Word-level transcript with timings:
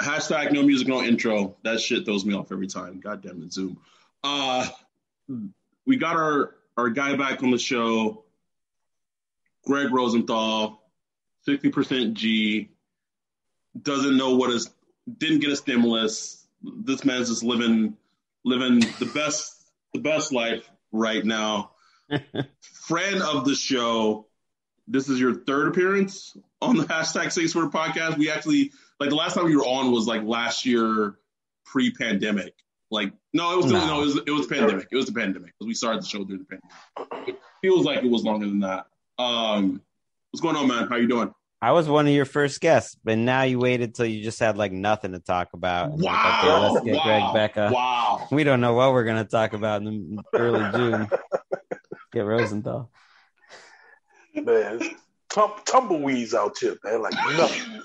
Hashtag 0.00 0.52
no 0.52 0.62
music, 0.62 0.88
no 0.88 1.02
intro. 1.02 1.56
That 1.62 1.80
shit 1.80 2.04
throws 2.04 2.24
me 2.24 2.34
off 2.34 2.50
every 2.50 2.66
time. 2.66 3.00
God 3.00 3.22
damn 3.22 3.42
it, 3.42 3.52
Zoom. 3.52 3.78
Uh, 4.22 4.66
we 5.86 5.96
got 5.96 6.16
our, 6.16 6.54
our 6.76 6.90
guy 6.90 7.16
back 7.16 7.42
on 7.42 7.50
the 7.50 7.58
show, 7.58 8.24
Greg 9.66 9.92
Rosenthal, 9.92 10.82
60% 11.46 12.14
G, 12.14 12.70
doesn't 13.80 14.16
know 14.16 14.34
what 14.36 14.50
is, 14.50 14.70
didn't 15.18 15.40
get 15.40 15.50
a 15.50 15.56
stimulus. 15.56 16.46
This 16.62 17.04
man's 17.04 17.28
just 17.28 17.42
living 17.42 17.96
living 18.44 18.80
the 18.98 19.10
best 19.14 19.54
the 19.92 20.00
best 20.00 20.32
life 20.32 20.68
right 20.92 21.24
now. 21.24 21.70
Friend 22.60 23.22
of 23.22 23.44
the 23.44 23.54
show. 23.54 24.26
This 24.86 25.08
is 25.08 25.18
your 25.18 25.34
third 25.34 25.68
appearance 25.68 26.36
on 26.60 26.76
the 26.76 26.84
hashtag 26.84 27.32
Six 27.32 27.54
Word 27.54 27.70
podcast. 27.70 28.18
We 28.18 28.30
actually 28.30 28.72
like 29.00 29.10
the 29.10 29.16
last 29.16 29.34
time 29.34 29.48
you 29.48 29.58
were 29.58 29.66
on 29.66 29.92
was 29.92 30.06
like 30.06 30.22
last 30.22 30.64
year 30.64 31.16
pre-pandemic. 31.66 32.54
Like 32.90 33.12
no, 33.32 33.52
it 33.52 33.56
was 33.56 33.72
no, 33.72 33.86
no 33.86 34.02
it 34.02 34.04
was 34.04 34.16
it 34.26 34.30
was 34.30 34.46
pandemic. 34.46 34.88
It 34.92 34.96
was 34.96 35.06
the 35.06 35.12
pandemic 35.12 35.52
because 35.58 35.66
we 35.66 35.74
started 35.74 36.02
the 36.02 36.06
show 36.06 36.24
during 36.24 36.44
the 36.48 36.58
pandemic. 36.96 37.28
It 37.28 37.40
feels 37.60 37.84
like 37.84 38.04
it 38.04 38.10
was 38.10 38.22
longer 38.22 38.46
than 38.46 38.60
that. 38.60 38.86
Um, 39.18 39.82
what's 40.30 40.40
going 40.40 40.56
on, 40.56 40.68
man? 40.68 40.88
How 40.88 40.96
you 40.96 41.08
doing? 41.08 41.32
I 41.60 41.72
was 41.72 41.88
one 41.88 42.06
of 42.06 42.12
your 42.12 42.26
first 42.26 42.60
guests, 42.60 42.94
but 43.02 43.16
now 43.16 43.42
you 43.42 43.58
waited 43.58 43.94
till 43.94 44.04
you 44.04 44.22
just 44.22 44.38
had 44.38 44.58
like 44.58 44.70
nothing 44.70 45.12
to 45.12 45.18
talk 45.18 45.54
about. 45.54 45.92
Wow! 45.92 46.12
Like, 46.12 46.44
okay, 46.44 46.74
let's 46.74 46.84
get 46.84 46.94
wow, 46.96 47.32
Greg 47.32 47.34
Becca. 47.34 47.70
Wow! 47.72 48.28
We 48.30 48.44
don't 48.44 48.60
know 48.60 48.74
what 48.74 48.92
we're 48.92 49.04
gonna 49.04 49.24
talk 49.24 49.54
about 49.54 49.82
in 49.82 50.18
early 50.34 50.70
June. 50.72 51.08
get 52.12 52.26
Rosenthal. 52.26 52.90
Man, 54.34 54.80
tum- 55.30 55.52
tumbleweeds 55.64 56.34
out 56.34 56.58
here, 56.58 56.76
man. 56.84 57.00
Like 57.00 57.14
nothing. 57.14 57.82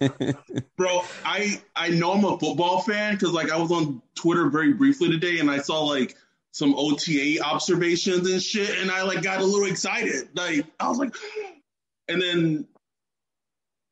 Bro, 0.76 1.02
I 1.24 1.60
I 1.74 1.88
know 1.88 2.12
I'm 2.12 2.24
a 2.24 2.38
football 2.38 2.82
fan 2.82 3.14
because 3.14 3.32
like 3.32 3.50
I 3.50 3.56
was 3.56 3.72
on 3.72 4.02
Twitter 4.14 4.48
very 4.48 4.72
briefly 4.72 5.10
today 5.10 5.38
and 5.38 5.50
I 5.50 5.58
saw 5.58 5.84
like 5.84 6.16
some 6.52 6.74
OTA 6.74 7.38
observations 7.44 8.30
and 8.30 8.42
shit, 8.42 8.78
and 8.78 8.90
I 8.90 9.02
like 9.02 9.22
got 9.22 9.40
a 9.40 9.44
little 9.44 9.66
excited. 9.66 10.28
Like 10.34 10.66
I 10.80 10.88
was 10.88 10.98
like, 10.98 11.14
and 12.08 12.20
then 12.20 12.66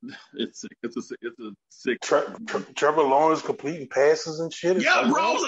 it's 0.34 0.60
sick. 0.60 0.77
It's 0.82 0.97
a 0.97 1.14
it's 1.20 1.41
a 1.41 1.50
sick. 1.70 2.00
Tre- 2.00 2.25
Tre- 2.47 2.72
Trevor 2.75 3.02
Lawrence 3.02 3.42
completing 3.42 3.88
passes 3.88 4.41
and 4.41 4.52
shit. 4.52 4.80
Yeah, 4.80 5.08
bro. 5.10 5.22
I 5.22 5.32
was 5.32 5.42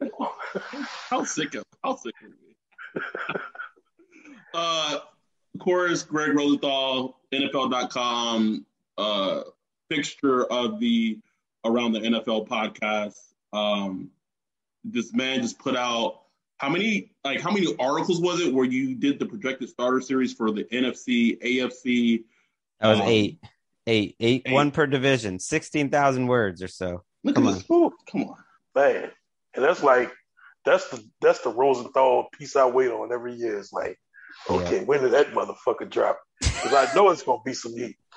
like, 0.00 0.10
ooh. 0.10 0.10
how 1.08 1.24
sick 1.24 1.54
of 1.54 1.64
how 1.82 1.96
sick 1.96 2.14
of 2.22 2.30
me. 2.30 2.56
uh, 4.54 4.98
of 5.54 5.60
course, 5.60 6.02
Greg 6.02 6.34
Rosenthal, 6.34 7.18
NFL.com, 7.34 8.66
uh, 8.98 9.42
fixture 9.88 10.44
of 10.44 10.80
the 10.80 11.18
Around 11.66 11.92
the 11.92 12.00
NFL 12.00 12.46
podcast. 12.46 13.18
Um, 13.52 14.10
this 14.84 15.14
man 15.14 15.40
just 15.40 15.58
put 15.58 15.76
out 15.76 16.20
how 16.58 16.68
many 16.68 17.10
like 17.24 17.40
how 17.40 17.50
many 17.50 17.74
articles 17.78 18.20
was 18.20 18.40
it 18.40 18.52
where 18.52 18.66
you 18.66 18.94
did 18.94 19.18
the 19.18 19.26
projected 19.26 19.70
starter 19.70 20.00
series 20.00 20.34
for 20.34 20.50
the 20.50 20.64
NFC, 20.64 21.40
AFC, 21.40 22.24
that 22.80 22.88
was 22.88 23.00
um, 23.00 23.06
eight. 23.06 23.38
eight, 23.86 24.16
eight, 24.20 24.42
eight, 24.46 24.52
one 24.52 24.70
per 24.70 24.86
division, 24.86 25.38
sixteen 25.38 25.90
thousand 25.90 26.26
words 26.26 26.62
or 26.62 26.68
so. 26.68 27.02
Look 27.22 27.34
come 27.34 27.46
at 27.46 27.48
on. 27.48 27.54
this. 27.54 27.70
Ooh, 27.70 27.92
come 28.10 28.24
on, 28.24 28.36
man. 28.74 29.10
And 29.54 29.64
that's 29.64 29.82
like 29.82 30.12
that's 30.64 30.88
the 30.90 31.02
that's 31.20 31.40
the 31.40 31.50
Rosenthal 31.50 32.28
piece 32.32 32.56
I 32.56 32.66
wait 32.66 32.90
on 32.90 33.12
every 33.12 33.34
year. 33.34 33.58
It's 33.58 33.72
like, 33.72 33.98
okay, 34.50 34.76
yeah. 34.76 34.82
when 34.84 35.02
did 35.02 35.12
that 35.12 35.32
motherfucker 35.32 35.88
drop? 35.88 36.18
Because 36.40 36.72
I 36.72 36.94
know 36.94 37.10
it's 37.10 37.22
gonna 37.22 37.40
be 37.44 37.54
some 37.54 37.72
heat. 37.72 37.96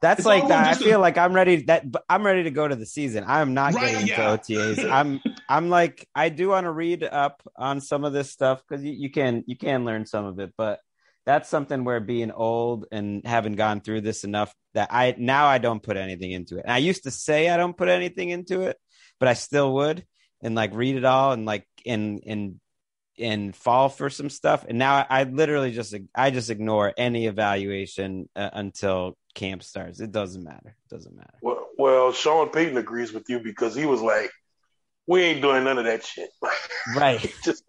That's 0.00 0.20
it's 0.20 0.26
like 0.26 0.48
that. 0.48 0.66
I 0.66 0.74
feel 0.74 0.98
a... 0.98 1.02
like 1.02 1.18
I'm 1.18 1.32
ready. 1.32 1.62
That 1.64 1.84
I'm 2.08 2.24
ready 2.24 2.44
to 2.44 2.50
go 2.50 2.66
to 2.66 2.76
the 2.76 2.86
season. 2.86 3.24
I'm 3.26 3.54
not 3.54 3.74
right, 3.74 3.92
getting 3.92 4.06
yeah. 4.06 4.32
into 4.32 4.54
OTAs. 4.54 4.90
I'm 4.90 5.20
I'm 5.48 5.68
like 5.70 6.06
I 6.14 6.28
do 6.28 6.48
want 6.48 6.64
to 6.64 6.72
read 6.72 7.04
up 7.04 7.42
on 7.56 7.80
some 7.80 8.04
of 8.04 8.12
this 8.12 8.30
stuff 8.30 8.62
because 8.66 8.84
you, 8.84 8.92
you 8.92 9.10
can 9.10 9.44
you 9.46 9.56
can 9.56 9.84
learn 9.84 10.06
some 10.06 10.24
of 10.24 10.38
it, 10.38 10.52
but 10.56 10.80
that's 11.26 11.48
something 11.48 11.84
where 11.84 12.00
being 12.00 12.30
old 12.30 12.86
and 12.92 13.26
having 13.26 13.54
gone 13.54 13.80
through 13.80 14.02
this 14.02 14.24
enough 14.24 14.54
that 14.74 14.88
I 14.90 15.14
now 15.18 15.46
I 15.46 15.58
don't 15.58 15.82
put 15.82 15.96
anything 15.96 16.32
into 16.32 16.58
it. 16.58 16.64
And 16.64 16.72
I 16.72 16.78
used 16.78 17.04
to 17.04 17.10
say 17.10 17.48
I 17.48 17.56
don't 17.56 17.76
put 17.76 17.88
anything 17.88 18.30
into 18.30 18.62
it, 18.62 18.76
but 19.18 19.28
I 19.28 19.34
still 19.34 19.74
would 19.74 20.04
and 20.42 20.54
like 20.54 20.74
read 20.74 20.96
it 20.96 21.04
all 21.04 21.32
and 21.32 21.46
like 21.46 21.66
and 21.86 22.22
and 22.26 22.60
and 23.18 23.54
fall 23.54 23.88
for 23.88 24.10
some 24.10 24.30
stuff. 24.30 24.64
And 24.68 24.78
now 24.78 24.96
I, 24.96 25.06
I 25.20 25.22
literally 25.24 25.72
just 25.72 25.94
I 26.14 26.30
just 26.30 26.50
ignore 26.50 26.92
any 26.96 27.26
evaluation 27.26 28.28
uh, 28.34 28.50
until 28.52 29.16
camp 29.34 29.62
starts. 29.62 30.00
It 30.00 30.12
doesn't 30.12 30.42
matter. 30.42 30.76
It 30.84 30.94
doesn't 30.94 31.14
matter. 31.14 31.38
Well, 31.42 31.68
well, 31.78 32.12
Sean 32.12 32.50
Payton 32.50 32.78
agrees 32.78 33.12
with 33.12 33.28
you 33.28 33.40
because 33.40 33.74
he 33.74 33.86
was 33.86 34.00
like, 34.00 34.30
"We 35.06 35.22
ain't 35.22 35.42
doing 35.42 35.64
none 35.64 35.78
of 35.78 35.84
that 35.84 36.04
shit." 36.04 36.30
Right. 36.94 37.34
just 37.42 37.64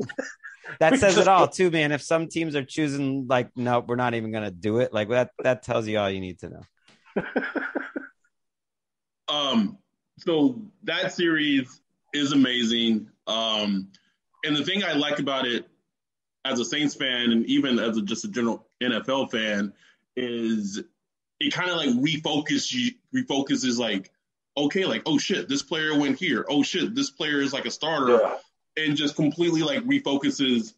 that 0.79 0.95
says 0.99 1.17
it 1.17 1.27
all 1.27 1.47
too, 1.47 1.71
man. 1.71 1.91
If 1.91 2.01
some 2.01 2.27
teams 2.27 2.55
are 2.55 2.63
choosing 2.63 3.27
like, 3.27 3.49
no, 3.55 3.79
we're 3.79 3.95
not 3.95 4.13
even 4.13 4.31
gonna 4.31 4.51
do 4.51 4.79
it, 4.79 4.93
like 4.93 5.09
that 5.09 5.31
that 5.43 5.63
tells 5.63 5.87
you 5.87 5.97
all 5.97 6.09
you 6.09 6.19
need 6.19 6.39
to 6.39 6.49
know. 6.49 7.23
um 9.27 9.77
so 10.19 10.61
that 10.83 11.13
series 11.13 11.81
is 12.13 12.31
amazing. 12.31 13.09
Um 13.27 13.89
and 14.45 14.55
the 14.55 14.63
thing 14.63 14.83
I 14.83 14.93
like 14.93 15.19
about 15.19 15.45
it 15.45 15.67
as 16.45 16.59
a 16.59 16.65
Saints 16.65 16.95
fan 16.95 17.31
and 17.31 17.45
even 17.47 17.79
as 17.79 17.97
a, 17.97 18.01
just 18.01 18.25
a 18.25 18.27
general 18.27 18.67
NFL 18.81 19.31
fan 19.31 19.73
is 20.15 20.81
it 21.39 21.53
kind 21.53 21.69
of 21.69 21.77
like 21.77 21.89
refocus 21.89 22.71
you 22.71 22.91
refocuses 23.13 23.77
like 23.77 24.11
okay 24.55 24.85
like 24.85 25.01
oh 25.05 25.17
shit 25.17 25.49
this 25.49 25.63
player 25.63 25.97
went 25.97 26.17
here. 26.19 26.45
Oh 26.47 26.63
shit 26.63 26.95
this 26.95 27.09
player 27.09 27.41
is 27.41 27.53
like 27.53 27.65
a 27.65 27.71
starter. 27.71 28.19
Yeah. 28.21 28.37
And 28.77 28.97
just 28.97 29.15
completely 29.15 29.61
like 29.61 29.79
refocuses 29.83 30.73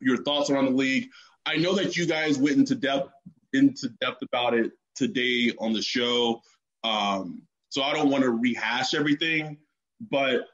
your 0.00 0.22
thoughts 0.22 0.50
around 0.50 0.66
the 0.66 0.70
league. 0.72 1.10
I 1.44 1.56
know 1.56 1.74
that 1.74 1.96
you 1.96 2.06
guys 2.06 2.38
went 2.38 2.56
into 2.56 2.74
depth 2.74 3.12
into 3.52 3.88
depth 4.00 4.22
about 4.22 4.54
it 4.54 4.72
today 4.94 5.52
on 5.58 5.72
the 5.72 5.82
show, 5.82 6.40
um, 6.84 7.42
so 7.68 7.82
I 7.82 7.92
don't 7.92 8.10
want 8.10 8.24
to 8.24 8.30
rehash 8.30 8.94
everything, 8.94 9.58
but 10.00 10.46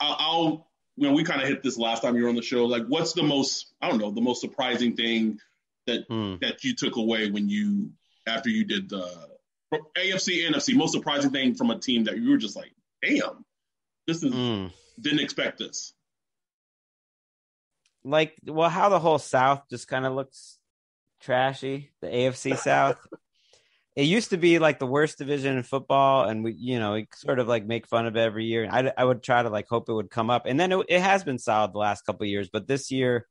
I'll, 0.00 0.16
I'll 0.18 0.69
you 0.96 1.08
know 1.08 1.14
we 1.14 1.24
kind 1.24 1.40
of 1.40 1.48
hit 1.48 1.62
this 1.62 1.78
last 1.78 2.02
time 2.02 2.16
you 2.16 2.24
were 2.24 2.28
on 2.28 2.36
the 2.36 2.42
show. 2.42 2.66
Like, 2.66 2.86
what's 2.86 3.12
the 3.12 3.22
most 3.22 3.72
I 3.80 3.88
don't 3.88 3.98
know 3.98 4.10
the 4.10 4.20
most 4.20 4.40
surprising 4.40 4.96
thing 4.96 5.38
that 5.86 6.08
mm. 6.08 6.40
that 6.40 6.64
you 6.64 6.74
took 6.74 6.96
away 6.96 7.30
when 7.30 7.48
you 7.48 7.90
after 8.26 8.48
you 8.48 8.64
did 8.64 8.88
the 8.88 9.06
AFC 9.96 10.48
NFC 10.48 10.74
most 10.74 10.92
surprising 10.92 11.30
thing 11.30 11.54
from 11.54 11.70
a 11.70 11.78
team 11.78 12.04
that 12.04 12.18
you 12.18 12.30
were 12.30 12.36
just 12.36 12.56
like, 12.56 12.72
damn, 13.02 13.44
this 14.06 14.22
is 14.22 14.32
mm. 14.32 14.72
didn't 15.00 15.20
expect 15.20 15.58
this 15.58 15.94
like 18.04 18.34
well 18.46 18.70
how 18.70 18.88
the 18.88 18.98
whole 18.98 19.18
south 19.18 19.62
just 19.68 19.88
kind 19.88 20.06
of 20.06 20.14
looks 20.14 20.58
trashy 21.20 21.90
the 22.00 22.06
afc 22.06 22.56
south 22.56 23.06
it 24.00 24.04
used 24.04 24.30
to 24.30 24.38
be 24.38 24.58
like 24.58 24.78
the 24.78 24.86
worst 24.86 25.18
division 25.18 25.58
in 25.58 25.62
football 25.62 26.24
and 26.24 26.42
we 26.42 26.52
you 26.52 26.78
know 26.78 26.94
we 26.94 27.06
sort 27.14 27.38
of 27.38 27.46
like 27.46 27.66
make 27.66 27.86
fun 27.86 28.06
of 28.06 28.16
it 28.16 28.20
every 28.20 28.46
year 28.46 28.66
I, 28.70 28.90
I 28.96 29.04
would 29.04 29.22
try 29.22 29.42
to 29.42 29.50
like 29.50 29.68
hope 29.68 29.88
it 29.88 29.92
would 29.92 30.10
come 30.10 30.30
up 30.30 30.46
and 30.46 30.58
then 30.58 30.72
it, 30.72 30.86
it 30.88 31.00
has 31.00 31.22
been 31.22 31.38
solid 31.38 31.74
the 31.74 31.78
last 31.78 32.06
couple 32.06 32.26
years 32.26 32.48
but 32.50 32.66
this 32.66 32.90
year 32.90 33.26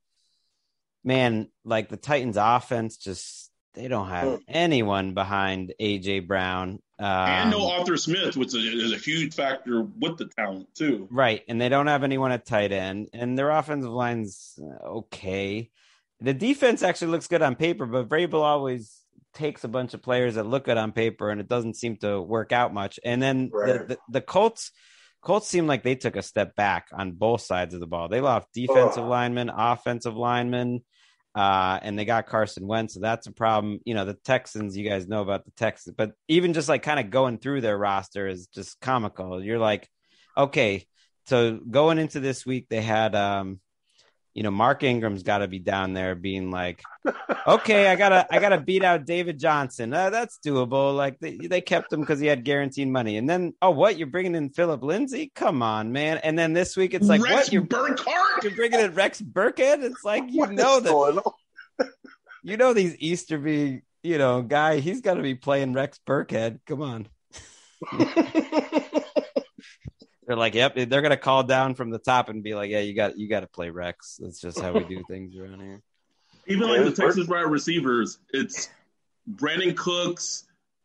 man 1.02 1.48
like 1.64 1.88
the 1.88 1.96
titans 1.96 2.36
offense 2.38 2.96
just 2.96 3.50
they 3.74 3.88
don't 3.88 4.08
have 4.08 4.28
hmm. 4.28 4.42
anyone 4.48 5.14
behind 5.14 5.74
AJ 5.80 6.26
Brown. 6.26 6.80
Um, 6.98 7.06
and 7.06 7.50
no 7.52 7.70
Arthur 7.70 7.96
Smith, 7.96 8.36
which 8.36 8.54
is 8.54 8.92
a 8.92 8.96
huge 8.96 9.32
factor 9.32 9.82
with 9.82 10.18
the 10.18 10.26
talent 10.26 10.74
too. 10.74 11.06
Right, 11.10 11.42
and 11.48 11.60
they 11.60 11.68
don't 11.68 11.86
have 11.86 12.02
anyone 12.02 12.32
at 12.32 12.44
tight 12.44 12.72
end, 12.72 13.08
and 13.12 13.38
their 13.38 13.50
offensive 13.50 13.90
line's 13.90 14.58
uh, 14.60 14.86
okay. 14.86 15.70
The 16.20 16.34
defense 16.34 16.82
actually 16.82 17.12
looks 17.12 17.28
good 17.28 17.42
on 17.42 17.54
paper, 17.54 17.86
but 17.86 18.08
Vrabel 18.08 18.42
always 18.42 18.99
takes 19.34 19.64
a 19.64 19.68
bunch 19.68 19.94
of 19.94 20.02
players 20.02 20.34
that 20.34 20.46
look 20.46 20.64
good 20.64 20.76
on 20.76 20.92
paper, 20.92 21.30
and 21.30 21.40
it 21.40 21.48
doesn't 21.48 21.76
seem 21.76 21.96
to 21.98 22.20
work 22.20 22.52
out 22.52 22.74
much. 22.74 22.98
And 23.04 23.22
then 23.22 23.50
right. 23.52 23.86
the, 23.86 23.94
the, 23.94 23.98
the 24.10 24.20
Colts. 24.20 24.72
Colts 25.22 25.46
seem 25.46 25.66
like 25.66 25.82
they 25.82 25.96
took 25.96 26.16
a 26.16 26.22
step 26.22 26.56
back 26.56 26.86
on 26.94 27.12
both 27.12 27.42
sides 27.42 27.74
of 27.74 27.80
the 27.80 27.86
ball. 27.86 28.08
They 28.08 28.22
lost 28.22 28.48
defensive 28.54 29.04
oh. 29.04 29.08
linemen, 29.08 29.50
offensive 29.50 30.16
linemen. 30.16 30.82
Uh, 31.34 31.78
and 31.82 31.98
they 31.98 32.04
got 32.04 32.26
Carson 32.26 32.66
Wentz, 32.66 32.94
so 32.94 33.00
that's 33.00 33.26
a 33.26 33.32
problem. 33.32 33.78
You 33.84 33.94
know, 33.94 34.04
the 34.04 34.14
Texans, 34.14 34.76
you 34.76 34.88
guys 34.88 35.06
know 35.06 35.22
about 35.22 35.44
the 35.44 35.52
Texans, 35.52 35.94
but 35.96 36.12
even 36.26 36.54
just 36.54 36.68
like 36.68 36.82
kind 36.82 36.98
of 36.98 37.10
going 37.10 37.38
through 37.38 37.60
their 37.60 37.78
roster 37.78 38.26
is 38.26 38.48
just 38.48 38.80
comical. 38.80 39.42
You're 39.42 39.58
like, 39.58 39.88
okay, 40.36 40.86
so 41.26 41.58
going 41.58 41.98
into 41.98 42.18
this 42.18 42.44
week, 42.44 42.66
they 42.68 42.82
had 42.82 43.14
um, 43.14 43.60
you 44.34 44.44
know, 44.44 44.50
Mark 44.50 44.82
Ingram's 44.82 45.22
got 45.22 45.38
to 45.38 45.48
be 45.48 45.58
down 45.58 45.92
there 45.92 46.14
being 46.14 46.50
like, 46.50 46.82
okay, 47.46 47.88
I 47.88 47.96
gotta, 47.96 48.26
I 48.30 48.38
gotta 48.38 48.60
beat 48.60 48.84
out 48.84 49.04
David 49.04 49.40
Johnson. 49.40 49.92
Uh, 49.92 50.10
that's 50.10 50.38
doable. 50.44 50.96
Like 50.96 51.18
they, 51.18 51.36
they 51.36 51.60
kept 51.60 51.92
him 51.92 52.00
because 52.00 52.20
he 52.20 52.26
had 52.26 52.44
guaranteed 52.44 52.88
money. 52.88 53.16
And 53.16 53.28
then, 53.28 53.54
oh, 53.60 53.70
what 53.70 53.98
you're 53.98 54.06
bringing 54.06 54.36
in 54.36 54.50
Philip 54.50 54.82
Lindsay? 54.82 55.32
Come 55.34 55.62
on, 55.62 55.90
man. 55.92 56.18
And 56.18 56.38
then 56.38 56.52
this 56.52 56.76
week 56.76 56.94
it's 56.94 57.08
like, 57.08 57.22
Rex 57.22 57.34
what 57.34 57.52
you're 57.52 57.66
Burkhead? 57.66 58.42
You're 58.42 58.54
bringing 58.54 58.80
in 58.80 58.94
Rex 58.94 59.20
Burkhead? 59.20 59.82
It's 59.82 60.04
like 60.04 60.24
you 60.28 60.40
what 60.40 60.52
know 60.52 60.80
that, 60.80 61.88
you 62.44 62.56
know 62.56 62.72
these 62.72 62.96
Easterby, 62.98 63.82
you 64.02 64.18
know, 64.18 64.42
guy. 64.42 64.78
He's 64.78 65.00
got 65.00 65.14
to 65.14 65.22
be 65.22 65.34
playing 65.34 65.72
Rex 65.72 65.98
Burkhead. 66.06 66.60
Come 66.66 66.82
on. 66.82 67.08
they're 70.30 70.36
like, 70.36 70.54
yep, 70.54 70.76
they're 70.76 71.02
gonna 71.02 71.16
call 71.16 71.42
down 71.42 71.74
from 71.74 71.90
the 71.90 71.98
top 71.98 72.28
and 72.28 72.40
be 72.40 72.54
like, 72.54 72.70
yeah, 72.70 72.78
you 72.78 72.94
got 72.94 73.18
you 73.18 73.28
got 73.28 73.40
to 73.40 73.48
play 73.48 73.70
Rex. 73.70 74.20
That's 74.22 74.40
just 74.40 74.60
how 74.60 74.70
we 74.70 74.84
do 74.84 75.02
things 75.10 75.36
around 75.36 75.60
here. 75.60 75.82
Even 76.46 76.68
like 76.68 76.84
the 76.84 76.92
Texas 76.92 77.26
wide 77.26 77.40
receivers, 77.40 78.16
it's 78.32 78.68
Brandin 79.28 79.76
Cooks, 79.76 80.44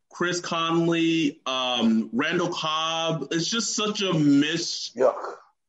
Chris 0.09 0.39
Conley, 0.39 1.41
um, 1.45 2.09
Randall 2.11 2.49
Cobb. 2.49 3.27
It's 3.29 3.47
just 3.47 3.75
such 3.75 4.01
a 4.01 4.13
miss. 4.13 4.89
Yuck. 4.97 5.13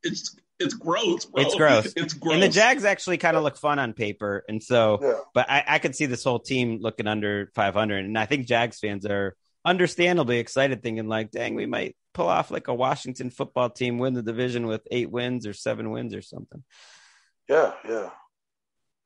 It's 0.02 0.34
it's 0.58 0.72
gross. 0.72 1.26
Bro. 1.26 1.42
It's 1.42 1.54
gross. 1.54 1.92
It's 1.96 2.14
gross. 2.14 2.32
And 2.32 2.42
the 2.42 2.48
Jags 2.48 2.86
actually 2.86 3.18
kind 3.18 3.36
of 3.36 3.42
look 3.42 3.58
fun 3.58 3.78
on 3.78 3.92
paper, 3.92 4.42
and 4.48 4.62
so, 4.62 5.00
yeah. 5.02 5.18
but 5.34 5.50
I, 5.50 5.64
I 5.68 5.78
could 5.80 5.94
see 5.94 6.06
this 6.06 6.24
whole 6.24 6.38
team 6.38 6.78
looking 6.80 7.06
under 7.06 7.52
500, 7.54 8.06
and 8.06 8.16
I 8.16 8.24
think 8.24 8.46
Jags 8.46 8.78
fans 8.78 9.04
are 9.04 9.36
understandably 9.66 10.38
excited, 10.38 10.82
thinking 10.82 11.08
like, 11.08 11.30
"Dang, 11.30 11.56
we 11.56 11.66
might 11.66 11.94
pull 12.16 12.28
off 12.28 12.50
like 12.50 12.68
a 12.68 12.74
Washington 12.74 13.28
football 13.28 13.68
team, 13.68 13.98
win 13.98 14.14
the 14.14 14.22
division 14.22 14.66
with 14.66 14.80
eight 14.90 15.10
wins 15.10 15.46
or 15.46 15.52
seven 15.52 15.90
wins 15.90 16.14
or 16.14 16.22
something. 16.22 16.64
Yeah, 17.46 17.74
yeah. 17.86 18.08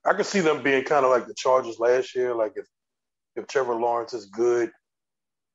I 0.07 0.15
could 0.15 0.27
see 0.27 0.39
them 0.39 0.63
being 0.63 0.85
kind 0.85 1.05
of 1.05 1.11
like 1.11 1.27
the 1.27 1.35
Chargers 1.35 1.81
last 1.81 2.15
year. 2.15 2.35
Like 2.35 2.53
if 2.55 2.67
if 3.35 3.49
Trevor 3.49 3.75
Lawrence 3.75 4.15
is 4.15 4.27
good, 4.27 4.71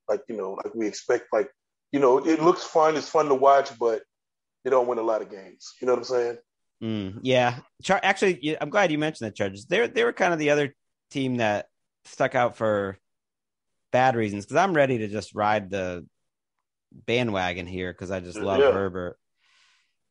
like 0.10 0.22
you 0.28 0.36
know, 0.36 0.60
like 0.63 0.75
we 0.75 0.86
expect, 0.86 1.28
like 1.31 1.50
you 1.94 2.00
know, 2.02 2.18
it 2.18 2.42
looks 2.42 2.63
fun. 2.63 2.98
It's 2.98 3.10
fun 3.10 3.30
to 3.30 3.36
watch, 3.36 3.72
but 3.80 4.04
they 4.66 4.69
don't 4.69 4.88
win 4.88 4.98
a 4.98 5.04
lot 5.04 5.22
of 5.22 5.31
games. 5.31 5.74
You 5.81 5.88
know 5.88 5.94
what 5.94 6.00
I'm 6.00 6.04
saying? 6.04 6.38
Mm, 6.84 7.19
yeah. 7.22 7.60
Char- 7.84 8.01
actually, 8.04 8.58
I'm 8.60 8.69
glad 8.69 8.92
you 8.92 8.98
mentioned 8.98 9.30
the 9.30 9.34
Chargers. 9.34 9.66
They 9.66 9.88
they 9.88 10.04
were 10.04 10.13
kind 10.13 10.34
of 10.34 10.40
the 10.40 10.50
other 10.50 10.75
team 11.10 11.38
that 11.38 11.68
stuck 12.04 12.36
out 12.36 12.58
for 12.58 13.00
bad 13.94 14.18
reasons 14.18 14.46
because 14.46 14.58
I'm 14.58 14.74
ready 14.74 14.98
to 14.98 15.08
just 15.08 15.34
ride 15.34 15.69
the 15.69 16.06
bandwagon 17.06 17.68
here 17.68 17.92
because 17.92 18.12
I 18.12 18.19
just 18.19 18.38
love 18.38 18.59
yeah. 18.59 18.71
Herbert. 18.71 19.18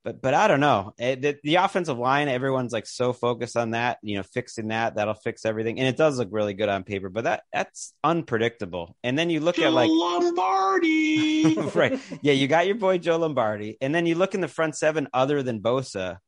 But 0.05 0.21
but 0.21 0.35
I 0.35 0.49
don't 0.49 0.61
know. 0.61 0.93
It, 0.99 1.23
the, 1.23 1.39
the, 1.43 1.55
offensive 1.55 1.97
line, 1.97 2.29
everyone's 2.29 2.75
like 2.75 2.85
so 2.85 3.15
focused 3.15 3.57
on 3.57 3.71
that, 3.71 3.99
you 4.03 4.17
know, 4.17 4.23
fixing 4.23 4.69
that. 4.69 4.97
That'll 4.97 5.15
fix 5.15 5.47
everything, 5.47 5.79
and 5.79 5.89
it 5.89 5.97
does 5.97 6.19
look 6.19 6.29
really 6.31 6.53
good 6.53 6.69
on 6.69 6.85
paper. 6.85 7.09
But 7.09 7.25
that 7.25 7.45
that's 7.51 7.95
unpredictable. 8.05 8.97
And 9.03 9.19
then 9.19 9.31
you 9.31 9.41
look 9.41 9.57
Joe 9.57 9.69
at 9.69 9.73
like 9.73 9.89
Lombardi, 9.91 11.55
right? 11.75 11.99
Yeah, 12.21 12.35
you 12.35 12.47
got 12.49 12.67
your 12.67 12.75
boy 12.75 12.99
Joe 12.99 13.17
Lombardi, 13.17 13.79
and 13.81 13.95
then 13.95 14.05
you 14.05 14.15
look 14.15 14.35
in 14.35 14.43
the 14.43 14.49
front 14.49 14.77
seven 14.77 15.09
other 15.15 15.43
than 15.43 15.63
Bosa, 15.63 16.19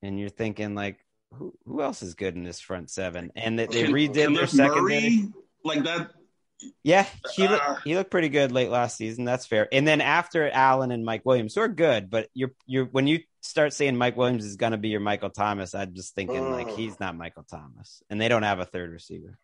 and 0.00 0.18
you're 0.18 0.30
thinking 0.30 0.74
like, 0.74 0.98
who 1.34 1.52
who 1.66 1.82
else 1.82 2.02
is 2.02 2.14
good 2.14 2.36
in 2.36 2.42
this 2.42 2.58
front 2.58 2.88
seven? 2.88 3.32
And 3.36 3.58
they, 3.58 3.66
they 3.66 3.84
redid 3.84 4.34
their 4.34 4.46
secondary. 4.46 5.28
Like 5.62 5.84
that 5.84 6.12
yeah, 6.82 7.06
he 7.34 7.46
looked, 7.46 7.64
uh, 7.64 7.76
he 7.84 7.94
looked 7.94 8.10
pretty 8.10 8.28
good 8.28 8.52
late 8.52 8.70
last 8.70 8.96
season. 8.96 9.24
That's 9.24 9.46
fair. 9.46 9.68
And 9.72 9.86
then 9.86 10.00
after 10.00 10.50
Allen 10.50 10.90
and 10.90 11.04
Mike 11.04 11.24
Williams, 11.24 11.54
who 11.54 11.60
are 11.60 11.68
good, 11.68 12.10
but 12.10 12.28
you're 12.34 12.52
you're 12.66 12.86
when 12.86 13.06
you 13.06 13.20
start 13.40 13.72
saying 13.72 13.96
Mike 13.96 14.16
Williams 14.16 14.44
is 14.44 14.56
going 14.56 14.72
to 14.72 14.78
be 14.78 14.88
your 14.88 15.00
Michael 15.00 15.30
Thomas, 15.30 15.74
I'm 15.74 15.94
just 15.94 16.14
thinking 16.14 16.44
uh, 16.44 16.50
like 16.50 16.70
he's 16.70 16.98
not 16.98 17.16
Michael 17.16 17.44
Thomas, 17.44 18.02
and 18.10 18.20
they 18.20 18.28
don't 18.28 18.42
have 18.42 18.58
a 18.58 18.64
third 18.64 18.90
receiver. 18.90 19.38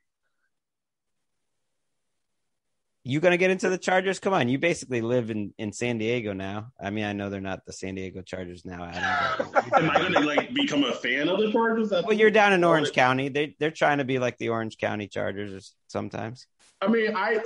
You 3.07 3.21
going 3.21 3.33
to 3.33 3.39
get 3.39 3.51
into 3.51 3.69
the 3.69 3.77
Chargers? 3.77 4.19
Come 4.19 4.33
on, 4.33 4.49
you 4.49 4.59
basically 4.59 5.03
live 5.03 5.31
in, 5.31 5.53
in 5.59 5.75
San 5.75 5.99
Diego 5.99 6.33
now. 6.33 6.73
I 6.83 6.89
mean, 6.89 7.05
I 7.05 7.13
know 7.13 7.29
they're 7.29 7.39
not 7.39 7.67
the 7.67 7.73
San 7.75 7.97
Diego 7.97 8.23
Chargers 8.23 8.65
now. 8.65 8.83
Adam, 8.83 9.47
Am 9.77 9.91
I 9.91 9.99
going 9.99 10.15
to 10.15 10.21
like 10.21 10.55
become 10.55 10.85
a 10.85 10.93
fan 10.95 11.29
of 11.29 11.39
the 11.39 11.53
Chargers? 11.53 11.91
Well, 11.91 12.15
you're 12.15 12.31
down 12.31 12.55
in 12.55 12.65
Orange 12.65 12.93
County. 12.93 13.29
They 13.29 13.55
they're 13.61 13.71
trying 13.71 13.99
to 13.99 14.05
be 14.05 14.19
like 14.19 14.39
the 14.39 14.49
Orange 14.49 14.79
County 14.79 15.07
Chargers 15.07 15.75
sometimes. 15.87 16.47
I 16.85 16.89
mean, 16.89 17.17
I 17.17 17.43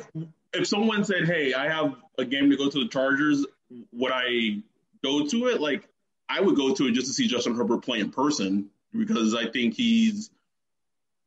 if 0.52 0.66
someone 0.66 1.04
said, 1.04 1.26
"Hey, 1.26 1.54
I 1.54 1.68
have 1.68 1.94
a 2.18 2.24
game 2.24 2.50
to 2.50 2.56
go 2.56 2.68
to 2.68 2.84
the 2.84 2.88
Chargers," 2.88 3.46
would 3.92 4.12
I 4.12 4.62
go 5.04 5.26
to 5.26 5.46
it? 5.48 5.60
Like, 5.60 5.88
I 6.28 6.40
would 6.40 6.56
go 6.56 6.74
to 6.74 6.86
it 6.86 6.92
just 6.92 7.06
to 7.06 7.12
see 7.12 7.28
Justin 7.28 7.54
Herbert 7.54 7.82
play 7.82 8.00
in 8.00 8.10
person 8.10 8.70
because 8.96 9.34
I 9.34 9.48
think 9.48 9.74
he's 9.74 10.30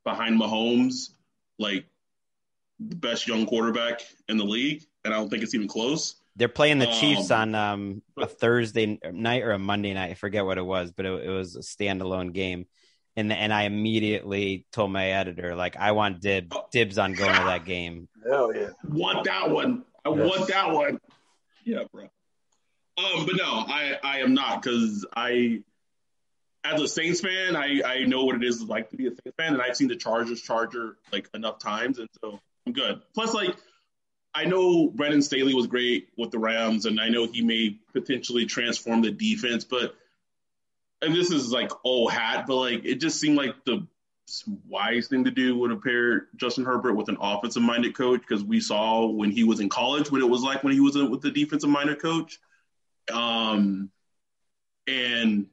behind 0.04 0.40
Mahomes, 0.40 1.12
like 1.60 1.86
the 2.80 2.96
best 2.96 3.28
young 3.28 3.46
quarterback 3.46 4.02
in 4.28 4.38
the 4.38 4.46
league, 4.46 4.86
and 5.06 5.14
I 5.14 5.18
don't 5.18 5.30
think 5.30 5.44
it's 5.44 5.54
even 5.54 5.68
close. 5.68 6.16
They're 6.36 6.48
playing 6.48 6.80
the 6.80 6.88
Chiefs 6.88 7.30
um, 7.30 7.42
on 7.42 7.56
um, 7.56 8.02
a 8.18 8.26
Thursday 8.26 9.00
night 9.12 9.44
or 9.44 9.52
a 9.52 9.60
Monday 9.60 9.94
night. 9.94 10.12
I 10.12 10.14
forget 10.16 10.46
what 10.46 10.58
it 10.58 10.66
was, 10.66 10.92
but 10.92 11.06
it, 11.06 11.26
it 11.26 11.30
was 11.30 11.56
a 11.56 11.60
standalone 11.60 12.34
game 12.34 12.66
and 13.16 13.32
and 13.32 13.54
I 13.54 13.64
immediately 13.64 14.66
told 14.72 14.92
my 14.92 15.12
editor 15.12 15.56
like 15.56 15.76
I 15.78 15.92
want 15.92 16.22
dib, 16.22 16.54
dibs 16.72 16.98
on 16.98 17.14
going 17.14 17.34
to 17.36 17.44
that 17.44 17.66
game. 17.66 18.08
Hell 18.26 18.56
yeah, 18.56 18.70
want 18.88 19.26
that 19.26 19.50
one. 19.50 19.84
I 20.06 20.10
yes. 20.10 20.30
want 20.30 20.48
that 20.48 20.72
one. 20.72 21.00
Yeah, 21.64 21.84
bro. 21.92 22.04
Um, 22.04 23.26
but 23.26 23.36
no, 23.36 23.44
I 23.46 23.96
I 24.04 24.20
am 24.20 24.34
not 24.34 24.62
because 24.62 25.06
I, 25.16 25.62
as 26.64 26.82
a 26.82 26.88
Saints 26.88 27.22
fan, 27.22 27.56
I 27.56 27.82
I 27.86 28.04
know 28.06 28.24
what 28.24 28.36
it 28.36 28.44
is 28.44 28.62
like 28.64 28.90
to 28.92 28.98
be 28.98 29.08
a 29.08 29.10
Saints 29.10 29.36
fan, 29.38 29.54
and 29.54 29.62
I've 29.62 29.76
seen 29.76 29.88
the 29.88 29.96
Chargers 29.96 30.42
Charger 30.42 30.98
like 31.12 31.28
enough 31.34 31.60
times, 31.60 32.00
and 32.00 32.10
so 32.22 32.40
I'm 32.66 32.74
good. 32.74 33.02
Plus, 33.14 33.34
like. 33.34 33.56
I 34.34 34.46
know 34.46 34.88
Brandon 34.88 35.22
Staley 35.22 35.54
was 35.54 35.68
great 35.68 36.08
with 36.18 36.32
the 36.32 36.40
Rams, 36.40 36.86
and 36.86 37.02
I 37.02 37.10
know 37.10 37.28
he 37.28 37.42
may 37.42 37.78
potentially 37.92 38.46
transform 38.46 39.02
the 39.02 39.12
defense, 39.12 39.66
but 39.66 39.94
and 41.02 41.16
this 41.16 41.32
is 41.32 41.52
like 41.52 41.72
old 41.84 42.12
hat, 42.12 42.46
but 42.48 42.56
like 42.56 42.86
it 42.86 42.96
just 42.96 43.20
seemed 43.20 43.38
like 43.38 43.56
the 43.66 43.88
wise 44.68 45.08
thing 45.08 45.26
to 45.26 45.32
do 45.32 45.58
would 45.58 45.72
have 45.72 45.84
paired 45.84 46.28
Justin 46.36 46.64
Herbert 46.64 46.94
with 46.94 47.10
an 47.10 47.18
offensive 47.20 47.64
minded 47.64 47.96
coach 47.96 48.22
because 48.22 48.44
we 48.44 48.60
saw 48.60 49.08
when 49.08 49.32
he 49.32 49.44
was 49.44 49.60
in 49.60 49.70
college 49.70 50.12
what 50.12 50.22
it 50.22 50.30
was 50.30 50.42
like 50.42 50.64
when 50.64 50.74
he 50.74 50.80
was 50.80 50.96
with 50.96 51.22
the 51.22 51.32
defensive 51.32 51.70
minded 51.70 52.02
coach. 52.02 52.40
Um, 53.12 53.90
and 54.88 55.48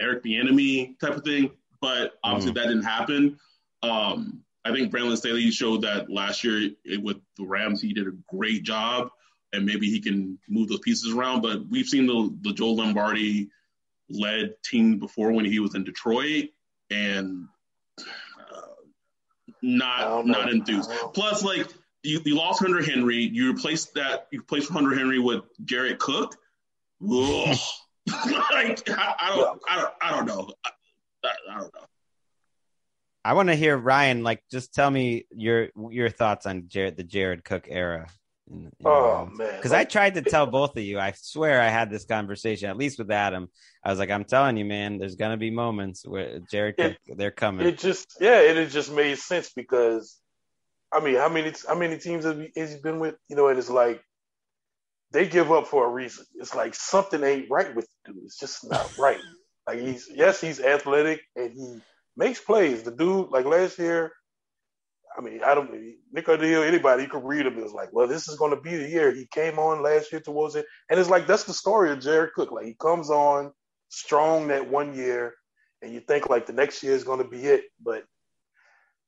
Eric 0.00 0.24
Bieniemy 0.24 0.98
type 0.98 1.16
of 1.16 1.24
thing, 1.24 1.52
but 1.80 2.12
obviously 2.22 2.52
mm. 2.52 2.56
that 2.56 2.68
didn't 2.68 2.84
happen. 2.84 3.38
Um, 3.82 4.42
I 4.64 4.72
think 4.72 4.90
Brandon 4.90 5.16
Staley 5.16 5.50
showed 5.50 5.82
that 5.82 6.10
last 6.10 6.44
year 6.44 6.70
it, 6.84 7.02
with 7.02 7.16
the 7.36 7.44
Rams, 7.44 7.80
he 7.80 7.92
did 7.92 8.06
a 8.06 8.12
great 8.28 8.62
job, 8.62 9.10
and 9.52 9.64
maybe 9.64 9.88
he 9.90 10.00
can 10.00 10.38
move 10.48 10.68
those 10.68 10.80
pieces 10.80 11.14
around. 11.14 11.40
But 11.40 11.66
we've 11.68 11.86
seen 11.86 12.06
the 12.06 12.34
the 12.42 12.52
Joe 12.52 12.72
Lombardi 12.72 13.50
led 14.10 14.54
team 14.64 14.98
before 14.98 15.32
when 15.32 15.44
he 15.44 15.60
was 15.60 15.74
in 15.74 15.84
Detroit, 15.84 16.50
and 16.90 17.46
uh, 17.98 18.60
not 19.62 20.26
not 20.26 20.50
enthused. 20.50 20.90
Plus, 21.14 21.42
like 21.44 21.68
you, 22.02 22.20
you 22.24 22.36
lost 22.36 22.60
Hunter 22.60 22.82
Henry, 22.82 23.16
you 23.16 23.52
replaced 23.52 23.94
that 23.94 24.26
you 24.30 24.40
replaced 24.40 24.70
Hunter 24.70 24.94
Henry 24.94 25.18
with 25.18 25.44
Jared 25.64 25.98
Cook. 25.98 26.36
like 27.00 28.90
I, 28.90 29.14
I, 29.18 29.36
don't, 29.36 29.62
I 29.68 29.76
don't, 29.76 29.94
I 30.02 30.10
don't 30.10 30.26
know. 30.26 30.50
I, 30.64 30.70
I 31.50 31.58
don't 31.58 31.74
know. 31.74 31.86
I 33.24 33.34
want 33.34 33.48
to 33.48 33.54
hear 33.54 33.76
Ryan. 33.76 34.22
Like, 34.22 34.42
just 34.50 34.74
tell 34.74 34.90
me 34.90 35.26
your 35.30 35.68
your 35.90 36.08
thoughts 36.08 36.46
on 36.46 36.64
Jared, 36.68 36.96
the 36.96 37.04
Jared 37.04 37.44
Cook 37.44 37.66
era. 37.68 38.08
In, 38.50 38.70
oh 38.84 39.26
man! 39.26 39.56
Because 39.56 39.72
I 39.72 39.84
tried 39.84 40.14
to 40.14 40.22
tell 40.22 40.46
both 40.46 40.76
of 40.76 40.82
you. 40.82 40.98
I 40.98 41.12
swear 41.12 41.60
I 41.60 41.68
had 41.68 41.90
this 41.90 42.04
conversation 42.04 42.68
at 42.68 42.76
least 42.76 42.98
with 42.98 43.10
Adam. 43.10 43.48
I 43.84 43.90
was 43.90 43.98
like, 43.98 44.10
I'm 44.10 44.24
telling 44.24 44.56
you, 44.56 44.64
man, 44.64 44.98
there's 44.98 45.14
gonna 45.14 45.36
be 45.36 45.50
moments 45.50 46.06
where 46.06 46.40
Jared, 46.50 46.74
it, 46.78 46.98
they're 47.16 47.30
coming. 47.30 47.66
It 47.66 47.78
just 47.78 48.16
yeah, 48.20 48.40
it, 48.40 48.56
it 48.56 48.70
just 48.70 48.92
made 48.92 49.18
sense 49.18 49.52
because 49.54 50.18
I 50.92 51.00
mean, 51.00 51.16
how 51.16 51.28
many 51.28 51.52
how 51.66 51.74
many 51.76 51.98
teams 51.98 52.24
has 52.24 52.74
he 52.74 52.80
been 52.80 52.98
with? 52.98 53.14
You 53.28 53.36
know, 53.36 53.48
and 53.48 53.58
it's 53.58 53.70
like 53.70 54.02
they 55.12 55.28
give 55.28 55.52
up 55.52 55.66
for 55.66 55.86
a 55.86 55.90
reason. 55.90 56.24
It's 56.34 56.54
like 56.54 56.74
something 56.74 57.22
ain't 57.22 57.50
right 57.50 57.74
with 57.74 57.86
the 58.04 58.12
dude. 58.12 58.24
It's 58.24 58.38
just 58.38 58.68
not 58.68 58.90
right. 58.98 59.20
like 59.66 59.78
he's 59.80 60.08
yes, 60.12 60.40
he's 60.40 60.60
athletic 60.60 61.20
and 61.36 61.52
he 61.52 61.80
makes 62.16 62.40
plays. 62.40 62.82
The 62.82 62.90
dude, 62.90 63.30
like 63.30 63.44
last 63.44 63.78
year, 63.78 64.12
I 65.20 65.22
mean, 65.22 65.42
I 65.44 65.54
don't 65.54 65.70
Nick 66.12 66.28
Underhill, 66.30 66.62
anybody, 66.62 67.02
you 67.02 67.08
could 67.08 67.24
read 67.24 67.44
him. 67.44 67.58
It's 67.58 67.74
like, 67.74 67.90
well, 67.92 68.08
this 68.08 68.26
is 68.26 68.36
going 68.36 68.54
to 68.54 68.60
be 68.60 68.74
the 68.76 68.88
year. 68.88 69.12
He 69.12 69.26
came 69.26 69.58
on 69.58 69.82
last 69.82 70.10
year 70.12 70.20
towards 70.22 70.56
it, 70.56 70.64
and 70.88 70.98
it's 70.98 71.10
like 71.10 71.26
that's 71.26 71.44
the 71.44 71.52
story 71.52 71.90
of 71.90 72.00
Jared 72.00 72.32
Cook. 72.32 72.50
Like 72.50 72.64
he 72.64 72.74
comes 72.80 73.10
on 73.10 73.52
strong 73.90 74.48
that 74.48 74.70
one 74.70 74.94
year, 74.94 75.34
and 75.82 75.92
you 75.92 76.00
think 76.00 76.30
like 76.30 76.46
the 76.46 76.54
next 76.54 76.82
year 76.82 76.94
is 76.94 77.04
going 77.04 77.22
to 77.22 77.28
be 77.28 77.44
it. 77.44 77.64
But 77.84 78.04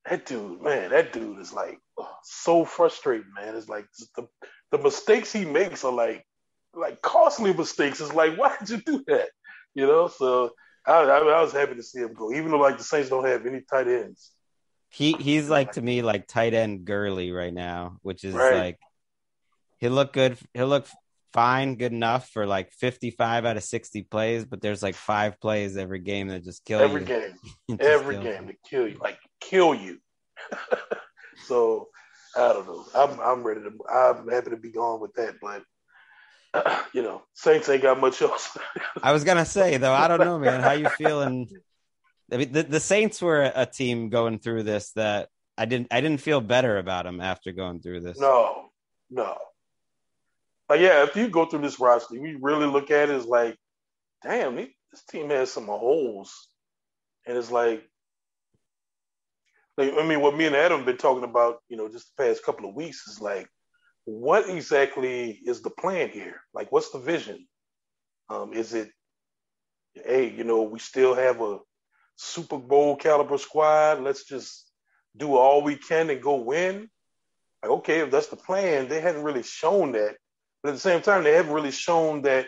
that 0.09 0.26
dude, 0.26 0.61
man, 0.61 0.90
that 0.90 1.14
dude 1.14 1.38
is 1.38 1.54
like 1.54 1.78
oh, 1.99 2.11
so 2.25 2.66
frustrating, 2.66 3.33
man. 3.35 3.57
It's 3.57 3.71
like 3.71 3.87
the 4.14 4.28
the 4.71 4.78
mistakes 4.78 5.33
he 5.33 5.47
makes 5.47 5.83
are 5.83 5.92
like 5.92 6.26
like 6.75 7.00
costly 7.00 7.54
mistakes. 7.54 8.02
It's 8.02 8.12
like, 8.12 8.37
why 8.37 8.54
did 8.59 8.69
you 8.69 8.83
do 8.85 9.04
that? 9.07 9.31
You 9.75 9.87
know, 9.87 10.09
so 10.09 10.50
I, 10.87 10.92
I, 10.92 11.19
I 11.21 11.40
was 11.40 11.52
happy 11.52 11.75
to 11.75 11.83
see 11.83 12.00
him 12.00 12.12
go, 12.12 12.33
even 12.33 12.50
though 12.50 12.59
like 12.59 12.76
the 12.76 12.85
Saints 12.85 13.09
don't 13.09 13.26
have 13.26 13.47
any 13.47 13.62
tight 13.62 13.88
ends. 13.88 14.31
He 14.92 15.14
he's 15.14 15.49
like 15.49 15.72
to 15.72 15.82
me 15.82 16.02
like 16.02 16.28
tight 16.28 16.52
end 16.52 16.84
Gurley 16.84 17.32
right 17.32 17.52
now, 17.52 17.96
which 18.02 18.25
is 18.25 18.34
right. 18.34 18.54
like 18.54 18.78
he'll 19.78 19.92
look 19.92 20.12
good. 20.12 20.37
He'll 20.52 20.66
look 20.66 20.87
fine, 21.32 21.76
good 21.76 21.92
enough 21.92 22.28
for 22.28 22.46
like 22.46 22.70
55 22.72 23.46
out 23.46 23.56
of 23.56 23.64
60 23.64 24.02
plays, 24.02 24.44
but 24.44 24.61
there's 24.61 24.82
like 24.82 24.94
five 24.94 25.40
plays 25.40 25.78
every 25.78 26.00
game 26.00 26.28
that 26.28 26.44
just 26.44 26.66
kill 26.66 26.80
every 26.80 27.00
you. 27.00 27.06
game, 27.06 27.37
every 27.80 28.18
game 28.18 28.49
to 28.49 28.54
kill 28.68 28.87
you, 28.87 28.99
like 29.00 29.18
kill 29.40 29.75
you. 29.75 29.99
so 31.46 31.88
I 32.37 32.52
don't 32.52 32.66
know. 32.66 32.84
I'm 32.94 33.20
I'm 33.20 33.42
ready 33.44 33.62
to. 33.62 33.72
I'm 33.90 34.28
happy 34.28 34.50
to 34.50 34.56
be 34.56 34.72
gone 34.72 35.00
with 35.00 35.14
that, 35.14 35.37
but 35.40 35.62
you 36.92 37.02
know, 37.02 37.22
Saints 37.32 37.68
ain't 37.68 37.82
got 37.82 37.99
much 37.99 38.20
else. 38.20 38.58
I 39.02 39.12
was 39.12 39.25
gonna 39.25 39.46
say 39.46 39.78
though, 39.78 39.94
I 39.94 40.08
don't 40.08 40.20
know, 40.20 40.38
man. 40.38 40.61
How 40.61 40.72
you 40.72 40.88
feeling? 40.90 41.49
I 42.33 42.37
mean, 42.39 42.53
the, 42.53 42.62
the 42.62 42.81
Saints 42.81 43.21
were 43.21 43.53
a 43.55 43.67
team 43.67 44.09
going 44.09 44.39
through 44.39 44.62
this 44.62 44.93
that 44.93 45.29
I 45.59 45.67
didn't. 45.67 45.89
I 45.91 46.01
didn't 46.01 46.21
feel 46.21 46.41
better 46.41 46.79
about 46.79 47.05
them 47.05 47.21
after 47.21 47.53
going 47.53 47.81
through 47.81 48.01
this. 48.01 48.19
No, 48.19 48.71
no. 49.11 49.37
But 50.69 50.81
yeah, 50.81 51.03
if 51.03 51.15
you 51.17 51.29
go 51.29 51.45
through 51.45 51.61
this 51.61 51.79
roster, 51.79 52.17
you 52.17 52.39
really 52.41 52.67
look 52.67 52.91
at 52.91 53.11
it 53.11 53.15
as 53.15 53.27
like, 53.27 53.57
damn, 54.23 54.57
this 54.57 55.05
team 55.11 55.29
has 55.31 55.53
some 55.53 55.67
holes, 55.67 56.49
and 57.27 57.37
it's 57.37 57.51
like, 57.51 57.85
like 59.77 59.93
I 59.93 60.07
mean, 60.07 60.21
what 60.21 60.37
me 60.37 60.47
and 60.47 60.57
Adam 60.57 60.79
have 60.79 60.87
been 60.87 60.97
talking 60.97 61.25
about, 61.25 61.59
you 61.69 61.77
know, 61.77 61.89
just 61.89 62.17
the 62.17 62.25
past 62.25 62.45
couple 62.45 62.69
of 62.69 62.75
weeks 62.75 63.07
is 63.07 63.21
like 63.21 63.49
what 64.05 64.49
exactly 64.49 65.41
is 65.45 65.62
the 65.62 65.71
plan 65.71 66.11
here? 66.11 66.41
Like, 66.53 66.73
what's 66.73 66.91
the 66.91 66.99
vision? 66.99 67.47
Um, 68.29 68.53
is 68.53 68.75
it, 68.75 68.91
hey, 69.95 70.31
you 70.31 70.45
know, 70.45 70.62
we 70.62 70.79
still 70.79 71.15
have 71.15 71.41
a 71.41 71.59
Super 72.16 72.59
Bowl 72.59 72.97
caliber 72.97 73.38
squad. 73.38 74.02
Let's 74.02 74.25
just 74.25 74.71
do 75.16 75.37
all 75.37 75.62
we 75.62 75.76
can 75.76 76.11
and 76.11 76.23
go 76.23 76.37
win. 76.37 76.88
Like, 77.62 77.73
okay, 77.73 78.00
if 78.00 78.11
that's 78.11 78.28
the 78.28 78.37
plan, 78.37 78.88
they 78.88 79.00
hadn't 79.00 79.23
really 79.23 79.42
shown 79.42 79.92
that. 79.92 80.16
But 80.62 80.71
at 80.71 80.75
the 80.75 80.81
same 80.81 81.02
time, 81.02 81.25
they 81.25 81.33
haven't 81.33 81.52
really 81.52 81.71
shown 81.71 82.23
that 82.23 82.47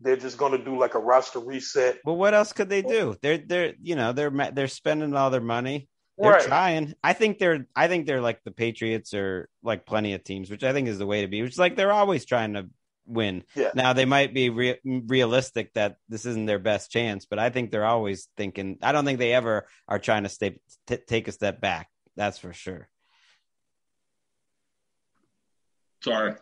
they're 0.00 0.16
just 0.16 0.38
going 0.38 0.52
to 0.52 0.64
do 0.64 0.78
like 0.78 0.94
a 0.94 0.98
roster 0.98 1.40
reset. 1.40 1.98
But 2.04 2.14
what 2.14 2.34
else 2.34 2.52
could 2.52 2.68
they 2.68 2.82
oh. 2.82 2.88
do? 2.88 3.16
They're 3.22 3.38
they're 3.38 3.74
you 3.82 3.96
know 3.96 4.12
they're 4.12 4.30
they're 4.52 4.68
spending 4.68 5.14
all 5.14 5.30
their 5.30 5.40
money. 5.40 5.88
They're 6.18 6.32
right. 6.32 6.42
trying. 6.42 6.94
I 7.02 7.14
think 7.14 7.38
they're. 7.38 7.66
I 7.74 7.88
think 7.88 8.06
they're 8.06 8.20
like 8.20 8.42
the 8.44 8.50
Patriots 8.50 9.14
or 9.14 9.48
like 9.62 9.86
plenty 9.86 10.12
of 10.12 10.22
teams, 10.22 10.50
which 10.50 10.64
I 10.64 10.72
think 10.72 10.88
is 10.88 10.98
the 10.98 11.06
way 11.06 11.22
to 11.22 11.28
be. 11.28 11.42
Which 11.42 11.52
is 11.52 11.58
like 11.58 11.76
they're 11.76 11.92
always 11.92 12.24
trying 12.24 12.54
to 12.54 12.68
win. 13.10 13.44
Yeah. 13.54 13.70
Now 13.74 13.92
they 13.92 14.04
might 14.04 14.32
be 14.32 14.50
re- 14.50 14.80
realistic 14.84 15.72
that 15.74 15.96
this 16.08 16.26
isn't 16.26 16.46
their 16.46 16.58
best 16.58 16.90
chance, 16.90 17.26
but 17.26 17.38
I 17.38 17.50
think 17.50 17.70
they're 17.70 17.84
always 17.84 18.28
thinking. 18.36 18.78
I 18.82 18.92
don't 18.92 19.04
think 19.04 19.18
they 19.18 19.34
ever 19.34 19.66
are 19.88 19.98
trying 19.98 20.22
to 20.22 20.28
stay 20.28 20.60
t- 20.86 20.98
take 21.06 21.28
a 21.28 21.32
step 21.32 21.60
back. 21.60 21.88
That's 22.16 22.38
for 22.38 22.52
sure. 22.52 22.88
Sorry, 26.02 26.34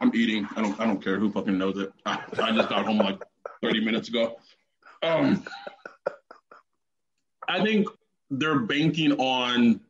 I'm 0.00 0.14
eating. 0.14 0.48
I 0.56 0.62
don't. 0.62 0.80
I 0.80 0.86
don't 0.86 1.02
care 1.02 1.18
who 1.18 1.30
fucking 1.30 1.58
knows 1.58 1.78
it. 1.78 1.92
I, 2.06 2.22
I 2.42 2.52
just 2.52 2.68
got 2.68 2.86
home 2.86 2.98
like 2.98 3.22
30 3.62 3.84
minutes 3.84 4.08
ago. 4.08 4.38
Um, 5.02 5.44
I 7.46 7.62
think 7.62 7.88
they're 8.30 8.60
banking 8.60 9.12
on 9.12 9.80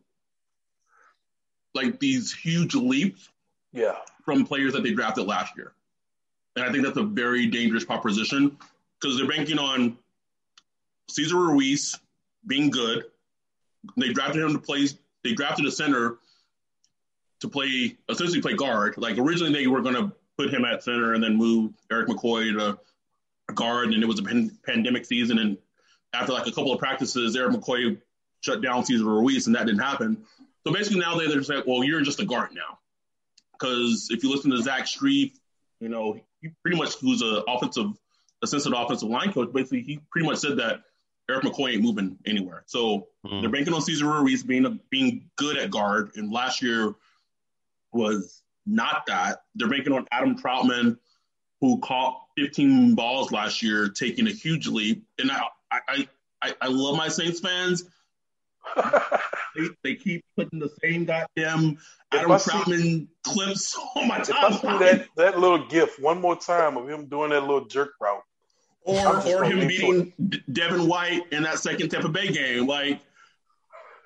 like 1.74 1.98
these 2.00 2.32
huge 2.32 2.74
leaps 2.74 3.28
yeah. 3.72 3.96
from 4.24 4.44
players 4.46 4.72
that 4.72 4.82
they 4.82 4.92
drafted 4.92 5.26
last 5.26 5.56
year. 5.56 5.72
And 6.58 6.68
I 6.68 6.72
think 6.72 6.84
that's 6.84 6.96
a 6.96 7.04
very 7.04 7.46
dangerous 7.46 7.84
proposition 7.84 8.56
because 9.00 9.16
they're 9.16 9.28
banking 9.28 9.58
on 9.58 9.96
Cesar 11.08 11.36
Ruiz 11.36 11.96
being 12.46 12.70
good. 12.70 13.04
They 13.96 14.12
drafted 14.12 14.42
him 14.42 14.54
to 14.54 14.58
play, 14.58 14.88
they 15.22 15.34
drafted 15.34 15.66
a 15.66 15.70
center 15.70 16.18
to 17.40 17.48
play, 17.48 17.96
essentially 18.08 18.40
play 18.40 18.54
guard. 18.54 18.94
Like 18.98 19.18
originally 19.18 19.52
they 19.52 19.68
were 19.68 19.82
going 19.82 19.94
to 19.94 20.12
put 20.36 20.52
him 20.52 20.64
at 20.64 20.82
center 20.82 21.14
and 21.14 21.22
then 21.22 21.36
move 21.36 21.74
Erik 21.92 22.08
McCoy 22.08 22.52
to 22.58 23.54
guard. 23.54 23.92
And 23.92 24.02
it 24.02 24.06
was 24.06 24.18
a 24.18 24.24
pan- 24.24 24.58
pandemic 24.66 25.06
season. 25.06 25.38
And 25.38 25.58
after 26.12 26.32
like 26.32 26.48
a 26.48 26.52
couple 26.52 26.72
of 26.72 26.80
practices, 26.80 27.36
Erik 27.36 27.52
McCoy 27.52 28.00
shut 28.40 28.62
down 28.62 28.84
Cesar 28.84 29.04
Ruiz, 29.04 29.46
and 29.46 29.54
that 29.54 29.66
didn't 29.66 29.80
happen. 29.80 30.24
So 30.66 30.72
basically, 30.72 30.98
now 30.98 31.16
they're 31.16 31.28
just 31.28 31.50
like, 31.50 31.66
well, 31.66 31.84
you're 31.84 32.02
just 32.02 32.20
a 32.20 32.24
guard 32.24 32.50
now. 32.52 32.78
Because 33.52 34.08
if 34.10 34.24
you 34.24 34.30
listen 34.30 34.50
to 34.50 34.60
Zach 34.60 34.86
Strief, 34.86 35.32
you 35.80 35.88
know, 35.88 36.20
he 36.40 36.50
pretty 36.62 36.76
much 36.76 36.96
who's 36.96 37.22
an 37.22 37.42
offensive, 37.48 37.92
assistant 38.42 38.74
offensive 38.76 39.08
line 39.08 39.32
coach, 39.32 39.52
basically 39.52 39.82
he 39.82 40.00
pretty 40.10 40.26
much 40.26 40.38
said 40.38 40.58
that 40.58 40.82
Erik 41.30 41.44
McCoy 41.44 41.74
ain't 41.74 41.82
moving 41.82 42.16
anywhere. 42.24 42.64
So 42.66 43.08
mm. 43.26 43.40
they're 43.42 43.50
banking 43.50 43.74
on 43.74 43.82
Cesar 43.82 44.06
Ruiz 44.06 44.42
being 44.42 44.64
a, 44.64 44.78
being 44.90 45.28
good 45.36 45.58
at 45.58 45.70
guard, 45.70 46.12
and 46.16 46.32
last 46.32 46.62
year 46.62 46.94
was 47.92 48.42
not 48.66 49.04
that. 49.06 49.42
They're 49.54 49.68
banking 49.68 49.92
on 49.92 50.06
Adam 50.10 50.38
Trautman, 50.38 50.98
who 51.60 51.80
caught 51.80 52.20
15 52.38 52.94
balls 52.94 53.32
last 53.32 53.62
year, 53.62 53.88
taking 53.88 54.26
a 54.26 54.30
huge 54.32 54.66
leap. 54.66 55.04
And 55.18 55.30
I 55.30 55.42
I 55.70 56.08
I, 56.40 56.54
I 56.62 56.68
love 56.68 56.96
my 56.96 57.08
Saints 57.08 57.40
fans 57.40 57.84
they, 59.56 59.68
they, 59.82 59.94
keep 59.94 60.24
putting 60.36 60.58
the 60.58 60.70
same 60.82 61.04
goddamn 61.04 61.78
Adam 62.12 62.30
Trautman 62.30 63.08
clips 63.22 63.78
on 63.96 64.08
my 64.08 64.18
timeline. 64.20 64.78
that, 64.80 65.06
that 65.16 65.38
little 65.38 65.66
gif 65.66 65.98
one 65.98 66.20
more 66.20 66.36
time 66.36 66.76
of 66.76 66.88
him 66.88 67.06
doing 67.06 67.30
that 67.30 67.42
little 67.42 67.64
jerk 67.66 67.92
route. 68.00 68.22
Or, 68.84 69.26
or 69.26 69.44
him 69.44 69.68
beating 69.68 70.12
Devin 70.50 70.88
White 70.88 71.30
in 71.30 71.42
that 71.42 71.58
second 71.58 71.90
Tampa 71.90 72.08
Bay 72.08 72.28
game. 72.28 72.66
Like, 72.66 73.00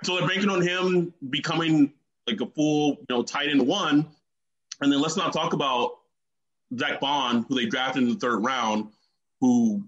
so 0.03 0.17
they're 0.17 0.27
banking 0.27 0.51
on 0.51 0.61
him 0.61 1.15
becoming 1.31 1.93
like 2.27 2.41
a 2.41 2.47
full, 2.47 2.97
you 2.99 3.07
know, 3.09 3.23
tight 3.23 3.49
end 3.49 3.65
one. 3.65 4.09
And 4.81 4.93
then 4.93 5.01
let's 5.01 5.17
not 5.17 5.33
talk 5.33 5.53
about 5.53 5.99
Zack 6.77 7.01
Baun, 7.01 7.45
who 7.49 7.55
they 7.55 7.67
drafted 7.67 8.03
in 8.03 8.09
the 8.09 8.17
third 8.17 8.45
round, 8.45 8.89
who 9.41 9.85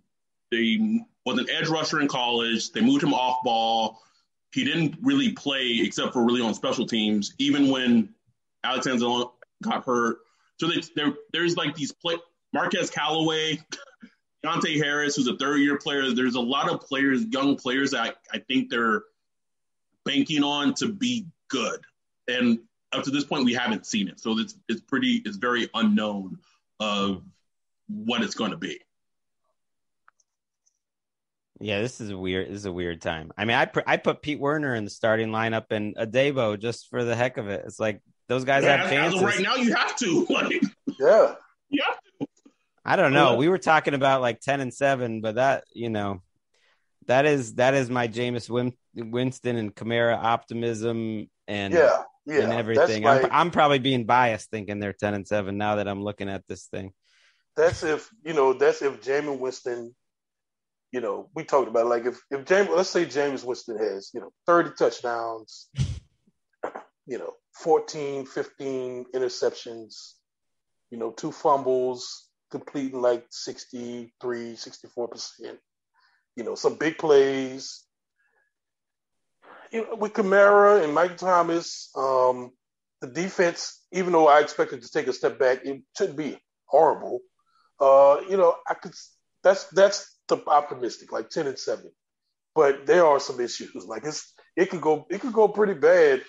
they 0.52 1.00
was 1.26 1.38
an 1.38 1.46
edge 1.50 1.68
rusher 1.68 2.00
in 2.00 2.06
college. 2.06 2.70
They 2.70 2.80
moved 2.80 3.02
him 3.02 3.14
off 3.14 3.42
ball 3.42 4.00
he 4.54 4.64
didn't 4.64 4.94
really 5.02 5.32
play 5.32 5.80
except 5.82 6.12
for 6.12 6.24
really 6.24 6.40
on 6.40 6.54
special 6.54 6.86
teams, 6.86 7.34
even 7.38 7.68
when 7.68 8.08
Alexander 8.62 9.24
got 9.62 9.84
hurt. 9.84 10.18
So 10.60 10.68
there, 10.94 11.12
there's 11.32 11.56
like 11.56 11.74
these 11.74 11.90
play 11.90 12.14
Marquez 12.52 12.88
Callaway, 12.88 13.58
Deonte 14.44 14.76
Harris, 14.76 15.16
who's 15.16 15.26
a 15.26 15.36
third 15.36 15.56
year 15.56 15.76
player. 15.78 16.12
There's 16.12 16.36
a 16.36 16.40
lot 16.40 16.70
of 16.70 16.80
players, 16.80 17.24
young 17.30 17.56
players 17.56 17.90
that 17.90 18.00
I, 18.32 18.36
I 18.36 18.38
think 18.38 18.70
they're 18.70 19.02
banking 20.04 20.44
on 20.44 20.72
to 20.74 20.86
be 20.92 21.26
good. 21.48 21.80
And 22.28 22.60
up 22.92 23.02
to 23.04 23.10
this 23.10 23.24
point, 23.24 23.44
we 23.44 23.54
haven't 23.54 23.86
seen 23.86 24.06
it. 24.06 24.20
So 24.20 24.38
it's 24.38 24.54
it's 24.68 24.80
pretty 24.82 25.20
it's 25.24 25.36
very 25.36 25.68
unknown 25.74 26.38
of 26.78 27.24
what 27.88 28.22
it's 28.22 28.36
going 28.36 28.52
to 28.52 28.56
be. 28.56 28.80
Yeah, 31.64 31.80
this 31.80 31.98
is 31.98 32.10
a 32.10 32.18
weird. 32.18 32.50
This 32.50 32.56
is 32.58 32.66
a 32.66 32.72
weird 32.72 33.00
time. 33.00 33.32
I 33.38 33.46
mean, 33.46 33.56
I 33.56 33.70
I 33.86 33.96
put 33.96 34.20
Pete 34.20 34.38
Werner 34.38 34.74
in 34.74 34.84
the 34.84 34.90
starting 34.90 35.30
lineup 35.30 35.64
and 35.70 35.96
Adebo 35.96 36.60
just 36.60 36.90
for 36.90 37.04
the 37.04 37.16
heck 37.16 37.38
of 37.38 37.48
it. 37.48 37.62
It's 37.64 37.80
like 37.80 38.02
those 38.28 38.44
guys 38.44 38.64
yeah, 38.64 38.76
have 38.76 38.90
chances. 38.90 39.22
right 39.22 39.40
now, 39.40 39.54
you 39.54 39.74
have 39.74 39.96
to. 39.96 40.26
Like, 40.30 40.52
yeah, 41.00 41.34
you 41.70 41.82
have 41.82 41.98
to. 42.20 42.26
I 42.84 42.96
don't 42.96 43.14
know. 43.14 43.36
We 43.36 43.48
were 43.48 43.56
talking 43.56 43.94
about 43.94 44.20
like 44.20 44.40
ten 44.40 44.60
and 44.60 44.74
seven, 44.74 45.22
but 45.22 45.36
that 45.36 45.64
you 45.72 45.88
know, 45.88 46.20
that 47.06 47.24
is 47.24 47.54
that 47.54 47.72
is 47.72 47.88
my 47.88 48.08
Jameis 48.08 48.50
Win- 48.50 48.76
Winston 48.94 49.56
and 49.56 49.74
Kamara 49.74 50.18
optimism 50.22 51.30
and 51.48 51.72
yeah, 51.72 52.02
yeah, 52.26 52.40
and 52.40 52.52
everything. 52.52 53.06
I'm, 53.06 53.26
I'm 53.30 53.50
probably 53.50 53.78
being 53.78 54.04
biased 54.04 54.50
thinking 54.50 54.80
they're 54.80 54.92
ten 54.92 55.14
and 55.14 55.26
seven 55.26 55.56
now 55.56 55.76
that 55.76 55.88
I'm 55.88 56.04
looking 56.04 56.28
at 56.28 56.46
this 56.46 56.66
thing. 56.66 56.92
That's 57.56 57.82
if 57.82 58.10
you 58.22 58.34
know. 58.34 58.52
That's 58.52 58.82
if 58.82 59.00
Jameis 59.00 59.38
Winston 59.38 59.94
you 60.94 61.00
know, 61.00 61.28
we 61.34 61.42
talked 61.42 61.66
about 61.66 61.88
like 61.88 62.06
if 62.06 62.22
if 62.30 62.44
Jameis, 62.44 62.76
let's 62.76 62.88
say 62.88 63.04
Jameis 63.04 63.44
Winston 63.44 63.78
has 63.78 64.12
you 64.14 64.20
know 64.20 64.30
30 64.46 64.76
touchdowns, 64.78 65.68
you 67.06 67.18
know, 67.18 67.32
14, 67.54 68.26
15 68.26 69.06
interceptions, 69.12 70.12
you 70.90 70.98
know, 70.98 71.10
two 71.10 71.32
fumbles, 71.32 72.28
completing 72.52 73.02
like 73.02 73.26
63, 73.30 74.54
64 74.54 75.08
percent, 75.08 75.58
you 76.36 76.44
know, 76.44 76.54
some 76.54 76.76
big 76.76 76.96
plays. 76.96 77.82
You 79.72 79.82
know, 79.82 79.96
with 79.96 80.12
Kamara 80.12 80.84
and 80.84 80.94
Mike 80.94 81.16
Thomas, 81.16 81.90
um, 81.96 82.52
the 83.00 83.08
defense, 83.08 83.84
even 83.90 84.12
though 84.12 84.28
I 84.28 84.38
expected 84.38 84.80
to 84.82 84.90
take 84.92 85.08
a 85.08 85.12
step 85.12 85.40
back, 85.40 85.64
it 85.64 85.82
shouldn't 85.98 86.18
be 86.18 86.38
horrible. 86.66 87.18
Uh, 87.80 88.20
you 88.30 88.36
know, 88.36 88.54
I 88.68 88.74
could. 88.74 88.92
That's 89.42 89.64
that's 89.70 90.13
optimistic, 90.30 91.12
like 91.12 91.30
ten 91.30 91.46
and 91.46 91.58
seven. 91.58 91.90
But 92.54 92.86
there 92.86 93.06
are 93.06 93.20
some 93.20 93.40
issues. 93.40 93.70
Like 93.86 94.04
it's 94.04 94.32
it 94.56 94.70
could 94.70 94.80
go 94.80 95.06
it 95.10 95.20
could 95.20 95.32
go 95.32 95.48
pretty 95.48 95.74
bad, 95.74 96.22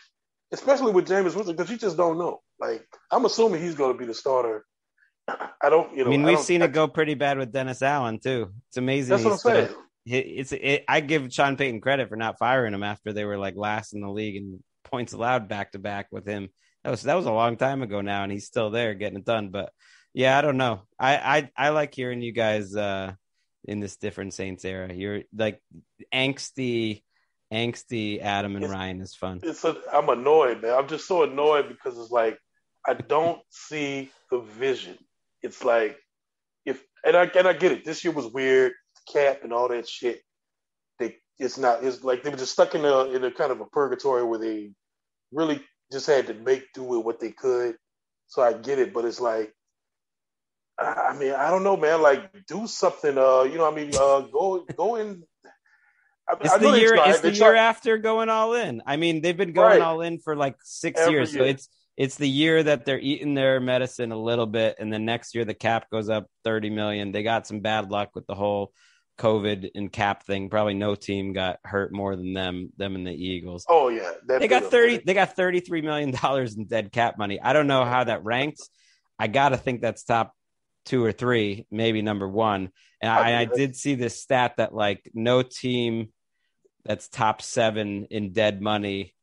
especially 0.51 0.91
with 0.91 1.07
Jameis 1.07 1.35
Winston 1.35 1.55
because 1.55 1.71
you 1.71 1.77
just 1.77 1.97
don't 1.97 2.17
know. 2.17 2.41
Like 2.59 2.85
I'm 3.11 3.25
assuming 3.25 3.61
he's 3.61 3.75
going 3.75 3.93
to 3.93 3.99
be 3.99 4.05
the 4.05 4.13
starter. 4.13 4.65
I 5.27 5.69
don't, 5.69 5.95
you 5.95 6.03
know. 6.03 6.09
I 6.09 6.09
mean, 6.09 6.23
we've 6.23 6.37
I 6.37 6.41
seen 6.41 6.61
it 6.61 6.71
go 6.71 6.87
pretty 6.87 7.15
bad 7.15 7.37
with 7.37 7.51
Dennis 7.51 7.81
Allen 7.81 8.19
too. 8.19 8.51
It's 8.69 8.77
amazing. 8.77 9.09
That's 9.09 9.23
what 9.23 9.33
I'm 9.33 9.37
saying. 9.37 9.75
It's 10.07 10.51
it, 10.51 10.85
I 10.87 10.99
give 10.99 11.33
Sean 11.33 11.57
Payton 11.57 11.81
credit 11.81 12.09
for 12.09 12.15
not 12.15 12.37
firing 12.37 12.75
him 12.75 12.83
after 12.83 13.11
they 13.11 13.25
were 13.25 13.39
like 13.39 13.55
last 13.55 13.93
in 13.93 14.01
the 14.01 14.09
league 14.09 14.35
and 14.35 14.59
points 14.83 15.13
allowed 15.13 15.47
back 15.47 15.71
to 15.71 15.79
back 15.79 16.07
with 16.11 16.27
him. 16.27 16.49
That 16.83 16.91
was 16.91 17.03
that 17.03 17.15
was 17.15 17.25
a 17.25 17.31
long 17.31 17.57
time 17.57 17.81
ago 17.81 18.01
now, 18.01 18.21
and 18.23 18.31
he's 18.31 18.45
still 18.45 18.69
there 18.69 18.93
getting 18.93 19.17
it 19.17 19.25
done. 19.25 19.49
But 19.49 19.71
yeah, 20.13 20.37
I 20.37 20.41
don't 20.41 20.57
know. 20.57 20.83
I 20.99 21.15
I, 21.17 21.51
I 21.57 21.69
like 21.69 21.95
hearing 21.95 22.21
you 22.21 22.31
guys 22.31 22.75
uh, 22.75 23.13
in 23.67 23.79
this 23.79 23.97
different 23.97 24.33
Saints 24.33 24.65
era. 24.65 24.93
You're 24.93 25.23
like 25.35 25.61
angsty, 26.13 27.03
angsty 27.53 28.21
Adam 28.21 28.55
and 28.55 28.65
it's, 28.65 28.73
Ryan 28.73 29.01
is 29.01 29.15
fun. 29.15 29.39
It's 29.43 29.63
a, 29.63 29.75
I'm 29.91 30.09
annoyed, 30.09 30.61
man. 30.61 30.73
I'm 30.73 30.87
just 30.87 31.07
so 31.07 31.23
annoyed 31.23 31.67
because 31.67 31.97
it's 31.97 32.11
like 32.11 32.39
I 32.85 32.93
don't 32.93 33.41
see 33.49 34.11
the 34.31 34.39
vision. 34.39 34.97
It's 35.41 35.63
like 35.63 35.97
if 36.65 36.83
and 37.03 37.15
I 37.15 37.23
and 37.35 37.47
I 37.47 37.53
get 37.53 37.71
it. 37.71 37.85
This 37.85 38.03
year 38.03 38.13
was 38.13 38.27
weird, 38.27 38.73
cap 39.11 39.43
and 39.43 39.53
all 39.53 39.67
that 39.69 39.87
shit. 39.87 40.21
They 40.99 41.17
it's 41.39 41.57
not. 41.57 41.83
It's 41.83 42.03
like 42.03 42.23
they 42.23 42.29
were 42.29 42.37
just 42.37 42.53
stuck 42.53 42.75
in 42.75 42.85
a 42.85 43.05
in 43.05 43.23
a 43.23 43.31
kind 43.31 43.51
of 43.51 43.61
a 43.61 43.65
purgatory 43.65 44.23
where 44.23 44.39
they 44.39 44.71
really 45.31 45.61
just 45.91 46.07
had 46.07 46.27
to 46.27 46.33
make 46.33 46.73
do 46.73 46.83
with 46.83 47.05
what 47.05 47.19
they 47.19 47.31
could. 47.31 47.75
So 48.27 48.41
I 48.41 48.53
get 48.53 48.79
it, 48.79 48.93
but 48.93 49.05
it's 49.05 49.19
like 49.19 49.53
I 50.77 51.15
mean, 51.17 51.33
I 51.33 51.49
don't 51.49 51.63
know, 51.63 51.77
man. 51.77 52.01
Like, 52.01 52.45
do 52.47 52.67
something. 52.67 53.17
Uh, 53.17 53.43
you 53.43 53.57
know, 53.57 53.69
I 53.69 53.73
mean, 53.73 53.91
uh, 53.95 54.21
go 54.21 54.65
go 54.75 54.95
in. 54.95 55.23
I, 56.27 56.35
it's 56.41 56.53
I 56.53 56.57
the 56.57 56.79
year. 56.79 56.95
It's 56.97 57.21
the 57.21 57.31
year 57.31 57.55
after 57.55 57.97
going 57.97 58.29
all 58.29 58.53
in. 58.55 58.81
I 58.85 58.97
mean, 58.97 59.21
they've 59.21 59.37
been 59.37 59.53
going 59.53 59.79
right. 59.79 59.81
all 59.81 60.01
in 60.01 60.19
for 60.19 60.35
like 60.35 60.55
six 60.63 60.99
Every 60.99 61.13
years, 61.13 61.33
year. 61.33 61.43
so 61.43 61.47
it's 61.47 61.69
it's 61.97 62.15
the 62.15 62.27
year 62.27 62.61
that 62.61 62.85
they're 62.85 62.99
eating 62.99 63.35
their 63.35 63.59
medicine 63.59 64.11
a 64.11 64.17
little 64.17 64.47
bit, 64.47 64.75
and 64.79 64.91
then 64.91 65.05
next 65.05 65.33
year 65.33 65.45
the 65.45 65.53
cap 65.53 65.89
goes 65.89 66.09
up 66.09 66.27
thirty 66.43 66.69
million. 66.69 67.11
They 67.11 67.23
got 67.23 67.47
some 67.47 67.61
bad 67.61 67.89
luck 67.89 68.09
with 68.15 68.27
the 68.27 68.35
whole 68.35 68.73
COVID 69.17 69.71
and 69.75 69.91
cap 69.91 70.23
thing. 70.23 70.49
Probably 70.49 70.73
no 70.73 70.95
team 70.95 71.31
got 71.31 71.59
hurt 71.63 71.93
more 71.93 72.15
than 72.15 72.33
them, 72.33 72.71
them 72.75 72.95
and 72.95 73.07
the 73.07 73.13
Eagles. 73.13 73.65
Oh 73.69 73.87
yeah, 73.89 74.11
they 74.27 74.47
got 74.47 74.63
thirty. 74.63 74.97
They 74.97 75.13
got 75.13 75.35
thirty 75.35 75.61
three 75.61 75.81
million 75.81 76.11
dollars 76.11 76.57
in 76.57 76.65
dead 76.65 76.91
cap 76.91 77.17
money. 77.17 77.39
I 77.39 77.53
don't 77.53 77.67
know 77.67 77.85
how 77.85 78.03
that 78.03 78.25
ranks. 78.25 78.69
I 79.17 79.27
gotta 79.27 79.57
think 79.57 79.81
that's 79.81 80.03
top 80.03 80.33
two 80.85 81.03
or 81.03 81.11
three, 81.11 81.65
maybe 81.71 82.01
number 82.01 82.27
one. 82.27 82.71
And 83.01 83.11
I, 83.11 83.41
I 83.41 83.45
did 83.45 83.75
see 83.75 83.95
this 83.95 84.19
stat 84.19 84.55
that 84.57 84.73
like 84.73 85.09
no 85.13 85.41
team 85.41 86.09
that's 86.85 87.07
top 87.07 87.41
seven 87.41 88.05
in 88.09 88.31
dead 88.31 88.61
money 88.61 89.13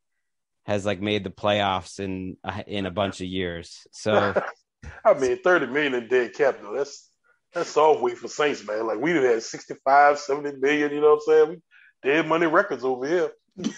has 0.65 0.85
like 0.85 1.01
made 1.01 1.25
the 1.25 1.31
playoffs 1.31 1.99
in 1.99 2.37
in 2.67 2.87
a 2.87 2.91
bunch 2.91 3.21
of 3.21 3.27
years. 3.27 3.87
So, 3.93 4.35
I 5.05 5.15
mean, 5.15 5.39
thirty 5.43 5.67
million 5.67 5.95
in 5.95 6.09
dead 6.09 6.35
capital. 6.35 6.75
That's 6.75 7.09
that's 7.53 7.77
all 7.77 8.01
we 8.03 8.15
for 8.15 8.29
Saints, 8.29 8.67
man. 8.67 8.87
Like 8.87 8.99
we've 8.99 9.17
had 9.17 9.43
65, 9.43 10.19
70 10.19 10.59
million. 10.59 10.91
You 10.91 11.01
know 11.01 11.19
what 11.27 11.37
I'm 11.43 11.49
saying? 11.49 11.63
dead 12.03 12.27
money 12.27 12.47
records 12.47 12.85
over 12.85 13.07
here. 13.07 13.31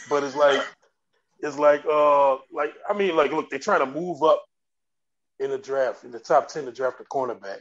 but 0.09 0.23
it's 0.23 0.37
like 0.37 0.64
it's 1.41 1.59
like 1.59 1.85
uh 1.85 2.37
like 2.53 2.75
I 2.88 2.95
mean 2.97 3.17
like 3.17 3.33
look, 3.33 3.50
they're 3.50 3.59
trying 3.59 3.81
to 3.81 3.87
move 3.87 4.23
up 4.23 4.43
in 5.38 5.50
the 5.50 5.59
draft 5.59 6.05
in 6.05 6.11
the 6.11 6.21
top 6.21 6.49
ten 6.49 6.64
to 6.64 6.73
draft 6.73 7.00
a 7.00 7.05
cornerback. 7.05 7.61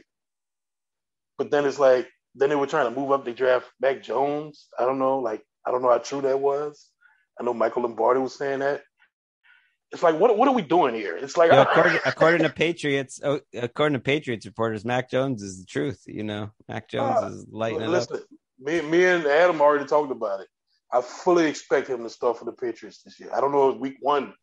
But 1.38 1.50
then 1.50 1.64
it's 1.64 1.78
like 1.78 2.08
then 2.34 2.48
they 2.48 2.56
were 2.56 2.66
trying 2.66 2.92
to 2.92 2.98
move 2.98 3.12
up. 3.12 3.24
They 3.24 3.32
draft 3.32 3.66
Mac 3.80 4.02
Jones. 4.02 4.68
I 4.78 4.84
don't 4.84 4.98
know, 4.98 5.18
like 5.18 5.42
I 5.66 5.70
don't 5.70 5.82
know 5.82 5.90
how 5.90 5.98
true 5.98 6.22
that 6.22 6.40
was. 6.40 6.90
I 7.38 7.44
know 7.44 7.54
Michael 7.54 7.82
Lombardi 7.82 8.20
was 8.20 8.36
saying 8.36 8.60
that. 8.60 8.82
It's 9.92 10.02
like 10.02 10.18
what 10.18 10.36
what 10.36 10.48
are 10.48 10.54
we 10.54 10.62
doing 10.62 10.94
here? 10.94 11.16
It's 11.16 11.36
like 11.36 11.52
according, 11.52 12.00
according, 12.04 12.42
to 12.42 12.50
Patriots, 12.50 13.20
oh, 13.22 13.40
according 13.54 13.94
to 13.94 14.02
Patriots 14.02 14.46
reporters, 14.46 14.84
Mac 14.84 15.10
Jones 15.10 15.42
is 15.42 15.60
the 15.60 15.66
truth. 15.66 16.02
You 16.06 16.24
know, 16.24 16.50
Mac 16.68 16.88
Jones 16.88 17.22
uh, 17.22 17.26
is 17.28 17.46
lighting 17.50 17.88
listen, 17.88 18.16
it 18.16 18.22
up. 18.22 18.28
Me, 18.58 18.80
me 18.80 19.04
and 19.04 19.26
Adam 19.26 19.60
already 19.60 19.84
talked 19.84 20.10
about 20.10 20.40
it. 20.40 20.48
I 20.92 21.00
fully 21.00 21.46
expect 21.46 21.88
him 21.88 22.02
to 22.02 22.10
start 22.10 22.38
for 22.38 22.44
the 22.44 22.52
Patriots 22.52 23.02
this 23.02 23.18
year. 23.18 23.30
I 23.34 23.40
don't 23.40 23.52
know 23.52 23.70
if 23.70 23.78
week 23.78 23.96
one 24.00 24.34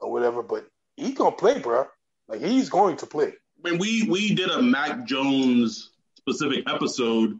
or 0.00 0.10
whatever, 0.10 0.42
but 0.42 0.66
he's 0.96 1.14
gonna 1.14 1.32
play, 1.32 1.58
bro. 1.58 1.86
Like 2.28 2.40
he's 2.40 2.68
going 2.68 2.96
to 2.98 3.06
play. 3.06 3.32
I 3.64 3.70
mean, 3.70 3.78
we 3.78 4.08
we 4.08 4.34
did 4.34 4.50
a 4.50 4.60
Mac 4.60 5.04
Jones 5.06 5.91
specific 6.22 6.68
episode, 6.70 7.38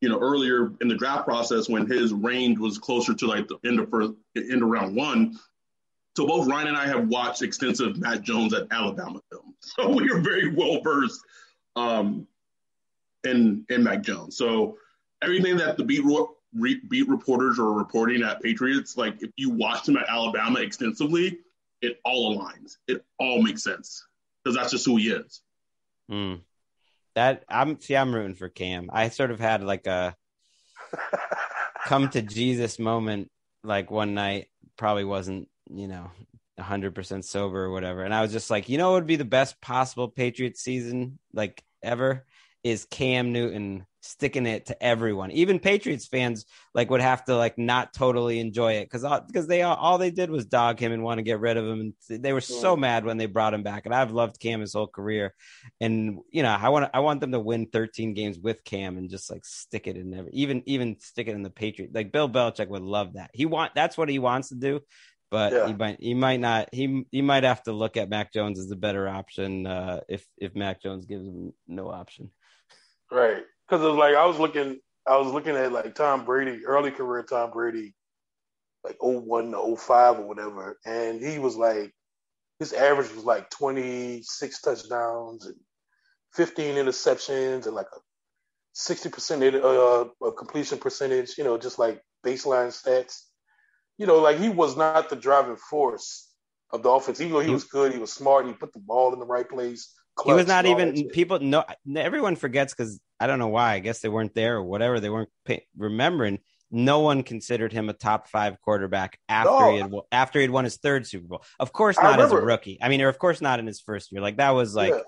you 0.00 0.08
know, 0.08 0.18
earlier 0.18 0.72
in 0.80 0.88
the 0.88 0.94
draft 0.94 1.24
process 1.24 1.68
when 1.68 1.86
his 1.86 2.12
range 2.12 2.58
was 2.58 2.78
closer 2.78 3.14
to 3.14 3.26
like 3.26 3.48
the 3.48 3.58
end 3.64 3.80
of 3.80 3.90
first, 3.90 4.12
end 4.36 4.62
of 4.62 4.68
round 4.68 4.94
one. 4.94 5.38
So 6.16 6.26
both 6.26 6.46
Ryan 6.46 6.68
and 6.68 6.76
I 6.76 6.86
have 6.86 7.08
watched 7.08 7.42
extensive 7.42 7.96
Mac 7.96 8.20
Jones 8.20 8.52
at 8.52 8.66
Alabama 8.70 9.20
film, 9.30 9.54
so 9.60 9.88
we 9.88 10.10
are 10.10 10.20
very 10.20 10.54
well 10.54 10.80
versed 10.82 11.20
um, 11.76 12.26
in 13.24 13.64
in 13.70 13.82
Mac 13.82 14.02
Jones. 14.02 14.36
So 14.36 14.76
everything 15.22 15.56
that 15.56 15.78
the 15.78 15.84
beat 15.84 16.04
re, 16.54 16.80
beat 16.88 17.08
reporters 17.08 17.58
are 17.58 17.72
reporting 17.72 18.22
at 18.22 18.42
Patriots, 18.42 18.96
like 18.98 19.22
if 19.22 19.30
you 19.36 19.50
watch 19.50 19.88
him 19.88 19.96
at 19.96 20.04
Alabama 20.08 20.60
extensively, 20.60 21.38
it 21.80 21.98
all 22.04 22.36
aligns. 22.36 22.76
It 22.86 23.04
all 23.18 23.40
makes 23.40 23.62
sense 23.62 24.04
because 24.44 24.54
that's 24.54 24.72
just 24.72 24.84
who 24.84 24.96
he 24.96 25.10
is. 25.12 25.40
Mm 26.10 26.40
that 27.14 27.44
I'm 27.48 27.80
see 27.80 27.96
I'm 27.96 28.14
rooting 28.14 28.34
for 28.34 28.48
Cam. 28.48 28.90
I 28.92 29.08
sort 29.08 29.30
of 29.30 29.40
had 29.40 29.62
like 29.62 29.86
a 29.86 30.14
come 31.86 32.08
to 32.10 32.22
Jesus 32.22 32.78
moment 32.78 33.30
like 33.64 33.90
one 33.90 34.14
night 34.14 34.48
probably 34.76 35.04
wasn't, 35.04 35.48
you 35.70 35.86
know, 35.86 36.10
100% 36.58 37.24
sober 37.24 37.64
or 37.64 37.72
whatever. 37.72 38.02
And 38.02 38.14
I 38.14 38.22
was 38.22 38.32
just 38.32 38.50
like, 38.50 38.68
you 38.68 38.78
know 38.78 38.90
what 38.90 38.96
would 38.96 39.06
be 39.06 39.16
the 39.16 39.24
best 39.24 39.60
possible 39.60 40.08
Patriots 40.08 40.60
season 40.62 41.18
like 41.32 41.62
ever 41.82 42.24
is 42.62 42.84
Cam 42.84 43.32
Newton 43.32 43.86
sticking 44.02 44.46
it 44.46 44.66
to 44.66 44.82
everyone. 44.82 45.30
Even 45.30 45.60
Patriots 45.60 46.06
fans 46.06 46.44
like 46.74 46.90
would 46.90 47.00
have 47.00 47.24
to 47.24 47.36
like 47.36 47.56
not 47.56 47.94
totally 47.94 48.40
enjoy 48.40 48.74
it 48.74 48.90
because 48.90 49.06
because 49.26 49.46
they 49.46 49.62
all, 49.62 49.76
all 49.76 49.96
they 49.96 50.10
did 50.10 50.28
was 50.28 50.44
dog 50.44 50.78
him 50.78 50.92
and 50.92 51.02
want 51.02 51.18
to 51.18 51.22
get 51.22 51.40
rid 51.40 51.56
of 51.56 51.64
him, 51.64 51.94
and 52.10 52.22
they 52.22 52.32
were 52.32 52.40
so 52.40 52.76
mad 52.76 53.04
when 53.04 53.16
they 53.16 53.26
brought 53.26 53.54
him 53.54 53.62
back. 53.62 53.86
And 53.86 53.94
I've 53.94 54.10
loved 54.10 54.40
Cam 54.40 54.60
his 54.60 54.74
whole 54.74 54.88
career, 54.88 55.34
and 55.80 56.18
you 56.30 56.42
know 56.42 56.50
I 56.50 56.68
want 56.68 56.90
I 56.92 57.00
want 57.00 57.20
them 57.20 57.32
to 57.32 57.40
win 57.40 57.66
13 57.66 58.14
games 58.14 58.38
with 58.38 58.64
Cam 58.64 58.98
and 58.98 59.08
just 59.08 59.30
like 59.30 59.44
stick 59.44 59.86
it 59.86 59.96
in 59.96 60.12
every 60.12 60.32
even 60.32 60.62
even 60.66 60.98
stick 61.00 61.28
it 61.28 61.34
in 61.34 61.42
the 61.42 61.50
Patriot. 61.50 61.94
Like 61.94 62.12
Bill 62.12 62.28
Belichick 62.28 62.68
would 62.68 62.82
love 62.82 63.14
that. 63.14 63.30
He 63.32 63.46
want 63.46 63.74
that's 63.74 63.96
what 63.96 64.08
he 64.08 64.18
wants 64.18 64.48
to 64.48 64.56
do. 64.56 64.80
But 65.30 65.52
yeah. 65.54 65.66
he 65.66 65.72
might 65.72 65.96
he 66.00 66.12
might 66.12 66.40
not 66.40 66.68
he 66.72 67.06
he 67.10 67.22
might 67.22 67.44
have 67.44 67.62
to 67.62 67.72
look 67.72 67.96
at 67.96 68.10
Mac 68.10 68.34
Jones 68.34 68.58
as 68.58 68.70
a 68.70 68.76
better 68.76 69.08
option 69.08 69.66
uh, 69.66 70.00
if 70.06 70.26
if 70.36 70.54
Mac 70.54 70.82
Jones 70.82 71.06
gives 71.06 71.26
him 71.26 71.54
no 71.66 71.88
option. 71.88 72.30
Right 73.10 73.44
because 73.72 73.86
it's 73.86 73.98
like 73.98 74.14
I 74.14 74.26
was 74.26 74.38
looking, 74.38 74.78
I 75.06 75.16
was 75.16 75.32
looking 75.32 75.56
at 75.56 75.72
like 75.72 75.94
Tom 75.94 76.26
Brady, 76.26 76.66
early 76.66 76.90
career 76.90 77.22
Tom 77.22 77.50
Brady, 77.52 77.94
like 78.84 78.98
01 79.00 79.52
to 79.52 79.76
05 79.76 80.18
or 80.18 80.28
whatever, 80.28 80.78
and 80.84 81.22
he 81.22 81.38
was 81.38 81.56
like, 81.56 81.90
his 82.58 82.74
average 82.74 83.14
was 83.14 83.24
like 83.24 83.48
26 83.48 84.60
touchdowns 84.60 85.46
and 85.46 85.56
15 86.34 86.74
interceptions 86.74 87.64
and 87.64 87.74
like 87.74 87.86
a 87.96 88.00
60% 88.76 90.10
uh, 90.22 90.30
completion 90.32 90.76
percentage, 90.76 91.38
you 91.38 91.44
know, 91.44 91.56
just 91.56 91.78
like 91.78 92.02
baseline 92.24 92.68
stats. 92.68 93.22
You 93.96 94.06
know, 94.06 94.18
like 94.18 94.38
he 94.38 94.50
was 94.50 94.76
not 94.76 95.08
the 95.08 95.16
driving 95.16 95.56
force 95.56 96.30
of 96.72 96.82
the 96.82 96.90
offense. 96.90 97.22
Even 97.22 97.32
though 97.32 97.40
he 97.40 97.50
was 97.50 97.64
good, 97.64 97.92
he 97.92 97.98
was 97.98 98.12
smart, 98.12 98.46
he 98.46 98.52
put 98.52 98.74
the 98.74 98.80
ball 98.80 99.14
in 99.14 99.18
the 99.18 99.26
right 99.26 99.48
place. 99.48 99.94
He 100.24 100.32
was 100.32 100.46
not 100.46 100.66
even 100.66 101.08
people. 101.08 101.40
No, 101.40 101.64
everyone 101.96 102.36
forgets 102.36 102.74
because 102.74 103.00
I 103.22 103.26
don't 103.26 103.38
know 103.38 103.48
why. 103.48 103.74
I 103.74 103.78
guess 103.78 104.00
they 104.00 104.08
weren't 104.08 104.34
there 104.34 104.56
or 104.56 104.62
whatever. 104.62 104.98
They 104.98 105.10
weren't 105.10 105.28
pay, 105.44 105.66
remembering. 105.76 106.40
No 106.70 107.00
one 107.00 107.22
considered 107.22 107.72
him 107.72 107.88
a 107.88 107.92
top 107.92 108.28
five 108.28 108.60
quarterback 108.62 109.18
after 109.28 109.50
no. 109.50 109.72
he 109.72 109.78
had 109.78 109.92
after 110.10 110.38
he 110.38 110.44
had 110.44 110.50
won 110.50 110.64
his 110.64 110.78
third 110.78 111.06
Super 111.06 111.28
Bowl. 111.28 111.44
Of 111.60 111.72
course, 111.72 111.96
not 111.98 112.18
as 112.18 112.32
a 112.32 112.40
rookie. 112.40 112.78
I 112.82 112.88
mean, 112.88 113.02
or 113.02 113.08
of 113.08 113.18
course 113.18 113.40
not 113.40 113.58
in 113.60 113.66
his 113.66 113.80
first 113.80 114.10
year. 114.10 114.20
Like 114.20 114.38
that 114.38 114.50
was 114.50 114.74
like. 114.74 114.92
Yeah 114.92 115.00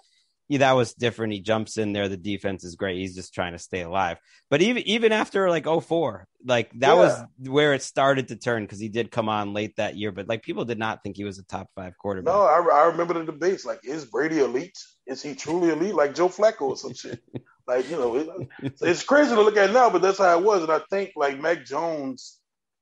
yeah, 0.48 0.58
that 0.58 0.72
was 0.72 0.92
different. 0.92 1.32
He 1.32 1.40
jumps 1.40 1.78
in 1.78 1.92
there. 1.92 2.08
The 2.08 2.18
defense 2.18 2.64
is 2.64 2.76
great. 2.76 2.98
He's 2.98 3.14
just 3.14 3.32
trying 3.32 3.52
to 3.52 3.58
stay 3.58 3.80
alive. 3.80 4.18
But 4.50 4.60
even 4.60 4.82
even 4.86 5.12
after 5.12 5.48
like 5.48 5.64
04, 5.66 6.26
like 6.44 6.70
that 6.80 6.88
yeah. 6.88 6.94
was 6.94 7.24
where 7.38 7.72
it 7.72 7.82
started 7.82 8.28
to 8.28 8.36
turn 8.36 8.64
because 8.64 8.78
he 8.78 8.90
did 8.90 9.10
come 9.10 9.28
on 9.30 9.54
late 9.54 9.76
that 9.76 9.96
year. 9.96 10.12
But 10.12 10.28
like 10.28 10.42
people 10.42 10.66
did 10.66 10.78
not 10.78 11.02
think 11.02 11.16
he 11.16 11.24
was 11.24 11.38
a 11.38 11.44
top 11.44 11.68
five 11.74 11.96
quarterback. 11.96 12.34
No, 12.34 12.42
I, 12.42 12.82
I 12.82 12.86
remember 12.86 13.14
the 13.14 13.24
debates. 13.24 13.64
Like, 13.64 13.80
is 13.84 14.04
Brady 14.04 14.40
elite? 14.40 14.78
Is 15.06 15.22
he 15.22 15.34
truly 15.34 15.70
elite? 15.70 15.94
Like 15.94 16.14
Joe 16.14 16.28
Flacco 16.28 16.62
or 16.62 16.76
some 16.76 16.94
shit. 16.94 17.22
Like 17.66 17.90
you 17.90 17.96
know, 17.96 18.16
it, 18.16 18.72
it's 18.80 19.02
crazy 19.02 19.34
to 19.34 19.42
look 19.42 19.56
at 19.56 19.72
now, 19.72 19.90
but 19.90 20.02
that's 20.02 20.18
how 20.18 20.38
it 20.38 20.44
was. 20.44 20.62
And 20.62 20.72
I 20.72 20.80
think 20.90 21.12
like 21.16 21.40
Mac 21.40 21.64
Jones 21.64 22.38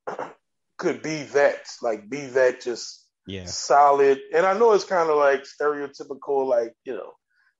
could 0.77 1.01
be 1.01 1.23
that, 1.23 1.61
like 1.81 2.09
be 2.09 2.25
that 2.27 2.61
just 2.61 3.07
yeah 3.25 3.45
solid. 3.45 4.19
And 4.35 4.45
I 4.45 4.57
know 4.57 4.73
it's 4.73 4.83
kind 4.83 5.09
of 5.09 5.17
like 5.17 5.43
stereotypical, 5.43 6.45
like 6.47 6.73
you 6.83 6.93
know 6.93 7.13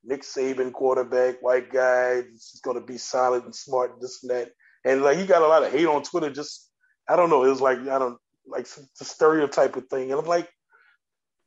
Nick 0.03 0.23
Saban 0.23 0.73
quarterback, 0.73 1.41
white 1.41 1.71
guy, 1.71 2.23
he's 2.29 2.59
going 2.62 2.79
to 2.79 2.86
be 2.86 2.97
solid 2.97 3.45
and 3.45 3.55
smart, 3.55 3.93
and 3.93 4.01
this 4.01 4.21
and 4.23 4.31
that. 4.31 4.51
And 4.86 5.01
like 5.01 5.17
he 5.17 5.25
got 5.25 5.41
a 5.41 5.47
lot 5.47 5.63
of 5.63 5.71
hate 5.71 5.86
on 5.86 6.03
Twitter. 6.03 6.29
Just 6.29 6.69
I 7.07 7.15
don't 7.15 7.29
know. 7.29 7.45
It 7.45 7.49
was 7.49 7.62
like 7.62 7.79
I 7.79 7.99
don't 7.99 8.17
like 8.45 8.67
the 8.67 9.05
stereotype 9.05 9.75
of 9.77 9.88
thing, 9.88 10.12
and 10.12 10.19
I'm 10.19 10.25
like, 10.27 10.49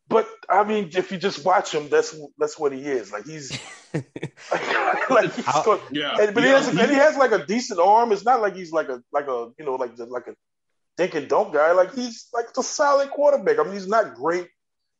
but 0.08 0.28
I 0.48 0.64
mean, 0.64 0.90
if 0.94 1.10
you 1.10 1.18
just 1.18 1.44
watch 1.44 1.74
him, 1.74 1.88
that's 1.88 2.16
that's 2.38 2.58
what 2.58 2.72
he 2.72 2.80
is. 2.82 3.12
Like 3.12 3.26
he's 3.26 3.50
like, 3.92 4.04
like 5.10 5.34
he's 5.34 5.64
going, 5.64 5.80
yeah, 5.90 6.16
and, 6.20 6.34
but 6.34 6.42
yeah. 6.42 6.48
he 6.48 6.54
has 6.54 6.68
and 6.68 6.90
he 6.90 6.96
has 6.96 7.16
like 7.16 7.32
a 7.32 7.44
decent 7.44 7.80
arm. 7.80 8.12
It's 8.12 8.24
not 8.24 8.40
like 8.40 8.54
he's 8.54 8.72
like 8.72 8.88
a 8.88 9.02
like 9.12 9.26
a 9.26 9.50
you 9.58 9.64
know 9.64 9.74
like 9.74 9.98
like 9.98 10.28
a 10.28 10.34
dink 10.96 11.14
and 11.14 11.28
dunk 11.28 11.54
guy. 11.54 11.72
Like 11.72 11.94
he's 11.94 12.28
like 12.32 12.46
a 12.56 12.62
solid 12.62 13.10
quarterback. 13.10 13.58
I 13.58 13.64
mean, 13.64 13.72
he's 13.72 13.88
not 13.88 14.14
great, 14.14 14.48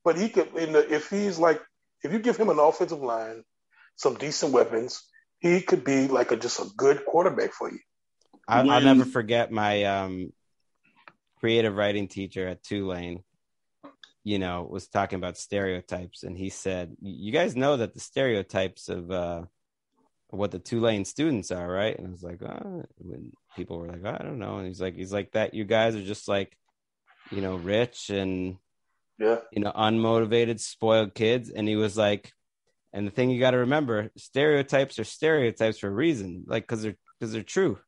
but 0.05 0.17
he 0.19 0.29
could. 0.29 0.55
In 0.57 0.73
the, 0.73 0.93
if 0.93 1.09
he's 1.09 1.39
like 1.39 1.61
if 2.03 2.13
you 2.13 2.19
give 2.19 2.37
him 2.37 2.49
an 2.49 2.59
offensive 2.59 3.01
line, 3.01 3.43
some 3.97 4.15
decent 4.15 4.53
weapons, 4.53 5.03
he 5.39 5.61
could 5.61 5.85
be 5.85 6.09
like 6.09 6.33
a 6.33 6.37
just 6.37 6.61
a 6.61 6.67
good 6.77 7.05
quarterback 7.05 7.53
for 7.53 7.71
you. 7.71 7.79
I, 8.49 8.63
will 8.63 8.81
never 8.81 9.05
forget 9.05 9.51
my 9.51 9.85
um, 9.85 10.33
creative 11.41 11.75
writing 11.75 12.09
teacher 12.09 12.47
at 12.47 12.63
Tulane. 12.63 13.23
You 14.27 14.41
know, 14.41 14.67
was 14.69 14.89
talking 14.89 15.19
about 15.19 15.39
stereotypes, 15.39 16.25
and 16.25 16.37
he 16.37 16.51
said, 16.51 16.97
"You 17.01 17.31
guys 17.31 17.55
know 17.55 17.77
that 17.77 17.95
the 17.95 18.01
stereotypes 18.01 18.89
of 18.89 19.09
uh, 19.13 19.43
what 20.31 20.51
the 20.51 20.59
Tulane 20.59 21.05
students 21.05 21.53
are, 21.53 21.69
right?" 21.69 21.97
And 21.97 22.09
I 22.09 22.11
was 22.11 22.25
like, 22.25 22.43
oh. 22.43 22.83
when 22.99 23.31
people 23.55 23.79
were 23.79 23.87
like, 23.87 24.03
oh, 24.05 24.17
"I 24.19 24.25
don't 24.25 24.41
know," 24.41 24.57
and 24.59 24.67
he's 24.67 24.81
like, 24.81 24.97
"He's 24.97 25.13
like 25.13 25.31
that. 25.33 25.55
You 25.55 25.65
guys 25.65 25.95
are 25.95 26.03
just 26.03 26.27
like, 26.27 26.57
you 27.31 27.41
know, 27.41 27.55
rich 27.55 28.11
and." 28.11 28.57
Yeah. 29.19 29.39
You 29.51 29.63
know, 29.63 29.73
unmotivated, 29.73 30.61
spoiled 30.61 31.15
kids. 31.15 31.49
And 31.49 31.67
he 31.67 31.77
was 31.77 31.97
like, 31.97 32.33
and 32.93 33.07
the 33.07 33.11
thing 33.11 33.31
you 33.31 33.39
got 33.39 33.53
to 33.53 33.59
remember, 33.59 34.11
stereotypes 34.17 34.99
are 34.99 35.05
stereotypes 35.05 35.79
for 35.79 35.89
a 35.89 35.91
reason, 35.91 36.45
like 36.47 36.65
because 36.65 36.83
they're 36.83 36.97
because 37.19 37.33
they're 37.33 37.43
true. 37.43 37.79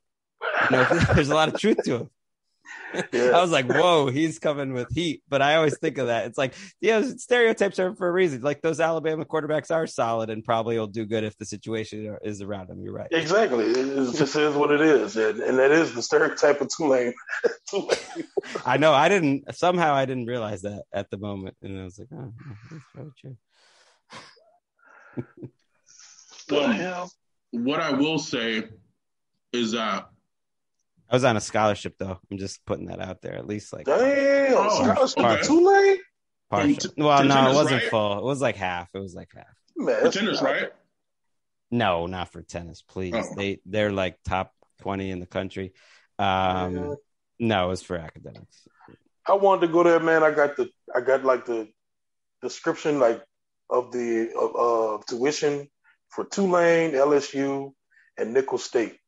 You 0.71 0.77
know, 0.77 0.85
there's 1.15 1.31
a 1.31 1.35
lot 1.35 1.53
of 1.53 1.59
truth 1.59 1.83
to 1.85 1.99
them. 1.99 2.11
Yeah. 3.13 3.31
I 3.37 3.41
was 3.43 3.51
like, 3.51 3.71
whoa, 3.71 4.09
he's 4.09 4.39
coming 4.39 4.73
with 4.73 4.89
heat. 4.95 5.23
But 5.29 5.43
I 5.43 5.57
always 5.57 5.77
think 5.79 5.99
of 5.99 6.07
that. 6.07 6.27
It's 6.27 6.39
like, 6.39 6.55
yeah, 6.81 7.03
stereotypes 7.03 7.79
are 7.79 7.95
for 7.95 8.09
a 8.09 8.13
reason. 8.13 8.41
Like 8.41 8.63
those 8.63 8.81
Alabama 8.81 9.25
quarterbacks 9.25 9.71
are 9.71 9.87
solid 9.87 10.31
and 10.31 10.43
probably 10.43 10.79
will 10.79 10.87
do 10.87 11.05
good 11.05 11.23
if 11.23 11.37
the 11.37 11.45
situation 11.45 12.17
is 12.23 12.41
around 12.41 12.69
them. 12.69 12.81
You're 12.83 12.95
right. 12.95 13.09
Exactly. 13.11 13.67
It 13.67 14.17
just 14.17 14.37
is 14.37 14.55
what 14.55 14.71
it 14.71 14.81
is. 14.81 15.17
And, 15.17 15.41
and 15.41 15.59
that 15.59 15.71
is 15.71 15.95
the 15.95 16.03
stereotype 16.03 16.61
of 16.61 16.69
Tulane. 16.75 17.13
Tulane. 17.69 17.99
I 18.65 18.79
know. 18.79 18.95
I 18.95 19.09
didn't, 19.09 19.55
somehow 19.55 19.93
I 19.95 20.07
didn't 20.07 20.27
realize 20.27 20.63
that 20.63 20.85
at 20.93 21.11
the 21.11 21.19
moment. 21.19 21.57
And 21.63 21.79
I 21.79 21.85
was 21.85 21.99
like, 21.99 22.09
oh, 22.15 22.33
that's 22.71 22.85
probably 22.95 23.13
true 23.21 23.37
well, 26.51 27.11
what 27.51 27.81
I 27.81 27.93
will 27.93 28.19
say 28.19 28.65
is 29.53 29.73
that 29.73 30.09
I 31.11 31.17
was 31.17 31.25
on 31.25 31.37
a 31.37 31.41
scholarship 31.41 31.95
though. 31.99 32.19
I'm 32.31 32.39
just 32.39 32.65
putting 32.67 32.87
that 32.87 33.01
out 33.01 33.23
there. 33.23 33.35
At 33.35 33.47
least 33.47 33.73
like 33.73 33.87
damn 33.87 34.55
oh, 34.57 35.07
scholarship 35.07 35.47
Tulane. 35.47 35.99
Partial. 36.51 36.91
Well, 36.97 37.25
no, 37.25 37.51
it 37.51 37.55
wasn't 37.55 37.83
right? 37.83 37.91
full. 37.91 38.19
It 38.19 38.25
was 38.25 38.41
like 38.41 38.57
half. 38.57 38.91
It 38.95 39.01
was 39.01 39.15
like 39.15 39.31
half. 39.35 39.47
Man, 39.77 40.01
for 40.01 40.11
tennis, 40.11 40.43
right? 40.43 40.71
No, 41.71 42.07
not 42.07 42.33
for 42.33 42.43
tennis. 42.43 42.83
Please, 42.83 43.15
oh. 43.15 43.35
they 43.37 43.61
they're 43.67 43.93
like 43.93 44.17
top 44.25 44.53
twenty 44.81 45.11
in 45.11 45.21
the 45.21 45.27
country. 45.27 45.73
Um, 46.19 46.77
yeah. 46.77 46.95
no, 47.39 47.67
it 47.67 47.69
was 47.69 47.83
for 47.83 47.97
academics. 47.97 48.67
I 49.27 49.35
wanted 49.35 49.67
to 49.67 49.73
go 49.73 49.83
there, 49.83 50.01
man. 50.01 50.23
I 50.23 50.31
got 50.31 50.57
the 50.57 50.71
I 50.95 51.03
got 51.03 51.25
like 51.25 51.45
the 51.45 51.69
description 52.41 52.99
like 52.99 53.23
of 53.69 53.93
the 53.93 54.31
of, 54.35 54.57
uh, 54.57 55.03
tuition 55.07 55.69
for 56.09 56.25
Tulane, 56.25 56.93
LSU, 56.93 57.73
and 58.17 58.33
Nicholls 58.33 58.65
State. 58.65 58.99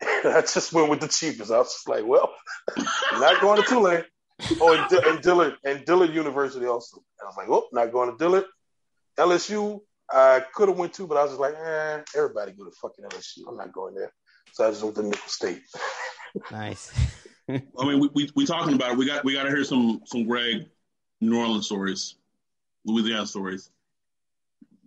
And 0.00 0.32
I 0.34 0.40
just 0.42 0.72
went 0.72 0.90
with 0.90 1.00
the 1.00 1.08
cheapest. 1.08 1.50
I 1.50 1.58
was 1.58 1.72
just 1.72 1.88
like, 1.88 2.04
well, 2.06 2.32
I'm 2.76 3.20
not 3.20 3.40
going 3.40 3.60
to 3.60 3.68
Tulane. 3.68 4.04
Oh, 4.60 4.72
and, 4.72 4.88
D- 4.88 5.00
and 5.04 5.20
Dillard 5.20 5.56
and 5.64 5.84
Dillard 5.84 6.14
University 6.14 6.66
also. 6.66 6.98
And 6.98 7.24
I 7.24 7.26
was 7.26 7.36
like, 7.36 7.48
oh, 7.48 7.66
not 7.72 7.92
going 7.92 8.10
to 8.10 8.16
Dillard. 8.16 8.44
LSU, 9.18 9.80
I 10.10 10.44
could 10.54 10.68
have 10.68 10.78
went 10.78 10.94
to, 10.94 11.06
but 11.06 11.16
I 11.16 11.22
was 11.22 11.32
just 11.32 11.40
like, 11.40 11.54
eh, 11.54 12.02
everybody 12.16 12.52
go 12.52 12.64
to 12.64 12.70
fucking 12.70 13.04
LSU. 13.04 13.48
I'm 13.48 13.56
not 13.56 13.72
going 13.72 13.94
there. 13.94 14.12
So 14.52 14.66
I 14.66 14.70
just 14.70 14.82
went 14.82 14.94
to 14.96 15.02
Nicholls 15.02 15.34
State. 15.34 15.62
nice. 16.52 16.92
I 17.48 17.60
mean, 17.78 17.98
we, 18.00 18.10
we 18.14 18.30
we 18.36 18.46
talking 18.46 18.74
about 18.74 18.92
it. 18.92 18.98
We 18.98 19.06
got 19.06 19.24
we 19.24 19.32
got 19.32 19.44
to 19.44 19.48
hear 19.48 19.64
some 19.64 20.02
some 20.04 20.24
Greg 20.24 20.66
New 21.20 21.38
Orleans 21.38 21.66
stories, 21.66 22.14
Louisiana 22.84 23.26
stories. 23.26 23.70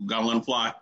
Gotta 0.05 0.25
let 0.25 0.33
them 0.35 0.43
fly. 0.43 0.73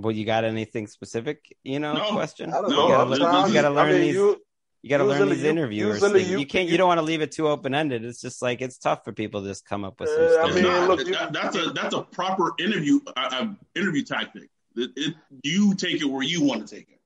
Well, 0.00 0.12
you 0.12 0.24
got 0.24 0.44
anything 0.44 0.86
specific? 0.86 1.56
You 1.62 1.80
know, 1.80 1.94
no, 1.94 2.10
question. 2.12 2.52
I. 2.52 2.58
You 2.60 2.68
gotta, 2.68 3.04
learn, 3.04 3.48
you 3.48 3.54
gotta 3.54 3.70
learn 3.70 3.88
I 3.88 3.92
mean, 3.92 4.00
these. 4.00 4.14
You, 4.14 4.40
you 4.86 4.90
got 4.90 4.98
to 4.98 5.04
learn 5.04 5.28
these 5.28 5.42
interviewers. 5.42 6.00
The, 6.00 6.22
you, 6.22 6.38
you, 6.38 6.46
can't. 6.46 6.68
You 6.68 6.78
don't 6.78 6.86
want 6.86 6.98
to 6.98 7.02
leave 7.02 7.20
it 7.20 7.32
too 7.32 7.48
open 7.48 7.74
ended. 7.74 8.04
It's 8.04 8.20
just 8.20 8.40
like 8.40 8.62
it's 8.62 8.78
tough 8.78 9.02
for 9.04 9.12
people 9.12 9.42
to 9.42 9.48
just 9.48 9.64
come 9.64 9.84
up 9.84 9.98
with 9.98 10.08
some. 10.08 10.22
Uh, 10.22 10.46
I 10.46 10.54
mean, 10.54 10.64
look, 10.86 11.04
that, 11.08 11.32
that's 11.32 11.56
a 11.56 11.70
that's 11.70 11.92
a 11.92 12.02
proper 12.02 12.52
interview 12.60 13.00
uh, 13.08 13.10
uh, 13.16 13.46
interview 13.74 14.04
tactic. 14.04 14.48
It, 14.76 14.90
it, 14.94 15.14
you 15.42 15.74
take 15.74 16.00
it 16.00 16.04
where 16.04 16.22
you 16.22 16.40
want 16.44 16.68
to 16.68 16.72
take 16.72 16.88
it. 16.88 17.00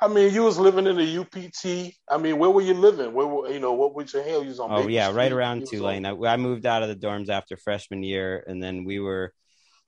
I 0.00 0.08
mean, 0.08 0.34
you 0.34 0.42
was 0.42 0.58
living 0.58 0.88
in 0.88 0.96
the 0.96 1.18
UPT. 1.18 1.94
I 2.10 2.18
mean, 2.18 2.38
where 2.40 2.50
were 2.50 2.60
you 2.60 2.74
living? 2.74 3.14
Where 3.14 3.28
were 3.28 3.48
you 3.48 3.60
know 3.60 3.72
what 3.72 3.94
was 3.94 4.12
your 4.12 4.24
hell? 4.24 4.42
You 4.42 4.48
was 4.48 4.58
on. 4.58 4.72
Oh 4.72 4.88
yeah, 4.88 5.04
Street. 5.04 5.16
right 5.16 5.32
around 5.32 5.68
Tulane. 5.68 6.04
I, 6.04 6.10
I 6.10 6.36
moved 6.36 6.66
out 6.66 6.82
of 6.82 6.88
the 6.88 6.96
dorms 6.96 7.28
after 7.28 7.56
freshman 7.56 8.02
year, 8.02 8.42
and 8.48 8.60
then 8.60 8.82
we 8.84 8.98
were 8.98 9.32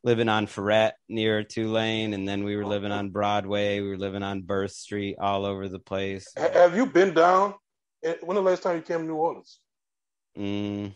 living 0.05 0.29
on 0.29 0.47
Freret 0.47 0.93
near 1.09 1.43
Tulane, 1.43 2.12
and 2.12 2.29
then 2.29 2.45
we 2.45 2.57
were 2.57 2.67
living 2.67 2.93
on 2.93 3.11
Broadway. 3.11 3.81
We 3.81 3.88
were 3.88 3.97
living 3.97 4.23
on 4.23 4.43
Burthe 4.43 4.71
Street, 4.71 5.17
all 5.19 5.47
over 5.47 5.67
the 5.67 5.79
place. 5.79 6.29
Have 6.37 6.77
you 6.77 6.87
been 6.87 7.14
down? 7.14 7.55
When 8.23 8.37
the 8.37 8.43
last 8.43 8.62
time 8.62 8.77
you 8.77 8.83
came 8.83 8.99
to 8.99 9.05
New 9.05 9.14
Orleans? 9.14 9.59
Mm, 10.38 10.95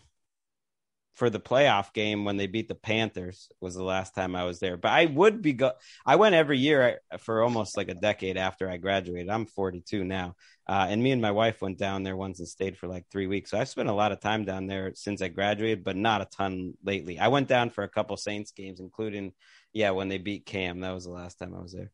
for 1.19 1.29
the 1.29 1.39
playoff 1.39 1.91
game 1.91 2.23
when 2.23 2.37
they 2.37 2.47
beat 2.47 2.69
the 2.69 2.75
Panthers 2.75 3.51
was 3.59 3.75
the 3.75 3.83
last 3.83 4.15
time 4.15 4.37
I 4.37 4.45
was 4.45 4.59
there. 4.59 4.77
But 4.77 4.93
I 4.93 5.05
would 5.05 5.41
be 5.41 5.51
go. 5.51 5.73
I 6.05 6.15
went 6.15 6.33
every 6.33 6.57
year 6.57 7.01
for 7.19 7.43
almost 7.43 7.75
like 7.75 7.89
a 7.89 7.93
decade 7.93 8.37
after 8.37 8.69
I 8.69 8.77
graduated. 8.77 9.29
I'm 9.29 9.45
42 9.45 10.05
now, 10.05 10.35
uh, 10.65 10.87
and 10.89 11.03
me 11.03 11.11
and 11.11 11.21
my 11.21 11.31
wife 11.31 11.61
went 11.61 11.77
down 11.77 12.03
there 12.03 12.15
once 12.15 12.39
and 12.39 12.47
stayed 12.47 12.77
for 12.77 12.87
like 12.87 13.03
three 13.11 13.27
weeks. 13.27 13.51
So 13.51 13.59
I've 13.59 13.67
spent 13.67 13.89
a 13.89 13.93
lot 13.93 14.13
of 14.13 14.21
time 14.21 14.45
down 14.45 14.65
there 14.65 14.93
since 14.95 15.21
I 15.21 15.27
graduated, 15.27 15.83
but 15.83 15.97
not 15.97 16.21
a 16.21 16.25
ton 16.25 16.75
lately. 16.85 17.19
I 17.19 17.27
went 17.27 17.49
down 17.49 17.69
for 17.69 17.83
a 17.83 17.89
couple 17.89 18.15
Saints 18.15 18.51
games, 18.51 18.79
including 18.79 19.33
yeah 19.73 19.91
when 19.91 20.07
they 20.07 20.19
beat 20.19 20.45
Cam. 20.45 20.79
That 20.79 20.93
was 20.93 21.03
the 21.03 21.11
last 21.11 21.37
time 21.37 21.53
I 21.53 21.61
was 21.61 21.73
there. 21.73 21.91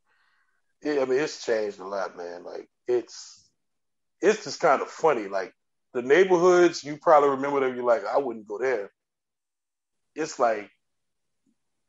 Yeah, 0.84 1.02
I 1.02 1.06
mean 1.06 1.20
it's 1.20 1.44
changed 1.44 1.80
a 1.80 1.88
lot, 1.88 2.16
man. 2.16 2.44
Like 2.44 2.70
it's 2.88 3.50
it's 4.22 4.44
just 4.44 4.60
kind 4.60 4.84
of 4.84 4.88
funny. 4.88 5.28
Like 5.28 5.52
the 5.96 6.04
neighborhoods, 6.04 6.84
you 6.84 6.98
probably 7.02 7.30
remember 7.30 7.62
them. 7.62 7.76
You're 7.76 7.86
like, 7.86 8.06
I 8.06 8.20
wouldn't 8.20 8.48
go 8.48 8.60
there. 8.60 8.92
It's 10.16 10.40
like 10.40 10.70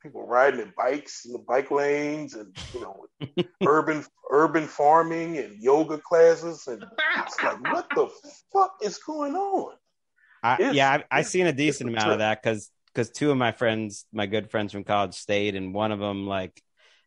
people 0.03 0.27
riding 0.27 0.59
their 0.59 0.73
bikes 0.77 1.25
in 1.25 1.33
the 1.33 1.39
bike 1.39 1.71
lanes 1.71 2.35
and 2.35 2.57
you 2.73 2.81
know 2.81 3.07
urban 3.67 4.05
urban 4.31 4.67
farming 4.67 5.39
and 5.39 5.61
yoga 5.61 5.99
classes 5.99 6.67
and 6.67 6.85
it's 7.19 7.43
like 7.43 7.61
what 7.73 7.89
the 7.95 8.09
fuck 8.53 8.77
is 8.83 8.99
going 8.99 9.35
on? 9.35 9.75
I, 10.43 10.71
yeah 10.73 11.01
I, 11.11 11.19
I 11.19 11.23
seen 11.23 11.47
a 11.47 11.53
decent 11.53 11.91
amount 11.91 12.13
of 12.13 12.19
that 12.19 12.43
because 12.43 12.71
because 12.93 13.11
two 13.11 13.31
of 13.31 13.37
my 13.37 13.53
friends 13.53 14.07
my 14.13 14.27
good 14.27 14.51
friends 14.51 14.73
from 14.73 14.85
college 14.85 15.15
stayed 15.15 15.55
and 15.55 15.75
one 15.75 15.93
of 15.93 15.99
them 15.99 16.27
like 16.27 16.63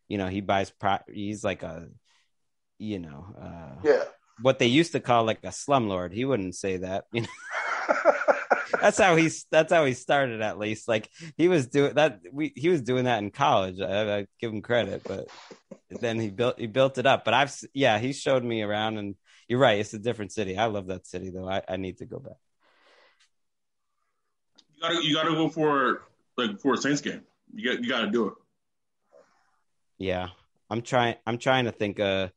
you 0.08 0.18
know 0.18 0.28
he 0.28 0.40
buys 0.40 0.70
pro 0.70 0.98
he's 1.10 1.42
like 1.42 1.62
a 1.62 1.88
you 2.78 2.98
know 2.98 3.34
uh 3.40 3.80
yeah. 3.84 4.04
what 4.42 4.58
they 4.58 4.66
used 4.66 4.92
to 4.92 5.00
call 5.00 5.24
like 5.24 5.44
a 5.44 5.48
slumlord. 5.48 6.12
He 6.12 6.24
wouldn't 6.24 6.54
say 6.54 6.78
that 6.78 7.04
you 7.12 7.22
know 7.22 7.28
that's 8.80 8.98
how 8.98 9.16
he's 9.16 9.46
that's 9.50 9.72
how 9.72 9.84
he 9.84 9.94
started 9.94 10.40
at 10.40 10.58
least. 10.58 10.88
Like 10.88 11.08
he 11.36 11.48
was 11.48 11.66
doing 11.66 11.94
that 11.94 12.20
we 12.32 12.52
he 12.54 12.68
was 12.68 12.82
doing 12.82 13.04
that 13.04 13.22
in 13.22 13.30
college. 13.30 13.80
I, 13.80 14.18
I, 14.18 14.26
give 14.40 14.52
him 14.52 14.62
credit 14.62 15.02
but 15.04 15.28
then 15.90 16.18
he 16.18 16.30
built 16.30 16.58
he 16.58 16.66
built 16.66 16.98
it 16.98 17.06
up. 17.06 17.24
But 17.24 17.34
i've 17.34 17.54
yeah 17.74 17.98
he 17.98 18.12
showed 18.12 18.44
me 18.44 18.62
around 18.62 18.98
and 18.98 19.14
you're 19.48 19.58
right 19.58 19.78
it's 19.78 19.94
a 19.94 19.98
different 19.98 20.32
city. 20.32 20.56
I 20.56 20.66
love 20.66 20.86
that 20.88 21.06
city 21.06 21.30
though. 21.30 21.48
I, 21.48 21.62
I 21.68 21.76
need 21.76 21.98
to 21.98 22.06
go 22.06 22.18
back. 22.18 22.36
You 24.74 24.82
gotta 24.82 25.06
you 25.06 25.14
gotta 25.14 25.32
go 25.32 25.48
for 25.48 26.02
like 26.36 26.60
for 26.60 26.74
a 26.74 26.76
saints 26.76 27.00
game. 27.00 27.22
You 27.52 27.70
got 27.70 27.82
you 27.82 27.88
gotta 27.88 28.10
do 28.10 28.28
it. 28.28 28.34
Yeah. 29.98 30.28
I'm 30.70 30.82
trying 30.82 31.16
i'm 31.26 31.38
trying 31.38 31.64
to 31.64 31.72
think 31.72 31.98
uh 31.98 32.28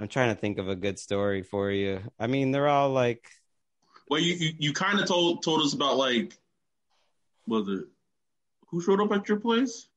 i'm 0.00 0.08
trying 0.08 0.34
to 0.34 0.40
think 0.40 0.58
of 0.58 0.68
a 0.68 0.74
good 0.74 0.98
story 0.98 1.42
for 1.42 1.70
you. 1.70 2.00
I 2.18 2.26
mean 2.26 2.50
they're 2.50 2.68
all 2.68 2.90
like 2.90 3.24
well, 4.08 4.20
you 4.20 4.34
you, 4.34 4.52
you 4.58 4.72
kind 4.72 5.00
of 5.00 5.06
told 5.06 5.42
told 5.42 5.62
us 5.62 5.72
about 5.74 5.96
like, 5.96 6.36
was 7.46 7.68
it 7.68 7.86
who 8.68 8.80
showed 8.80 9.00
up 9.00 9.12
at 9.12 9.28
your 9.28 9.38
place? 9.38 9.88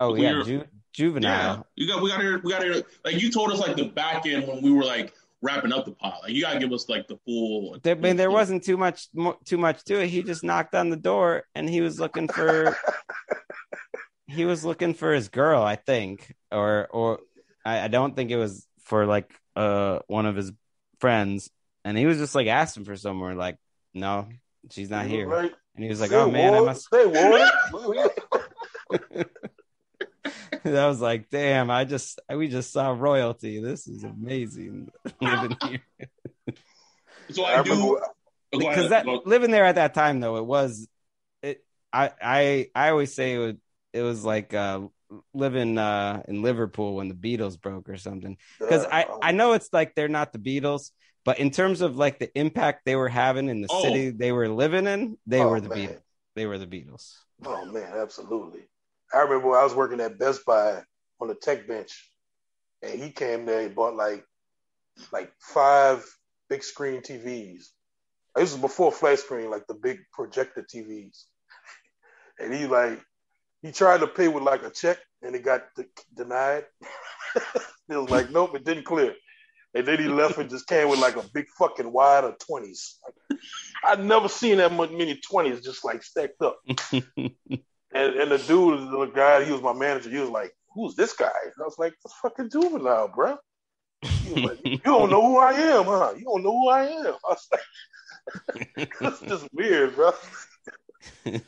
Oh 0.00 0.10
like 0.10 0.22
yeah, 0.22 0.42
Ju- 0.44 0.64
juvenile. 0.92 1.30
Yeah, 1.30 1.62
you 1.76 1.88
got 1.88 2.02
we 2.02 2.10
got 2.10 2.20
here 2.20 2.40
we 2.42 2.52
got 2.52 2.62
here 2.62 2.82
like 3.04 3.20
you 3.20 3.30
told 3.30 3.52
us 3.52 3.60
like 3.60 3.76
the 3.76 3.88
back 3.88 4.26
end 4.26 4.46
when 4.46 4.62
we 4.62 4.72
were 4.72 4.84
like 4.84 5.12
wrapping 5.40 5.72
up 5.72 5.84
the 5.84 5.92
pot. 5.92 6.20
Like 6.22 6.32
you 6.32 6.42
gotta 6.42 6.58
give 6.58 6.72
us 6.72 6.88
like 6.88 7.06
the 7.06 7.18
full. 7.24 7.76
I 7.84 7.94
mean, 7.94 8.16
there 8.16 8.30
wasn't 8.30 8.64
too 8.64 8.76
much 8.76 9.08
too 9.44 9.58
much 9.58 9.84
to 9.84 10.00
it. 10.00 10.08
He 10.08 10.22
just 10.22 10.42
knocked 10.42 10.74
on 10.74 10.90
the 10.90 10.96
door 10.96 11.44
and 11.54 11.68
he 11.68 11.80
was 11.80 12.00
looking 12.00 12.28
for. 12.28 12.76
he 14.26 14.44
was 14.44 14.64
looking 14.64 14.94
for 14.94 15.12
his 15.12 15.28
girl, 15.28 15.62
I 15.62 15.76
think, 15.76 16.34
or 16.50 16.88
or 16.90 17.20
I, 17.64 17.80
I 17.82 17.88
don't 17.88 18.16
think 18.16 18.30
it 18.30 18.36
was 18.36 18.66
for 18.80 19.06
like 19.06 19.32
uh 19.54 20.00
one 20.08 20.26
of 20.26 20.34
his 20.34 20.52
friends 20.98 21.50
and 21.84 21.96
he 21.96 22.06
was 22.06 22.18
just 22.18 22.34
like 22.34 22.46
asking 22.46 22.84
for 22.84 22.96
somewhere 22.96 23.34
like 23.34 23.58
no, 23.92 24.28
she's 24.70 24.90
not 24.90 25.06
here. 25.06 25.28
Right. 25.28 25.52
And 25.76 25.84
he 25.84 25.88
was 25.88 26.00
like, 26.00 26.12
"Oh 26.12 26.30
man, 26.30 26.54
I 26.54 26.60
must." 26.60 26.88
Say 26.90 27.04
I 30.64 30.88
was 30.88 31.00
like, 31.00 31.30
"Damn, 31.30 31.70
I 31.70 31.84
just 31.84 32.20
we 32.28 32.48
just 32.48 32.72
saw 32.72 32.90
royalty. 32.90 33.60
This 33.60 33.86
is 33.86 34.04
amazing 34.04 34.90
living 35.20 35.56
here." 35.62 35.82
so 37.30 37.44
I, 37.44 37.60
I 37.60 37.62
do 37.62 38.00
because 38.52 38.90
that 38.90 39.06
living 39.06 39.50
there 39.50 39.64
at 39.64 39.76
that 39.76 39.94
time 39.94 40.20
though 40.20 40.36
it 40.36 40.44
was 40.44 40.88
it 41.42 41.64
I 41.92 42.10
I 42.22 42.70
I 42.74 42.90
always 42.90 43.14
say 43.14 43.34
it 43.34 43.38
was 43.38 43.54
it 43.92 44.02
was 44.02 44.24
like 44.24 44.54
uh 44.54 44.82
living 45.32 45.78
uh 45.78 46.22
in 46.28 46.42
Liverpool 46.42 46.96
when 46.96 47.08
the 47.08 47.14
Beatles 47.14 47.60
broke 47.60 47.88
or 47.88 47.96
something 47.96 48.36
because 48.58 48.84
I 48.84 49.06
I 49.22 49.32
know 49.32 49.52
it's 49.52 49.70
like 49.72 49.94
they're 49.94 50.08
not 50.08 50.32
the 50.32 50.38
Beatles 50.38 50.90
but 51.24 51.38
in 51.38 51.50
terms 51.50 51.80
of 51.80 51.96
like 51.96 52.18
the 52.18 52.36
impact 52.38 52.84
they 52.84 52.96
were 52.96 53.08
having 53.08 53.48
in 53.48 53.62
the 53.62 53.68
oh. 53.70 53.82
city 53.82 54.10
they 54.10 54.32
were 54.32 54.48
living 54.48 54.86
in, 54.86 55.16
they 55.26 55.40
oh, 55.40 55.48
were 55.48 55.60
the 55.60 55.68
man. 55.68 55.78
Beatles. 55.78 56.00
They 56.36 56.46
were 56.46 56.58
the 56.58 56.66
Beatles. 56.66 57.16
Oh 57.44 57.64
man, 57.66 57.92
absolutely. 57.96 58.62
I 59.12 59.18
remember 59.20 59.48
when 59.48 59.58
I 59.58 59.64
was 59.64 59.74
working 59.74 60.00
at 60.00 60.18
Best 60.18 60.44
Buy 60.44 60.82
on 61.20 61.28
the 61.28 61.34
tech 61.34 61.66
bench, 61.66 62.10
and 62.82 63.02
he 63.02 63.10
came 63.10 63.46
there 63.46 63.60
and 63.66 63.74
bought 63.74 63.94
like 63.94 64.24
like 65.12 65.32
five 65.40 66.04
big 66.48 66.62
screen 66.62 67.00
TVs. 67.00 67.64
This 68.34 68.52
was 68.52 68.60
before 68.60 68.92
flat 68.92 69.18
screen, 69.18 69.50
like 69.50 69.66
the 69.66 69.74
big 69.74 69.98
projector 70.12 70.62
TVs. 70.62 71.24
And 72.40 72.52
he 72.52 72.66
like 72.66 73.00
he 73.62 73.70
tried 73.70 74.00
to 74.00 74.08
pay 74.08 74.26
with 74.26 74.42
like 74.42 74.64
a 74.64 74.70
check, 74.70 74.98
and 75.22 75.36
it 75.36 75.44
got 75.44 75.62
de- 75.76 75.86
denied. 76.16 76.64
it 77.36 77.96
was 77.96 78.10
like, 78.10 78.28
nope, 78.30 78.56
it 78.56 78.64
didn't 78.64 78.84
clear. 78.84 79.14
And 79.74 79.86
then 79.86 79.98
he 79.98 80.06
left 80.06 80.38
and 80.38 80.48
just 80.48 80.68
came 80.68 80.88
with 80.88 81.00
like 81.00 81.16
a 81.16 81.24
big 81.32 81.46
fucking 81.58 81.90
wide 81.90 82.24
of 82.24 82.38
20s. 82.38 82.94
I'd 83.84 84.04
never 84.04 84.28
seen 84.28 84.58
that 84.58 84.72
many 84.72 85.20
20s 85.20 85.64
just 85.64 85.84
like 85.84 86.02
stacked 86.02 86.40
up. 86.40 86.60
and, 86.92 87.34
and 87.94 88.30
the 88.30 88.42
dude, 88.46 88.90
the 88.90 89.10
guy, 89.14 89.44
he 89.44 89.50
was 89.50 89.62
my 89.62 89.72
manager. 89.72 90.10
He 90.10 90.18
was 90.18 90.30
like, 90.30 90.52
who's 90.74 90.94
this 90.94 91.12
guy? 91.14 91.32
And 91.44 91.54
I 91.60 91.64
was 91.64 91.78
like, 91.78 91.92
that's 92.04 92.14
fucking 92.20 92.50
juvenile, 92.50 93.08
bro. 93.08 93.36
Like, 94.36 94.58
you 94.64 94.78
don't 94.78 95.10
know 95.10 95.22
who 95.26 95.38
I 95.38 95.52
am, 95.52 95.84
huh? 95.84 96.12
You 96.16 96.24
don't 96.24 96.42
know 96.42 96.52
who 96.52 96.68
I 96.68 96.86
am. 96.86 97.06
I 97.06 97.28
was 97.28 97.48
like, 97.52 98.88
it's 99.00 99.20
just 99.20 99.48
weird, 99.52 99.96
bro. 99.96 100.12
and 101.24 101.42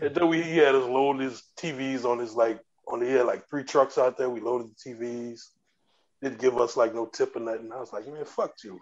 then 0.00 0.28
we 0.28 0.42
he 0.42 0.58
had 0.58 0.74
us 0.74 0.88
load 0.88 1.20
his 1.20 1.42
TVs 1.58 2.04
on 2.04 2.18
his 2.18 2.34
like 2.34 2.60
on 2.88 3.00
the 3.00 3.06
he 3.06 3.12
had 3.12 3.26
like 3.26 3.48
three 3.48 3.64
trucks 3.64 3.98
out 3.98 4.18
there. 4.18 4.30
We 4.30 4.40
loaded 4.40 4.68
the 4.68 4.90
TVs 4.90 5.40
didn't 6.24 6.40
give 6.40 6.58
us 6.58 6.76
like 6.76 6.94
no 6.94 7.06
tip 7.06 7.36
or 7.36 7.40
nothing. 7.40 7.70
I 7.70 7.78
was 7.78 7.92
like, 7.92 8.06
man, 8.06 8.24
fuck 8.24 8.54
you. 8.64 8.80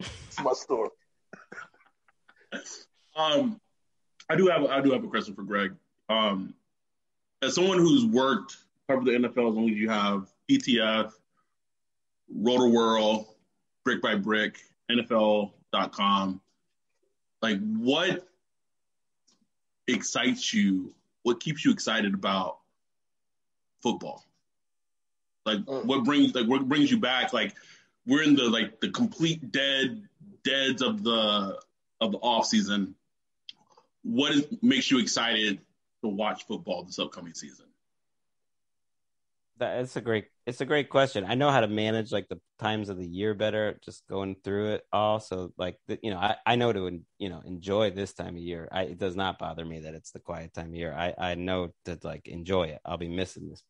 It's 0.00 0.42
my 0.42 0.54
story. 0.54 0.88
Um, 3.14 3.60
I 4.30 4.36
do 4.36 4.46
have 4.48 4.64
I 4.64 4.80
do 4.80 4.92
have 4.92 5.04
a 5.04 5.08
question 5.08 5.34
for 5.34 5.42
Greg. 5.42 5.74
Um, 6.08 6.54
as 7.42 7.54
someone 7.54 7.78
who's 7.78 8.06
worked 8.06 8.56
covered 8.88 9.04
the 9.04 9.12
NFL 9.12 9.50
as 9.50 9.54
long 9.54 9.68
as 9.68 9.76
you 9.76 9.90
have, 9.90 10.28
ETF, 10.50 11.12
Rotoworld, 12.34 13.26
Brick 13.84 14.00
by 14.00 14.14
Brick, 14.14 14.58
NFL.com, 14.90 16.40
like 17.42 17.58
what 17.76 18.26
excites 19.86 20.54
you? 20.54 20.94
What 21.24 21.40
keeps 21.40 21.62
you 21.62 21.72
excited 21.72 22.14
about 22.14 22.61
football? 23.82 24.24
Like 25.44 25.58
mm. 25.58 25.84
what 25.84 26.04
brings 26.04 26.34
like 26.34 26.46
what 26.46 26.68
brings 26.68 26.90
you 26.90 26.98
back? 26.98 27.32
Like 27.32 27.54
we're 28.06 28.22
in 28.22 28.34
the 28.34 28.44
like 28.44 28.80
the 28.80 28.90
complete 28.90 29.52
dead 29.52 30.08
deads 30.44 30.82
of 30.82 31.02
the 31.02 31.58
of 32.00 32.12
the 32.12 32.18
off 32.18 32.46
season. 32.46 32.94
What 34.02 34.32
is, 34.32 34.46
makes 34.60 34.90
you 34.90 34.98
excited 34.98 35.60
to 36.02 36.08
watch 36.08 36.46
football 36.46 36.84
this 36.84 36.98
upcoming 36.98 37.34
season? 37.34 37.66
That's 39.58 39.94
a 39.94 40.00
great 40.00 40.26
it's 40.44 40.60
a 40.60 40.64
great 40.64 40.90
question. 40.90 41.24
I 41.24 41.34
know 41.34 41.50
how 41.50 41.60
to 41.60 41.68
manage 41.68 42.10
like 42.10 42.28
the 42.28 42.40
times 42.58 42.88
of 42.88 42.98
the 42.98 43.06
year 43.06 43.32
better, 43.32 43.78
just 43.84 44.06
going 44.08 44.34
through 44.42 44.72
it 44.72 44.82
all. 44.92 45.20
So 45.20 45.52
like 45.56 45.78
you 46.02 46.10
know, 46.10 46.18
I, 46.18 46.36
I 46.44 46.56
know 46.56 46.72
to 46.72 47.00
you 47.18 47.28
know 47.28 47.42
enjoy 47.44 47.90
this 47.90 48.12
time 48.12 48.36
of 48.36 48.42
year. 48.42 48.68
I, 48.72 48.82
it 48.82 48.98
does 48.98 49.14
not 49.14 49.38
bother 49.38 49.64
me 49.64 49.80
that 49.80 49.94
it's 49.94 50.10
the 50.10 50.18
quiet 50.18 50.52
time 50.52 50.68
of 50.68 50.74
year. 50.74 50.92
I 50.92 51.14
I 51.16 51.34
know 51.36 51.72
to 51.84 51.98
like 52.02 52.26
enjoy 52.26 52.64
it. 52.64 52.80
I'll 52.84 52.98
be 52.98 53.08
missing 53.08 53.48
this 53.48 53.62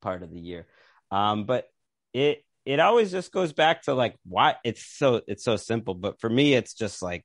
part 0.00 0.22
of 0.22 0.30
the 0.30 0.40
year. 0.40 0.66
Um, 1.10 1.44
but 1.44 1.66
it 2.12 2.44
it 2.66 2.80
always 2.80 3.10
just 3.10 3.32
goes 3.32 3.52
back 3.52 3.82
to 3.82 3.94
like 3.94 4.16
why 4.24 4.56
it's 4.64 4.84
so 4.84 5.22
it's 5.26 5.44
so 5.44 5.56
simple. 5.56 5.94
But 5.94 6.20
for 6.20 6.30
me, 6.30 6.54
it's 6.54 6.74
just 6.74 7.02
like 7.02 7.24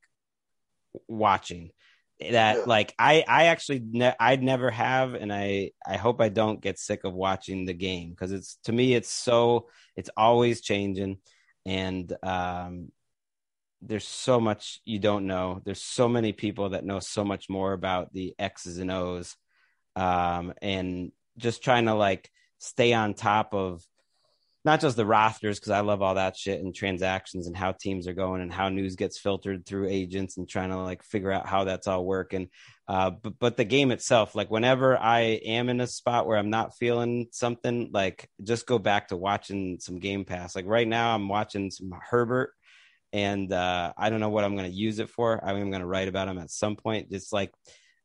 watching 1.08 1.72
that 2.20 2.58
yeah. 2.58 2.64
like 2.66 2.94
i 2.98 3.24
i 3.28 3.46
actually 3.46 3.82
ne- 3.86 4.16
i'd 4.22 4.42
never 4.42 4.72
have 4.72 5.16
and 5.16 5.34
i 5.34 5.70
i 5.86 5.98
hope 5.98 6.22
i 6.22 6.30
don't 6.30 6.62
get 6.62 6.80
sick 6.80 7.04
of 7.04 7.14
watching 7.14 7.66
the 7.66 7.74
game 7.74 8.12
because 8.12 8.32
it's 8.32 8.58
to 8.64 8.72
me 8.72 8.94
it's 8.94 9.10
so 9.10 9.68
it's 9.98 10.10
always 10.16 10.62
changing 10.62 11.18
and 11.66 12.16
um 12.24 12.90
there's 13.82 14.08
so 14.08 14.40
much 14.40 14.80
you 14.86 14.98
don't 14.98 15.28
know 15.28 15.62
there's 15.66 15.82
so 15.82 16.08
many 16.08 16.32
people 16.32 16.70
that 16.70 16.86
know 16.86 17.00
so 17.00 17.26
much 17.26 17.50
more 17.50 17.74
about 17.74 18.14
the 18.14 18.34
x's 18.40 18.78
and 18.78 18.92
o's 18.92 19.36
um 19.98 20.54
and 20.62 21.12
just 21.38 21.64
trying 21.64 21.86
to 21.86 21.94
like 21.94 22.30
stay 22.58 22.94
on 22.94 23.14
top 23.14 23.54
of 23.54 23.86
not 24.66 24.82
just 24.82 24.98
the 24.98 25.06
rosters 25.06 25.60
because 25.60 25.70
I 25.70 25.82
love 25.82 26.02
all 26.02 26.16
that 26.16 26.36
shit 26.36 26.60
and 26.60 26.74
transactions 26.74 27.46
and 27.46 27.56
how 27.56 27.72
teams 27.72 28.08
are 28.08 28.14
going 28.14 28.42
and 28.42 28.52
how 28.52 28.70
news 28.70 28.96
gets 28.96 29.20
filtered 29.20 29.64
through 29.64 29.90
agents 29.90 30.38
and 30.38 30.50
trying 30.50 30.72
to 30.72 30.78
like 30.78 31.04
figure 31.04 31.32
out 31.32 31.48
how 31.48 31.66
that's 31.66 31.88
all 31.88 32.04
working. 32.04 32.50
Uh, 32.88 33.12
but 33.12 33.38
but 33.38 33.58
the 33.58 33.64
game 33.64 33.92
itself, 33.92 34.34
like 34.34 34.50
whenever 34.50 34.98
I 34.98 35.20
am 35.46 35.70
in 35.70 35.82
a 35.82 35.88
spot 35.88 36.26
where 36.26 36.38
I'm 36.38 36.50
not 36.50 36.76
feeling 36.76 37.28
something, 37.32 37.92
like 37.94 38.28
just 38.44 38.66
go 38.66 38.80
back 38.80 39.10
to 39.10 39.18
watching 39.18 39.78
some 39.80 40.00
Game 40.00 40.26
Pass. 40.26 40.56
Like 40.56 40.66
right 40.66 40.88
now, 40.88 41.14
I'm 41.14 41.30
watching 41.30 41.70
some 41.70 41.94
Herbert, 42.10 42.52
and 43.14 43.54
uh, 43.54 43.94
I 43.96 44.10
don't 44.10 44.20
know 44.20 44.30
what 44.30 44.44
I'm 44.44 44.56
going 44.56 44.70
to 44.70 44.76
use 44.76 44.98
it 44.98 45.10
for. 45.10 45.44
I'm 45.46 45.70
going 45.70 45.82
to 45.82 45.88
write 45.88 46.08
about 46.08 46.28
him 46.28 46.40
at 46.40 46.50
some 46.50 46.76
point. 46.76 47.08
It's 47.12 47.32
like 47.32 47.52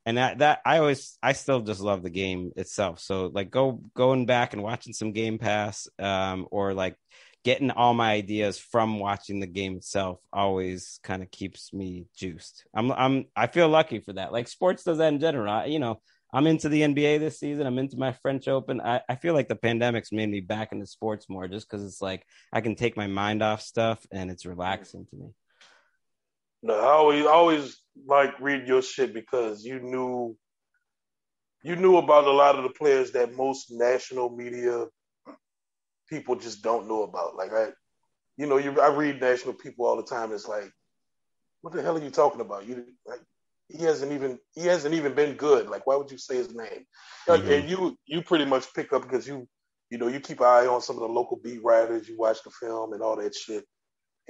and 0.07 0.17
that 0.17 0.39
that 0.39 0.61
I 0.65 0.79
always 0.79 1.19
I 1.23 1.33
still 1.33 1.61
just 1.61 1.81
love 1.81 2.03
the 2.03 2.11
game 2.11 2.53
itself. 2.57 3.01
So 3.01 3.31
like 3.33 3.51
go 3.51 3.83
going 3.95 4.27
back 4.27 4.53
and 4.53 4.63
watching 4.63 4.93
some 4.93 5.13
Game 5.13 5.39
Pass, 5.39 5.89
um, 5.99 6.47
or 6.51 6.75
like 6.75 6.97
getting 7.45 7.71
all 7.71 7.95
my 7.95 8.13
ideas 8.13 8.59
from 8.59 8.99
watching 8.99 9.41
the 9.41 9.47
game 9.47 9.77
itself 9.77 10.21
always 10.33 11.01
kind 11.03 11.23
of 11.23 11.31
keeps 11.31 11.73
me 11.73 12.07
juiced. 12.17 12.65
I'm 12.75 12.93
I'm 12.93 13.27
I 13.37 13.47
feel 13.47 13.69
lucky 13.69 14.01
for 14.01 14.13
that. 14.15 14.33
Like 14.33 14.49
sports 14.49 14.85
does 14.85 14.99
that 14.99 15.13
in 15.13 15.21
general. 15.21 15.53
I, 15.53 15.67
you 15.67 15.79
know, 15.79 16.01
I'm 16.33 16.47
into 16.47 16.69
the 16.69 16.83
NBA 16.83 17.19
this 17.19 17.41
season. 17.41 17.67
I'm 17.67 17.79
into 17.79 17.97
my 17.97 18.13
French 18.13 18.47
Open. 18.49 18.81
I, 18.81 19.01
I 19.09 19.17
feel 19.17 19.35
like 19.35 19.49
the 19.49 19.57
pandemic's 19.57 20.13
made 20.13 20.29
me 20.29 20.41
back 20.41 20.73
into 20.73 20.87
sports 20.87 21.29
more 21.29 21.49
just 21.49 21.69
because 21.69 21.85
it's 21.85 22.01
like 22.01 22.25
I 22.53 22.61
can 22.61 22.77
take 22.77 22.97
my 22.97 23.07
mind 23.07 23.43
off 23.43 23.63
stuff 23.63 24.05
and 24.13 24.31
it's 24.31 24.47
relaxing 24.47 25.07
to 25.07 25.17
me. 25.17 25.31
No, 26.63 26.75
I 26.75 26.91
always 26.93 27.27
always 27.27 27.77
like 28.07 28.39
read 28.41 28.67
your 28.67 28.83
shit 28.83 29.15
because 29.15 29.65
you 29.65 29.81
knew 29.81 30.37
you 31.63 31.77
knew 31.77 31.97
about 31.97 32.25
a 32.25 32.33
lot 32.33 32.57
of 32.57 32.63
the 32.63 32.71
players 32.71 33.13
that 33.13 33.37
most 33.37 33.71
national 33.71 34.31
media 34.31 34.87
people 36.09 36.37
just 36.37 36.63
don't 36.63 36.89
know 36.89 37.03
about. 37.03 37.37
Like 37.37 37.53
I, 37.53 37.69
you 38.37 38.47
know, 38.47 38.57
you 38.57 38.79
I 38.81 38.89
read 38.89 39.21
national 39.21 39.55
people 39.55 39.87
all 39.87 39.97
the 39.97 40.03
time. 40.03 40.33
It's 40.33 40.49
like, 40.49 40.71
what 41.63 41.73
the 41.73 41.83
hell 41.83 41.97
are 41.97 42.03
you 42.03 42.11
talking 42.11 42.41
about? 42.41 42.67
You 42.67 42.85
like 43.07 43.21
he 43.69 43.85
hasn't 43.85 44.13
even 44.13 44.39
he 44.55 44.67
hasn't 44.67 44.95
even 44.95 45.15
been 45.15 45.35
good. 45.35 45.69
Like 45.69 45.87
why 45.87 45.97
would 45.97 46.11
you 46.11 46.19
say 46.19 46.37
his 46.37 46.55
name? 46.55 46.85
Like, 47.29 47.43
mm-hmm. 47.43 47.53
And 47.53 47.71
you 47.71 47.97
you 48.07 48.23
pretty 48.23 48.45
much 48.45 48.73
pick 48.75 48.93
up 48.93 49.03
because 49.03 49.27
you 49.27 49.49
you 49.91 49.99
know 49.99 50.09
you 50.09 50.21
keep 50.21 50.41
an 50.41 50.47
eye 50.47 50.67
on 50.67 50.83
some 50.83 50.97
of 50.97 51.03
the 51.03 51.09
local 51.09 51.39
beat 51.43 51.63
writers. 51.63 52.09
You 52.09 52.19
watch 52.19 52.43
the 52.43 52.51
film 52.51 52.93
and 52.93 53.03
all 53.03 53.17
that 53.17 53.35
shit. 53.35 53.65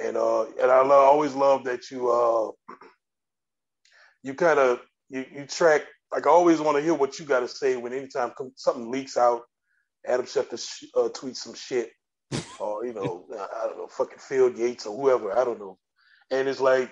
And 0.00 0.16
uh, 0.16 0.44
and 0.60 0.70
I 0.70 0.82
love, 0.82 0.92
always 0.92 1.34
love 1.34 1.64
that 1.64 1.90
you 1.90 2.10
uh, 2.10 2.50
you 4.22 4.34
kind 4.34 4.58
of 4.58 4.80
you, 5.08 5.24
you 5.32 5.46
track. 5.46 5.82
Like 6.12 6.26
I 6.26 6.30
always 6.30 6.60
want 6.60 6.76
to 6.76 6.82
hear 6.82 6.94
what 6.94 7.18
you 7.18 7.24
got 7.24 7.40
to 7.40 7.48
say 7.48 7.76
when 7.76 7.92
anytime 7.92 8.32
something 8.56 8.90
leaks 8.90 9.16
out. 9.16 9.42
Adam 10.06 10.24
Schefter 10.24 10.58
sh- 10.58 10.86
uh, 10.96 11.10
tweets 11.10 11.36
some 11.36 11.54
shit, 11.54 11.90
or 12.58 12.86
you 12.86 12.94
know, 12.94 13.26
I 13.32 13.66
don't 13.66 13.76
know, 13.76 13.86
fucking 13.88 14.18
Field 14.18 14.56
Yates 14.56 14.86
or 14.86 14.96
whoever, 14.96 15.36
I 15.38 15.44
don't 15.44 15.58
know. 15.58 15.76
And 16.30 16.48
it's 16.48 16.60
like 16.60 16.90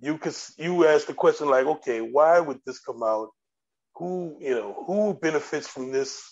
you 0.00 0.18
could 0.18 0.36
you 0.58 0.86
ask 0.86 1.06
the 1.06 1.14
question 1.14 1.48
like, 1.48 1.66
okay, 1.66 2.00
why 2.00 2.38
would 2.38 2.60
this 2.66 2.80
come 2.80 3.02
out? 3.02 3.30
Who 3.94 4.36
you 4.40 4.50
know 4.50 4.84
who 4.86 5.14
benefits 5.14 5.66
from 5.66 5.92
this? 5.92 6.22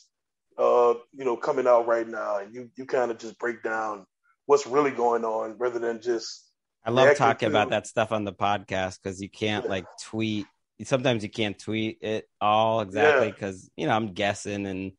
Uh, 0.56 0.94
you 1.12 1.24
know, 1.24 1.36
coming 1.36 1.66
out 1.66 1.88
right 1.88 2.06
now, 2.06 2.38
and 2.38 2.54
you 2.54 2.70
you 2.76 2.84
kind 2.84 3.10
of 3.10 3.18
just 3.18 3.38
break 3.38 3.62
down 3.62 4.04
what's 4.46 4.66
really 4.66 4.90
going 4.90 5.24
on 5.24 5.56
rather 5.58 5.78
than 5.78 6.00
just. 6.00 6.50
I 6.84 6.90
love 6.90 7.16
talking 7.16 7.48
to... 7.48 7.52
about 7.52 7.70
that 7.70 7.86
stuff 7.86 8.12
on 8.12 8.24
the 8.24 8.32
podcast 8.32 8.98
because 9.02 9.20
you 9.20 9.30
can't 9.30 9.64
yeah. 9.64 9.70
like 9.70 9.86
tweet. 10.02 10.46
Sometimes 10.82 11.22
you 11.22 11.30
can't 11.30 11.58
tweet 11.58 11.98
it 12.02 12.28
all 12.40 12.80
exactly 12.80 13.30
because 13.30 13.70
yeah. 13.76 13.82
you 13.82 13.88
know 13.88 13.96
I'm 13.96 14.12
guessing 14.12 14.66
and 14.66 14.92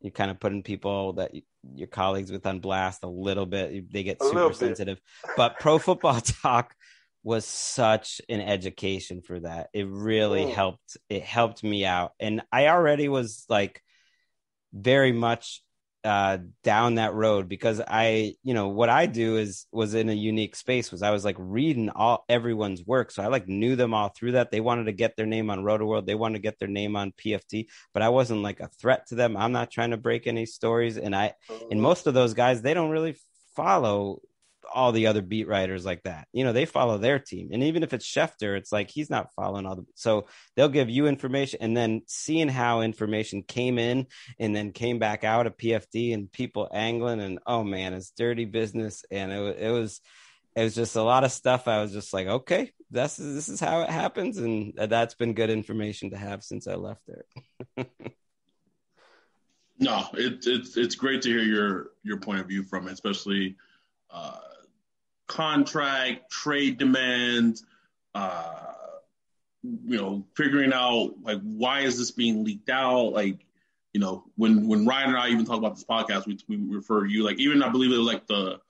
you're 0.00 0.10
kind 0.10 0.30
of 0.30 0.40
putting 0.40 0.62
people 0.62 1.14
that 1.14 1.32
your 1.74 1.88
colleagues 1.88 2.30
with 2.30 2.46
on 2.46 2.60
blast 2.60 3.04
a 3.04 3.08
little 3.08 3.46
bit. 3.46 3.92
They 3.92 4.02
get 4.02 4.22
super 4.22 4.52
sensitive. 4.52 5.00
But 5.36 5.58
Pro 5.60 5.78
Football 5.78 6.20
Talk 6.20 6.74
was 7.22 7.44
such 7.44 8.20
an 8.28 8.40
education 8.40 9.22
for 9.22 9.40
that. 9.40 9.68
It 9.72 9.86
really 9.88 10.44
oh. 10.44 10.50
helped. 10.50 10.96
It 11.08 11.22
helped 11.22 11.62
me 11.62 11.84
out, 11.84 12.12
and 12.20 12.42
I 12.52 12.68
already 12.68 13.08
was 13.08 13.44
like 13.48 13.82
very 14.72 15.12
much 15.12 15.62
uh, 16.04 16.38
down 16.62 16.94
that 16.94 17.14
road 17.14 17.48
because 17.48 17.80
I, 17.86 18.34
you 18.42 18.54
know, 18.54 18.68
what 18.68 18.88
I 18.88 19.06
do 19.06 19.36
is 19.36 19.66
was 19.72 19.94
in 19.94 20.08
a 20.08 20.14
unique 20.14 20.54
space 20.54 20.92
was 20.92 21.02
I 21.02 21.10
was 21.10 21.24
like 21.24 21.36
reading 21.38 21.90
all 21.90 22.24
everyone's 22.28 22.84
work. 22.84 23.10
So 23.10 23.22
I 23.22 23.26
like 23.26 23.48
knew 23.48 23.76
them 23.76 23.94
all 23.94 24.08
through 24.08 24.32
that. 24.32 24.50
They 24.50 24.60
wanted 24.60 24.84
to 24.84 24.92
get 24.92 25.16
their 25.16 25.26
name 25.26 25.50
on 25.50 25.60
Rotoworld. 25.60 26.06
They 26.06 26.14
wanted 26.14 26.38
to 26.38 26.42
get 26.42 26.58
their 26.58 26.68
name 26.68 26.96
on 26.96 27.12
PFT, 27.12 27.66
but 27.92 28.02
I 28.02 28.08
wasn't 28.10 28.42
like 28.42 28.60
a 28.60 28.68
threat 28.80 29.08
to 29.08 29.16
them. 29.16 29.36
I'm 29.36 29.52
not 29.52 29.70
trying 29.70 29.90
to 29.90 29.96
break 29.96 30.26
any 30.26 30.46
stories. 30.46 30.96
And 30.96 31.14
I, 31.14 31.34
and 31.48 31.62
uh-huh. 31.72 31.80
most 31.80 32.06
of 32.06 32.14
those 32.14 32.34
guys, 32.34 32.62
they 32.62 32.74
don't 32.74 32.90
really 32.90 33.16
follow 33.56 34.20
all 34.72 34.92
the 34.92 35.06
other 35.06 35.22
beat 35.22 35.48
writers 35.48 35.84
like 35.84 36.02
that. 36.04 36.28
You 36.32 36.44
know, 36.44 36.52
they 36.52 36.66
follow 36.66 36.98
their 36.98 37.18
team. 37.18 37.50
And 37.52 37.62
even 37.62 37.82
if 37.82 37.92
it's 37.92 38.06
Schefter, 38.06 38.56
it's 38.56 38.72
like 38.72 38.90
he's 38.90 39.10
not 39.10 39.32
following 39.34 39.66
all 39.66 39.76
the 39.76 39.86
so 39.94 40.26
they'll 40.56 40.68
give 40.68 40.90
you 40.90 41.06
information 41.06 41.58
and 41.62 41.76
then 41.76 42.02
seeing 42.06 42.48
how 42.48 42.80
information 42.80 43.42
came 43.42 43.78
in 43.78 44.06
and 44.38 44.54
then 44.54 44.72
came 44.72 44.98
back 44.98 45.24
out 45.24 45.46
of 45.46 45.56
PFT 45.56 46.14
and 46.14 46.30
people 46.30 46.68
angling 46.72 47.20
and 47.20 47.38
oh 47.46 47.64
man, 47.64 47.94
it's 47.94 48.10
dirty 48.10 48.44
business. 48.44 49.04
And 49.10 49.32
it, 49.32 49.58
it 49.58 49.70
was 49.70 50.00
it 50.58 50.64
was 50.64 50.74
just 50.74 50.96
a 50.96 51.02
lot 51.02 51.22
of 51.22 51.30
stuff. 51.30 51.68
I 51.68 51.80
was 51.80 51.92
just 51.92 52.12
like, 52.12 52.26
okay, 52.26 52.72
this 52.90 53.18
is 53.20 53.34
this 53.34 53.48
is 53.48 53.60
how 53.60 53.82
it 53.82 53.90
happens, 53.90 54.38
and 54.38 54.72
that's 54.76 55.14
been 55.14 55.34
good 55.34 55.50
information 55.50 56.10
to 56.10 56.16
have 56.16 56.42
since 56.42 56.66
I 56.66 56.74
left 56.74 57.02
there. 57.06 57.86
no, 59.78 60.06
it's 60.14 60.48
it's 60.48 60.76
it's 60.76 60.94
great 60.96 61.22
to 61.22 61.28
hear 61.28 61.42
your 61.42 61.90
your 62.02 62.18
point 62.18 62.40
of 62.40 62.46
view 62.48 62.64
from 62.64 62.88
it, 62.88 62.92
especially 62.92 63.56
uh, 64.10 64.38
contract, 65.28 66.30
trade 66.30 66.78
demands, 66.78 67.64
uh, 68.14 68.72
you 69.62 69.96
know, 69.96 70.24
figuring 70.36 70.72
out 70.72 71.14
like 71.22 71.40
why 71.42 71.80
is 71.80 71.98
this 71.98 72.10
being 72.10 72.44
leaked 72.44 72.70
out? 72.70 73.12
Like, 73.12 73.44
you 73.92 74.00
know, 74.00 74.24
when 74.36 74.66
when 74.66 74.86
Ryan 74.86 75.10
and 75.10 75.18
I 75.18 75.28
even 75.28 75.44
talk 75.44 75.58
about 75.58 75.74
this 75.74 75.84
podcast, 75.84 76.26
we, 76.26 76.38
we 76.48 76.56
refer 76.56 77.04
to 77.04 77.12
you 77.12 77.24
like 77.24 77.38
even 77.38 77.62
I 77.62 77.68
believe 77.68 77.92
it 77.92 77.98
was 77.98 78.06
like 78.06 78.26
the 78.26 78.60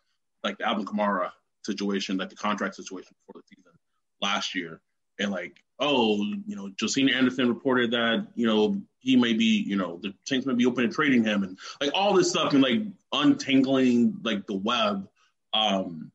like 0.45 0.59
the 0.59 0.69
Alvin 0.69 0.85
Kamara 0.85 1.31
situation, 1.65 2.19
like 2.19 2.31
the 2.31 2.37
contract 2.37 2.75
situation 2.75 3.15
before 3.27 3.41
the 3.41 3.57
season 3.57 3.73
last 4.21 4.55
year, 4.55 4.81
and 5.19 5.31
like 5.31 5.63
oh, 5.81 6.17
you 6.47 6.57
know, 6.57 6.71
Josina 6.79 7.13
Anderson 7.13 7.49
reported 7.49 7.93
that 7.93 8.27
you 8.35 8.47
know 8.47 8.81
he 8.99 9.17
may 9.17 9.33
be, 9.33 9.63
you 9.67 9.77
know, 9.77 9.99
the 10.03 10.13
Saints 10.25 10.47
may 10.47 10.55
be 10.55 10.67
open 10.67 10.89
to 10.89 10.95
trading 10.95 11.25
him, 11.25 11.43
and 11.43 11.59
like 11.81 11.91
all 11.95 12.15
this 12.15 12.31
stuff 12.31 12.53
and 12.53 12.63
like 12.63 12.83
untangling 13.13 14.17
like 14.23 14.47
the 14.47 14.57
web. 14.57 15.09
Um, 15.55 16.13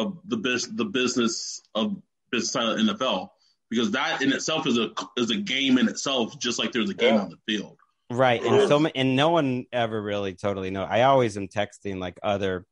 of 0.00 0.18
the 0.26 0.36
business 0.36 0.76
the 0.76 0.84
business 0.84 1.62
of 1.74 1.96
business 2.30 2.52
side 2.52 2.68
of 2.68 2.76
the 2.76 2.92
NFL 2.92 3.30
because 3.70 3.92
that 3.92 4.20
in 4.20 4.32
itself 4.32 4.66
is 4.66 4.76
a 4.76 4.90
is 5.16 5.30
a 5.30 5.36
game 5.36 5.78
in 5.78 5.88
itself, 5.88 6.38
just 6.38 6.58
like 6.58 6.72
there's 6.72 6.90
a 6.90 6.94
game 6.94 7.14
yeah. 7.14 7.22
on 7.22 7.30
the 7.30 7.38
field. 7.46 7.78
Right, 8.10 8.42
and 8.42 8.68
so 8.68 8.84
and 8.86 9.14
no 9.14 9.30
one 9.30 9.66
ever 9.72 10.00
really 10.02 10.34
totally 10.34 10.70
know. 10.70 10.82
I 10.82 11.02
always 11.02 11.36
am 11.36 11.46
texting 11.46 12.00
like 12.00 12.18
other, 12.24 12.66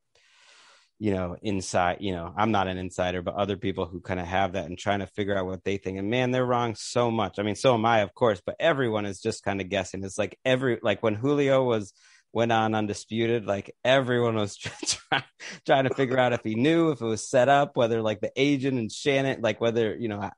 you 0.99 1.13
know, 1.15 1.37
inside. 1.41 1.99
You 2.01 2.13
know, 2.13 2.35
I'm 2.37 2.51
not 2.51 2.67
an 2.67 2.77
insider, 2.77 3.23
but 3.23 3.35
other 3.35 3.57
people 3.57 3.87
who 3.87 4.01
kind 4.01 4.19
of 4.19 4.27
have 4.27 4.55
that 4.55 4.67
and 4.67 4.77
trying 4.77 4.99
to 4.99 5.07
figure 5.07 5.39
out 5.39 5.47
what 5.47 5.63
they 5.63 5.77
think. 5.77 5.99
And 5.99 6.11
man, 6.11 6.33
they're 6.33 6.45
wrong 6.45 6.75
so 6.75 7.13
much. 7.13 7.39
I 7.39 7.45
mean, 7.45 7.55
so 7.55 7.75
am 7.75 7.87
I, 7.87 8.01
of 8.01 8.13
course, 8.15 8.43
but 8.45 8.57
everyone 8.59 9.07
is 9.07 9.21
just 9.21 9.45
kind 9.45 9.61
of 9.61 9.69
guessing. 9.69 10.03
It's 10.03 10.19
like 10.19 10.37
every 10.45 10.81
like 10.83 11.05
when 11.05 11.15
Julio 11.15 11.63
was 11.63 11.93
went 12.33 12.53
on 12.53 12.75
undisputed 12.75 13.47
like 13.47 13.75
everyone 13.85 14.35
was 14.35 14.57
trying, 15.11 15.25
trying 15.65 15.85
to 15.85 15.95
figure 15.95 16.19
out 16.19 16.33
if 16.33 16.43
he 16.43 16.55
knew 16.55 16.91
if 16.91 17.01
it 17.01 17.07
was 17.07 17.27
set 17.27 17.49
up 17.49 17.77
whether 17.77 18.03
like 18.03 18.21
the 18.21 18.31
agent 18.37 18.79
and 18.79 18.93
shannon 18.93 19.41
like 19.41 19.61
whether 19.61 19.97
you 19.97 20.09
know 20.09 20.31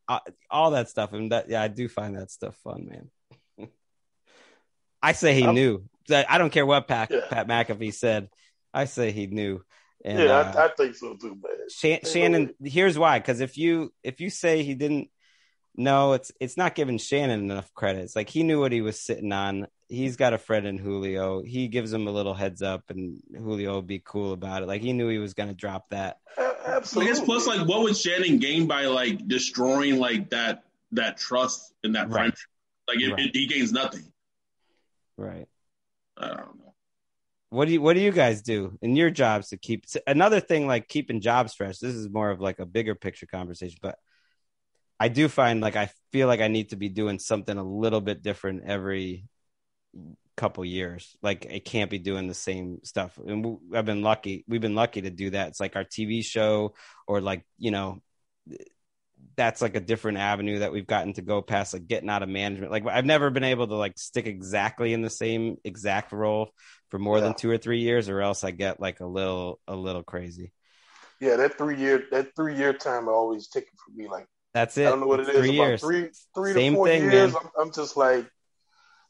all 0.51 0.71
that 0.73 0.89
stuff. 0.89 1.13
And 1.13 1.33
that 1.33 1.51
yeah 1.51 1.63
i 1.63 1.69
do 1.69 1.89
find 1.89 2.17
that 2.17 2.31
stuff 2.31 2.57
fun 2.63 2.89
man. 2.89 3.69
I 5.03 5.13
say 5.13 5.35
he 5.35 5.47
knew. 5.47 5.85
I 6.11 6.39
don't 6.39 6.51
care 6.51 6.67
what 6.67 6.89
pat, 6.89 7.11
yeah. 7.11 7.21
pat 7.29 7.49
mcafee 7.49 7.95
said. 7.95 8.29
I 8.75 8.85
say 8.85 9.13
he 9.13 9.27
knew. 9.27 9.63
And, 10.05 10.19
yeah 10.19 10.39
uh, 10.39 10.53
I, 10.57 10.65
I, 10.65 10.69
think 10.69 10.97
so 10.97 11.15
too 11.15 11.39
man. 11.43 12.01
Shannon 12.05 12.55
here's 12.63 12.99
why. 12.99 13.19
Because 13.19 13.41
if 13.41 13.59
you 13.59 13.93
if 14.03 14.21
you 14.21 14.31
say 14.31 14.63
he 14.63 14.75
didn't 14.75 15.11
no, 15.77 16.13
it's 16.13 16.33
it's 16.41 16.57
not 16.57 16.75
giving 16.75 16.99
Shannon 16.99 17.51
enough 17.51 17.73
credit. 17.75 18.03
It's 18.03 18.17
like 18.17 18.29
he 18.29 18.43
knew 18.43 18.61
what 18.61 18.73
he 18.73 18.81
was 18.81 19.01
sitting 19.01 19.33
on. 19.33 19.67
He's 19.89 20.17
got 20.17 20.33
a 20.33 20.39
friend 20.39 20.67
in 20.67 20.79
Julio. 20.79 21.43
He 21.43 21.69
gives 21.69 21.93
him 21.93 22.07
a 22.07 22.13
little 22.13 22.35
heads 22.35 22.63
up, 22.63 22.85
and 22.91 23.21
Julio 23.37 23.73
will 23.73 23.83
be 23.83 24.03
cool 24.05 24.33
about 24.33 24.63
it. 24.63 24.67
Like 24.67 24.83
he 24.83 24.93
knew 24.93 25.09
he 25.09 25.19
was 25.19 25.35
going 25.35 25.49
to 25.49 25.55
drop 25.55 25.91
that. 25.91 26.19
Absolutely. 26.67 27.11
I 27.11 27.15
guess 27.15 27.25
plus, 27.25 27.47
like, 27.47 27.67
what 27.67 27.83
would 27.83 27.97
Shannon 27.97 28.39
gain 28.39 28.67
by 28.67 28.87
like 28.87 29.27
destroying 29.27 29.99
like 29.99 30.31
that 30.31 30.65
that 30.93 31.17
trust 31.19 31.73
in 31.83 31.93
that 31.93 32.09
right. 32.09 32.13
friendship? 32.13 32.49
Like, 32.89 33.01
it, 33.01 33.11
right. 33.11 33.27
it, 33.27 33.37
he 33.37 33.47
gains 33.47 33.73
nothing. 33.73 34.13
Right. 35.17 35.47
I 36.17 36.29
don't 36.29 36.59
know. 36.59 36.75
What 37.51 37.67
do 37.67 37.73
you 37.73 37.81
What 37.81 37.95
do 37.95 38.01
you 38.01 38.13
guys 38.13 38.43
do 38.43 38.79
in 38.81 38.95
your 38.95 39.11
jobs 39.11 39.49
to 39.49 39.57
keep 39.57 39.85
another 40.07 40.41
thing 40.41 40.67
like 40.67 40.89
keeping 40.89 41.21
jobs 41.21 41.55
fresh? 41.55 41.79
This 41.79 41.95
is 41.95 42.09
more 42.09 42.31
of 42.31 42.41
like 42.41 42.61
a 42.61 42.67
bigger 42.67 42.95
picture 42.95 43.27
conversation, 43.27 43.79
but 43.83 43.99
I 45.01 45.09
do 45.09 45.29
find 45.29 45.63
like 45.63 45.77
I 45.77 45.91
feel 46.13 46.29
like 46.29 46.41
I 46.41 46.49
need 46.49 46.71
to 46.71 46.77
be 46.77 46.91
doing 46.91 47.19
something 47.19 47.57
a 47.57 47.65
little 47.65 48.03
bit 48.03 48.23
different 48.23 48.65
every 48.67 49.25
couple 50.37 50.65
years. 50.65 51.17
Like 51.23 51.47
I 51.51 51.59
can't 51.59 51.91
be 51.91 51.99
doing 51.99 52.29
the 52.29 52.35
same 52.35 52.81
stuff. 52.85 53.19
And 53.19 53.59
I've 53.75 53.87
been 53.87 54.03
lucky. 54.03 54.45
We've 54.47 54.61
been 54.61 54.75
lucky 54.75 55.03
to 55.03 55.11
do 55.11 55.31
that. 55.31 55.49
It's 55.49 55.61
like 55.61 55.75
our 55.75 55.85
TV 55.85 56.23
show 56.23 56.75
or 57.07 57.23
like, 57.23 57.45
you 57.59 57.71
know, 57.71 58.03
that's 59.37 59.63
like 59.63 59.75
a 59.75 59.81
different 59.81 60.19
avenue 60.19 60.59
that 60.59 60.73
we've 60.73 60.87
gotten 60.87 61.15
to 61.15 61.23
go 61.23 61.41
past 61.41 61.73
like 61.73 61.87
getting 61.87 62.11
out 62.11 62.23
of 62.23 62.29
management. 62.29 62.71
Like 62.71 62.87
I've 62.87 63.07
never 63.07 63.31
been 63.31 63.45
able 63.45 63.69
to 63.69 63.77
like 63.77 63.99
stick 63.99 64.27
exactly 64.27 64.93
in 64.93 65.01
the 65.01 65.11
same 65.11 65.57
exact 65.65 66.13
role 66.13 66.51
for 66.91 66.99
more 66.99 67.19
yeah. 67.19 67.25
than 67.25 67.35
2 67.35 67.51
or 67.51 67.59
3 67.59 67.79
years 67.81 68.11
or 68.11 68.21
else 68.21 68.45
I 68.45 68.51
get 68.51 68.81
like 68.81 69.01
a 69.01 69.07
little 69.07 69.61
a 69.67 69.75
little 69.75 70.03
crazy. 70.03 70.53
Yeah, 71.21 71.37
that 71.37 71.57
3 71.57 71.79
year 71.79 72.05
that 72.11 72.37
3 72.37 72.57
year 72.57 72.73
time 72.75 73.09
always 73.09 73.49
taken 73.49 73.73
for 73.83 73.93
me 73.93 74.09
like 74.09 74.27
that's 74.53 74.77
it. 74.77 74.87
I 74.87 74.91
don't 74.91 75.01
know 75.01 75.07
what 75.07 75.21
it 75.21 75.29
is. 75.29 75.37
Three 75.37 75.53
years. 75.53 75.81
Three, 75.81 76.09
three 76.35 76.53
Same 76.53 76.73
to 76.73 76.77
four 76.77 76.87
thing, 76.87 77.03
years. 77.03 77.35
I'm, 77.35 77.49
I'm, 77.59 77.73
just 77.73 77.97
like, 77.97 78.27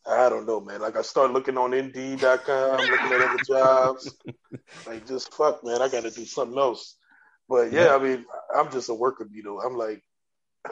I 0.07 0.29
don't 0.29 0.47
know, 0.47 0.61
man. 0.61 0.81
Like 0.81 0.97
I 0.97 1.03
start 1.03 1.33
looking 1.33 1.57
on 1.57 1.73
Indeed.com, 1.73 2.79
looking 2.79 3.13
at 3.13 3.21
other 3.21 3.39
jobs. 3.47 4.15
like, 4.87 5.07
just 5.07 5.33
fuck, 5.33 5.65
man. 5.65 5.81
I 5.81 5.89
got 5.89 6.03
to 6.03 6.11
do 6.11 6.25
something 6.25 6.59
else. 6.59 6.97
But 7.49 7.73
yeah, 7.73 7.87
yeah, 7.87 7.95
I 7.97 7.99
mean, 7.99 8.25
I'm 8.55 8.71
just 8.71 8.89
a 8.91 8.95
worker 8.95 9.25
bee, 9.25 9.43
though. 9.43 9.61
I'm 9.61 9.77
like, 9.77 10.03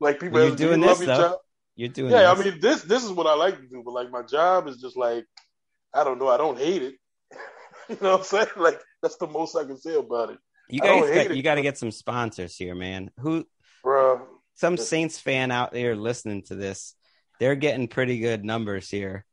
like 0.00 0.20
people. 0.20 0.40
You're 0.40 0.56
doing 0.56 0.80
this, 0.80 0.98
though. 0.98 1.06
Job? 1.06 1.38
You're 1.76 1.88
doing. 1.88 2.12
Yeah, 2.12 2.34
this. 2.34 2.46
I 2.46 2.50
mean, 2.50 2.60
this 2.60 2.82
this 2.82 3.04
is 3.04 3.10
what 3.10 3.26
I 3.26 3.34
like 3.34 3.56
to 3.56 3.66
do. 3.66 3.82
But 3.84 3.94
like, 3.94 4.10
my 4.10 4.22
job 4.22 4.68
is 4.68 4.80
just 4.80 4.96
like, 4.96 5.24
I 5.92 6.04
don't 6.04 6.18
know. 6.18 6.28
I 6.28 6.36
don't 6.36 6.58
hate 6.58 6.82
it. 6.82 6.94
you 7.88 7.96
know 8.00 8.12
what 8.12 8.20
I'm 8.20 8.24
saying? 8.24 8.46
Like, 8.56 8.80
that's 9.02 9.16
the 9.16 9.26
most 9.26 9.56
I 9.56 9.64
can 9.64 9.78
say 9.78 9.96
about 9.96 10.30
it. 10.30 10.38
You 10.68 10.80
guys, 10.80 11.26
got, 11.28 11.36
you 11.36 11.42
got 11.42 11.54
to 11.56 11.62
get 11.62 11.78
some 11.78 11.90
sponsors 11.90 12.56
here, 12.56 12.74
man. 12.74 13.10
Who, 13.18 13.46
bro? 13.82 14.22
Some 14.54 14.76
Saints 14.76 15.18
fan 15.18 15.50
out 15.50 15.72
there 15.72 15.96
listening 15.96 16.42
to 16.44 16.54
this, 16.54 16.94
they're 17.40 17.56
getting 17.56 17.88
pretty 17.88 18.18
good 18.18 18.44
numbers 18.44 18.88
here. 18.88 19.24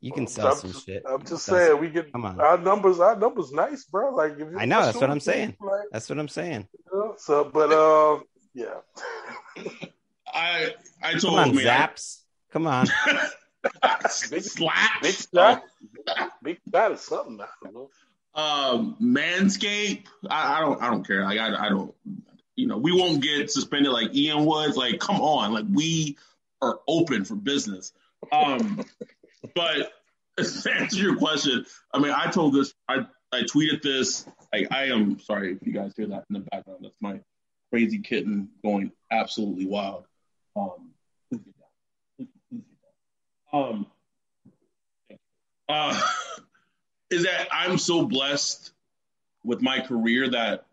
You 0.00 0.12
can 0.12 0.28
sell 0.28 0.52
I'm 0.52 0.56
some 0.56 0.72
just, 0.72 0.86
shit. 0.86 1.02
I'm 1.08 1.24
just 1.24 1.44
saying, 1.44 1.72
some, 1.72 1.80
we 1.80 1.88
get 1.88 2.12
come 2.12 2.24
on. 2.24 2.40
our 2.40 2.56
numbers. 2.56 3.00
Our 3.00 3.16
numbers 3.16 3.50
nice, 3.50 3.84
bro. 3.84 4.14
Like 4.14 4.36
I 4.56 4.64
know 4.64 4.84
that's 4.84 5.00
what 5.00 5.10
I'm 5.10 5.18
saying. 5.18 5.56
Like, 5.60 5.86
that's 5.90 6.08
what 6.08 6.20
I'm 6.20 6.28
saying. 6.28 6.68
You 6.72 6.98
know? 6.98 7.14
So, 7.16 7.50
but 7.52 7.72
uh, 7.72 8.20
yeah. 8.54 8.76
I 10.32 10.74
I 11.02 11.12
told 11.12 11.22
come 11.22 11.34
on, 11.34 11.56
me, 11.56 11.62
Zapp's. 11.64 12.24
I... 12.24 12.52
Come 12.52 12.66
on. 12.68 12.86
big 14.30 14.42
slap, 14.42 15.02
big 15.02 15.14
shot, 15.14 15.62
big 16.42 16.58
shot 16.72 16.92
is 16.92 17.00
something. 17.00 17.40
I 17.40 17.46
don't 17.64 17.74
know. 17.74 17.90
Um, 18.38 18.96
Manscaped, 19.02 20.04
I, 20.30 20.58
I, 20.58 20.60
don't, 20.60 20.80
I 20.80 20.90
don't 20.90 21.04
care. 21.04 21.24
Like, 21.24 21.40
I, 21.40 21.66
I 21.66 21.68
don't, 21.70 21.92
you 22.54 22.68
know, 22.68 22.78
we 22.78 22.92
won't 22.92 23.20
get 23.20 23.50
suspended 23.50 23.90
like 23.90 24.14
Ian 24.14 24.44
was. 24.44 24.76
Like, 24.76 25.00
come 25.00 25.20
on, 25.20 25.52
like 25.52 25.64
we 25.68 26.16
are 26.62 26.78
open 26.86 27.24
for 27.24 27.34
business. 27.34 27.92
Um, 28.30 28.84
but 29.56 29.92
to 30.36 30.72
answer 30.72 31.02
your 31.02 31.16
question, 31.16 31.66
I 31.92 31.98
mean, 31.98 32.12
I 32.12 32.30
told 32.30 32.54
this, 32.54 32.72
I, 32.88 33.06
I 33.32 33.42
tweeted 33.42 33.82
this. 33.82 34.24
Like, 34.52 34.68
I 34.70 34.84
am 34.84 35.18
sorry 35.18 35.54
if 35.54 35.66
you 35.66 35.72
guys 35.72 35.94
hear 35.96 36.06
that 36.06 36.24
in 36.30 36.34
the 36.34 36.40
background. 36.48 36.78
That's 36.82 36.94
my 37.00 37.18
crazy 37.72 37.98
kitten 37.98 38.50
going 38.64 38.92
absolutely 39.10 39.66
wild. 39.66 40.04
Um, 40.54 40.92
um, 43.52 43.86
uh, 45.68 46.00
is 47.10 47.24
that 47.24 47.48
I'm 47.50 47.78
so 47.78 48.04
blessed 48.04 48.72
with 49.44 49.62
my 49.62 49.80
career 49.80 50.28
that 50.30 50.66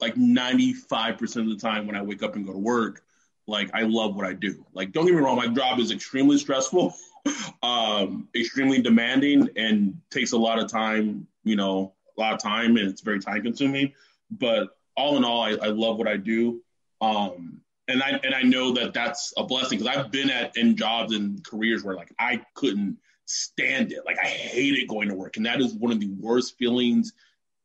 like 0.00 0.14
95% 0.14 1.36
of 1.36 1.48
the 1.48 1.56
time 1.56 1.86
when 1.86 1.96
I 1.96 2.02
wake 2.02 2.22
up 2.22 2.36
and 2.36 2.46
go 2.46 2.52
to 2.52 2.58
work, 2.58 3.02
like 3.46 3.70
I 3.74 3.82
love 3.82 4.14
what 4.14 4.26
I 4.26 4.34
do. 4.34 4.64
Like, 4.72 4.92
don't 4.92 5.06
get 5.06 5.14
me 5.14 5.20
wrong, 5.20 5.36
my 5.36 5.48
job 5.48 5.80
is 5.80 5.90
extremely 5.90 6.38
stressful, 6.38 6.94
um, 7.62 8.28
extremely 8.36 8.80
demanding, 8.80 9.48
and 9.56 10.00
takes 10.10 10.32
a 10.32 10.38
lot 10.38 10.58
of 10.58 10.70
time. 10.70 11.26
You 11.44 11.56
know, 11.56 11.94
a 12.16 12.20
lot 12.20 12.34
of 12.34 12.42
time, 12.42 12.76
and 12.76 12.88
it's 12.88 13.00
very 13.00 13.20
time 13.20 13.42
consuming. 13.42 13.92
But 14.30 14.76
all 14.96 15.16
in 15.16 15.24
all, 15.24 15.42
I, 15.42 15.50
I 15.52 15.68
love 15.68 15.96
what 15.96 16.06
I 16.06 16.18
do. 16.18 16.60
Um, 17.00 17.62
and 17.88 18.02
I 18.02 18.20
and 18.22 18.34
I 18.34 18.42
know 18.42 18.72
that 18.74 18.92
that's 18.92 19.32
a 19.36 19.44
blessing 19.44 19.78
because 19.78 19.96
I've 19.96 20.10
been 20.10 20.30
at 20.30 20.56
in 20.56 20.76
jobs 20.76 21.14
and 21.14 21.42
careers 21.44 21.82
where 21.82 21.96
like 21.96 22.12
I 22.18 22.42
couldn't 22.54 22.98
stand 23.28 23.92
it. 23.92 24.00
Like 24.04 24.18
I 24.18 24.26
hated 24.26 24.88
going 24.88 25.08
to 25.08 25.14
work, 25.14 25.36
and 25.36 25.46
that 25.46 25.60
is 25.60 25.74
one 25.74 25.92
of 25.92 26.00
the 26.00 26.08
worst 26.18 26.56
feelings 26.58 27.12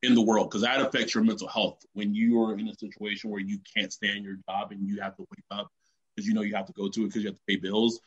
in 0.02 0.16
the 0.16 0.22
world 0.22 0.50
because 0.50 0.62
that 0.62 0.82
affects 0.82 1.16
your 1.16 1.24
mental 1.24 1.48
health 1.48 1.86
when 1.94 2.14
you 2.14 2.42
are 2.44 2.58
in 2.58 2.68
a 2.68 2.76
situation 2.76 3.30
where 3.30 3.40
you 3.40 3.58
can't 3.76 3.92
stand 3.92 4.26
your 4.26 4.36
job 4.50 4.72
and 4.72 4.86
you 4.86 5.00
have 5.00 5.16
to 5.16 5.22
wake 5.22 5.46
up 5.50 5.70
because 6.14 6.28
you 6.28 6.34
know 6.34 6.42
you 6.42 6.54
have 6.54 6.66
to 6.66 6.74
go 6.74 6.90
to 6.90 7.02
it 7.04 7.06
because 7.06 7.24
you 7.24 7.30
have 7.30 7.38
to 7.38 7.44
pay 7.48 7.56
bills. 7.56 8.00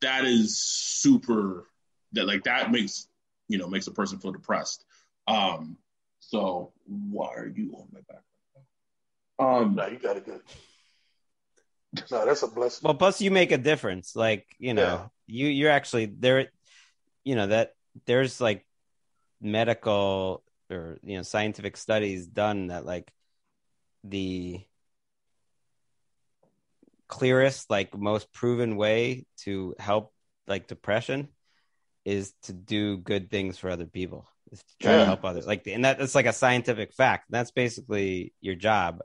That 0.00 0.24
is 0.24 0.58
super. 0.58 1.66
That 2.12 2.26
like 2.26 2.44
that 2.44 2.72
makes 2.72 3.06
you 3.48 3.58
know 3.58 3.68
makes 3.68 3.86
a 3.86 3.92
person 3.92 4.18
feel 4.18 4.32
depressed. 4.32 4.84
Um, 5.28 5.76
so 6.20 6.72
why 6.86 7.34
are 7.34 7.46
you 7.46 7.74
on 7.76 7.86
my 7.92 8.00
back? 8.08 8.22
Um, 9.38 9.74
no, 9.74 9.86
you 9.86 9.98
got 9.98 10.16
it 10.16 10.24
good. 10.24 10.40
No, 12.10 12.24
that's 12.24 12.42
a 12.42 12.46
blessing. 12.46 12.84
Well, 12.84 12.94
plus 12.94 13.20
you 13.20 13.30
make 13.30 13.52
a 13.52 13.58
difference. 13.58 14.14
Like 14.14 14.46
you 14.58 14.74
know, 14.74 15.10
yeah. 15.26 15.44
you 15.44 15.48
you're 15.48 15.70
actually 15.70 16.06
there. 16.06 16.48
You 17.24 17.34
know 17.34 17.46
that 17.48 17.74
there's 18.06 18.40
like 18.40 18.66
medical 19.40 20.42
or 20.70 20.98
you 21.02 21.16
know 21.16 21.22
scientific 21.22 21.76
studies 21.76 22.26
done 22.26 22.68
that 22.68 22.86
like 22.86 23.12
the 24.04 24.60
clearest 27.08 27.68
like 27.68 27.96
most 27.96 28.32
proven 28.32 28.76
way 28.76 29.26
to 29.38 29.74
help 29.78 30.12
like 30.46 30.68
depression 30.68 31.28
is 32.04 32.32
to 32.42 32.52
do 32.52 32.96
good 32.96 33.30
things 33.30 33.58
for 33.58 33.68
other 33.68 33.86
people 33.86 34.28
is 34.52 34.60
to 34.60 34.74
try 34.80 34.92
yeah. 34.92 34.98
to 34.98 35.04
help 35.06 35.24
others. 35.24 35.46
Like 35.46 35.66
and 35.66 35.84
that, 35.84 35.98
that's 35.98 36.14
like 36.14 36.26
a 36.26 36.32
scientific 36.32 36.92
fact. 36.92 37.26
That's 37.30 37.50
basically 37.50 38.32
your 38.40 38.54
job. 38.54 39.00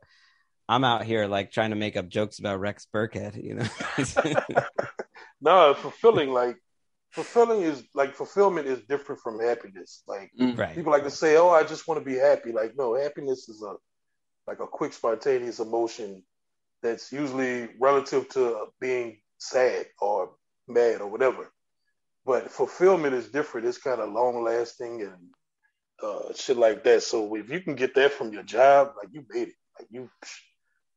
I'm 0.68 0.84
out 0.84 1.04
here 1.04 1.28
like 1.28 1.52
trying 1.52 1.70
to 1.72 1.76
make 1.76 1.98
up 1.98 2.08
jokes 2.08 2.40
about 2.40 2.60
rex 2.60 2.88
burkhead 2.94 3.42
you 3.42 3.56
know? 3.56 4.64
No 5.42 5.74
fulfilling 5.76 6.32
like 6.32 6.58
fulfilling 7.16 7.62
is 7.62 7.84
like 7.94 8.14
fulfillment 8.14 8.68
is 8.68 8.82
different 8.90 9.22
from 9.22 9.40
happiness. 9.40 10.04
Like 10.06 10.32
mm. 10.40 10.58
right. 10.58 10.76
people 10.76 10.92
like 10.92 11.06
to 11.06 11.10
say, 11.10 11.38
"Oh, 11.38 11.50
I 11.50 11.64
just 11.64 11.88
want 11.88 12.00
to 12.00 12.06
be 12.06 12.18
happy." 12.18 12.52
Like 12.52 12.74
no, 12.78 12.96
happiness 12.96 13.48
is 13.48 13.64
a 13.64 13.76
like 14.48 14.60
a 14.60 14.68
quick, 14.68 14.94
spontaneous 14.94 15.60
emotion 15.60 16.24
that's 16.84 17.12
usually 17.12 17.70
relative 17.80 18.28
to 18.30 18.66
being 18.80 19.18
sad 19.38 19.88
or 20.00 20.32
mad 20.68 21.02
or 21.02 21.08
whatever. 21.08 21.52
But 22.26 22.52
fulfillment 22.52 23.16
is 23.16 23.30
different. 23.30 23.66
It's 23.66 23.78
kind 23.78 24.02
of 24.02 24.12
long 24.12 24.44
lasting 24.44 25.02
and 25.02 25.30
uh, 26.04 26.34
shit 26.36 26.58
like 26.58 26.84
that. 26.84 27.02
So 27.04 27.36
if 27.36 27.50
you 27.50 27.62
can 27.62 27.76
get 27.76 27.96
that 27.96 28.12
from 28.12 28.34
your 28.34 28.44
job, 28.44 28.92
like 29.02 29.14
you 29.14 29.26
made 29.30 29.48
it. 29.50 29.56
Like 29.80 29.88
you 29.92 30.10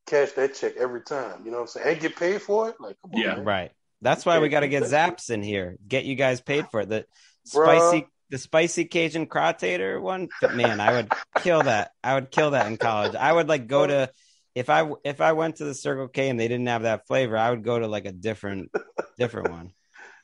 cash 0.06 0.32
that 0.32 0.54
check 0.54 0.76
every 0.76 1.02
time. 1.02 1.44
You 1.44 1.50
know 1.50 1.58
what 1.58 1.62
I'm 1.62 1.68
saying? 1.68 1.88
And 1.88 2.00
get 2.00 2.16
paid 2.16 2.42
for 2.42 2.68
it. 2.70 2.76
Like 2.80 2.96
come 3.02 3.14
on, 3.14 3.20
yeah, 3.20 3.34
man. 3.36 3.44
right. 3.44 3.72
That's 4.00 4.24
why 4.24 4.38
we 4.38 4.48
got 4.48 4.60
to 4.60 4.68
get 4.68 4.84
Zapp's 4.84 5.30
in 5.30 5.42
here. 5.42 5.76
Get 5.86 6.04
you 6.04 6.14
guys 6.14 6.40
paid 6.40 6.68
for 6.70 6.80
it. 6.80 6.88
The 6.88 7.04
spicy, 7.44 8.06
the 8.30 8.38
spicy 8.38 8.84
Cajun 8.84 9.26
Crawtator 9.26 10.00
one. 10.00 10.28
But 10.40 10.54
Man, 10.54 10.80
I 10.80 10.92
would 10.92 11.12
kill 11.38 11.62
that. 11.62 11.92
I 12.02 12.14
would 12.14 12.30
kill 12.30 12.52
that 12.52 12.66
in 12.66 12.76
college. 12.76 13.14
I 13.14 13.32
would 13.32 13.48
like 13.48 13.66
go 13.66 13.86
to 13.86 14.10
if 14.54 14.70
I 14.70 14.90
if 15.04 15.20
I 15.20 15.32
went 15.32 15.56
to 15.56 15.64
the 15.64 15.74
Circle 15.74 16.08
K 16.08 16.28
and 16.28 16.38
they 16.38 16.48
didn't 16.48 16.66
have 16.66 16.82
that 16.82 17.06
flavor, 17.06 17.36
I 17.36 17.50
would 17.50 17.64
go 17.64 17.78
to 17.78 17.86
like 17.86 18.06
a 18.06 18.12
different 18.12 18.70
different 19.18 19.50
one. 19.50 19.72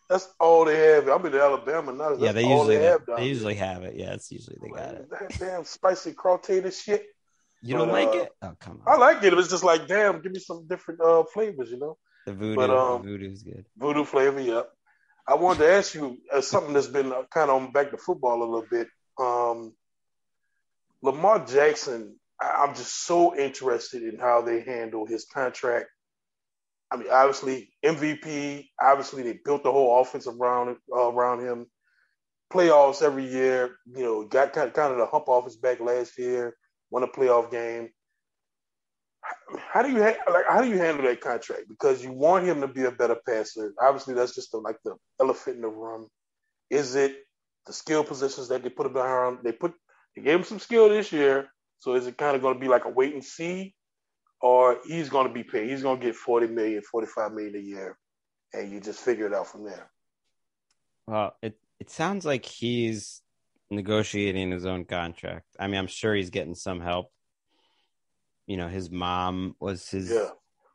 That's 0.08 0.28
all 0.38 0.64
they 0.64 0.76
have. 0.76 1.08
I'm 1.08 1.24
in 1.24 1.34
Alabama 1.34 1.92
now. 1.92 2.10
That's 2.10 2.20
yeah, 2.20 2.32
they 2.32 2.46
usually 2.46 2.76
they, 2.76 2.84
have 2.84 3.00
they 3.16 3.26
usually 3.26 3.54
have 3.54 3.84
it. 3.84 3.94
Yeah, 3.96 4.12
it's 4.12 4.30
usually 4.30 4.58
they 4.60 4.68
got 4.68 4.94
it. 4.94 5.10
That 5.10 5.38
damn 5.38 5.64
spicy 5.64 6.12
Crawtator 6.12 6.72
shit. 6.72 7.06
You 7.62 7.78
don't 7.78 7.90
like 7.90 8.08
uh, 8.08 8.18
it? 8.18 8.32
Oh 8.42 8.54
come 8.60 8.82
on. 8.86 8.94
I 8.94 8.98
like 8.98 9.22
it. 9.22 9.32
It 9.32 9.36
was 9.36 9.48
just 9.48 9.64
like, 9.64 9.86
damn, 9.86 10.20
give 10.20 10.32
me 10.32 10.40
some 10.40 10.66
different 10.68 11.00
uh, 11.00 11.24
flavors, 11.32 11.70
you 11.70 11.78
know. 11.78 11.96
The 12.26 12.32
voodoo, 12.32 12.56
but, 12.56 12.70
um, 12.70 13.02
voodoo's 13.02 13.42
good. 13.42 13.66
Voodoo 13.76 14.04
flavor, 14.04 14.40
yep. 14.40 14.70
I 15.26 15.34
wanted 15.34 15.60
to 15.60 15.72
ask 15.72 15.94
you 15.94 16.18
uh, 16.32 16.40
something 16.40 16.72
that's 16.72 16.86
been 16.86 17.12
uh, 17.12 17.22
kind 17.32 17.50
of 17.50 17.62
on 17.62 17.72
back 17.72 17.90
to 17.90 17.98
football 17.98 18.38
a 18.38 18.44
little 18.44 18.66
bit. 18.70 18.88
Um, 19.18 19.74
Lamar 21.02 21.44
Jackson, 21.46 22.16
I, 22.40 22.64
am 22.66 22.74
just 22.74 23.04
so 23.04 23.36
interested 23.36 24.02
in 24.02 24.18
how 24.18 24.42
they 24.42 24.60
handle 24.60 25.06
his 25.06 25.24
contract. 25.26 25.86
I 26.90 26.96
mean, 26.96 27.08
obviously 27.10 27.70
MVP. 27.84 28.68
Obviously, 28.80 29.22
they 29.22 29.38
built 29.44 29.62
the 29.62 29.72
whole 29.72 30.00
offense 30.00 30.26
around 30.26 30.76
uh, 30.94 31.10
around 31.10 31.40
him. 31.44 31.66
Playoffs 32.52 33.02
every 33.02 33.26
year. 33.26 33.76
You 33.86 34.02
know, 34.02 34.24
got 34.24 34.52
kind 34.52 34.68
of, 34.68 34.74
kind 34.74 34.92
of 34.92 34.98
the 34.98 35.06
hump 35.06 35.28
off 35.28 35.44
his 35.44 35.56
back 35.56 35.80
last 35.80 36.18
year. 36.18 36.56
Won 36.90 37.02
a 37.02 37.08
playoff 37.08 37.50
game 37.50 37.90
how 39.72 39.82
do 39.82 39.90
you 39.90 40.02
ha- 40.02 40.32
like 40.32 40.44
how 40.48 40.62
do 40.62 40.68
you 40.68 40.78
handle 40.78 41.04
that 41.04 41.20
contract? 41.20 41.68
Because 41.68 42.02
you 42.02 42.12
want 42.12 42.46
him 42.46 42.60
to 42.60 42.68
be 42.68 42.84
a 42.84 42.90
better 42.90 43.16
passer. 43.26 43.72
Obviously, 43.80 44.14
that's 44.14 44.34
just 44.34 44.52
the, 44.52 44.58
like 44.58 44.76
the 44.84 44.94
elephant 45.20 45.56
in 45.56 45.62
the 45.62 45.68
room. 45.68 46.08
Is 46.70 46.94
it 46.94 47.16
the 47.66 47.72
skill 47.72 48.04
positions 48.04 48.48
that 48.48 48.62
they 48.62 48.68
put 48.68 48.86
him 48.86 48.96
around? 48.96 49.38
They 49.42 49.52
put 49.52 49.74
they 50.16 50.22
gave 50.22 50.38
him 50.38 50.44
some 50.44 50.58
skill 50.58 50.88
this 50.88 51.12
year, 51.12 51.48
so 51.78 51.94
is 51.94 52.06
it 52.06 52.18
kind 52.18 52.36
of 52.36 52.42
going 52.42 52.54
to 52.54 52.60
be 52.60 52.68
like 52.68 52.84
a 52.84 52.90
wait 52.90 53.14
and 53.14 53.24
see, 53.24 53.74
or 54.40 54.78
he's 54.86 55.08
going 55.08 55.26
to 55.26 55.32
be 55.32 55.44
paid? 55.44 55.68
He's 55.68 55.82
going 55.82 56.00
to 56.00 56.06
get 56.06 56.14
40 56.14 56.48
million, 56.48 56.82
45 56.82 57.32
million 57.32 57.56
a 57.56 57.58
year, 57.58 57.98
and 58.52 58.70
you 58.70 58.80
just 58.80 59.00
figure 59.00 59.26
it 59.26 59.34
out 59.34 59.48
from 59.48 59.64
there. 59.64 59.90
Well, 61.06 61.36
it 61.42 61.58
it 61.80 61.90
sounds 61.90 62.24
like 62.24 62.44
he's 62.44 63.22
negotiating 63.70 64.50
his 64.50 64.66
own 64.66 64.84
contract. 64.84 65.46
I 65.58 65.66
mean, 65.66 65.76
I'm 65.76 65.86
sure 65.86 66.14
he's 66.14 66.30
getting 66.30 66.54
some 66.54 66.80
help 66.80 67.10
you 68.46 68.56
know 68.56 68.68
his 68.68 68.90
mom 68.90 69.54
was 69.60 69.88
his 69.88 70.10
yeah. 70.10 70.28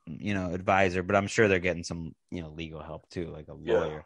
you 0.06 0.34
know 0.34 0.54
advisor 0.54 1.04
but 1.04 1.16
i'm 1.16 1.28
sure 1.28 1.48
they're 1.48 1.60
getting 1.60 1.84
some 1.84 2.14
you 2.32 2.42
know 2.42 2.50
legal 2.50 2.82
help 2.82 3.08
too 3.10 3.28
like 3.28 3.48
a 3.48 3.54
lawyer 3.54 3.94
yeah. 3.94 4.02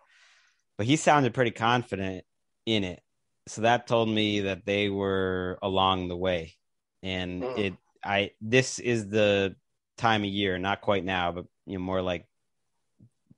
but 0.78 0.88
he 0.88 0.95
sounded 0.95 1.34
pretty 1.34 1.51
confident 1.51 2.24
in 2.66 2.84
it 2.84 3.01
so 3.47 3.61
that 3.61 3.88
told 3.88 4.07
me 4.07 4.41
that 4.41 4.66
they 4.66 4.89
were 4.89 5.57
along 5.61 6.07
the 6.07 6.18
way 6.18 6.53
and 7.01 7.43
mm. 7.43 7.57
it 7.57 7.74
i 8.03 8.32
this 8.41 8.80
is 8.80 9.09
the 9.09 9.55
time 9.97 10.24
of 10.24 10.30
year 10.30 10.57
not 10.57 10.82
quite 10.82 11.05
now 11.05 11.32
but 11.32 11.45
you 11.66 11.78
know 11.78 11.84
more 11.84 12.01
like 12.01 12.26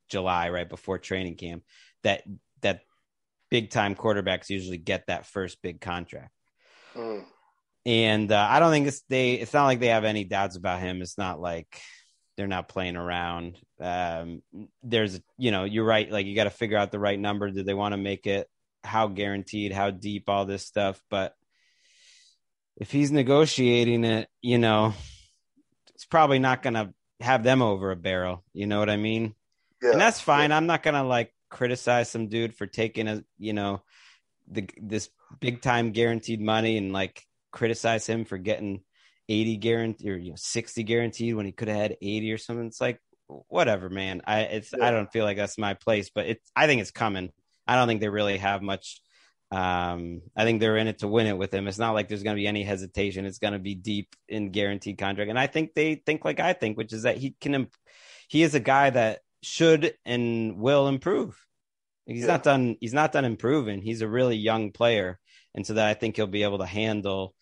july 0.09 0.49
right 0.49 0.69
before 0.69 0.97
training 0.97 1.35
camp 1.35 1.63
that 2.03 2.23
that 2.61 2.81
big 3.49 3.69
time 3.69 3.95
quarterbacks 3.95 4.49
usually 4.49 4.77
get 4.77 5.07
that 5.07 5.25
first 5.25 5.61
big 5.61 5.81
contract 5.81 6.31
mm 6.95 7.23
and 7.85 8.31
uh, 8.31 8.47
I 8.49 8.59
don't 8.59 8.71
think 8.71 8.87
it's 8.87 9.01
they. 9.09 9.33
It's 9.33 9.53
not 9.53 9.65
like 9.65 9.79
they 9.79 9.87
have 9.87 10.05
any 10.05 10.23
doubts 10.23 10.55
about 10.55 10.79
him. 10.79 11.01
It's 11.01 11.17
not 11.17 11.39
like 11.39 11.79
they're 12.37 12.47
not 12.47 12.67
playing 12.67 12.97
around. 12.97 13.57
Um, 13.79 14.41
there's, 14.83 15.19
you 15.37 15.51
know, 15.51 15.63
you're 15.63 15.85
right. 15.85 16.09
Like 16.11 16.25
you 16.25 16.35
got 16.35 16.45
to 16.45 16.49
figure 16.49 16.77
out 16.77 16.91
the 16.91 16.99
right 16.99 17.19
number. 17.19 17.49
Do 17.49 17.63
they 17.63 17.73
want 17.73 17.93
to 17.93 17.97
make 17.97 18.27
it? 18.27 18.49
How 18.83 19.07
guaranteed? 19.07 19.71
How 19.71 19.91
deep? 19.91 20.29
All 20.29 20.45
this 20.45 20.65
stuff. 20.65 21.01
But 21.09 21.33
if 22.75 22.91
he's 22.91 23.11
negotiating 23.11 24.03
it, 24.03 24.27
you 24.41 24.57
know, 24.57 24.93
it's 25.93 26.05
probably 26.05 26.39
not 26.39 26.61
going 26.61 26.73
to 26.73 26.93
have 27.21 27.43
them 27.43 27.61
over 27.61 27.91
a 27.91 27.95
barrel. 27.95 28.43
You 28.53 28.67
know 28.67 28.79
what 28.79 28.89
I 28.89 28.97
mean? 28.97 29.33
Yeah. 29.81 29.91
And 29.91 30.01
that's 30.01 30.19
fine. 30.19 30.49
Yeah. 30.49 30.57
I'm 30.57 30.65
not 30.65 30.83
going 30.83 30.95
to 30.95 31.03
like 31.03 31.33
criticize 31.49 32.09
some 32.09 32.27
dude 32.27 32.55
for 32.55 32.67
taking 32.67 33.07
a, 33.07 33.23
you 33.37 33.53
know, 33.53 33.81
the 34.47 34.69
this 34.77 35.09
big 35.39 35.61
time 35.61 35.91
guaranteed 35.91 36.41
money 36.41 36.77
and 36.77 36.91
like 36.91 37.23
criticize 37.55 38.05
him 38.05 38.25
for 38.25 38.37
getting 38.37 38.81
80 39.27 39.57
guaranteed 39.57 40.07
or 40.07 40.17
you 40.17 40.29
know 40.31 40.37
60 40.37 40.83
guaranteed 40.83 41.33
when 41.35 41.47
he 41.47 41.51
could 41.51 41.67
have 41.67 41.77
had 41.77 41.97
80 42.01 42.31
or 42.31 42.37
something. 42.37 42.67
It's 42.67 42.81
like 42.81 42.99
whatever, 43.47 43.89
man. 43.89 44.21
I 44.25 44.41
it's 44.41 44.73
yeah. 44.77 44.85
I 44.85 44.91
don't 44.91 45.11
feel 45.11 45.25
like 45.25 45.37
that's 45.37 45.57
my 45.57 45.73
place, 45.73 46.11
but 46.13 46.27
it's 46.27 46.51
I 46.55 46.67
think 46.67 46.81
it's 46.81 46.91
coming. 46.91 47.31
I 47.67 47.75
don't 47.75 47.87
think 47.87 48.01
they 48.01 48.09
really 48.09 48.37
have 48.37 48.61
much. 48.61 49.01
Um, 49.51 50.21
I 50.35 50.43
think 50.43 50.59
they're 50.59 50.77
in 50.77 50.87
it 50.87 50.99
to 50.99 51.07
win 51.07 51.27
it 51.27 51.37
with 51.37 51.53
him. 51.53 51.67
It's 51.67 51.79
not 51.79 51.93
like 51.93 52.07
there's 52.07 52.23
going 52.23 52.35
to 52.35 52.39
be 52.41 52.47
any 52.47 52.63
hesitation. 52.63 53.25
It's 53.25 53.39
going 53.39 53.53
to 53.53 53.59
be 53.59 53.75
deep 53.75 54.15
in 54.27 54.51
guaranteed 54.51 54.97
contract, 54.97 55.29
and 55.29 55.39
I 55.39 55.47
think 55.47 55.73
they 55.73 55.95
think 55.95 56.25
like 56.25 56.39
I 56.39 56.53
think, 56.53 56.77
which 56.77 56.93
is 56.93 57.03
that 57.03 57.17
he 57.17 57.35
can. 57.39 57.67
He 58.27 58.43
is 58.43 58.55
a 58.55 58.59
guy 58.59 58.89
that 58.89 59.19
should 59.43 59.93
and 60.03 60.57
will 60.57 60.87
improve. 60.87 61.39
He's 62.05 62.21
yeah. 62.21 62.27
not 62.27 62.43
done. 62.43 62.75
He's 62.79 62.93
not 62.93 63.11
done 63.11 63.25
improving. 63.25 63.81
He's 63.81 64.01
a 64.01 64.07
really 64.07 64.35
young 64.35 64.71
player, 64.71 65.19
and 65.53 65.65
so 65.65 65.73
that 65.75 65.87
I 65.87 65.93
think 65.93 66.15
he'll 66.15 66.27
be 66.27 66.43
able 66.43 66.59
to 66.59 66.65
handle 66.65 67.35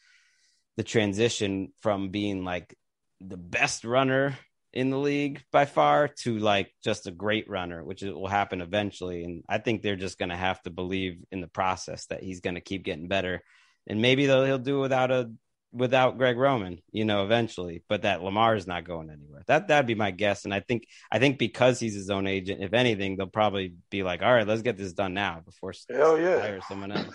the 0.78 0.84
transition 0.84 1.71
from 1.82 2.09
being 2.09 2.43
like 2.43 2.76
the 3.21 3.38
best 3.38 3.86
runner 3.86 4.38
in 4.74 4.89
the 4.89 4.97
league 4.97 5.43
by 5.51 5.65
far 5.65 6.07
to 6.07 6.39
like 6.39 6.74
just 6.84 7.05
a 7.05 7.11
great 7.11 7.47
runner, 7.49 7.84
which 7.84 8.01
will 8.01 8.28
happen 8.28 8.59
eventually. 8.59 9.24
And 9.24 9.43
I 9.47 9.59
think 9.59 9.82
they're 9.82 9.95
just 9.95 10.17
going 10.17 10.30
to 10.30 10.36
have 10.36 10.61
to 10.63 10.71
believe 10.71 11.24
in 11.32 11.41
the 11.41 11.47
process 11.47 12.07
that 12.07 12.24
he's 12.24 12.41
going 12.41 12.55
to 12.55 12.61
keep 12.61 12.84
getting 12.84 13.07
better. 13.07 13.43
And 13.86 14.01
maybe 14.01 14.26
though 14.26 14.45
he'll 14.45 14.57
do 14.57 14.80
without 14.80 15.11
a 15.11 15.32
without 15.74 16.17
Greg 16.17 16.38
Roman, 16.38 16.80
you 16.91 17.03
know, 17.03 17.24
eventually, 17.24 17.84
but 17.89 18.03
that 18.03 18.21
Lamar 18.21 18.55
is 18.55 18.67
not 18.67 18.86
going 18.86 19.09
anywhere. 19.09 19.43
That 19.47 19.67
that'd 19.67 19.88
be 19.88 19.95
my 19.95 20.11
guess. 20.11 20.45
And 20.45 20.53
I 20.53 20.59
think 20.59 20.88
I 21.11 21.19
think 21.19 21.39
because 21.39 21.80
he's 21.80 21.95
his 21.95 22.09
own 22.09 22.28
agent, 22.28 22.61
if 22.61 22.74
anything, 22.74 23.17
they'll 23.17 23.28
probably 23.28 23.74
be 23.89 24.03
like, 24.03 24.21
all 24.21 24.32
right, 24.34 24.47
let's 24.47 24.61
get 24.61 24.78
this 24.78 24.93
done 24.93 25.13
now 25.13 25.41
before 25.43 25.74
Hell 25.89 26.19
yeah. 26.19 26.39
hire 26.39 26.61
someone 26.67 26.91
else. 26.91 27.13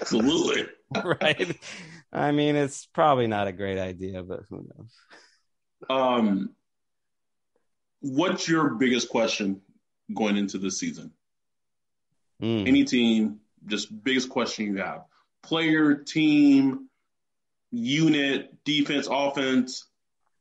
Absolutely. 0.00 0.66
right. 1.04 1.58
I 2.12 2.32
mean, 2.32 2.56
it's 2.56 2.86
probably 2.86 3.26
not 3.26 3.46
a 3.46 3.52
great 3.52 3.78
idea, 3.78 4.22
but 4.22 4.40
who 4.48 4.66
knows? 4.76 4.94
Um 5.88 6.50
what's 8.00 8.48
your 8.48 8.70
biggest 8.70 9.10
question 9.10 9.60
going 10.14 10.36
into 10.36 10.58
the 10.58 10.70
season? 10.70 11.12
Mm. 12.42 12.66
Any 12.66 12.84
team, 12.84 13.40
just 13.66 14.02
biggest 14.02 14.30
question 14.30 14.64
you 14.66 14.76
have. 14.78 15.02
Player, 15.42 15.94
team, 15.94 16.89
unit, 17.70 18.64
defense, 18.64 19.08
offense, 19.10 19.86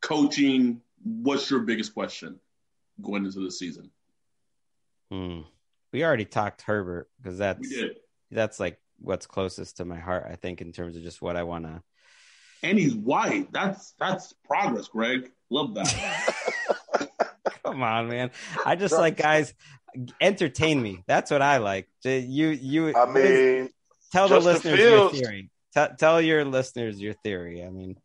coaching, 0.01 0.81
what's 1.03 1.49
your 1.49 1.61
biggest 1.61 1.93
question 1.93 2.39
going 3.01 3.25
into 3.25 3.39
the 3.39 3.51
season? 3.51 3.91
Hmm. 5.11 5.41
We 5.91 6.03
already 6.03 6.25
talked 6.25 6.61
Herbert 6.61 7.09
because 7.21 7.37
that's 7.39 7.59
We 7.61 7.67
did. 7.75 7.97
that's 8.31 8.59
like 8.59 8.79
what's 8.99 9.25
closest 9.25 9.77
to 9.77 9.85
my 9.85 9.97
heart, 9.97 10.27
I 10.29 10.35
think, 10.35 10.61
in 10.61 10.71
terms 10.71 10.95
of 10.95 11.03
just 11.03 11.21
what 11.21 11.35
I 11.35 11.43
want 11.43 11.65
to. 11.65 11.81
And 12.61 12.77
he's 12.77 12.93
white. 12.93 13.51
That's 13.51 13.93
that's 13.99 14.33
progress, 14.45 14.87
Greg. 14.89 15.31
Love 15.49 15.73
that. 15.75 16.35
Come 17.63 17.81
on, 17.81 18.09
man! 18.09 18.31
I 18.65 18.75
just 18.75 18.93
like 18.93 19.17
guys 19.17 19.53
entertain 20.21 20.81
me. 20.81 21.03
That's 21.07 21.31
what 21.31 21.41
I 21.41 21.57
like. 21.57 21.87
You 22.03 22.49
you. 22.49 22.95
I 22.95 23.05
mean, 23.11 23.69
tell 24.11 24.27
the 24.27 24.39
listeners 24.39 24.77
Fields. 24.77 25.19
your 25.19 25.23
theory. 25.29 25.49
T- 25.75 25.95
tell 25.97 26.21
your 26.21 26.45
listeners 26.45 27.01
your 27.01 27.13
theory. 27.13 27.63
I 27.63 27.69
mean, 27.69 27.97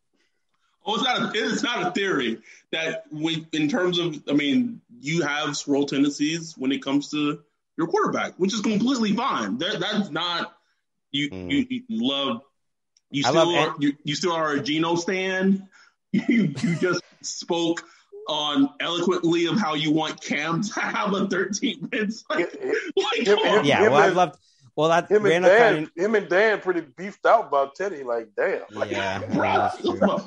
Oh, 0.86 0.94
it's 0.96 1.04
not. 1.04 1.34
A, 1.34 1.38
it's 1.38 1.62
not 1.62 1.86
a 1.86 1.90
theory 1.92 2.38
that 2.70 3.04
we, 3.10 3.46
in 3.52 3.68
terms 3.68 3.98
of, 3.98 4.22
I 4.28 4.34
mean, 4.34 4.82
you 5.00 5.22
have 5.22 5.56
swirl 5.56 5.86
tendencies 5.86 6.54
when 6.58 6.72
it 6.72 6.82
comes 6.82 7.10
to 7.10 7.40
your 7.78 7.86
quarterback, 7.86 8.34
which 8.36 8.52
is 8.52 8.60
completely 8.60 9.12
fine. 9.12 9.58
That 9.58 9.80
that's 9.80 10.10
not 10.10 10.54
you. 11.10 11.30
Mm. 11.30 11.50
You, 11.50 11.66
you 11.70 11.82
love. 11.88 12.42
You 13.10 13.22
I 13.24 13.30
still 13.30 13.52
love 13.52 13.68
are. 13.68 13.76
You, 13.78 13.96
you 14.04 14.14
still 14.14 14.32
are 14.32 14.52
a 14.52 14.60
Geno 14.60 14.96
stand. 14.96 15.66
You 16.12 16.54
you 16.62 16.76
just 16.76 17.02
spoke 17.22 17.82
on 18.28 18.70
eloquently 18.78 19.46
of 19.46 19.58
how 19.58 19.74
you 19.74 19.90
want 19.90 20.20
Cam 20.20 20.62
to 20.62 20.80
have 20.80 21.12
a 21.12 21.26
13 21.26 21.88
wins. 21.90 22.24
Like, 22.30 22.54
like, 22.94 23.64
yeah. 23.64 23.82
Well, 23.82 23.96
I'd 23.96 24.12
love. 24.12 24.38
Well, 24.76 24.88
that 24.88 25.08
him 25.10 25.18
and 25.18 25.26
Randall 25.26 25.50
Dan, 25.50 25.60
Cunningham- 25.60 25.92
him 25.96 26.14
and 26.16 26.28
Dan, 26.28 26.60
pretty 26.60 26.80
beefed 26.80 27.24
out 27.26 27.48
about 27.48 27.76
Teddy. 27.76 28.02
Like, 28.02 28.28
damn. 28.36 28.62
Like, 28.72 28.90
Yeah, 28.90 29.18
Bro, 29.32 29.70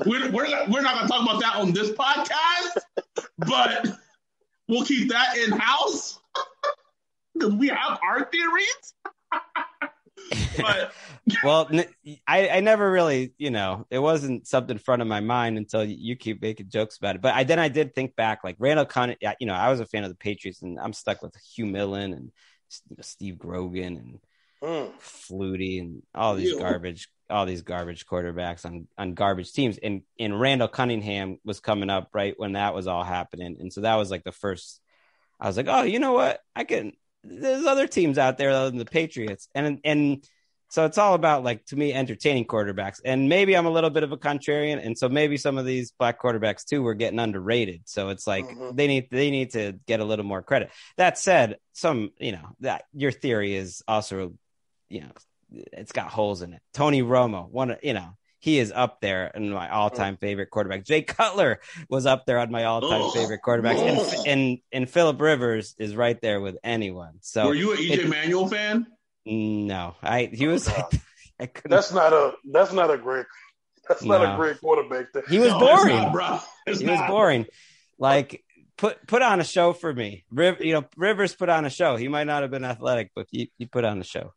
we're, 0.05 0.31
we're, 0.31 0.47
not, 0.47 0.69
we're 0.69 0.81
not 0.81 0.95
going 0.95 1.07
to 1.07 1.13
talk 1.13 1.21
about 1.23 1.41
that 1.41 1.55
on 1.57 1.73
this 1.73 1.91
podcast, 1.91 3.25
but 3.37 3.87
we'll 4.67 4.85
keep 4.85 5.09
that 5.09 5.37
in 5.37 5.51
house 5.51 6.19
because 7.33 7.53
we 7.53 7.67
have 7.67 7.99
our 8.01 8.25
theories. 8.31 8.93
but 10.57 10.93
well, 11.43 11.67
n- 11.71 11.85
I, 12.25 12.49
I 12.49 12.59
never 12.61 12.89
really, 12.89 13.33
you 13.37 13.51
know, 13.51 13.85
it 13.89 13.99
wasn't 13.99 14.47
something 14.47 14.77
front 14.77 15.01
of 15.01 15.07
my 15.07 15.19
mind 15.19 15.57
until 15.57 15.83
you, 15.83 15.95
you 15.99 16.15
keep 16.15 16.41
making 16.41 16.69
jokes 16.69 16.97
about 16.97 17.15
it. 17.15 17.21
But 17.21 17.35
I 17.35 17.43
then 17.43 17.59
I 17.59 17.67
did 17.67 17.93
think 17.93 18.15
back, 18.15 18.43
like 18.43 18.55
Randall 18.59 18.85
Cunningham. 18.85 19.35
You 19.39 19.47
know, 19.47 19.53
I 19.53 19.69
was 19.69 19.79
a 19.79 19.85
fan 19.85 20.03
of 20.03 20.09
the 20.09 20.15
Patriots, 20.15 20.61
and 20.61 20.79
I'm 20.79 20.93
stuck 20.93 21.21
with 21.21 21.35
Hugh 21.53 21.65
Millen 21.65 22.13
and 22.13 22.31
you 22.89 22.95
know, 22.95 23.01
Steve 23.01 23.37
Grogan 23.37 23.97
and 23.97 24.19
mm, 24.61 24.91
Flutie 24.99 25.79
and 25.79 26.03
all 26.15 26.35
these 26.35 26.51
Ew. 26.51 26.59
garbage, 26.59 27.09
all 27.29 27.45
these 27.45 27.61
garbage 27.61 28.05
quarterbacks 28.05 28.65
on 28.65 28.87
on 28.97 29.13
garbage 29.13 29.53
teams. 29.53 29.77
And 29.77 30.01
and 30.19 30.39
Randall 30.39 30.67
Cunningham 30.67 31.37
was 31.43 31.59
coming 31.59 31.89
up 31.89 32.09
right 32.13 32.33
when 32.37 32.53
that 32.53 32.73
was 32.73 32.87
all 32.87 33.03
happening, 33.03 33.57
and 33.59 33.71
so 33.71 33.81
that 33.81 33.95
was 33.95 34.11
like 34.11 34.23
the 34.23 34.31
first. 34.31 34.81
I 35.39 35.47
was 35.47 35.57
like, 35.57 35.67
oh, 35.69 35.83
you 35.83 35.99
know 35.99 36.13
what? 36.13 36.39
I 36.55 36.63
can. 36.63 36.93
There's 37.23 37.65
other 37.65 37.87
teams 37.87 38.17
out 38.17 38.37
there 38.37 38.49
other 38.51 38.69
than 38.69 38.79
the 38.79 38.85
Patriots, 38.85 39.49
and 39.53 39.79
and 39.83 40.23
so 40.69 40.83
it's 40.85 40.97
all 40.97 41.13
about 41.13 41.43
like 41.43 41.65
to 41.67 41.75
me 41.75 41.93
entertaining 41.93 42.45
quarterbacks. 42.45 42.99
And 43.05 43.29
maybe 43.29 43.55
I'm 43.55 43.65
a 43.67 43.71
little 43.71 43.89
bit 43.89 44.03
of 44.03 44.11
a 44.11 44.17
contrarian, 44.17 44.83
and 44.85 44.97
so 44.97 45.07
maybe 45.07 45.37
some 45.37 45.57
of 45.57 45.65
these 45.65 45.91
black 45.91 46.21
quarterbacks 46.21 46.65
too 46.65 46.81
were 46.81 46.93
getting 46.93 47.19
underrated. 47.19 47.83
So 47.85 48.09
it's 48.09 48.27
like 48.27 48.45
Mhm. 48.45 48.75
they 48.75 48.87
need 48.87 49.07
they 49.11 49.31
need 49.31 49.51
to 49.51 49.73
get 49.87 49.99
a 49.99 50.05
little 50.05 50.25
more 50.25 50.41
credit. 50.41 50.71
That 50.97 51.17
said, 51.17 51.57
some 51.73 52.11
you 52.19 52.31
know 52.33 52.49
that 52.61 52.83
your 52.93 53.11
theory 53.11 53.55
is 53.55 53.81
also 53.87 54.33
you 54.89 55.01
know 55.01 55.11
it's 55.73 55.91
got 55.91 56.09
holes 56.09 56.41
in 56.41 56.53
it. 56.53 56.61
Tony 56.73 57.01
Romo, 57.01 57.49
one 57.49 57.71
of 57.71 57.79
you 57.83 57.93
know 57.93 58.17
he 58.39 58.59
is 58.59 58.71
up 58.71 59.01
there 59.01 59.31
in 59.33 59.49
my 59.49 59.69
all-time 59.69 60.13
oh. 60.15 60.21
favorite 60.21 60.49
quarterback. 60.51 60.83
Jay 60.83 61.01
Cutler 61.01 61.59
was 61.89 62.05
up 62.05 62.25
there 62.25 62.39
on 62.39 62.51
my 62.51 62.65
all-time 62.65 63.01
Ugh. 63.01 63.13
favorite 63.13 63.41
quarterbacks, 63.45 63.79
Ugh. 63.79 64.13
and 64.25 64.27
and 64.27 64.57
and 64.71 64.89
Philip 64.89 65.19
Rivers 65.19 65.75
is 65.77 65.95
right 65.95 66.19
there 66.21 66.39
with 66.39 66.57
anyone. 66.63 67.15
So 67.21 67.47
were 67.47 67.55
you 67.55 67.71
an 67.73 67.79
EJ 67.79 67.99
it- 67.99 68.09
Manuel 68.09 68.47
fan? 68.47 68.87
no, 69.25 69.95
I 70.01 70.29
he 70.31 70.47
was 70.47 70.69
oh, 70.69 70.73
No. 70.77 70.99
I 71.39 71.45
couldn't. 71.45 71.69
that's 71.69 71.93
not 71.93 72.13
a. 72.13 72.33
That's 72.51 72.73
not 72.73 72.89
a 72.89 72.97
great. 72.97 73.25
That's 73.87 74.03
not 74.03 74.21
a 74.21 74.35
great 74.35 74.59
quarterback. 74.59 75.13
There. 75.13 75.23
he 75.29 75.39
was 75.39 75.49
No, 75.49 75.59
boring. 75.59 75.95
not, 75.95 76.11
bro. 76.11 76.39
It's 76.65 76.79
he 76.81 76.87
was 76.87 76.99
boring. 77.07 77.45
Like 77.99 78.43
put 78.77 79.05
put 79.07 79.21
on 79.21 79.39
a 79.39 79.43
show 79.43 79.73
for 79.73 79.93
me. 79.93 80.25
Riv, 80.31 80.61
you 80.61 80.73
know, 80.73 80.85
Rivers 80.95 81.35
put 81.35 81.49
on 81.49 81.65
a 81.65 81.69
show. 81.69 81.95
He 81.95 82.07
might 82.07 82.25
not 82.25 82.41
have 82.41 82.51
been 82.51 82.65
athletic, 82.65 83.11
but 83.15 83.27
he, 83.29 83.51
he 83.57 83.65
put 83.65 83.85
on 83.85 83.99
a 83.99 84.03
show. 84.03 84.33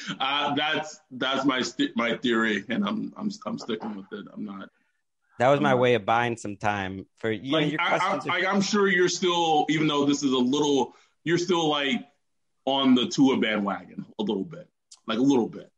Uh, 0.20 0.54
that's 0.54 1.00
that's 1.12 1.44
my 1.44 1.60
st- 1.62 1.96
my 1.96 2.16
theory, 2.16 2.64
and 2.68 2.84
I'm 2.86 3.12
I'm 3.16 3.30
I'm 3.46 3.58
sticking 3.58 3.96
with 3.96 4.06
it. 4.12 4.26
I'm 4.32 4.44
not. 4.44 4.68
That 5.38 5.48
was 5.48 5.60
my 5.60 5.72
Um, 5.72 5.78
way 5.80 5.94
of 5.94 6.04
buying 6.04 6.36
some 6.36 6.56
time 6.56 7.06
for 7.18 7.30
you. 7.30 7.52
know, 7.52 7.58
Like, 7.58 7.72
your 7.72 7.80
I, 7.80 7.96
I, 7.96 7.98
are- 7.98 8.22
I, 8.30 8.46
I'm 8.46 8.60
sure 8.60 8.88
you're 8.88 9.08
still, 9.08 9.66
even 9.68 9.86
though 9.86 10.04
this 10.04 10.22
is 10.24 10.32
a 10.32 10.38
little, 10.38 10.94
you're 11.24 11.38
still 11.38 11.68
like 11.68 12.06
on 12.64 12.94
the 12.96 13.06
Tua 13.08 13.36
bandwagon 13.38 14.04
a 14.18 14.22
little 14.22 14.44
bit, 14.44 14.68
like 15.06 15.18
a 15.18 15.22
little 15.22 15.48
bit. 15.48 15.70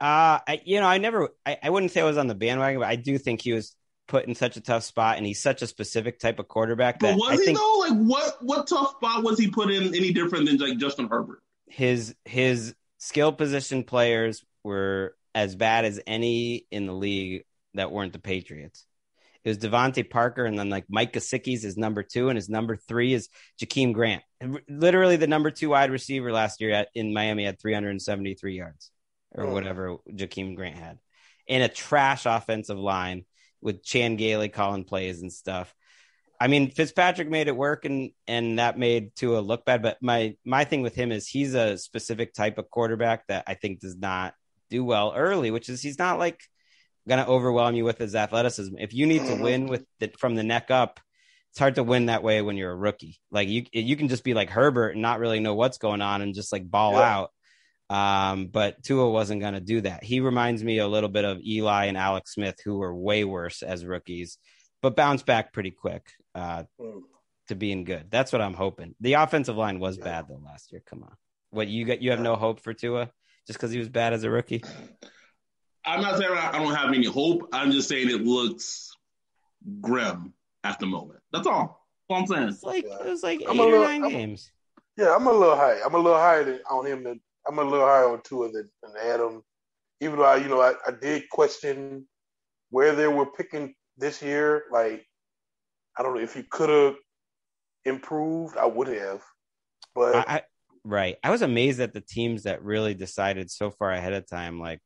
Uh, 0.00 0.40
I, 0.46 0.60
you 0.64 0.80
know, 0.80 0.86
I 0.86 0.98
never, 0.98 1.28
I, 1.46 1.58
I 1.62 1.70
wouldn't 1.70 1.92
say 1.92 2.00
I 2.00 2.04
was 2.04 2.18
on 2.18 2.26
the 2.26 2.34
bandwagon, 2.34 2.80
but 2.80 2.88
I 2.88 2.96
do 2.96 3.16
think 3.16 3.40
he 3.42 3.52
was 3.52 3.76
put 4.08 4.26
in 4.26 4.34
such 4.34 4.56
a 4.56 4.60
tough 4.60 4.82
spot, 4.82 5.16
and 5.18 5.26
he's 5.26 5.40
such 5.40 5.62
a 5.62 5.66
specific 5.66 6.18
type 6.18 6.38
of 6.38 6.48
quarterback 6.48 6.98
But 6.98 7.16
was 7.16 7.38
I 7.38 7.42
he 7.42 7.44
think 7.44 7.58
though? 7.58 7.78
Like, 7.80 7.92
what 7.98 8.42
what 8.42 8.66
tough 8.66 8.90
spot 8.96 9.22
was 9.22 9.38
he 9.38 9.48
put 9.48 9.70
in 9.70 9.94
any 9.94 10.12
different 10.12 10.46
than 10.46 10.56
like 10.58 10.78
Justin 10.78 11.08
Herbert? 11.08 11.42
his 11.68 12.14
his 12.24 12.74
skill 13.04 13.32
position 13.32 13.84
players 13.84 14.42
were 14.62 15.14
as 15.34 15.54
bad 15.54 15.84
as 15.84 16.00
any 16.06 16.66
in 16.70 16.86
the 16.86 16.92
league 16.94 17.44
that 17.74 17.92
weren't 17.92 18.12
the 18.14 18.18
Patriots. 18.18 18.86
It 19.44 19.48
was 19.50 19.58
DeVante 19.58 20.08
Parker, 20.08 20.46
and 20.46 20.58
then 20.58 20.70
like 20.70 20.86
Mike 20.88 21.12
Gesicki's 21.12 21.66
is 21.66 21.76
number 21.76 22.02
two, 22.02 22.30
and 22.30 22.36
his 22.36 22.48
number 22.48 22.76
three 22.76 23.12
is 23.12 23.28
Jakeem 23.60 23.92
Grant. 23.92 24.22
And 24.40 24.58
literally, 24.68 25.16
the 25.16 25.26
number 25.26 25.50
two 25.50 25.68
wide 25.68 25.90
receiver 25.90 26.32
last 26.32 26.62
year 26.62 26.70
at, 26.70 26.88
in 26.94 27.12
Miami 27.12 27.44
had 27.44 27.60
373 27.60 28.56
yards, 28.56 28.90
or 29.32 29.44
Oh. 29.44 29.52
whatever 29.52 29.98
Jakeem 30.10 30.56
Grant 30.56 30.78
had, 30.78 30.98
in 31.46 31.60
a 31.60 31.68
trash 31.68 32.24
offensive 32.24 32.78
line 32.78 33.26
with 33.60 33.84
Chan 33.84 34.16
Gailey 34.16 34.48
calling 34.48 34.84
plays 34.84 35.20
and 35.20 35.30
stuff. 35.32 35.74
I 36.44 36.46
mean, 36.46 36.70
Fitzpatrick 36.70 37.30
made 37.30 37.48
it 37.48 37.56
work, 37.56 37.86
and 37.86 38.10
and 38.26 38.58
that 38.58 38.78
made 38.78 39.16
Tua 39.16 39.38
look 39.38 39.64
bad. 39.64 39.80
But 39.80 39.96
my 40.02 40.36
my 40.44 40.64
thing 40.64 40.82
with 40.82 40.94
him 40.94 41.10
is 41.10 41.26
he's 41.26 41.54
a 41.54 41.78
specific 41.78 42.34
type 42.34 42.58
of 42.58 42.68
quarterback 42.68 43.26
that 43.28 43.44
I 43.46 43.54
think 43.54 43.80
does 43.80 43.96
not 43.96 44.34
do 44.68 44.84
well 44.84 45.14
early, 45.16 45.50
which 45.50 45.70
is 45.70 45.80
he's 45.80 45.98
not 45.98 46.18
like 46.18 46.38
going 47.08 47.24
to 47.24 47.30
overwhelm 47.30 47.74
you 47.76 47.86
with 47.86 47.96
his 47.96 48.14
athleticism. 48.14 48.74
If 48.78 48.92
you 48.92 49.06
need 49.06 49.24
to 49.24 49.40
win 49.40 49.68
with 49.68 49.86
the, 50.00 50.12
from 50.18 50.34
the 50.34 50.42
neck 50.42 50.70
up, 50.70 51.00
it's 51.50 51.58
hard 51.58 51.76
to 51.76 51.82
win 51.82 52.06
that 52.06 52.22
way 52.22 52.42
when 52.42 52.58
you're 52.58 52.72
a 52.72 52.76
rookie. 52.76 53.16
Like 53.30 53.48
you 53.48 53.64
you 53.72 53.96
can 53.96 54.08
just 54.08 54.22
be 54.22 54.34
like 54.34 54.50
Herbert 54.50 54.90
and 54.90 55.00
not 55.00 55.20
really 55.20 55.40
know 55.40 55.54
what's 55.54 55.78
going 55.78 56.02
on 56.02 56.20
and 56.20 56.34
just 56.34 56.52
like 56.52 56.70
ball 56.70 56.92
Yeah. 56.92 57.24
out. 57.90 58.30
Um, 58.30 58.48
but 58.48 58.82
Tua 58.82 59.08
wasn't 59.08 59.40
going 59.40 59.54
to 59.54 59.60
do 59.60 59.80
that. 59.80 60.04
He 60.04 60.20
reminds 60.20 60.62
me 60.62 60.76
a 60.76 60.88
little 60.88 61.08
bit 61.08 61.24
of 61.24 61.40
Eli 61.40 61.86
and 61.86 61.96
Alex 61.96 62.34
Smith, 62.34 62.56
who 62.62 62.76
were 62.76 62.94
way 62.94 63.24
worse 63.24 63.62
as 63.62 63.82
rookies, 63.86 64.36
but 64.82 64.94
bounced 64.94 65.24
back 65.24 65.50
pretty 65.54 65.70
quick 65.70 66.02
uh, 66.34 66.64
Mm. 66.80 67.02
to 67.48 67.54
being 67.54 67.84
good. 67.84 68.10
That's 68.10 68.32
what 68.32 68.40
I'm 68.42 68.54
hoping. 68.54 68.94
The 69.00 69.14
offensive 69.14 69.56
line 69.56 69.78
was 69.78 69.98
bad 69.98 70.26
though 70.28 70.40
last 70.44 70.72
year. 70.72 70.82
Come 70.86 71.02
on, 71.02 71.14
what 71.50 71.68
you 71.68 71.84
got? 71.84 72.02
You 72.02 72.10
have 72.10 72.20
no 72.20 72.36
hope 72.36 72.60
for 72.60 72.72
Tua 72.74 73.10
just 73.46 73.58
because 73.58 73.70
he 73.70 73.78
was 73.78 73.88
bad 73.88 74.12
as 74.12 74.24
a 74.24 74.30
rookie. 74.30 74.62
I'm 75.84 76.00
not 76.00 76.16
saying 76.18 76.30
I 76.32 76.50
I 76.50 76.58
don't 76.58 76.74
have 76.74 76.88
any 76.88 77.06
hope. 77.06 77.48
I'm 77.52 77.70
just 77.70 77.88
saying 77.88 78.08
it 78.10 78.22
looks 78.22 78.90
grim 79.80 80.32
at 80.62 80.78
the 80.78 80.86
moment. 80.86 81.20
That's 81.32 81.46
all. 81.46 81.86
That's 82.08 82.10
all 82.10 82.16
I'm 82.16 82.26
saying. 82.26 82.48
It's 82.48 82.62
like 82.62 82.84
it 82.84 83.06
was 83.06 83.22
like 83.22 83.40
8 83.42 83.48
I'm 83.50 83.58
a 83.58 83.62
or 83.62 83.66
little- 83.66 83.84
9 83.84 84.02
I'm- 84.04 84.10
games. 84.12 84.50
Yeah, 84.96 85.14
I'm 85.14 85.26
a 85.26 85.32
little 85.32 85.56
high. 85.56 85.80
I'm 85.84 85.94
a 85.94 85.98
little 85.98 86.18
higher 86.18 86.44
than, 86.44 86.60
on 86.70 86.86
him 86.86 87.02
than 87.02 87.20
I'm 87.48 87.58
a 87.58 87.64
little 87.64 87.84
higher 87.86 88.08
on 88.08 88.22
Tua 88.22 88.52
than, 88.52 88.70
than 88.82 88.92
Adam. 89.02 89.42
Even 90.00 90.18
though 90.20 90.24
I, 90.24 90.36
you 90.36 90.48
know, 90.48 90.60
I, 90.60 90.74
I 90.86 90.92
did 90.92 91.28
question 91.30 92.06
where 92.70 92.94
they 92.94 93.08
were 93.08 93.26
picking 93.26 93.74
this 93.98 94.22
year. 94.22 94.64
Like, 94.70 95.04
I 95.96 96.02
don't 96.02 96.14
know 96.14 96.20
if 96.20 96.34
he 96.34 96.42
could 96.42 96.70
have 96.70 96.96
improved. 97.84 98.56
I 98.56 98.66
would 98.66 98.88
have, 98.88 99.22
but 99.94 100.16
I, 100.16 100.24
I 100.26 100.42
right. 100.84 101.16
I 101.22 101.30
was 101.30 101.42
amazed 101.42 101.80
at 101.80 101.92
the 101.92 102.00
teams 102.00 102.44
that 102.44 102.64
really 102.64 102.94
decided 102.94 103.50
so 103.50 103.70
far 103.70 103.92
ahead 103.92 104.12
of 104.12 104.26
time. 104.26 104.60
Like 104.60 104.80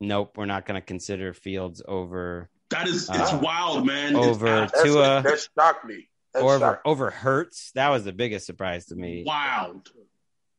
nope, 0.00 0.36
we're 0.36 0.46
not 0.46 0.66
going 0.66 0.80
to 0.80 0.84
consider 0.84 1.32
Fields 1.34 1.82
over. 1.86 2.48
That 2.70 2.86
is, 2.86 3.08
it's 3.08 3.32
uh, 3.32 3.40
wild, 3.42 3.86
man. 3.86 4.14
Over 4.14 4.68
Tua. 4.82 5.22
That 5.22 5.46
shocked 5.58 5.84
me. 5.84 6.08
That 6.34 6.42
over 6.42 6.58
shocked 6.58 6.86
me. 6.86 6.90
over 6.90 7.10
Hurts. 7.10 7.72
That 7.74 7.88
was 7.88 8.04
the 8.04 8.12
biggest 8.12 8.46
surprise 8.46 8.86
to 8.86 8.94
me. 8.94 9.24
Wild. 9.26 9.88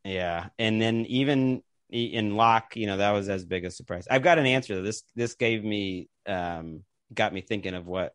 Yeah, 0.03 0.47
and 0.57 0.81
then 0.81 1.05
even 1.07 1.61
in 1.89 2.35
Lock, 2.35 2.75
you 2.75 2.87
know, 2.87 2.97
that 2.97 3.11
was 3.11 3.29
as 3.29 3.45
big 3.45 3.65
a 3.65 3.71
surprise. 3.71 4.07
I've 4.09 4.23
got 4.23 4.39
an 4.39 4.45
answer. 4.45 4.81
This 4.81 5.03
this 5.15 5.35
gave 5.35 5.63
me 5.63 6.09
um 6.25 6.83
got 7.13 7.33
me 7.33 7.41
thinking 7.41 7.73
of 7.73 7.85
what 7.85 8.13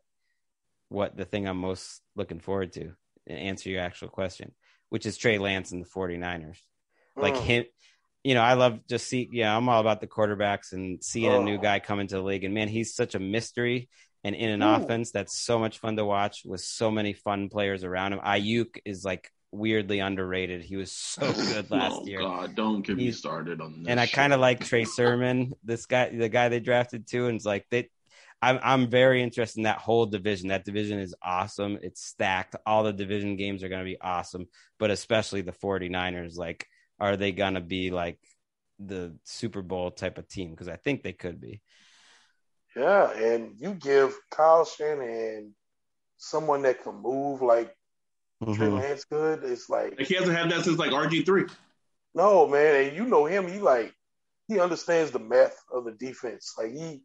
what 0.89 1.17
the 1.17 1.25
thing 1.25 1.47
I'm 1.47 1.57
most 1.57 2.01
looking 2.15 2.39
forward 2.39 2.73
to 2.73 2.91
and 3.27 3.39
answer 3.39 3.69
your 3.69 3.81
actual 3.81 4.09
question, 4.09 4.53
which 4.89 5.05
is 5.05 5.17
Trey 5.17 5.37
Lance 5.37 5.71
and 5.71 5.83
the 5.83 5.89
49ers. 5.89 6.57
Like 7.17 7.35
mm. 7.35 7.41
him, 7.41 7.65
you 8.23 8.33
know, 8.33 8.41
I 8.41 8.53
love 8.53 8.79
just 8.87 9.07
see, 9.07 9.29
yeah, 9.31 9.55
I'm 9.55 9.69
all 9.69 9.81
about 9.81 10.01
the 10.01 10.07
quarterbacks 10.07 10.73
and 10.73 11.03
seeing 11.03 11.31
oh. 11.31 11.41
a 11.41 11.43
new 11.43 11.57
guy 11.57 11.79
come 11.79 11.99
into 11.99 12.15
the 12.15 12.23
league. 12.23 12.43
And 12.43 12.53
man, 12.53 12.67
he's 12.67 12.95
such 12.95 13.15
a 13.15 13.19
mystery 13.19 13.89
and 14.23 14.35
in 14.35 14.49
an 14.49 14.63
Ooh. 14.63 14.75
offense 14.75 15.11
that's 15.11 15.39
so 15.39 15.59
much 15.59 15.77
fun 15.77 15.95
to 15.97 16.05
watch 16.05 16.41
with 16.45 16.61
so 16.61 16.89
many 16.89 17.13
fun 17.13 17.49
players 17.49 17.83
around 17.83 18.13
him. 18.13 18.19
Aiyuk 18.19 18.79
is 18.83 19.05
like 19.05 19.31
weirdly 19.51 19.99
underrated. 19.99 20.63
He 20.63 20.75
was 20.75 20.91
so 20.91 21.31
good 21.33 21.69
last 21.69 21.99
oh, 22.01 22.05
year. 22.05 22.19
God, 22.19 22.55
don't 22.55 22.81
get 22.81 22.97
He's, 22.97 23.05
me 23.05 23.11
started 23.11 23.61
on 23.61 23.83
this. 23.83 23.89
And 23.89 23.99
I 23.99 24.07
kind 24.07 24.33
of 24.33 24.39
like 24.39 24.59
Trey 24.65 24.85
Sermon, 24.85 25.53
this 25.63 25.85
guy, 25.85 26.09
the 26.09 26.29
guy 26.29 26.49
they 26.49 26.59
drafted 26.59 27.07
too. 27.07 27.27
And 27.27 27.35
it's 27.35 27.45
like 27.45 27.67
they, 27.69 27.89
I'm 28.45 28.59
I'm 28.61 28.87
very 28.89 29.23
interested 29.23 29.57
in 29.57 29.63
that 29.63 29.79
whole 29.79 30.05
division. 30.05 30.49
That 30.49 30.65
division 30.65 30.99
is 30.99 31.15
awesome. 31.21 31.79
It's 31.81 32.03
stacked. 32.03 32.55
All 32.65 32.83
the 32.83 32.93
division 32.93 33.37
games 33.37 33.63
are 33.63 33.69
going 33.69 33.83
to 33.83 33.91
be 33.91 33.99
awesome, 33.99 34.47
but 34.77 34.91
especially 34.91 35.41
the 35.41 35.51
49ers. 35.51 36.37
Like, 36.37 36.67
are 36.99 37.17
they 37.17 37.31
going 37.31 37.55
to 37.55 37.61
be 37.61 37.89
like 37.89 38.19
the 38.77 39.15
Super 39.23 39.63
Bowl 39.63 39.89
type 39.89 40.19
of 40.19 40.27
team? 40.27 40.51
Because 40.51 40.67
I 40.67 40.75
think 40.75 41.01
they 41.01 41.13
could 41.13 41.41
be. 41.41 41.63
Yeah, 42.75 43.11
and 43.11 43.53
you 43.57 43.73
give 43.73 44.15
Kyle 44.29 44.65
Shanahan 44.65 45.37
and 45.37 45.51
someone 46.17 46.61
that 46.63 46.83
can 46.83 47.01
move 47.01 47.41
like 47.41 47.75
mm-hmm. 48.43 48.53
Trey 48.53 48.67
Lance 48.67 49.05
good. 49.05 49.43
It's 49.43 49.69
like, 49.69 49.97
like 49.97 50.07
he 50.07 50.13
hasn't 50.13 50.37
had 50.37 50.51
that 50.51 50.65
since 50.65 50.77
like 50.77 50.91
RG 50.91 51.25
three. 51.25 51.45
No 52.13 52.47
man, 52.47 52.85
and 52.85 52.95
you 52.95 53.05
know 53.05 53.25
him. 53.25 53.47
He 53.47 53.57
like 53.57 53.91
he 54.47 54.59
understands 54.59 55.09
the 55.09 55.19
math 55.19 55.57
of 55.73 55.85
the 55.85 55.93
defense. 55.93 56.53
Like 56.59 56.71
he 56.71 57.01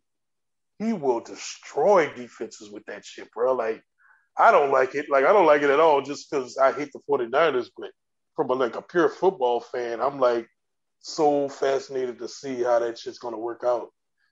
he 0.81 0.95
will 0.95 1.20
destroy 1.20 2.11
defenses 2.14 2.70
with 2.70 2.85
that 2.87 3.05
shit, 3.05 3.31
bro. 3.33 3.55
Like, 3.55 3.83
I 4.39 4.51
don't 4.51 4.72
like 4.72 4.95
it. 4.95 5.07
Like, 5.11 5.26
I 5.26 5.33
don't 5.33 5.47
like 5.47 5.62
it 5.62 5.70
at 5.70 5.78
all 5.78 6.01
just 6.01 6.31
because 6.31 6.57
I 6.57 6.72
hate 6.72 6.91
the 6.93 7.01
49ers, 7.09 7.68
but 7.76 7.91
from 8.35 8.51
a, 8.51 8.55
like 8.55 8.76
a 8.76 8.83
pure 8.83 9.11
football 9.11 9.61
fan, 9.61 10.01
I'm 10.01 10.18
like 10.18 10.49
so 11.01 11.49
fascinated 11.51 12.18
to 12.18 12.28
see 12.28 12.62
how 12.62 12.78
that 12.78 12.99
shit's 12.99 13.18
gonna 13.18 13.39
work 13.39 13.62
out. 13.64 13.89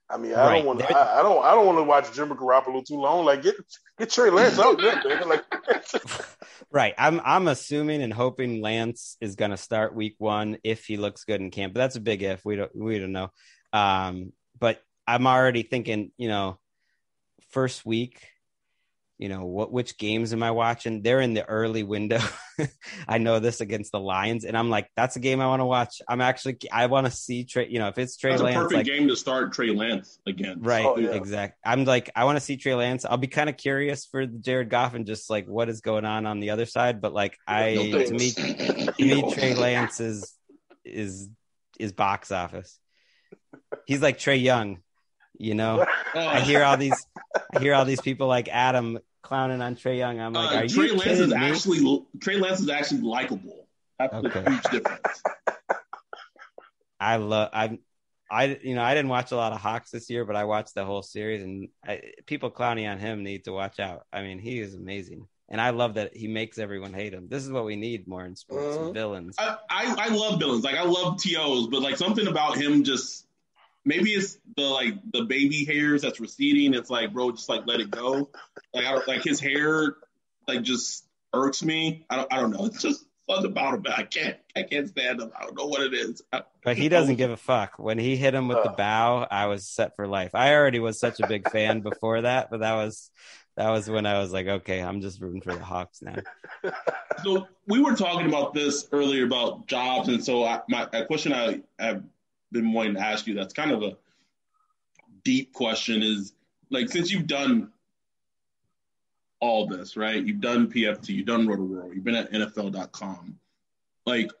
I 0.09 0.17
mean, 0.17 0.33
I 0.33 0.47
right. 0.47 0.55
don't 0.57 0.65
want 0.65 0.79
to. 0.79 0.97
I, 0.97 1.19
I, 1.19 1.21
don't. 1.21 1.45
I 1.45 1.51
don't 1.51 1.67
want 1.67 1.77
to 1.77 1.83
watch 1.83 2.11
Jimmy 2.13 2.33
Garoppolo 2.33 2.83
too 2.83 2.95
long. 2.95 3.25
Like, 3.25 3.43
get 3.43 3.53
get 3.99 4.09
Trey 4.09 4.31
Lance 4.31 4.57
out 4.57 4.79
there, 4.79 4.95
man. 5.05 5.23
Like, 5.29 5.45
right. 6.71 6.95
I'm 6.97 7.21
I'm 7.23 7.47
assuming 7.47 8.01
and 8.01 8.11
hoping 8.11 8.59
Lance 8.59 9.17
is 9.21 9.35
going 9.35 9.51
to 9.51 9.57
start 9.57 9.93
Week 9.93 10.15
One 10.17 10.57
if 10.63 10.85
he 10.85 10.97
looks 10.97 11.25
good 11.25 11.41
in 11.41 11.51
camp. 11.51 11.75
But 11.75 11.81
that's 11.81 11.95
a 11.95 12.01
big 12.01 12.23
if. 12.23 12.43
We 12.43 12.55
don't 12.55 12.75
we 12.75 12.97
don't 12.97 13.11
know. 13.11 13.29
Um, 13.71 14.33
but 14.57 14.81
I'm 15.09 15.25
already 15.25 15.63
thinking, 15.63 16.11
you 16.17 16.27
know, 16.27 16.59
first 17.49 17.83
week, 17.83 18.21
you 19.17 19.27
know, 19.27 19.43
what 19.43 19.71
which 19.71 19.97
games 19.97 20.33
am 20.33 20.43
I 20.43 20.51
watching? 20.51 21.01
They're 21.01 21.19
in 21.19 21.33
the 21.33 21.43
early 21.43 21.81
window. 21.81 22.21
I 23.07 23.17
know 23.17 23.39
this 23.39 23.59
against 23.59 23.91
the 23.91 23.99
Lions, 23.99 24.45
and 24.45 24.55
I'm 24.55 24.69
like, 24.69 24.87
that's 24.95 25.15
a 25.15 25.19
game 25.19 25.41
I 25.41 25.47
want 25.47 25.61
to 25.61 25.65
watch. 25.65 25.99
I'm 26.07 26.21
actually, 26.21 26.59
I 26.71 26.85
want 26.85 27.07
to 27.07 27.11
see 27.11 27.43
Trey. 27.43 27.67
You 27.69 27.79
know, 27.79 27.87
if 27.87 27.97
it's 27.97 28.17
Trey 28.17 28.31
that's 28.31 28.43
Lance, 28.43 28.55
a 28.55 28.59
perfect 28.59 28.75
like, 28.75 28.85
game 28.85 29.07
to 29.07 29.15
start 29.15 29.51
Trey 29.51 29.71
Lance 29.71 30.19
again. 30.27 30.57
Right, 30.61 30.85
oh, 30.85 30.99
yeah. 30.99 31.09
exact. 31.09 31.57
I'm 31.65 31.85
like, 31.85 32.11
I 32.15 32.25
want 32.25 32.37
to 32.37 32.39
see 32.39 32.55
Trey 32.55 32.75
Lance. 32.75 33.03
I'll 33.03 33.17
be 33.17 33.27
kind 33.27 33.49
of 33.49 33.57
curious 33.57 34.05
for 34.05 34.27
Jared 34.27 34.69
Goff 34.69 34.93
and 34.93 35.07
just 35.07 35.27
like 35.27 35.47
what 35.47 35.69
is 35.69 35.81
going 35.81 36.05
on 36.05 36.27
on 36.27 36.39
the 36.39 36.51
other 36.51 36.67
side. 36.67 37.01
But 37.01 37.13
like, 37.13 37.35
I 37.47 37.73
no 37.73 38.03
to 38.05 38.13
me, 38.13 38.31
to 38.31 38.93
me, 38.99 39.33
Trey 39.33 39.55
Lance 39.55 39.99
is 39.99 40.35
is 40.85 41.29
is 41.79 41.93
box 41.93 42.31
office. 42.31 42.79
He's 43.87 44.03
like 44.03 44.19
Trae 44.19 44.41
Young 44.41 44.77
you 45.37 45.55
know, 45.55 45.85
I 46.13 46.41
hear 46.41 46.63
all 46.63 46.77
these, 46.77 47.05
I 47.55 47.59
hear 47.59 47.73
all 47.73 47.85
these 47.85 48.01
people 48.01 48.27
like 48.27 48.49
Adam 48.49 48.99
clowning 49.21 49.61
on 49.61 49.75
Trae 49.75 49.97
Young. 49.97 50.19
I'm 50.19 50.33
like, 50.33 50.51
uh, 50.51 50.59
are 50.59 50.67
Trey 50.67 50.85
you 50.87 50.95
Lance 50.95 51.19
is 51.19 51.29
me? 51.29 51.35
actually 51.35 52.05
Trey 52.19 52.37
Lance 52.37 52.59
is 52.59 52.69
actually 52.69 53.01
likable. 53.01 53.67
That's 53.97 54.13
okay. 54.13 54.43
a 54.45 54.49
huge 54.49 54.63
difference. 54.63 55.23
I 56.99 57.15
love 57.17 57.49
I 57.53 57.79
I 58.29 58.59
you 58.61 58.75
know 58.75 58.83
I 58.83 58.93
didn't 58.93 59.09
watch 59.09 59.31
a 59.31 59.35
lot 59.35 59.53
of 59.53 59.59
Hawks 59.61 59.91
this 59.91 60.09
year, 60.09 60.25
but 60.25 60.35
I 60.35 60.43
watched 60.43 60.75
the 60.75 60.85
whole 60.85 61.01
series, 61.01 61.41
and 61.41 61.69
I, 61.85 62.01
people 62.25 62.49
clowning 62.49 62.87
on 62.87 62.99
him 62.99 63.23
need 63.23 63.45
to 63.45 63.51
watch 63.51 63.79
out. 63.79 64.05
I 64.11 64.21
mean, 64.21 64.39
he 64.39 64.59
is 64.59 64.75
amazing, 64.75 65.27
and 65.47 65.61
I 65.61 65.71
love 65.71 65.95
that 65.95 66.15
he 66.15 66.27
makes 66.27 66.57
everyone 66.57 66.93
hate 66.93 67.13
him. 67.13 67.27
This 67.29 67.43
is 67.43 67.51
what 67.51 67.65
we 67.65 67.75
need 67.75 68.07
more 68.07 68.25
in 68.25 68.35
sports: 68.35 68.77
uh, 68.77 68.91
villains. 68.91 69.35
I, 69.39 69.57
I, 69.69 69.95
I 69.97 70.07
love 70.09 70.39
villains, 70.39 70.63
like 70.63 70.75
I 70.75 70.83
love 70.83 71.21
tos, 71.21 71.67
but 71.67 71.81
like 71.81 71.97
something 71.97 72.27
about 72.27 72.57
him 72.57 72.83
just 72.83 73.25
maybe 73.89 74.11
it's 74.11 74.37
the 74.55 74.61
like 74.61 74.93
the 75.11 75.23
baby 75.23 75.65
hairs 75.65 76.03
that's 76.03 76.19
receding. 76.19 76.75
It's 76.75 76.91
like, 76.91 77.11
bro, 77.11 77.31
just 77.31 77.49
like 77.49 77.63
let 77.65 77.81
it 77.81 77.89
go. 77.89 78.29
Like 78.73 78.85
I 78.85 78.91
don't 78.91 79.07
like 79.07 79.23
his 79.23 79.39
hair, 79.39 79.95
like 80.47 80.61
just 80.61 81.05
irks 81.33 81.63
me. 81.63 82.05
I 82.09 82.17
don't, 82.17 82.33
I 82.33 82.39
don't 82.39 82.51
know. 82.51 82.65
It's 82.67 82.81
just 82.81 83.03
something 83.27 83.51
about 83.51 83.73
him. 83.73 83.85
I 83.95 84.03
can't, 84.03 84.37
I 84.55 84.61
can't 84.63 84.87
stand 84.87 85.19
him. 85.19 85.31
I 85.37 85.43
don't 85.43 85.57
know 85.57 85.65
what 85.65 85.81
it 85.81 85.93
is. 85.93 86.21
But 86.63 86.77
he 86.77 86.87
doesn't 86.87 87.15
give 87.15 87.31
a 87.31 87.37
fuck. 87.37 87.79
When 87.79 87.97
he 87.97 88.15
hit 88.15 88.35
him 88.35 88.47
with 88.47 88.63
the 88.63 88.71
uh. 88.71 88.75
bow, 88.75 89.27
I 89.29 89.47
was 89.47 89.67
set 89.67 89.95
for 89.95 90.07
life. 90.07 90.35
I 90.35 90.53
already 90.53 90.79
was 90.79 90.99
such 90.99 91.19
a 91.19 91.27
big 91.27 91.49
fan 91.49 91.79
before 91.89 92.21
that, 92.21 92.51
but 92.51 92.59
that 92.59 92.75
was 92.75 93.09
that 93.57 93.71
was 93.71 93.89
when 93.89 94.05
I 94.05 94.19
was 94.19 94.31
like, 94.31 94.47
okay, 94.47 94.81
I'm 94.81 95.01
just 95.01 95.19
rooting 95.19 95.41
for 95.41 95.53
the 95.53 95.63
Hawks 95.63 96.01
now. 96.01 96.15
So 97.23 97.47
we 97.67 97.81
were 97.81 97.95
talking 97.95 98.27
about 98.27 98.53
this 98.53 98.87
earlier 98.91 99.25
about 99.25 99.67
jobs, 99.67 100.09
and 100.09 100.23
so 100.23 100.45
I, 100.45 100.61
my 100.69 100.87
a 100.93 101.05
question 101.05 101.33
I 101.33 101.61
have 101.77 102.03
been 102.51 102.73
wanting 102.73 102.95
to 102.95 103.01
ask 103.01 103.27
you 103.27 103.33
that's 103.33 103.53
kind 103.53 103.71
of 103.71 103.83
a 103.83 103.97
deep 105.23 105.53
question 105.53 106.01
is 106.01 106.33
like 106.71 106.89
since 106.89 107.11
you've 107.11 107.27
done 107.27 107.71
all 109.39 109.67
this, 109.67 109.95
right? 109.95 110.23
You've 110.23 110.41
done 110.41 110.69
PFT, 110.69 111.09
you've 111.09 111.25
done 111.25 111.47
Roto 111.47 111.63
World, 111.63 111.93
you've 111.93 112.03
been 112.03 112.15
at 112.15 112.31
NFL.com. 112.31 113.37
Like, 114.05 114.31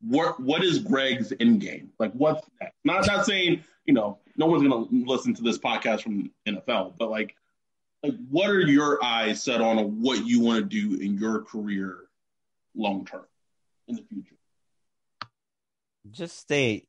what 0.00 0.40
what 0.40 0.62
is 0.62 0.78
Greg's 0.78 1.32
end 1.40 1.60
game? 1.60 1.90
Like, 1.98 2.12
what's 2.12 2.46
that? 2.60 2.72
Not 2.84 3.06
not 3.06 3.26
saying 3.26 3.64
you 3.84 3.94
know 3.94 4.18
no 4.36 4.46
one's 4.46 4.62
gonna 4.62 4.86
listen 4.90 5.34
to 5.34 5.42
this 5.42 5.58
podcast 5.58 6.02
from 6.02 6.30
NFL, 6.46 6.94
but 6.98 7.10
like, 7.10 7.34
like 8.02 8.14
what 8.30 8.50
are 8.50 8.60
your 8.60 9.02
eyes 9.02 9.42
set 9.42 9.60
on 9.60 10.00
what 10.00 10.24
you 10.26 10.40
want 10.40 10.58
to 10.58 10.64
do 10.64 11.02
in 11.02 11.18
your 11.18 11.42
career 11.42 11.98
long 12.74 13.04
term 13.04 13.26
in 13.88 13.96
the 13.96 14.02
future? 14.02 14.36
Just 16.10 16.38
stay 16.38 16.86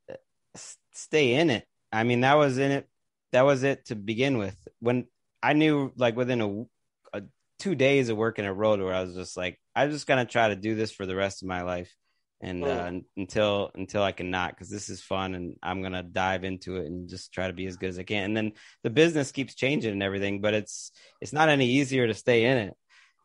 stay 0.93 1.34
in 1.34 1.49
it. 1.49 1.66
I 1.91 2.03
mean, 2.03 2.22
that 2.22 2.36
was 2.36 2.58
in 2.58 2.72
it. 2.72 2.88
That 3.32 3.45
was 3.45 3.64
it 3.64 3.86
to 3.86 3.95
begin 3.95 4.38
with. 4.38 4.55
When 4.80 5.08
I 5.41 5.53
knew, 5.53 5.91
like 5.97 6.16
within 6.16 6.41
a, 6.41 7.18
a 7.18 7.24
two 7.60 7.76
days 7.76 8.10
of 8.10 8.18
working 8.18 8.45
a 8.45 8.53
road, 8.53 8.80
where 8.80 8.93
I 8.93 9.03
was 9.03 9.16
just 9.16 9.38
like, 9.38 9.60
I'm 9.76 9.91
just 9.91 10.08
gonna 10.08 10.26
try 10.26 10.49
to 10.49 10.55
do 10.55 10.76
this 10.76 10.91
for 10.91 11.05
the 11.05 11.16
rest 11.16 11.41
of 11.41 11.47
my 11.47 11.62
life, 11.62 11.93
and 12.41 12.64
oh. 12.64 12.68
uh, 12.68 12.91
until 13.16 13.72
until 13.76 14.03
I 14.03 14.12
can 14.12 14.32
not, 14.32 14.51
because 14.51 14.70
this 14.70 14.89
is 14.89 15.01
fun, 15.01 15.36
and 15.36 15.55
I'm 15.62 15.82
gonna 15.82 16.03
dive 16.03 16.43
into 16.43 16.78
it 16.78 16.86
and 16.86 17.10
just 17.10 17.34
try 17.34 17.47
to 17.47 17.53
be 17.53 17.68
as 17.68 17.78
good 17.78 17.89
as 17.89 17.99
I 17.99 18.03
can. 18.03 18.24
And 18.24 18.38
then 18.38 18.51
the 18.84 18.89
business 18.89 19.32
keeps 19.32 19.55
changing 19.55 19.91
and 19.91 20.03
everything, 20.03 20.41
but 20.41 20.53
it's 20.53 20.91
it's 21.22 21.34
not 21.34 21.49
any 21.49 21.68
easier 21.68 22.08
to 22.08 22.14
stay 22.14 22.45
in 22.45 22.58
it. 22.58 22.74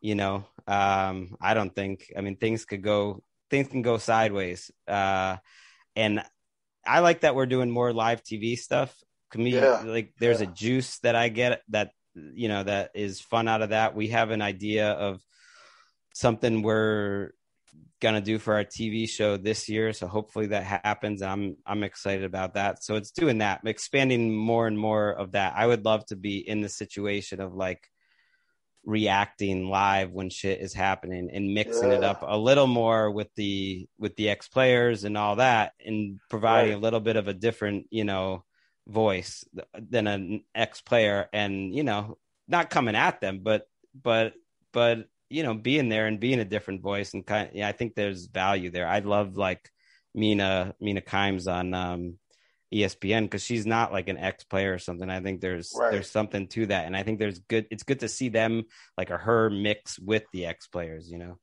You 0.01 0.15
know, 0.15 0.45
um, 0.67 1.35
I 1.41 1.53
don't 1.53 1.73
think. 1.73 2.11
I 2.17 2.21
mean, 2.21 2.35
things 2.35 2.65
could 2.65 2.83
go 2.83 3.23
things 3.53 3.67
can 3.67 3.83
go 3.83 3.99
sideways. 3.99 4.71
Uh, 4.87 5.37
and 5.95 6.23
I 6.85 6.99
like 6.99 7.21
that 7.21 7.35
we're 7.35 7.45
doing 7.45 7.69
more 7.69 7.93
live 7.93 8.23
TV 8.23 8.57
stuff. 8.57 8.95
yeah. 9.35 9.83
like 9.85 10.13
there's 10.19 10.41
yeah. 10.41 10.49
a 10.49 10.51
juice 10.51 10.99
that 10.99 11.15
I 11.15 11.29
get 11.29 11.61
that 11.69 11.91
you 12.15 12.47
know 12.47 12.63
that 12.63 12.91
is 12.93 13.19
fun 13.19 13.47
out 13.47 13.61
of 13.61 13.69
that. 13.69 13.95
We 13.95 14.09
have 14.09 14.31
an 14.31 14.41
idea 14.41 14.91
of 14.91 15.21
something 16.13 16.61
we're 16.61 17.31
gonna 18.01 18.21
do 18.21 18.37
for 18.37 18.55
our 18.55 18.65
TV 18.65 19.09
show 19.09 19.37
this 19.37 19.69
year, 19.69 19.93
so 19.93 20.07
hopefully 20.07 20.47
that 20.47 20.63
happens. 20.63 21.21
I'm 21.21 21.57
I'm 21.65 21.83
excited 21.83 22.25
about 22.25 22.55
that. 22.55 22.83
So 22.83 22.95
it's 22.95 23.11
doing 23.11 23.39
that, 23.39 23.61
expanding 23.65 24.35
more 24.35 24.67
and 24.67 24.77
more 24.77 25.11
of 25.11 25.31
that. 25.31 25.53
I 25.55 25.65
would 25.65 25.85
love 25.85 26.05
to 26.07 26.15
be 26.15 26.37
in 26.37 26.61
the 26.61 26.69
situation 26.69 27.39
of 27.39 27.53
like 27.53 27.87
reacting 28.85 29.69
live 29.69 30.11
when 30.11 30.29
shit 30.29 30.59
is 30.59 30.73
happening 30.73 31.29
and 31.31 31.53
mixing 31.53 31.89
yeah. 31.89 31.97
it 31.97 32.03
up 32.03 32.23
a 32.27 32.37
little 32.37 32.67
more 32.67 33.09
with 33.09 33.33
the 33.35 33.87
with 33.97 34.15
the 34.17 34.29
ex 34.29 34.49
players 34.49 35.05
and 35.05 35.17
all 35.17 35.37
that 35.37 35.71
and 35.85 36.19
providing 36.29 36.71
right. 36.71 36.77
a 36.77 36.81
little 36.81 36.99
bit 36.99 37.15
of 37.15 37.27
a 37.27 37.33
different 37.33 37.87
you 37.91 38.03
know 38.03 38.43
voice 38.87 39.45
than 39.73 40.07
an 40.07 40.43
ex 40.53 40.81
player 40.81 41.29
and 41.31 41.73
you 41.73 41.83
know 41.83 42.17
not 42.49 42.69
coming 42.69 42.95
at 42.95 43.21
them 43.21 43.39
but 43.41 43.67
but 44.01 44.33
but 44.73 45.07
you 45.29 45.43
know 45.43 45.53
being 45.53 45.87
there 45.87 46.07
and 46.07 46.19
being 46.19 46.39
a 46.39 46.45
different 46.45 46.81
voice 46.81 47.13
and 47.13 47.25
kind 47.25 47.49
of, 47.49 47.55
yeah 47.55 47.67
I 47.67 47.71
think 47.71 47.95
there's 47.95 48.25
value 48.25 48.69
there 48.69 48.87
I 48.87 48.99
love 48.99 49.37
like 49.37 49.69
Mina 50.13 50.75
Mina 50.81 51.01
Kimes 51.01 51.47
on 51.51 51.73
um 51.73 52.17
ESPN 52.73 53.23
because 53.23 53.43
she's 53.43 53.65
not 53.65 53.91
like 53.91 54.09
an 54.09 54.17
ex 54.17 54.43
player 54.43 54.73
or 54.73 54.79
something. 54.79 55.09
I 55.09 55.19
think 55.19 55.41
there's 55.41 55.73
right. 55.77 55.91
there's 55.91 56.09
something 56.09 56.47
to 56.49 56.65
that, 56.67 56.85
and 56.85 56.97
I 56.97 57.03
think 57.03 57.19
there's 57.19 57.39
good. 57.39 57.67
It's 57.71 57.83
good 57.83 57.99
to 58.01 58.09
see 58.09 58.29
them 58.29 58.63
like 58.97 59.11
or 59.11 59.17
her 59.17 59.49
mix 59.49 59.99
with 59.99 60.23
the 60.33 60.45
ex 60.45 60.67
players. 60.67 61.09
You 61.09 61.19
know. 61.19 61.39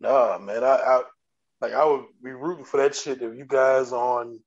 Nah, 0.00 0.38
man, 0.38 0.64
I, 0.64 0.76
I 0.76 1.02
like 1.60 1.72
I 1.72 1.84
would 1.84 2.04
be 2.22 2.32
rooting 2.32 2.64
for 2.64 2.78
that 2.78 2.94
shit 2.94 3.22
if 3.22 3.36
you 3.36 3.44
guys 3.44 3.92
on 3.92 4.40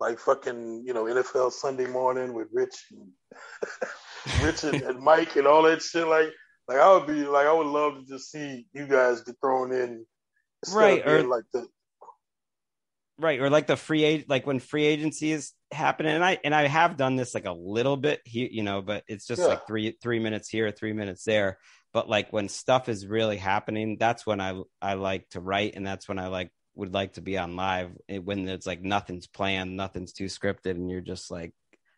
like 0.00 0.18
fucking 0.18 0.84
you 0.86 0.92
know 0.92 1.04
NFL 1.04 1.52
Sunday 1.52 1.86
morning 1.86 2.34
with 2.34 2.48
Rich 2.52 2.86
and 2.90 4.42
Rich 4.44 4.64
and, 4.64 4.82
and 4.82 5.00
Mike 5.00 5.36
and 5.36 5.46
all 5.46 5.62
that 5.62 5.82
shit. 5.82 6.06
Like 6.06 6.28
like 6.68 6.78
I 6.78 6.92
would 6.92 7.06
be 7.06 7.24
like 7.24 7.46
I 7.46 7.52
would 7.52 7.66
love 7.66 7.94
to 7.94 8.06
just 8.06 8.30
see 8.30 8.66
you 8.72 8.86
guys 8.86 9.22
get 9.22 9.36
thrown 9.40 9.72
in, 9.72 10.04
right? 10.72 11.06
Or 11.06 11.22
like 11.22 11.44
the 11.52 11.66
right 13.18 13.40
or 13.40 13.48
like 13.48 13.66
the 13.66 13.76
free 13.76 14.02
age 14.02 14.24
like 14.28 14.46
when 14.46 14.58
free 14.58 14.84
agency 14.84 15.30
is 15.30 15.52
happening 15.72 16.14
and 16.14 16.24
i 16.24 16.38
and 16.42 16.54
i 16.54 16.66
have 16.66 16.96
done 16.96 17.16
this 17.16 17.34
like 17.34 17.46
a 17.46 17.52
little 17.52 17.96
bit 17.96 18.20
here 18.24 18.48
you 18.50 18.62
know 18.62 18.82
but 18.82 19.04
it's 19.06 19.26
just 19.26 19.40
yeah. 19.40 19.48
like 19.48 19.66
three 19.66 19.96
three 20.02 20.18
minutes 20.18 20.48
here 20.48 20.70
three 20.70 20.92
minutes 20.92 21.24
there. 21.24 21.58
But 21.92 22.08
like 22.08 22.32
when 22.32 22.48
stuff 22.48 22.88
is 22.88 23.06
really 23.06 23.36
happening 23.36 23.96
that's 24.00 24.26
when 24.26 24.40
i 24.40 24.60
i 24.82 24.94
like 24.94 25.28
to 25.30 25.40
write 25.40 25.76
and 25.76 25.86
that's 25.86 26.08
when 26.08 26.18
i 26.18 26.26
like 26.26 26.50
would 26.74 26.92
like 26.92 27.12
to 27.12 27.20
be 27.20 27.38
on 27.38 27.54
live 27.54 27.92
eh, 28.08 28.18
when 28.18 28.48
it's 28.48 28.66
like 28.66 28.82
nothing's 28.82 29.28
planned 29.28 29.76
nothing's 29.76 30.12
too 30.12 30.24
scripted 30.24 30.72
and 30.72 30.90
you're 30.90 31.00
just 31.00 31.30
like 31.30 31.52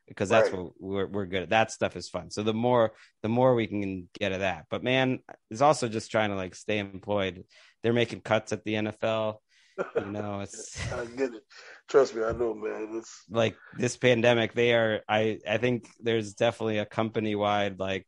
because 0.07 0.29
that's 0.29 0.51
right. 0.51 0.63
what 0.63 0.73
we're, 0.79 1.07
we're 1.07 1.27
good 1.27 1.45
at. 1.45 1.51
That 1.51 1.73
stuff 1.73 1.97
is 1.97 2.09
fun. 2.09 2.31
So 2.31 2.43
the 2.43 2.55
more 2.55 2.93
the 3.23 3.29
more 3.29 3.55
we 3.55 3.67
can 3.67 4.09
get 4.19 4.33
at 4.33 4.41
that. 4.41 4.67
But 4.69 4.85
man 4.85 5.21
it's 5.51 5.63
also 5.63 5.89
just 5.89 6.11
trying 6.11 6.29
to 6.29 6.37
like 6.37 6.55
stay 6.55 6.79
employed. 6.79 7.45
They're 7.83 7.95
making 7.95 8.21
cuts 8.21 8.53
at 8.53 8.65
the 8.65 8.75
nfl 8.75 9.37
you 9.79 10.07
know 10.07 10.41
it's 10.41 10.93
i 10.93 11.05
get 11.17 11.35
it. 11.35 11.43
Trust 11.89 12.15
me 12.15 12.25
i 12.25 12.33
know 12.33 12.55
man. 12.55 12.89
It's 12.95 13.25
like 13.31 13.57
this 13.79 13.97
pandemic 13.97 14.55
they 14.55 14.75
are 14.75 15.03
i 15.09 15.39
i 15.49 15.59
think 15.59 15.89
there's 16.01 16.35
definitely 16.35 16.79
a 16.79 16.87
company 16.87 17.35
wide 17.35 17.79
like 17.79 18.07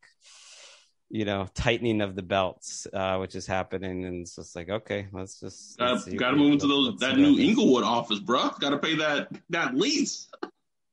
you 1.09 1.25
know 1.25 1.47
tightening 1.55 2.01
of 2.01 2.15
the 2.15 2.21
belts 2.21 2.85
uh 2.93 3.17
which 3.17 3.35
is 3.35 3.47
happening 3.47 4.05
and 4.05 4.21
it's 4.21 4.35
just 4.35 4.55
like 4.55 4.69
okay 4.69 5.07
let's 5.11 5.39
just 5.39 5.77
gotta, 5.77 6.15
gotta 6.15 6.37
move 6.37 6.53
into 6.53 6.67
those 6.67 6.95
that 6.99 7.17
new 7.17 7.39
inglewood 7.39 7.83
office 7.83 8.19
bro 8.19 8.49
gotta 8.59 8.77
pay 8.77 8.95
that 8.95 9.27
that 9.49 9.75
lease. 9.75 10.27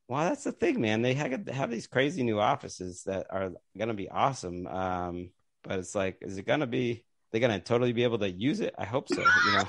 Well 0.09 0.29
that's 0.29 0.45
the 0.45 0.53
thing 0.53 0.79
man. 0.79 1.01
They 1.01 1.13
have, 1.15 1.47
have 1.49 1.69
these 1.69 1.85
crazy 1.87 2.23
new 2.23 2.39
offices 2.39 3.03
that 3.07 3.27
are 3.29 3.51
gonna 3.77 3.93
be 3.93 4.09
awesome 4.09 4.65
um 4.65 5.31
but 5.63 5.79
it's 5.79 5.93
like 5.93 6.17
is 6.21 6.37
it 6.37 6.47
gonna 6.47 6.65
be 6.67 7.03
they're 7.31 7.41
gonna 7.41 7.59
totally 7.59 7.91
be 7.91 8.03
able 8.03 8.19
to 8.19 8.29
use 8.29 8.61
it? 8.61 8.73
I 8.77 8.85
hope 8.85 9.09
so 9.09 9.21
you 9.21 9.51
know 9.51 9.65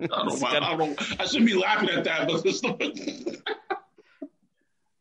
I 0.04 0.06
don't, 0.06 0.44
I, 0.44 0.72
I, 0.72 0.76
don't, 0.76 1.20
I 1.20 1.24
shouldn't 1.26 1.46
be 1.46 1.54
laughing 1.54 1.90
at 1.90 2.04
that, 2.04 2.26
but 2.26 2.44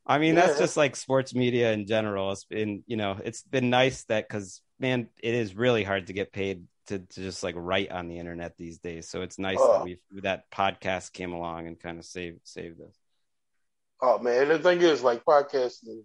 I 0.06 0.18
mean, 0.18 0.36
yeah. 0.36 0.48
that's 0.48 0.60
just 0.60 0.76
like 0.76 0.96
sports 0.96 1.36
media 1.36 1.72
in 1.72 1.86
general. 1.86 2.32
It's 2.32 2.44
been, 2.44 2.84
you 2.88 2.98
know, 2.98 3.18
it's 3.24 3.44
been 3.44 3.70
nice 3.70 4.04
that 4.06 4.28
because 4.28 4.62
man, 4.80 5.08
it 5.22 5.34
is 5.34 5.56
really 5.56 5.84
hard 5.84 6.08
to 6.08 6.14
get 6.14 6.34
paid 6.34 6.66
to, 6.88 7.00
to 7.00 7.22
just 7.22 7.44
like 7.44 7.56
write 7.58 7.92
on 7.92 8.08
the 8.08 8.18
internet 8.18 8.58
these 8.58 8.80
days. 8.80 9.08
So 9.08 9.22
it's 9.22 9.38
nice 9.38 9.60
that 9.60 9.84
we 9.84 10.00
that 10.24 10.50
podcast 10.52 11.14
came 11.14 11.34
along 11.34 11.68
and 11.68 11.80
kind 11.80 12.00
of 12.00 12.06
saved 12.06 12.40
saved 12.44 12.82
us. 12.82 12.96
Oh 14.02 14.18
man, 14.20 14.48
the 14.48 14.60
thing 14.60 14.82
is, 14.82 15.04
like 15.04 15.24
podcasting, 15.24 16.04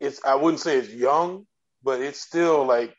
it's 0.00 0.24
I 0.24 0.34
wouldn't 0.34 0.60
say 0.60 0.78
it's 0.78 0.92
young, 0.92 1.46
but 1.82 2.00
it's 2.00 2.20
still 2.20 2.64
like 2.64 2.96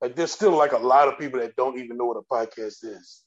like 0.00 0.16
there's 0.16 0.32
still 0.32 0.56
like 0.56 0.72
a 0.72 0.78
lot 0.78 1.08
of 1.08 1.18
people 1.18 1.40
that 1.40 1.56
don't 1.56 1.78
even 1.78 1.98
know 1.98 2.06
what 2.06 2.16
a 2.16 2.22
podcast 2.22 2.82
is. 2.82 3.22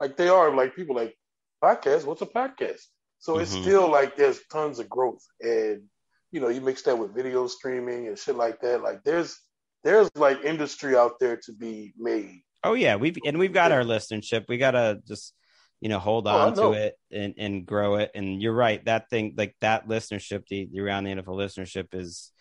Like 0.00 0.16
they 0.16 0.28
are 0.28 0.54
like 0.54 0.76
people 0.76 0.96
like 0.96 1.14
podcast. 1.62 2.04
What's 2.04 2.22
a 2.22 2.26
podcast? 2.26 2.82
So 3.18 3.34
mm-hmm. 3.34 3.42
it's 3.42 3.52
still 3.52 3.90
like 3.90 4.16
there's 4.16 4.40
tons 4.50 4.78
of 4.78 4.88
growth, 4.88 5.24
and 5.40 5.82
you 6.30 6.40
know 6.40 6.48
you 6.48 6.60
mix 6.60 6.82
that 6.82 6.98
with 6.98 7.14
video 7.14 7.46
streaming 7.46 8.08
and 8.08 8.18
shit 8.18 8.36
like 8.36 8.60
that. 8.60 8.82
Like 8.82 9.02
there's 9.04 9.38
there's 9.84 10.10
like 10.14 10.44
industry 10.44 10.96
out 10.96 11.18
there 11.20 11.36
to 11.44 11.52
be 11.52 11.94
made. 11.96 12.42
Oh 12.62 12.74
yeah, 12.74 12.96
we've 12.96 13.16
and 13.24 13.38
we've 13.38 13.52
got 13.52 13.72
our 13.72 13.82
listenership. 13.82 14.44
We 14.48 14.58
gotta 14.58 15.00
just 15.06 15.34
you 15.80 15.88
know 15.88 15.98
hold 15.98 16.26
oh, 16.26 16.30
on 16.30 16.58
oh, 16.58 16.72
to 16.72 16.78
it 16.78 16.94
and 17.10 17.34
and 17.38 17.66
grow 17.66 17.96
it. 17.96 18.10
And 18.14 18.42
you're 18.42 18.54
right, 18.54 18.84
that 18.84 19.08
thing 19.08 19.34
like 19.36 19.56
that 19.60 19.88
listenership, 19.88 20.46
the, 20.48 20.68
the 20.70 20.80
around 20.80 21.04
the 21.04 21.12
NFL 21.12 21.36
listenership 21.36 21.94
is 21.94 22.32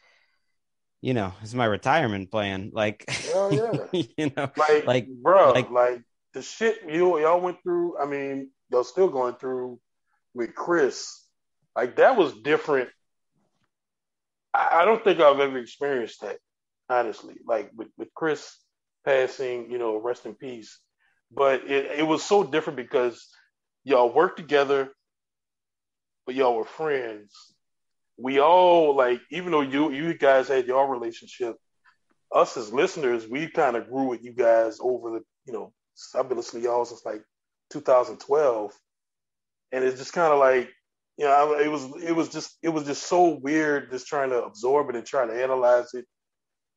you 1.01 1.13
know, 1.13 1.33
it's 1.43 1.53
my 1.53 1.65
retirement 1.65 2.31
plan. 2.31 2.71
Like, 2.73 3.05
oh, 3.35 3.51
yeah. 3.93 4.01
you 4.17 4.31
know, 4.35 4.49
like, 4.57 4.87
like, 4.87 5.07
bro, 5.07 5.51
like, 5.51 5.69
like 5.69 6.01
the 6.35 6.41
shit 6.41 6.81
you 6.87 7.17
y'all 7.19 7.41
went 7.41 7.63
through. 7.63 7.97
I 7.97 8.05
mean, 8.05 8.51
y'all 8.69 8.83
still 8.83 9.07
going 9.07 9.35
through 9.35 9.79
with 10.33 10.53
Chris. 10.53 11.07
Like 11.75 11.95
that 11.95 12.17
was 12.17 12.33
different. 12.41 12.89
I, 14.53 14.81
I 14.81 14.85
don't 14.85 15.03
think 15.03 15.19
I've 15.19 15.39
ever 15.39 15.57
experienced 15.57 16.21
that, 16.21 16.37
honestly. 16.89 17.35
Like 17.47 17.71
with 17.73 17.87
with 17.97 18.13
Chris 18.13 18.59
passing, 19.05 19.71
you 19.71 19.77
know, 19.77 19.97
rest 19.97 20.25
in 20.25 20.35
peace. 20.35 20.77
But 21.31 21.69
it, 21.71 21.99
it 21.99 22.03
was 22.07 22.21
so 22.21 22.43
different 22.43 22.77
because 22.77 23.27
y'all 23.85 24.13
worked 24.13 24.37
together, 24.37 24.91
but 26.25 26.35
y'all 26.35 26.55
were 26.55 26.65
friends. 26.65 27.33
We 28.17 28.41
all 28.41 28.93
like, 28.93 29.21
even 29.31 29.51
though 29.51 29.61
you 29.61 29.91
you 29.91 30.13
guys 30.13 30.49
had 30.49 30.67
your 30.67 30.91
relationship, 30.91 31.55
us 32.29 32.57
as 32.57 32.73
listeners, 32.73 33.25
we 33.25 33.47
kind 33.47 33.77
of 33.77 33.87
grew 33.89 34.09
with 34.09 34.21
you 34.21 34.33
guys 34.33 34.79
over 34.81 35.11
the 35.11 35.21
you 35.45 35.53
know 35.53 35.71
I've 36.15 36.27
been 36.27 36.37
listening 36.37 36.63
to 36.63 36.69
y'all 36.69 36.85
since 36.85 37.05
like 37.05 37.23
2012, 37.71 38.73
and 39.71 39.83
it's 39.83 39.97
just 39.97 40.13
kind 40.13 40.31
of 40.31 40.39
like 40.39 40.69
you 41.17 41.25
know 41.25 41.53
it 41.53 41.69
was 41.69 41.85
it 42.03 42.11
was 42.11 42.29
just 42.29 42.57
it 42.61 42.69
was 42.69 42.85
just 42.85 43.03
so 43.03 43.39
weird 43.41 43.91
just 43.91 44.07
trying 44.07 44.29
to 44.29 44.43
absorb 44.43 44.89
it 44.89 44.95
and 44.95 45.05
trying 45.05 45.29
to 45.29 45.41
analyze 45.41 45.93
it 45.93 46.05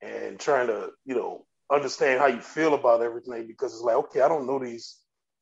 and 0.00 0.38
trying 0.38 0.68
to 0.68 0.90
you 1.04 1.14
know 1.14 1.44
understand 1.72 2.20
how 2.20 2.26
you 2.26 2.40
feel 2.40 2.74
about 2.74 3.02
everything 3.02 3.46
because 3.46 3.72
it's 3.72 3.82
like 3.82 3.96
okay 3.96 4.20
I 4.20 4.28
don't 4.28 4.46
know 4.46 4.58
these 4.58 4.96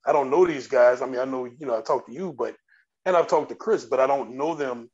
I 0.06 0.12
don't 0.12 0.30
know 0.30 0.46
these 0.46 0.66
guys. 0.66 1.02
I 1.02 1.06
mean 1.06 1.20
I 1.20 1.24
know 1.24 1.44
you 1.44 1.66
know 1.66 1.76
I 1.76 1.82
talked 1.82 2.08
to 2.08 2.14
you 2.14 2.34
but 2.36 2.56
and 3.04 3.16
I've 3.16 3.28
talked 3.28 3.50
to 3.50 3.54
Chris 3.54 3.84
but 3.84 4.00
I 4.00 4.06
don't 4.06 4.36
know 4.36 4.54
them. 4.54 4.90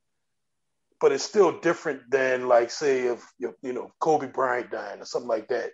But 1.00 1.10
it's 1.10 1.24
still 1.24 1.58
different 1.58 2.02
than 2.10 2.46
like 2.46 2.70
say 2.70 3.06
if 3.06 3.24
you 3.38 3.72
know 3.72 3.92
Kobe 3.98 4.28
Bryant 4.28 4.70
dying 4.70 5.00
or 5.00 5.04
something 5.04 5.28
like 5.28 5.48
that 5.48 5.70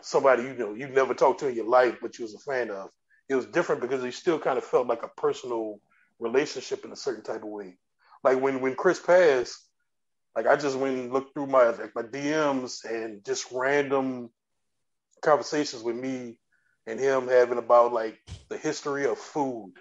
somebody 0.00 0.42
you 0.42 0.54
know 0.54 0.74
you've 0.74 0.90
never 0.90 1.14
talked 1.14 1.40
to 1.40 1.48
in 1.48 1.54
your 1.56 1.68
life, 1.68 1.96
but 2.00 2.18
you 2.18 2.24
was 2.24 2.34
a 2.34 2.38
fan 2.38 2.70
of. 2.70 2.90
It 3.28 3.34
was 3.34 3.46
different 3.46 3.82
because 3.82 4.02
you 4.02 4.10
still 4.10 4.38
kind 4.38 4.58
of 4.58 4.64
felt 4.64 4.86
like 4.86 5.02
a 5.02 5.20
personal 5.20 5.80
relationship 6.18 6.84
in 6.84 6.92
a 6.92 6.96
certain 6.96 7.22
type 7.22 7.42
of 7.42 7.48
way. 7.48 7.76
Like 8.24 8.40
when 8.40 8.60
when 8.60 8.74
Chris 8.74 9.00
passed, 9.00 9.58
like 10.34 10.46
I 10.46 10.56
just 10.56 10.76
went 10.76 10.98
and 10.98 11.12
looked 11.12 11.34
through 11.34 11.46
my 11.46 11.70
like 11.70 11.94
my 11.94 12.02
DMs 12.02 12.84
and 12.84 13.24
just 13.24 13.46
random 13.52 14.30
conversations 15.22 15.82
with 15.82 15.96
me 15.96 16.38
and 16.86 16.98
him 16.98 17.28
having 17.28 17.58
about 17.58 17.92
like 17.92 18.18
the 18.48 18.56
history 18.56 19.04
of 19.04 19.18
food 19.18 19.72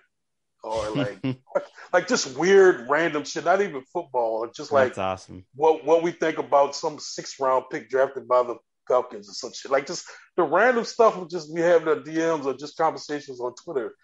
or 0.64 0.92
like 0.92 1.20
like 1.94 2.08
just 2.08 2.38
weird 2.38 2.90
random 2.90 3.24
shit, 3.24 3.46
not 3.46 3.62
even 3.62 3.82
football, 3.94 4.48
just 4.54 4.72
like 4.72 4.90
That's 4.90 4.98
awesome. 4.98 5.46
What 5.56 5.86
what 5.86 6.04
we 6.04 6.12
think 6.12 6.38
about 6.38 6.76
some 6.76 7.00
six 7.00 7.40
round 7.40 7.66
pick 7.72 7.90
drafted 7.90 8.28
by 8.28 8.44
the 8.44 8.56
Falcons 8.88 9.30
or 9.30 9.34
some 9.34 9.54
shit. 9.54 9.72
Like 9.72 9.88
just 9.88 10.06
the 10.36 10.44
random 10.44 10.84
stuff 10.86 11.18
of 11.18 11.30
just 11.30 11.54
we 11.54 11.62
having 11.62 11.88
the 11.88 12.12
DMs 12.12 12.46
or 12.46 12.54
just 12.54 12.78
conversations 12.78 13.40
on 13.40 13.54
Twitter. 13.56 13.96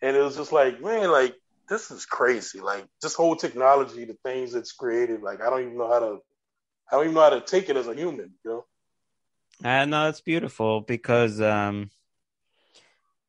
And 0.00 0.16
it 0.16 0.20
was 0.20 0.36
just 0.36 0.52
like, 0.52 0.80
man, 0.80 1.10
like 1.10 1.34
this 1.68 1.90
is 1.90 2.06
crazy. 2.06 2.60
Like 2.60 2.86
this 3.00 3.14
whole 3.14 3.36
technology, 3.36 4.04
the 4.04 4.16
things 4.24 4.54
it's 4.54 4.72
created, 4.72 5.22
like 5.22 5.40
I 5.40 5.50
don't 5.50 5.62
even 5.62 5.78
know 5.78 5.90
how 5.90 6.00
to 6.00 6.18
I 6.90 6.96
don't 6.96 7.04
even 7.04 7.14
know 7.14 7.22
how 7.22 7.30
to 7.30 7.40
take 7.40 7.68
it 7.68 7.76
as 7.76 7.88
a 7.88 7.94
human, 7.94 8.34
you 8.44 8.50
know? 8.50 8.64
And 9.64 9.94
uh, 9.94 10.04
no, 10.04 10.08
it's 10.08 10.20
beautiful 10.20 10.80
because 10.80 11.40
um 11.40 11.90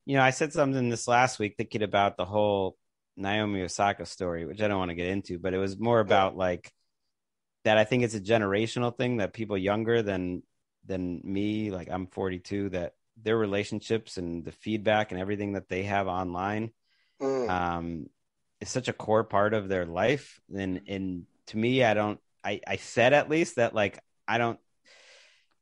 you 0.06 0.18
know, 0.18 0.24
I 0.24 0.32
said 0.32 0.52
something 0.52 0.90
this 0.90 1.08
last 1.08 1.40
week 1.40 1.56
thinking 1.58 1.82
about 1.82 2.18
the 2.18 2.26
whole 2.26 2.78
Naomi 3.16 3.62
Osaka 3.62 4.06
story, 4.06 4.46
which 4.46 4.62
I 4.62 4.68
don't 4.68 4.80
want 4.80 4.90
to 4.90 4.96
get 4.96 5.08
into, 5.08 5.40
but 5.40 5.54
it 5.54 5.60
was 5.60 5.80
more 5.80 6.00
about 6.00 6.36
like 6.36 6.74
that 7.64 7.78
I 7.78 7.86
think 7.86 8.04
it's 8.04 8.16
a 8.16 8.20
generational 8.20 8.96
thing 8.96 9.18
that 9.18 9.34
people 9.34 9.58
younger 9.58 10.02
than 10.02 10.44
than 10.86 11.22
me, 11.24 11.72
like 11.72 11.90
I'm 11.90 12.08
42, 12.08 12.70
that 12.70 12.94
their 13.22 13.38
relationships 13.38 14.18
and 14.18 14.44
the 14.44 14.52
feedback 14.52 15.12
and 15.12 15.20
everything 15.20 15.54
that 15.54 15.70
they 15.70 15.84
have 15.84 16.08
online 16.08 16.72
mm. 17.22 17.50
um, 17.50 18.08
is 18.60 18.70
such 18.70 18.88
a 18.88 18.94
core 18.94 19.24
part 19.24 19.54
of 19.54 19.68
their 19.68 19.86
life. 19.86 20.40
And 20.56 20.82
and 20.88 21.26
to 21.48 21.58
me, 21.58 21.84
I 21.84 21.94
don't. 21.94 22.20
I 22.44 22.60
I 22.68 22.76
said 22.78 23.14
at 23.14 23.30
least 23.30 23.56
that 23.56 23.74
like 23.74 24.00
I 24.28 24.38
don't 24.38 24.60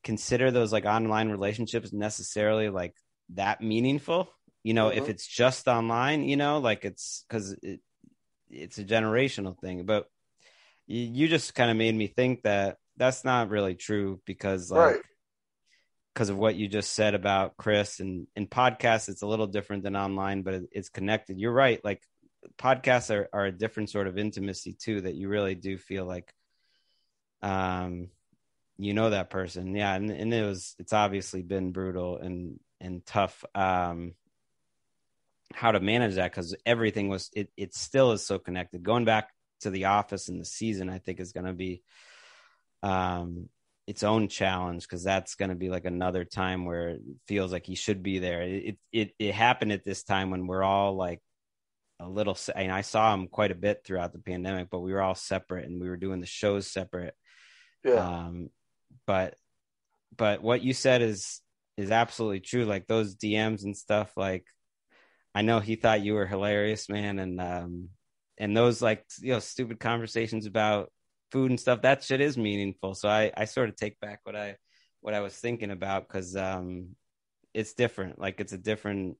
consider 0.03 0.49
those 0.49 0.71
like 0.71 0.85
online 0.85 1.29
relationships 1.29 1.93
necessarily 1.93 2.69
like 2.69 2.95
that 3.35 3.61
meaningful. 3.61 4.29
You 4.63 4.73
know, 4.73 4.89
mm-hmm. 4.89 4.99
if 4.99 5.09
it's 5.09 5.27
just 5.27 5.67
online, 5.67 6.23
you 6.23 6.37
know, 6.37 6.59
like 6.59 6.85
it's 6.85 7.25
because 7.27 7.55
it, 7.61 7.79
it's 8.49 8.77
a 8.77 8.83
generational 8.83 9.59
thing. 9.59 9.85
But 9.85 10.05
you, 10.87 11.01
you 11.01 11.27
just 11.27 11.55
kind 11.55 11.71
of 11.71 11.77
made 11.77 11.95
me 11.95 12.07
think 12.07 12.43
that 12.43 12.77
that's 12.97 13.23
not 13.23 13.49
really 13.49 13.75
true 13.75 14.21
because 14.25 14.69
like 14.69 14.95
right 14.95 15.01
because 16.13 16.29
of 16.29 16.37
what 16.37 16.55
you 16.55 16.67
just 16.67 16.93
said 16.93 17.15
about 17.15 17.55
Chris 17.57 17.99
and 17.99 18.27
in 18.35 18.47
podcasts, 18.47 19.09
it's 19.09 19.21
a 19.21 19.27
little 19.27 19.47
different 19.47 19.83
than 19.83 19.95
online, 19.95 20.41
but 20.41 20.61
it's 20.71 20.89
connected. 20.89 21.39
You're 21.39 21.53
right. 21.53 21.83
Like 21.83 22.01
podcasts 22.57 23.13
are, 23.13 23.29
are 23.33 23.45
a 23.45 23.51
different 23.51 23.89
sort 23.89 24.07
of 24.07 24.17
intimacy 24.17 24.73
too 24.73 25.01
that 25.01 25.15
you 25.15 25.29
really 25.29 25.55
do 25.55 25.77
feel 25.77 26.05
like 26.05 26.33
um 27.41 28.09
you 28.77 28.93
know 28.93 29.09
that 29.09 29.29
person 29.29 29.75
yeah 29.75 29.93
and, 29.93 30.09
and 30.09 30.33
it 30.33 30.43
was 30.43 30.75
it's 30.79 30.93
obviously 30.93 31.41
been 31.41 31.71
brutal 31.71 32.17
and 32.17 32.59
and 32.79 33.05
tough 33.05 33.43
um 33.53 34.13
how 35.53 35.71
to 35.71 35.79
manage 35.79 36.15
that 36.15 36.31
because 36.31 36.55
everything 36.65 37.09
was 37.09 37.29
it 37.33 37.49
it 37.57 37.75
still 37.75 38.11
is 38.11 38.25
so 38.25 38.39
connected 38.39 38.83
going 38.83 39.05
back 39.05 39.29
to 39.59 39.69
the 39.69 39.85
office 39.85 40.29
in 40.29 40.39
the 40.39 40.45
season 40.45 40.89
i 40.89 40.97
think 40.97 41.19
is 41.19 41.33
going 41.33 41.45
to 41.45 41.53
be 41.53 41.81
um 42.83 43.49
its 43.91 44.03
own 44.03 44.29
challenge 44.29 44.83
because 44.83 45.03
that's 45.03 45.35
going 45.35 45.49
to 45.49 45.55
be 45.55 45.69
like 45.69 45.83
another 45.83 46.23
time 46.23 46.63
where 46.63 46.91
it 46.91 47.01
feels 47.27 47.51
like 47.51 47.65
he 47.65 47.75
should 47.75 48.01
be 48.01 48.19
there. 48.19 48.41
It 48.41 48.77
it 48.93 49.11
it 49.19 49.35
happened 49.35 49.73
at 49.73 49.83
this 49.83 50.03
time 50.03 50.31
when 50.31 50.47
we're 50.47 50.63
all 50.63 50.95
like 50.95 51.19
a 51.99 52.07
little 52.07 52.37
and 52.55 52.71
I 52.71 52.81
saw 52.81 53.13
him 53.13 53.27
quite 53.27 53.51
a 53.51 53.55
bit 53.55 53.81
throughout 53.83 54.13
the 54.13 54.19
pandemic 54.19 54.69
but 54.71 54.79
we 54.79 54.93
were 54.93 55.01
all 55.01 55.13
separate 55.13 55.65
and 55.67 55.81
we 55.81 55.89
were 55.89 55.97
doing 55.97 56.21
the 56.21 56.25
shows 56.25 56.71
separate. 56.71 57.13
Yeah. 57.83 57.95
Um 57.95 58.49
but 59.05 59.35
but 60.15 60.41
what 60.41 60.63
you 60.63 60.73
said 60.73 61.01
is 61.01 61.41
is 61.75 61.91
absolutely 61.91 62.39
true. 62.39 62.63
Like 62.63 62.87
those 62.87 63.17
DMs 63.17 63.65
and 63.65 63.75
stuff 63.75 64.15
like 64.15 64.45
I 65.35 65.41
know 65.41 65.59
he 65.59 65.75
thought 65.75 66.01
you 66.01 66.13
were 66.13 66.25
hilarious 66.25 66.87
man 66.87 67.19
and 67.19 67.41
um 67.41 67.89
and 68.37 68.55
those 68.55 68.81
like 68.81 69.03
you 69.19 69.33
know 69.33 69.39
stupid 69.39 69.81
conversations 69.81 70.45
about 70.45 70.93
food 71.31 71.51
and 71.51 71.59
stuff 71.59 71.81
that 71.81 72.03
shit 72.03 72.21
is 72.21 72.37
meaningful. 72.37 72.95
So 72.95 73.09
I 73.09 73.31
I 73.35 73.45
sort 73.45 73.69
of 73.69 73.75
take 73.75 73.99
back 73.99 74.19
what 74.23 74.35
I 74.35 74.57
what 75.01 75.13
I 75.13 75.21
was 75.21 75.35
thinking 75.35 75.71
about 75.71 76.07
cuz 76.07 76.35
um 76.35 76.95
it's 77.53 77.73
different. 77.73 78.19
Like 78.19 78.39
it's 78.39 78.53
a 78.53 78.57
different 78.57 79.17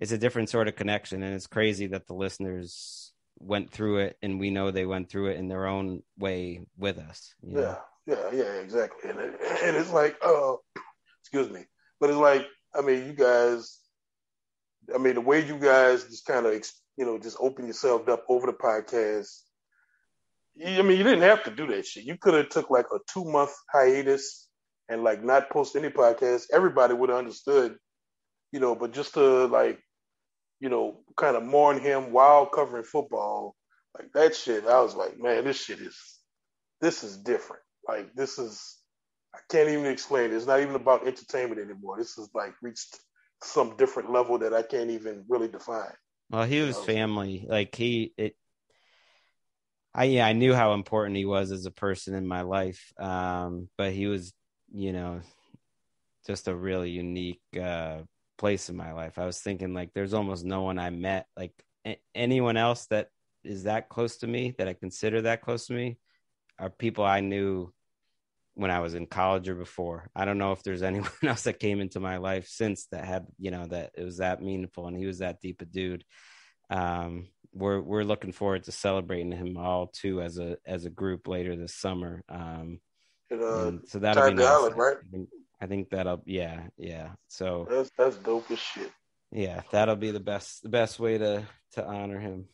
it's 0.00 0.12
a 0.12 0.18
different 0.18 0.50
sort 0.50 0.68
of 0.68 0.76
connection. 0.76 1.22
And 1.22 1.34
it's 1.34 1.46
crazy 1.46 1.86
that 1.88 2.06
the 2.06 2.14
listeners 2.14 3.12
went 3.38 3.70
through 3.70 3.98
it 3.98 4.16
and 4.22 4.40
we 4.40 4.50
know 4.50 4.70
they 4.70 4.86
went 4.86 5.10
through 5.10 5.28
it 5.28 5.36
in 5.36 5.48
their 5.48 5.66
own 5.66 6.02
way 6.16 6.66
with 6.78 6.98
us 6.98 7.34
yeah 7.42 7.60
know? 7.60 7.78
yeah. 8.06 8.30
Yeah. 8.32 8.52
Exactly. 8.60 9.10
And, 9.10 9.20
it, 9.20 9.40
and 9.62 9.76
it's 9.76 9.92
like 9.92 10.16
uh 10.24 10.54
excuse 11.22 11.50
me. 11.50 11.64
But 12.00 12.10
it's 12.10 12.18
like 12.18 12.46
i 12.74 12.80
mean 12.80 13.06
you 13.06 13.12
guys 13.12 13.78
i 14.94 14.98
mean 14.98 15.14
the 15.14 15.20
way 15.20 15.44
you 15.44 15.58
guys 15.58 16.04
just 16.04 16.26
kind 16.26 16.46
of 16.46 16.52
you 16.96 17.04
know 17.04 17.18
just 17.18 17.36
open 17.40 17.66
yourself 17.66 18.08
up 18.08 18.24
over 18.28 18.46
the 18.46 18.52
podcast 18.52 19.40
I 20.64 20.82
mean, 20.82 20.98
you 20.98 21.04
didn't 21.04 21.22
have 21.22 21.44
to 21.44 21.50
do 21.50 21.66
that 21.68 21.86
shit. 21.86 22.04
You 22.04 22.16
could 22.18 22.34
have 22.34 22.48
took 22.48 22.70
like 22.70 22.86
a 22.94 22.98
two 23.12 23.24
month 23.24 23.52
hiatus 23.72 24.48
and 24.88 25.02
like 25.04 25.22
not 25.22 25.50
post 25.50 25.76
any 25.76 25.90
podcast. 25.90 26.44
Everybody 26.52 26.94
would 26.94 27.10
have 27.10 27.18
understood, 27.18 27.76
you 28.52 28.60
know. 28.60 28.74
But 28.74 28.92
just 28.92 29.14
to 29.14 29.46
like 29.46 29.80
you 30.60 30.68
know, 30.68 31.00
kind 31.16 31.36
of 31.36 31.44
mourn 31.44 31.80
him 31.80 32.12
while 32.12 32.46
covering 32.46 32.84
football. 32.84 33.54
Like 33.96 34.12
that 34.14 34.34
shit, 34.34 34.66
I 34.66 34.80
was 34.80 34.94
like, 34.94 35.18
man, 35.18 35.44
this 35.44 35.62
shit 35.62 35.80
is, 35.80 35.96
this 36.80 37.02
is 37.02 37.16
different. 37.16 37.62
Like 37.88 38.14
this 38.14 38.38
is, 38.38 38.76
I 39.34 39.38
can't 39.50 39.68
even 39.68 39.86
explain 39.86 40.30
it. 40.30 40.34
It's 40.34 40.46
not 40.46 40.60
even 40.60 40.74
about 40.74 41.06
entertainment 41.06 41.60
anymore. 41.60 41.98
This 41.98 42.18
is 42.18 42.28
like 42.34 42.54
reached 42.62 42.98
some 43.42 43.76
different 43.76 44.10
level 44.10 44.38
that 44.38 44.54
I 44.54 44.62
can't 44.62 44.90
even 44.90 45.24
really 45.28 45.48
define. 45.48 45.92
Well, 46.30 46.44
he 46.44 46.60
was 46.60 46.78
family. 46.78 47.46
Like 47.48 47.74
he, 47.74 48.12
it, 48.16 48.36
I 49.96 50.04
yeah, 50.04 50.26
I 50.26 50.34
knew 50.34 50.54
how 50.54 50.74
important 50.74 51.16
he 51.16 51.24
was 51.24 51.50
as 51.50 51.64
a 51.64 51.70
person 51.70 52.14
in 52.14 52.26
my 52.26 52.42
life. 52.42 52.92
Um, 53.00 53.70
but 53.78 53.92
he 53.92 54.06
was, 54.06 54.34
you 54.70 54.92
know, 54.92 55.22
just 56.26 56.48
a 56.48 56.54
really 56.54 56.90
unique 56.90 57.40
uh, 57.58 58.02
place 58.36 58.68
in 58.68 58.76
my 58.76 58.92
life. 58.92 59.18
I 59.18 59.24
was 59.24 59.40
thinking 59.40 59.72
like 59.72 59.92
there's 59.94 60.12
almost 60.12 60.44
no 60.44 60.62
one 60.62 60.78
I 60.78 60.90
met 60.90 61.26
like 61.34 61.54
a- 61.86 61.98
anyone 62.14 62.58
else 62.58 62.86
that 62.90 63.08
is 63.42 63.62
that 63.62 63.88
close 63.88 64.18
to 64.18 64.26
me 64.26 64.54
that 64.58 64.68
I 64.68 64.74
consider 64.74 65.22
that 65.22 65.40
close 65.40 65.66
to 65.68 65.72
me 65.72 65.96
are 66.58 66.68
people 66.68 67.04
I 67.04 67.20
knew 67.20 67.72
when 68.52 68.70
I 68.70 68.80
was 68.80 68.94
in 68.94 69.06
college 69.06 69.48
or 69.48 69.54
before. 69.54 70.10
I 70.14 70.26
don't 70.26 70.38
know 70.38 70.52
if 70.52 70.62
there's 70.62 70.82
anyone 70.82 71.10
else 71.22 71.44
that 71.44 71.58
came 71.58 71.80
into 71.80 72.00
my 72.00 72.18
life 72.18 72.48
since 72.48 72.86
that 72.92 73.06
had, 73.06 73.26
you 73.38 73.50
know, 73.50 73.64
that 73.68 73.92
it 73.96 74.04
was 74.04 74.18
that 74.18 74.42
meaningful 74.42 74.88
and 74.88 74.96
he 74.96 75.06
was 75.06 75.20
that 75.20 75.40
deep 75.40 75.62
a 75.62 75.64
dude. 75.64 76.04
Um, 76.68 77.28
we're 77.56 77.80
we're 77.80 78.04
looking 78.04 78.32
forward 78.32 78.64
to 78.64 78.72
celebrating 78.72 79.32
him 79.32 79.56
all 79.56 79.88
too 79.88 80.20
as 80.20 80.38
a 80.38 80.58
as 80.66 80.84
a 80.84 80.90
group 80.90 81.26
later 81.26 81.56
this 81.56 81.74
summer. 81.74 82.22
Um, 82.28 82.80
and, 83.30 83.42
uh, 83.42 83.66
and 83.66 83.88
so 83.88 83.98
that'll 83.98 84.28
be 84.28 84.34
nice. 84.34 84.46
Island, 84.46 84.76
right? 84.76 84.96
I 85.60 85.66
think 85.66 85.90
that'll 85.90 86.22
yeah, 86.26 86.68
yeah. 86.76 87.10
So 87.28 87.66
that's 87.68 87.90
that's 87.96 88.16
dope 88.16 88.50
as 88.50 88.58
shit. 88.58 88.90
Yeah, 89.32 89.62
that'll 89.70 89.96
be 89.96 90.10
the 90.10 90.20
best 90.20 90.62
the 90.62 90.68
best 90.68 91.00
way 91.00 91.18
to 91.18 91.44
to 91.72 91.84
honor 91.84 92.20
him. 92.20 92.46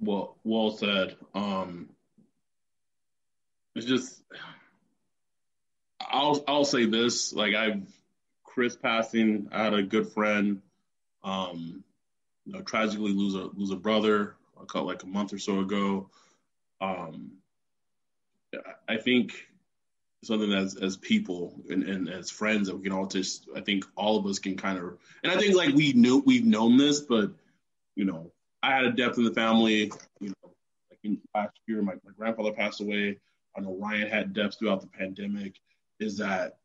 Well, 0.00 0.36
well 0.44 0.70
said. 0.70 1.16
Um 1.34 1.90
it's 3.74 3.86
just 3.86 4.22
I'll 6.00 6.42
I'll 6.46 6.64
say 6.64 6.86
this, 6.86 7.32
like 7.32 7.54
I've 7.54 7.82
Chris 8.44 8.76
passing, 8.76 9.48
I 9.52 9.64
had 9.64 9.74
a 9.74 9.82
good 9.82 10.08
friend, 10.12 10.62
um, 11.22 11.58
you 11.58 11.85
know, 12.52 12.60
tragically 12.62 13.12
lose 13.12 13.34
a 13.34 13.48
lose 13.54 13.70
a 13.70 13.76
brother, 13.76 14.36
caught 14.66 14.86
like 14.86 15.02
a 15.02 15.06
month 15.06 15.32
or 15.32 15.38
so 15.38 15.60
ago. 15.60 16.08
Um 16.80 17.32
I 18.88 18.96
think 18.98 19.32
something 20.24 20.52
as 20.52 20.76
as 20.76 20.96
people 20.96 21.60
and, 21.68 21.82
and 21.82 22.08
as 22.08 22.30
friends 22.30 22.68
that 22.68 22.76
we 22.76 22.82
can 22.82 22.92
all 22.92 23.06
just 23.06 23.48
I 23.54 23.60
think 23.60 23.84
all 23.96 24.16
of 24.16 24.26
us 24.26 24.38
can 24.38 24.56
kind 24.56 24.78
of 24.78 24.98
and 25.22 25.32
I 25.32 25.36
think 25.36 25.54
like 25.54 25.74
we 25.74 25.92
knew 25.92 26.22
we've 26.24 26.44
known 26.44 26.76
this, 26.76 27.00
but 27.00 27.32
you 27.94 28.04
know, 28.04 28.32
I 28.62 28.72
had 28.72 28.84
a 28.84 28.92
death 28.92 29.18
in 29.18 29.24
the 29.24 29.32
family, 29.34 29.92
you 30.20 30.28
know, 30.28 30.54
like 30.90 31.00
in 31.02 31.20
last 31.34 31.58
year 31.66 31.82
my, 31.82 31.94
my 32.04 32.12
grandfather 32.16 32.52
passed 32.52 32.80
away. 32.80 33.18
I 33.56 33.60
know 33.60 33.76
Ryan 33.80 34.08
had 34.08 34.34
deaths 34.34 34.56
throughout 34.56 34.82
the 34.82 34.86
pandemic, 34.86 35.54
is 35.98 36.18
that 36.18 36.58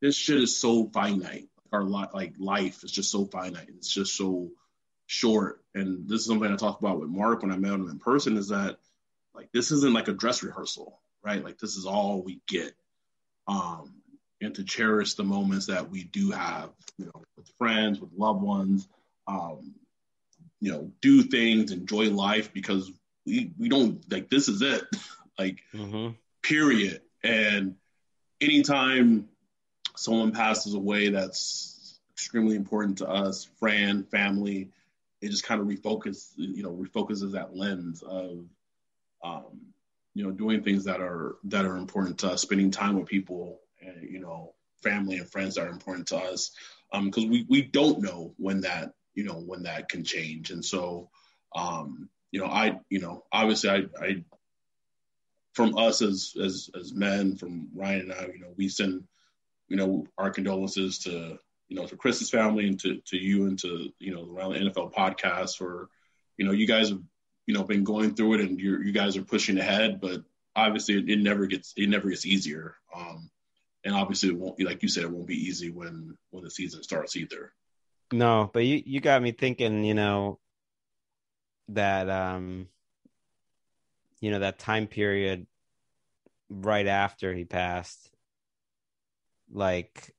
this 0.00 0.16
shit 0.16 0.40
is 0.40 0.56
so 0.56 0.88
finite. 0.92 1.48
Our 1.70 1.84
li- 1.84 2.08
like 2.14 2.34
life 2.38 2.82
is 2.84 2.90
just 2.90 3.10
so 3.10 3.24
finite. 3.26 3.68
It's 3.76 3.92
just 3.92 4.16
so 4.16 4.50
short. 5.12 5.62
And 5.74 6.08
this 6.08 6.20
is 6.20 6.26
something 6.26 6.50
I 6.50 6.56
talked 6.56 6.82
about 6.82 7.00
with 7.00 7.08
Mark 7.08 7.42
when 7.42 7.52
I 7.52 7.56
met 7.56 7.72
him 7.72 7.88
in 7.88 7.98
person 7.98 8.36
is 8.36 8.48
that 8.48 8.78
like 9.34 9.50
this 9.52 9.70
isn't 9.70 9.94
like 9.94 10.08
a 10.08 10.12
dress 10.12 10.42
rehearsal 10.42 10.98
right? 11.22 11.42
Like 11.42 11.58
this 11.58 11.76
is 11.76 11.86
all 11.86 12.22
we 12.22 12.40
get. 12.48 12.74
Um, 13.46 13.94
and 14.40 14.54
to 14.56 14.64
cherish 14.64 15.14
the 15.14 15.24
moments 15.24 15.66
that 15.66 15.90
we 15.90 16.04
do 16.04 16.30
have, 16.32 16.70
you 16.98 17.06
know, 17.06 17.22
with 17.36 17.48
friends, 17.58 18.00
with 18.00 18.10
loved 18.16 18.42
ones, 18.42 18.88
um, 19.26 19.74
you 20.60 20.72
know, 20.72 20.90
do 21.00 21.22
things, 21.22 21.70
enjoy 21.70 22.10
life 22.10 22.52
because 22.52 22.90
we 23.24 23.52
we 23.58 23.68
don't 23.68 24.10
like 24.10 24.28
this 24.28 24.48
is 24.48 24.62
it, 24.62 24.82
like 25.38 25.60
mm-hmm. 25.72 26.14
period. 26.42 27.02
And 27.22 27.76
anytime 28.40 29.28
someone 29.94 30.32
passes 30.32 30.74
away 30.74 31.10
that's 31.10 32.00
extremely 32.12 32.56
important 32.56 32.98
to 32.98 33.08
us, 33.08 33.48
friend, 33.58 34.08
family, 34.08 34.70
it 35.22 35.30
just 35.30 35.44
kind 35.44 35.60
of 35.60 35.66
refocus, 35.66 36.32
you 36.36 36.62
know, 36.62 36.72
refocuses 36.72 37.32
that 37.32 37.56
lens 37.56 38.02
of 38.02 38.44
um, 39.22 39.72
you 40.14 40.24
know, 40.24 40.30
doing 40.30 40.62
things 40.62 40.84
that 40.84 41.00
are 41.00 41.36
that 41.44 41.64
are 41.64 41.76
important 41.76 42.18
to 42.18 42.30
us, 42.32 42.42
spending 42.42 42.70
time 42.70 42.96
with 42.96 43.06
people, 43.06 43.60
and 43.80 44.02
you 44.10 44.20
know, 44.20 44.54
family 44.82 45.16
and 45.16 45.30
friends 45.30 45.54
that 45.54 45.66
are 45.66 45.70
important 45.70 46.08
to 46.08 46.16
us, 46.16 46.50
because 46.92 47.24
um, 47.24 47.30
we 47.30 47.46
we 47.48 47.62
don't 47.62 48.02
know 48.02 48.34
when 48.36 48.62
that 48.62 48.92
you 49.14 49.24
know 49.24 49.34
when 49.34 49.62
that 49.62 49.88
can 49.88 50.04
change, 50.04 50.50
and 50.50 50.64
so 50.64 51.08
um, 51.54 52.08
you 52.30 52.40
know, 52.40 52.46
I 52.46 52.80
you 52.90 53.00
know, 53.00 53.24
obviously, 53.32 53.70
I, 53.70 53.82
I 53.98 54.24
from 55.54 55.76
us 55.78 56.02
as 56.02 56.34
as 56.42 56.68
as 56.78 56.92
men, 56.92 57.36
from 57.36 57.68
Ryan 57.74 58.10
and 58.10 58.12
I, 58.12 58.26
you 58.26 58.40
know, 58.40 58.52
we 58.56 58.68
send 58.68 59.04
you 59.68 59.76
know 59.76 60.06
our 60.18 60.30
condolences 60.30 60.98
to 61.00 61.38
you 61.72 61.80
know 61.80 61.86
to 61.86 61.96
Chris's 61.96 62.28
family 62.28 62.66
and 62.66 62.78
to 62.80 63.00
to 63.06 63.16
you 63.16 63.46
and 63.46 63.58
to 63.60 63.88
you 63.98 64.14
know 64.14 64.30
around 64.30 64.52
the 64.52 64.58
NFL 64.58 64.92
podcast 64.92 65.56
for 65.56 65.88
you 66.36 66.44
know 66.44 66.52
you 66.52 66.66
guys 66.66 66.90
have 66.90 67.00
you 67.46 67.54
know 67.54 67.62
been 67.62 67.82
going 67.82 68.14
through 68.14 68.34
it 68.34 68.40
and 68.42 68.60
you 68.60 68.82
you 68.82 68.92
guys 68.92 69.16
are 69.16 69.22
pushing 69.22 69.56
ahead, 69.56 69.98
but 69.98 70.22
obviously 70.54 70.98
it, 70.98 71.08
it 71.08 71.18
never 71.18 71.46
gets 71.46 71.72
it 71.74 71.88
never 71.88 72.10
gets 72.10 72.26
easier. 72.26 72.76
Um, 72.94 73.30
and 73.84 73.94
obviously 73.94 74.28
it 74.28 74.36
won't 74.36 74.58
be 74.58 74.66
like 74.66 74.82
you 74.82 74.88
said, 74.90 75.04
it 75.04 75.10
won't 75.10 75.26
be 75.26 75.46
easy 75.48 75.70
when 75.70 76.18
when 76.30 76.44
the 76.44 76.50
season 76.50 76.82
starts 76.82 77.16
either. 77.16 77.54
No, 78.12 78.50
but 78.52 78.66
you 78.66 78.82
you 78.84 79.00
got 79.00 79.22
me 79.22 79.32
thinking. 79.32 79.82
You 79.82 79.94
know 79.94 80.40
that 81.68 82.10
um 82.10 82.68
you 84.20 84.30
know 84.30 84.40
that 84.40 84.58
time 84.58 84.88
period 84.88 85.46
right 86.50 86.86
after 86.86 87.32
he 87.32 87.46
passed 87.46 88.10
like 89.50 90.14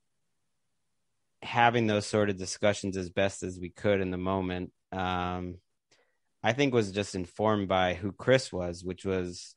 having 1.43 1.87
those 1.87 2.05
sort 2.05 2.29
of 2.29 2.37
discussions 2.37 2.97
as 2.97 3.09
best 3.09 3.43
as 3.43 3.59
we 3.59 3.69
could 3.69 4.01
in 4.01 4.11
the 4.11 4.17
moment 4.17 4.71
um 4.91 5.55
I 6.43 6.51
think 6.51 6.73
was 6.73 6.91
just 6.91 7.15
informed 7.15 7.69
by 7.69 7.93
who 7.93 8.11
Chris 8.11 8.51
was, 8.51 8.83
which 8.83 9.05
was 9.05 9.55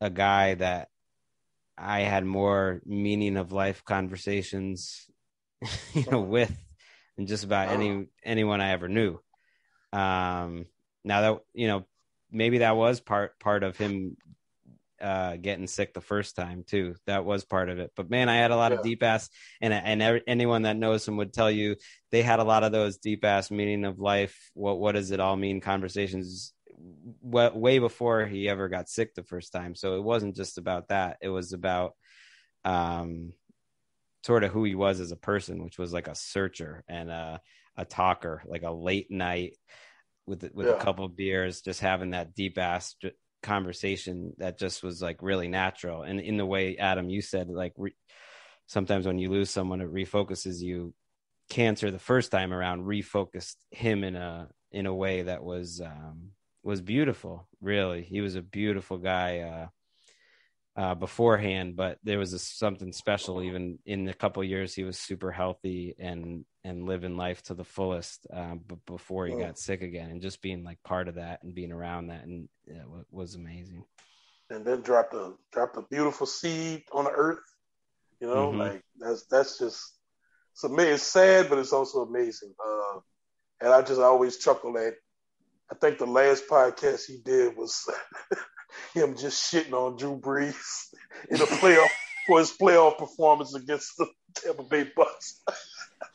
a 0.00 0.10
guy 0.10 0.54
that 0.54 0.88
I 1.78 2.00
had 2.00 2.24
more 2.24 2.82
meaning 2.84 3.36
of 3.36 3.52
life 3.52 3.84
conversations, 3.84 5.08
you 5.94 6.04
know, 6.10 6.20
with 6.20 6.52
than 7.16 7.26
just 7.26 7.44
about 7.44 7.68
any 7.68 8.06
anyone 8.24 8.60
I 8.60 8.70
ever 8.70 8.88
knew. 8.88 9.20
Um, 9.92 10.66
now 11.04 11.20
that 11.20 11.38
you 11.52 11.68
know, 11.68 11.86
maybe 12.32 12.58
that 12.58 12.76
was 12.76 13.00
part 13.00 13.38
part 13.38 13.62
of 13.62 13.76
him 13.76 14.16
uh, 15.00 15.36
getting 15.36 15.66
sick 15.66 15.92
the 15.92 16.00
first 16.00 16.36
time 16.36 16.64
too. 16.66 16.94
That 17.06 17.24
was 17.24 17.44
part 17.44 17.68
of 17.68 17.78
it. 17.78 17.92
But 17.96 18.10
man, 18.10 18.28
I 18.28 18.36
had 18.36 18.50
a 18.50 18.56
lot 18.56 18.72
yeah. 18.72 18.78
of 18.78 18.84
deep 18.84 19.02
ass, 19.02 19.28
and 19.60 19.72
and 19.72 20.02
every, 20.02 20.22
anyone 20.26 20.62
that 20.62 20.76
knows 20.76 21.06
him 21.06 21.16
would 21.16 21.32
tell 21.32 21.50
you 21.50 21.76
they 22.10 22.22
had 22.22 22.40
a 22.40 22.44
lot 22.44 22.64
of 22.64 22.72
those 22.72 22.98
deep 22.98 23.24
ass 23.24 23.50
meaning 23.50 23.84
of 23.84 23.98
life. 23.98 24.50
What 24.54 24.78
what 24.78 24.92
does 24.92 25.10
it 25.10 25.20
all 25.20 25.36
mean? 25.36 25.60
Conversations 25.60 26.52
way 27.22 27.78
before 27.78 28.26
he 28.26 28.48
ever 28.48 28.68
got 28.68 28.88
sick 28.88 29.14
the 29.14 29.22
first 29.22 29.52
time. 29.52 29.74
So 29.74 29.96
it 29.96 30.02
wasn't 30.02 30.36
just 30.36 30.58
about 30.58 30.88
that. 30.88 31.18
It 31.20 31.28
was 31.28 31.52
about 31.52 31.94
um 32.64 33.32
sort 34.24 34.44
of 34.44 34.50
who 34.52 34.64
he 34.64 34.74
was 34.74 35.00
as 35.00 35.12
a 35.12 35.16
person, 35.16 35.62
which 35.62 35.78
was 35.78 35.92
like 35.92 36.08
a 36.08 36.14
searcher 36.14 36.82
and 36.88 37.10
a, 37.10 37.40
a 37.76 37.84
talker, 37.84 38.42
like 38.46 38.62
a 38.62 38.70
late 38.70 39.10
night 39.10 39.56
with 40.26 40.50
with 40.54 40.66
yeah. 40.66 40.72
a 40.72 40.80
couple 40.80 41.06
beers, 41.08 41.60
just 41.60 41.80
having 41.80 42.10
that 42.10 42.34
deep 42.34 42.56
ass 42.58 42.96
conversation 43.44 44.32
that 44.38 44.58
just 44.58 44.82
was 44.82 45.00
like 45.00 45.22
really 45.22 45.48
natural. 45.48 46.02
And 46.02 46.18
in 46.18 46.36
the 46.36 46.46
way 46.46 46.76
Adam, 46.76 47.08
you 47.08 47.22
said, 47.22 47.48
like 47.48 47.74
re- 47.76 47.94
sometimes 48.66 49.06
when 49.06 49.18
you 49.18 49.30
lose 49.30 49.50
someone, 49.50 49.80
it 49.80 49.92
refocuses 49.92 50.60
you. 50.60 50.94
Cancer 51.50 51.90
the 51.90 51.98
first 51.98 52.30
time 52.30 52.54
around 52.54 52.86
refocused 52.86 53.56
him 53.70 54.02
in 54.02 54.16
a 54.16 54.48
in 54.72 54.86
a 54.86 54.94
way 54.94 55.22
that 55.22 55.44
was 55.44 55.80
um, 55.84 56.30
was 56.62 56.80
beautiful. 56.80 57.46
Really, 57.60 58.02
he 58.02 58.22
was 58.22 58.34
a 58.34 58.42
beautiful 58.42 58.96
guy. 58.96 59.40
Uh, 59.40 59.66
uh, 60.76 60.94
beforehand, 60.94 61.76
but 61.76 61.98
there 62.02 62.18
was 62.18 62.32
a, 62.32 62.38
something 62.38 62.92
special 62.92 63.42
even 63.42 63.78
in 63.86 64.08
a 64.08 64.14
couple 64.14 64.42
years. 64.42 64.74
He 64.74 64.82
was 64.82 64.98
super 64.98 65.30
healthy 65.30 65.94
and 65.98 66.44
and 66.64 66.86
living 66.86 67.16
life 67.16 67.42
to 67.44 67.54
the 67.54 67.64
fullest. 67.64 68.26
Um, 68.32 68.60
but 68.66 68.84
before 68.86 69.26
he 69.26 69.36
got 69.36 69.58
sick 69.58 69.82
again, 69.82 70.10
and 70.10 70.20
just 70.20 70.42
being 70.42 70.64
like 70.64 70.82
part 70.82 71.08
of 71.08 71.16
that 71.16 71.42
and 71.42 71.54
being 71.54 71.72
around 71.72 72.08
that, 72.08 72.24
and 72.24 72.48
yeah, 72.66 72.82
it 72.82 73.06
was 73.10 73.34
amazing. 73.36 73.84
And 74.50 74.64
then 74.64 74.80
dropped 74.80 75.14
a 75.14 75.34
dropped 75.52 75.76
a 75.76 75.82
beautiful 75.82 76.26
seed 76.26 76.82
on 76.92 77.04
the 77.04 77.10
earth. 77.10 77.38
You 78.20 78.26
know, 78.26 78.48
mm-hmm. 78.48 78.58
like 78.58 78.84
that's 78.98 79.26
that's 79.26 79.58
just 79.58 79.80
it's 80.52 80.64
amazing. 80.64 80.94
It's 80.94 81.02
sad, 81.04 81.48
but 81.48 81.58
it's 81.58 81.72
also 81.72 82.00
amazing. 82.00 82.52
Uh, 82.64 82.98
and 83.60 83.72
I 83.72 83.82
just 83.82 84.00
always 84.00 84.38
chuckle 84.38 84.76
at. 84.78 84.94
I 85.70 85.76
think 85.76 85.98
the 85.98 86.06
last 86.06 86.48
podcast 86.48 87.06
he 87.06 87.18
did 87.24 87.56
was 87.56 87.88
him 88.94 89.16
just 89.16 89.52
shitting 89.52 89.72
on 89.72 89.96
Drew 89.96 90.18
Brees 90.18 90.92
in 91.30 91.36
a 91.36 91.46
playoff 91.46 91.88
for 92.26 92.38
his 92.38 92.52
playoff 92.52 92.98
performance 92.98 93.54
against 93.54 93.96
the 93.96 94.06
Tampa 94.34 94.62
Bay 94.62 94.90
Bucs. 94.96 95.40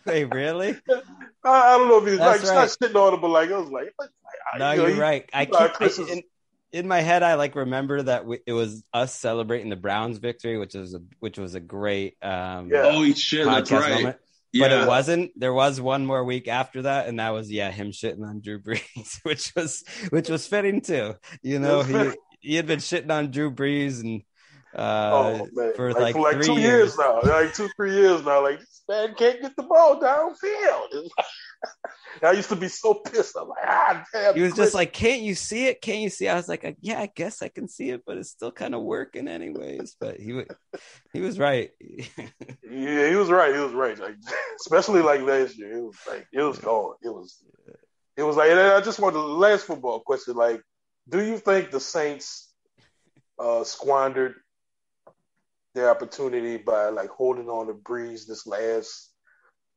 hey, 0.05 0.25
really? 0.25 0.77
I, 0.89 1.01
I, 1.43 1.77
don't 1.77 1.87
know 1.87 1.99
if 1.99 2.07
he's 2.07 2.19
like 2.19 2.43
right. 2.43 2.53
not 2.53 2.67
shitting 2.69 2.95
on 2.95 3.13
him, 3.13 3.21
but 3.21 3.29
like 3.29 3.51
I 3.51 3.57
was 3.57 3.69
like, 3.69 3.93
like 3.99 4.09
no, 4.57 4.71
you 4.73 4.95
are 4.95 4.99
right. 4.99 5.29
I 5.33 5.45
keep 5.45 5.55
I, 5.55 6.11
in, 6.11 6.23
in, 6.71 6.87
my 6.87 7.01
head. 7.01 7.23
I 7.23 7.35
like 7.35 7.55
remember 7.55 8.01
that 8.01 8.25
we, 8.25 8.39
it 8.45 8.53
was 8.53 8.83
us 8.93 9.13
celebrating 9.13 9.69
the 9.69 9.75
Browns 9.75 10.17
victory, 10.17 10.57
which 10.57 10.73
was 10.73 10.93
a 10.93 11.01
which 11.19 11.37
was 11.37 11.55
a 11.55 11.59
great 11.59 12.17
um, 12.21 12.69
yeah. 12.69 12.83
oh 12.85 13.11
shit, 13.13 13.45
that's 13.45 13.71
right. 13.71 13.95
Moment. 13.95 14.17
Yeah. 14.51 14.67
But 14.67 14.71
it 14.71 14.87
wasn't. 14.87 15.39
There 15.39 15.53
was 15.53 15.79
one 15.79 16.05
more 16.07 16.23
week 16.23 16.47
after 16.47 16.81
that, 16.83 17.07
and 17.07 17.19
that 17.19 17.29
was 17.29 17.51
yeah, 17.51 17.69
him 17.69 17.91
shitting 17.91 18.27
on 18.27 18.41
Drew 18.41 18.59
Brees, 18.59 19.19
which 19.23 19.53
was 19.55 19.83
which 20.09 20.29
was 20.29 20.47
fitting 20.47 20.81
too. 20.81 21.15
You 21.43 21.59
know, 21.59 21.83
he 21.83 22.13
he 22.39 22.55
had 22.55 22.67
been 22.67 22.79
shitting 22.79 23.11
on 23.11 23.31
Drew 23.31 23.51
Brees 23.51 24.01
and 24.01 24.23
uh, 24.75 25.39
oh, 25.41 25.71
for 25.75 25.93
like, 25.93 26.01
like, 26.01 26.15
for 26.15 26.21
like 26.21 26.41
two 26.41 26.59
years. 26.59 26.95
years. 26.95 26.97
now, 26.97 27.21
like 27.23 27.53
two 27.55 27.69
three 27.75 27.95
years 27.95 28.23
now. 28.23 28.43
Like 28.43 28.59
this 28.59 28.83
man 28.87 29.15
can't 29.15 29.41
get 29.41 29.55
the 29.55 29.63
ball 29.63 29.99
downfield. 29.99 31.09
I 32.23 32.31
used 32.33 32.49
to 32.49 32.55
be 32.55 32.67
so 32.67 32.93
pissed. 32.93 33.35
I'm 33.39 33.47
like, 33.47 33.63
ah, 33.65 34.05
damn. 34.13 34.35
He 34.35 34.41
was 34.41 34.53
just 34.53 34.75
like, 34.75 34.93
"Can't 34.93 35.21
you 35.21 35.33
see 35.33 35.67
it? 35.67 35.81
Can't 35.81 36.01
you 36.01 36.09
see?" 36.09 36.27
I 36.27 36.35
was 36.35 36.47
like, 36.47 36.77
"Yeah, 36.81 36.99
I 36.99 37.09
guess 37.13 37.41
I 37.41 37.47
can 37.47 37.67
see 37.67 37.89
it, 37.89 38.03
but 38.05 38.17
it's 38.17 38.29
still 38.29 38.51
kind 38.51 38.75
of 38.75 38.83
working 38.83 39.27
anyways." 39.27 39.95
But 39.99 40.19
he 40.19 40.33
was, 40.33 40.45
he 41.13 41.21
was 41.21 41.39
right. 41.39 41.71
yeah, 41.79 43.09
he 43.09 43.15
was 43.15 43.29
right. 43.29 43.53
He 43.53 43.61
was 43.61 43.73
right. 43.73 43.97
Like, 43.97 44.15
especially 44.61 45.01
like 45.01 45.21
last 45.21 45.57
year, 45.57 45.77
it 45.77 45.83
was 45.83 45.97
like 46.07 46.27
it 46.31 46.41
was 46.41 46.59
gone. 46.59 46.95
It 47.01 47.09
was, 47.09 47.43
it 48.17 48.23
was 48.23 48.35
like. 48.35 48.51
I 48.51 48.81
just 48.81 48.99
wanted 48.99 49.15
the 49.15 49.23
last 49.23 49.65
football 49.65 50.01
question. 50.01 50.35
Like, 50.35 50.61
do 51.09 51.23
you 51.23 51.37
think 51.37 51.71
the 51.71 51.79
Saints 51.79 52.51
uh, 53.39 53.63
squandered 53.63 54.35
their 55.73 55.89
opportunity 55.89 56.57
by 56.57 56.89
like 56.89 57.09
holding 57.09 57.49
on 57.49 57.67
to 57.67 57.73
Brees 57.73 58.25
this 58.27 58.45
last 58.45 59.13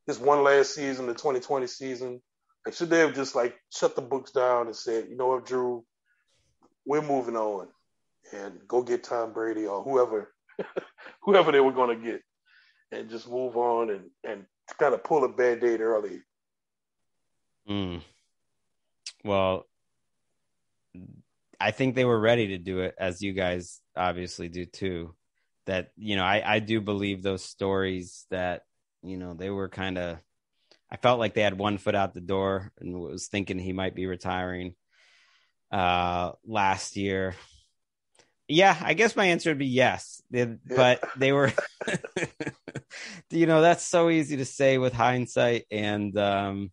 this 0.06 0.18
one 0.18 0.42
last 0.42 0.74
season, 0.74 1.06
the 1.06 1.14
2020 1.14 1.66
season? 1.66 2.20
Like, 2.66 2.74
should 2.74 2.90
they 2.90 2.98
have 2.98 3.14
just 3.14 3.34
like 3.34 3.56
shut 3.72 3.96
the 3.96 4.02
books 4.02 4.30
down 4.32 4.66
and 4.66 4.76
said, 4.76 5.06
you 5.08 5.16
know 5.16 5.28
what, 5.28 5.46
Drew, 5.46 5.84
we're 6.84 7.02
moving 7.02 7.36
on 7.36 7.68
and 8.32 8.58
go 8.66 8.82
get 8.82 9.04
Tom 9.04 9.32
Brady 9.32 9.66
or 9.66 9.82
whoever 9.82 10.32
whoever 11.22 11.52
they 11.52 11.60
were 11.60 11.72
going 11.72 11.98
to 11.98 12.04
get 12.04 12.22
and 12.90 13.08
just 13.08 13.28
move 13.28 13.56
on 13.56 13.90
and 13.90 14.04
and 14.24 14.44
kind 14.78 14.94
of 14.94 15.04
pull 15.04 15.24
a 15.24 15.28
band-aid 15.28 15.80
early. 15.80 16.20
Mm. 17.68 18.02
Well, 19.24 19.66
I 21.62 21.70
think 21.70 21.94
they 21.94 22.04
were 22.04 22.18
ready 22.18 22.48
to 22.48 22.58
do 22.58 22.80
it, 22.80 22.94
as 22.98 23.22
you 23.22 23.32
guys 23.32 23.80
obviously 23.96 24.48
do 24.48 24.64
too. 24.66 25.14
That 25.66 25.90
you 25.96 26.16
know, 26.16 26.24
I 26.24 26.42
I 26.44 26.58
do 26.58 26.80
believe 26.80 27.22
those 27.22 27.44
stories 27.44 28.26
that 28.30 28.62
you 29.02 29.16
know 29.16 29.34
they 29.34 29.50
were 29.50 29.68
kind 29.68 29.98
of. 29.98 30.18
I 30.90 30.96
felt 30.96 31.18
like 31.20 31.32
they 31.32 31.42
had 31.42 31.56
one 31.56 31.78
foot 31.78 31.94
out 31.94 32.12
the 32.12 32.20
door 32.20 32.70
and 32.78 32.98
was 33.00 33.28
thinking 33.28 33.58
he 33.58 33.72
might 33.72 33.94
be 33.94 34.06
retiring 34.06 34.74
uh, 35.70 36.32
last 36.44 36.96
year. 36.96 37.34
Yeah, 38.46 38.76
I 38.78 38.92
guess 38.92 39.16
my 39.16 39.26
answer 39.26 39.50
would 39.50 39.58
be 39.58 39.66
yes. 39.66 40.20
They, 40.30 40.44
but 40.44 41.02
they 41.16 41.32
were, 41.32 41.52
you 43.30 43.46
know, 43.46 43.62
that's 43.62 43.86
so 43.86 44.10
easy 44.10 44.36
to 44.36 44.44
say 44.44 44.76
with 44.76 44.92
hindsight. 44.92 45.64
And 45.70 46.16
um, 46.18 46.70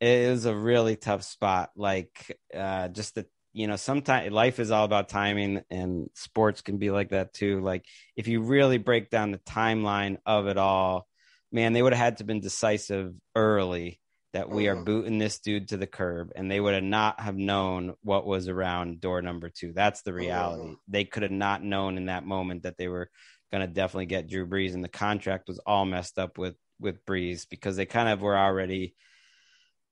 it 0.00 0.30
was 0.30 0.44
a 0.44 0.54
really 0.54 0.94
tough 0.94 1.24
spot. 1.24 1.70
Like 1.74 2.38
uh, 2.54 2.88
just 2.88 3.16
the 3.16 3.26
you 3.56 3.66
know, 3.66 3.76
sometimes 3.76 4.30
life 4.32 4.60
is 4.60 4.70
all 4.70 4.84
about 4.84 5.08
timing 5.08 5.62
and 5.70 6.10
sports 6.14 6.60
can 6.60 6.76
be 6.76 6.90
like 6.90 7.08
that 7.08 7.32
too. 7.32 7.62
Like 7.62 7.86
if 8.14 8.28
you 8.28 8.42
really 8.42 8.76
break 8.76 9.08
down 9.08 9.30
the 9.30 9.38
timeline 9.38 10.18
of 10.26 10.46
it 10.46 10.58
all, 10.58 11.08
man, 11.50 11.72
they 11.72 11.80
would 11.80 11.94
have 11.94 12.04
had 12.04 12.16
to 12.18 12.20
have 12.22 12.26
been 12.26 12.40
decisive 12.40 13.14
early 13.34 13.98
that 14.34 14.50
we 14.50 14.68
are 14.68 14.74
mm-hmm. 14.74 14.84
booting 14.84 15.18
this 15.18 15.38
dude 15.38 15.68
to 15.68 15.78
the 15.78 15.86
curb 15.86 16.32
and 16.36 16.50
they 16.50 16.60
would 16.60 16.74
have 16.74 16.82
not 16.82 17.18
have 17.18 17.34
known 17.34 17.94
what 18.02 18.26
was 18.26 18.48
around 18.48 19.00
door 19.00 19.22
number 19.22 19.48
two. 19.48 19.72
That's 19.72 20.02
the 20.02 20.12
reality. 20.12 20.72
Mm. 20.72 20.76
They 20.86 21.04
could 21.04 21.22
have 21.22 21.32
not 21.32 21.64
known 21.64 21.96
in 21.96 22.06
that 22.06 22.26
moment 22.26 22.64
that 22.64 22.76
they 22.76 22.88
were 22.88 23.08
going 23.50 23.66
to 23.66 23.72
definitely 23.72 24.04
get 24.04 24.28
Drew 24.28 24.46
Brees 24.46 24.74
and 24.74 24.84
the 24.84 24.88
contract 24.88 25.48
was 25.48 25.60
all 25.60 25.86
messed 25.86 26.18
up 26.18 26.36
with, 26.36 26.56
with 26.78 27.06
Brees 27.06 27.46
because 27.48 27.76
they 27.76 27.86
kind 27.86 28.10
of 28.10 28.20
were 28.20 28.36
already– 28.36 28.94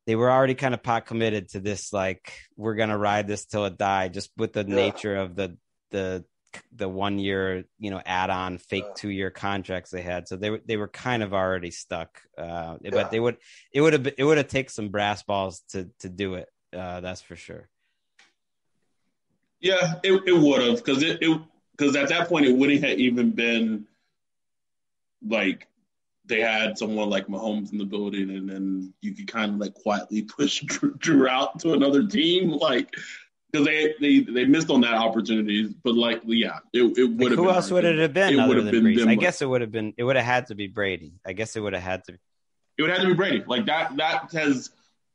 they 0.07 0.16
were 0.16 0.30
already 0.30 0.55
kind 0.55 0.74
of 0.74 0.82
pot 0.82 1.07
committed 1.07 1.48
to 1.50 1.61
this 1.61 1.92
like 1.92 2.32
we're 2.57 2.74
gonna 2.74 2.98
ride 2.98 3.26
this 3.26 3.44
till 3.44 3.64
it 3.64 3.78
die 3.78 4.09
just 4.09 4.30
with 4.36 4.52
the 4.52 4.64
yeah. 4.66 4.74
nature 4.74 5.16
of 5.16 5.34
the 5.34 5.57
the 5.90 6.24
the 6.74 6.88
one 6.88 7.18
year 7.18 7.64
you 7.78 7.90
know 7.90 8.00
add 8.05 8.30
on 8.30 8.59
fake 8.59 8.84
yeah. 8.86 8.94
two 8.94 9.09
year 9.09 9.30
contracts 9.30 9.90
they 9.90 10.02
had 10.02 10.28
so 10.28 10.36
they 10.36 10.50
were 10.50 10.61
they 10.64 10.76
were 10.76 10.88
kind 10.88 11.22
of 11.22 11.34
already 11.34 11.70
stuck 11.70 12.20
uh, 12.38 12.76
yeah. 12.80 12.90
but 12.90 13.11
they 13.11 13.20
would 13.20 13.36
it 13.72 13.80
would 13.80 13.92
have 13.92 14.07
it 14.07 14.24
would 14.24 14.38
have 14.38 14.48
taken 14.48 14.70
some 14.70 14.88
brass 14.88 15.22
balls 15.22 15.62
to 15.70 15.90
to 15.98 16.09
do 16.09 16.34
it 16.34 16.48
uh, 16.76 17.00
that's 17.00 17.20
for 17.20 17.36
sure 17.36 17.68
yeah 19.61 19.94
it, 20.02 20.12
it 20.26 20.36
would 20.36 20.62
have 20.62 20.76
because 20.76 21.02
it 21.02 21.20
because 21.72 21.96
at 21.96 22.09
that 22.09 22.28
point 22.28 22.46
it 22.46 22.57
wouldn't 22.57 22.84
have 22.84 22.98
even 22.98 23.30
been 23.30 23.86
like 25.26 25.66
they 26.27 26.41
had 26.41 26.79
someone 26.79 27.11
like 27.11 27.27
Mahomes 27.27 27.72
in 27.72 27.79
the 27.79 27.85
building, 27.85 28.31
and 28.31 28.49
then 28.49 28.95
you 29.03 29.14
could 29.14 29.31
kind 29.31 29.53
of 29.53 29.59
like 29.59 29.75
quietly 29.75 30.22
push 30.37 30.61
Drew, 30.62 30.95
Drew 30.95 31.29
out 31.29 31.61
to 31.61 31.72
another 31.72 32.07
team, 32.07 32.51
like 32.51 32.95
because 33.51 33.66
they, 33.66 33.95
they 34.01 34.20
they 34.20 34.45
missed 34.45 34.70
on 34.70 34.81
that 34.81 34.95
opportunity. 34.95 35.75
But 35.83 35.95
like, 35.95 36.22
yeah, 36.25 36.59
it, 36.72 36.99
it 36.99 37.05
would 37.05 37.33
have. 37.33 37.39
Who 37.39 37.51
else 37.51 37.70
would 37.70 37.85
it 37.85 37.99
have 37.99 38.12
been? 38.12 38.39
It 38.39 38.49
would 38.49 38.57
have 38.57 38.70
been. 38.70 38.95
Them, 38.95 39.09
I 39.09 39.14
guess 39.14 39.43
it 39.43 39.49
would 39.49 39.61
have 39.61 39.72
been. 39.72 39.95
It 39.97 40.05
would 40.05 40.16
have 40.16 40.25
had 40.25 40.47
to 40.49 40.55
be 40.55 40.66
Brady. 40.66 41.14
I 41.27 41.33
guess 41.33 41.57
it 41.57 41.61
would 41.61 41.75
have 41.75 41.83
had 41.83 42.05
to. 42.05 42.18
It 42.77 42.83
would 42.83 42.91
have 42.91 43.03
to 43.03 43.09
be 43.09 43.14
Brady. 43.14 43.45
Like 43.47 43.66
that. 43.66 43.97
That 43.97 44.33
has 44.33 44.70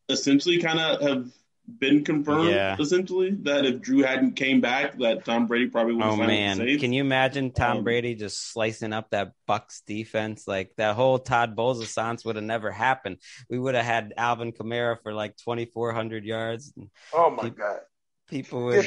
essentially 0.08 0.60
kind 0.60 0.80
of 0.80 1.02
have 1.02 1.32
been 1.78 2.04
confirmed 2.04 2.50
yeah. 2.50 2.76
essentially 2.80 3.32
that 3.44 3.66
if 3.66 3.82
Drew 3.82 4.02
hadn't 4.02 4.34
came 4.34 4.62
back, 4.62 4.98
that 5.00 5.26
Tom 5.26 5.48
Brady 5.48 5.68
probably 5.68 5.96
would. 5.96 6.04
Oh 6.04 6.16
man, 6.16 6.58
can 6.80 6.94
you 6.94 7.02
imagine 7.02 7.52
Tom 7.52 7.78
um, 7.78 7.84
Brady 7.84 8.16
just 8.16 8.52
slicing 8.52 8.94
up 8.94 9.10
that 9.12 9.34
Bucs 9.48 9.82
defense? 9.86 10.48
Like 10.48 10.72
that 10.78 10.96
whole 10.96 11.20
Todd 11.20 11.56
Bowles 11.56 11.82
assance 11.82 12.26
would 12.26 12.36
have 12.36 12.46
never 12.46 12.72
happened. 12.72 13.18
We 13.50 13.60
would 13.60 13.76
have 13.76 13.86
had 13.86 14.14
Alvin 14.18 14.52
Kamara 14.52 14.98
for 15.02 15.14
like 15.14 15.38
twenty 15.38 15.66
four 15.66 15.94
hundred 15.94 16.26
yards. 16.26 16.74
Oh 17.14 17.30
my 17.30 17.44
people, 17.44 17.58
god! 17.58 17.80
People 18.30 18.66
would. 18.66 18.86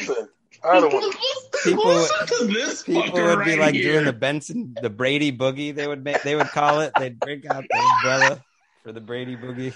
I 0.64 0.80
don't 0.80 0.92
want 0.92 1.16
people 1.64 1.84
would, 1.84 2.10
people 2.84 3.12
would 3.12 3.38
right 3.38 3.44
be 3.44 3.56
like 3.56 3.74
here. 3.74 3.92
doing 3.92 4.04
the 4.04 4.12
Benson, 4.12 4.74
the 4.80 4.90
Brady 4.90 5.32
boogie. 5.32 5.74
They 5.74 5.86
would 5.86 6.04
make, 6.04 6.22
they 6.22 6.36
would 6.36 6.48
call 6.48 6.80
it. 6.80 6.92
They'd 6.98 7.18
break 7.18 7.46
out 7.46 7.64
the 7.68 7.78
umbrella 7.78 8.42
for 8.82 8.92
the 8.92 9.00
Brady 9.00 9.36
boogie. 9.36 9.74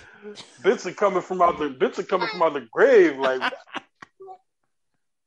Benson 0.62 0.94
coming 0.94 1.22
from 1.22 1.42
out 1.42 1.58
the 1.58 1.70
Benson 1.70 2.04
coming 2.04 2.28
from 2.28 2.42
out 2.42 2.54
the 2.54 2.66
grave, 2.70 3.18
like. 3.18 3.40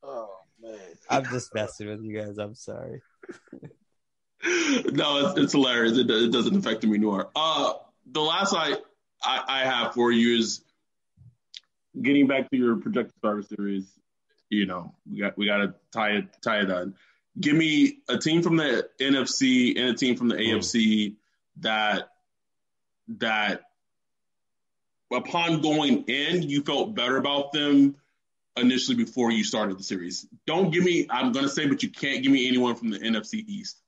oh 0.04 0.30
man! 0.62 0.78
I'm 1.10 1.26
just 1.26 1.54
messing 1.54 1.88
with 1.88 2.04
you 2.04 2.20
guys. 2.20 2.38
I'm 2.38 2.56
sorry. 2.56 3.02
no, 4.44 5.28
it's, 5.28 5.40
it's 5.40 5.54
hilarious. 5.54 5.98
It, 5.98 6.10
it, 6.10 6.32
doesn't 6.32 6.56
affect 6.56 6.84
me 6.84 6.98
nor. 6.98 7.30
Uh, 7.36 7.74
the 8.12 8.22
last 8.22 8.54
I, 8.54 8.74
I 9.24 9.44
I 9.48 9.60
have 9.66 9.94
for 9.94 10.12
you 10.12 10.38
is 10.38 10.62
getting 12.00 12.28
back 12.28 12.50
to 12.52 12.58
your 12.58 12.78
projected 12.78 13.16
starter 13.18 13.44
series. 13.44 13.86
You 14.50 14.66
know, 14.66 14.94
we 15.10 15.20
got 15.20 15.38
we 15.38 15.46
got 15.46 15.58
to 15.58 15.74
tie 15.92 16.12
it 16.12 16.26
tie 16.42 16.62
it 16.62 16.72
on. 16.72 16.96
Give 17.40 17.56
me 17.56 18.00
a 18.10 18.18
team 18.18 18.42
from 18.42 18.58
the 18.58 18.90
NFC 19.00 19.80
and 19.80 19.90
a 19.90 19.94
team 19.94 20.16
from 20.16 20.30
the 20.30 20.36
mm. 20.36 20.56
AFC 20.56 21.16
that 21.58 22.10
that 23.18 23.62
upon 25.12 25.62
going 25.62 26.04
in, 26.04 26.44
you 26.44 26.62
felt 26.64 26.96
better 26.96 27.18
about 27.18 27.52
them 27.52 27.96
initially 28.58 28.98
before 28.98 29.32
you 29.32 29.44
started 29.44 29.78
the 29.78 29.84
series. 29.84 30.28
Don't 30.46 30.72
give 30.72 30.84
me, 30.84 31.08
I'm 31.10 31.32
going 31.32 31.46
to 31.46 31.52
say, 31.52 31.68
but 31.68 31.82
you 31.84 31.90
can't 31.90 32.24
give 32.24 32.32
me 32.32 32.48
anyone 32.48 32.76
from 32.76 32.90
the 32.90 33.00
NFC 33.00 33.46
East. 33.48 33.82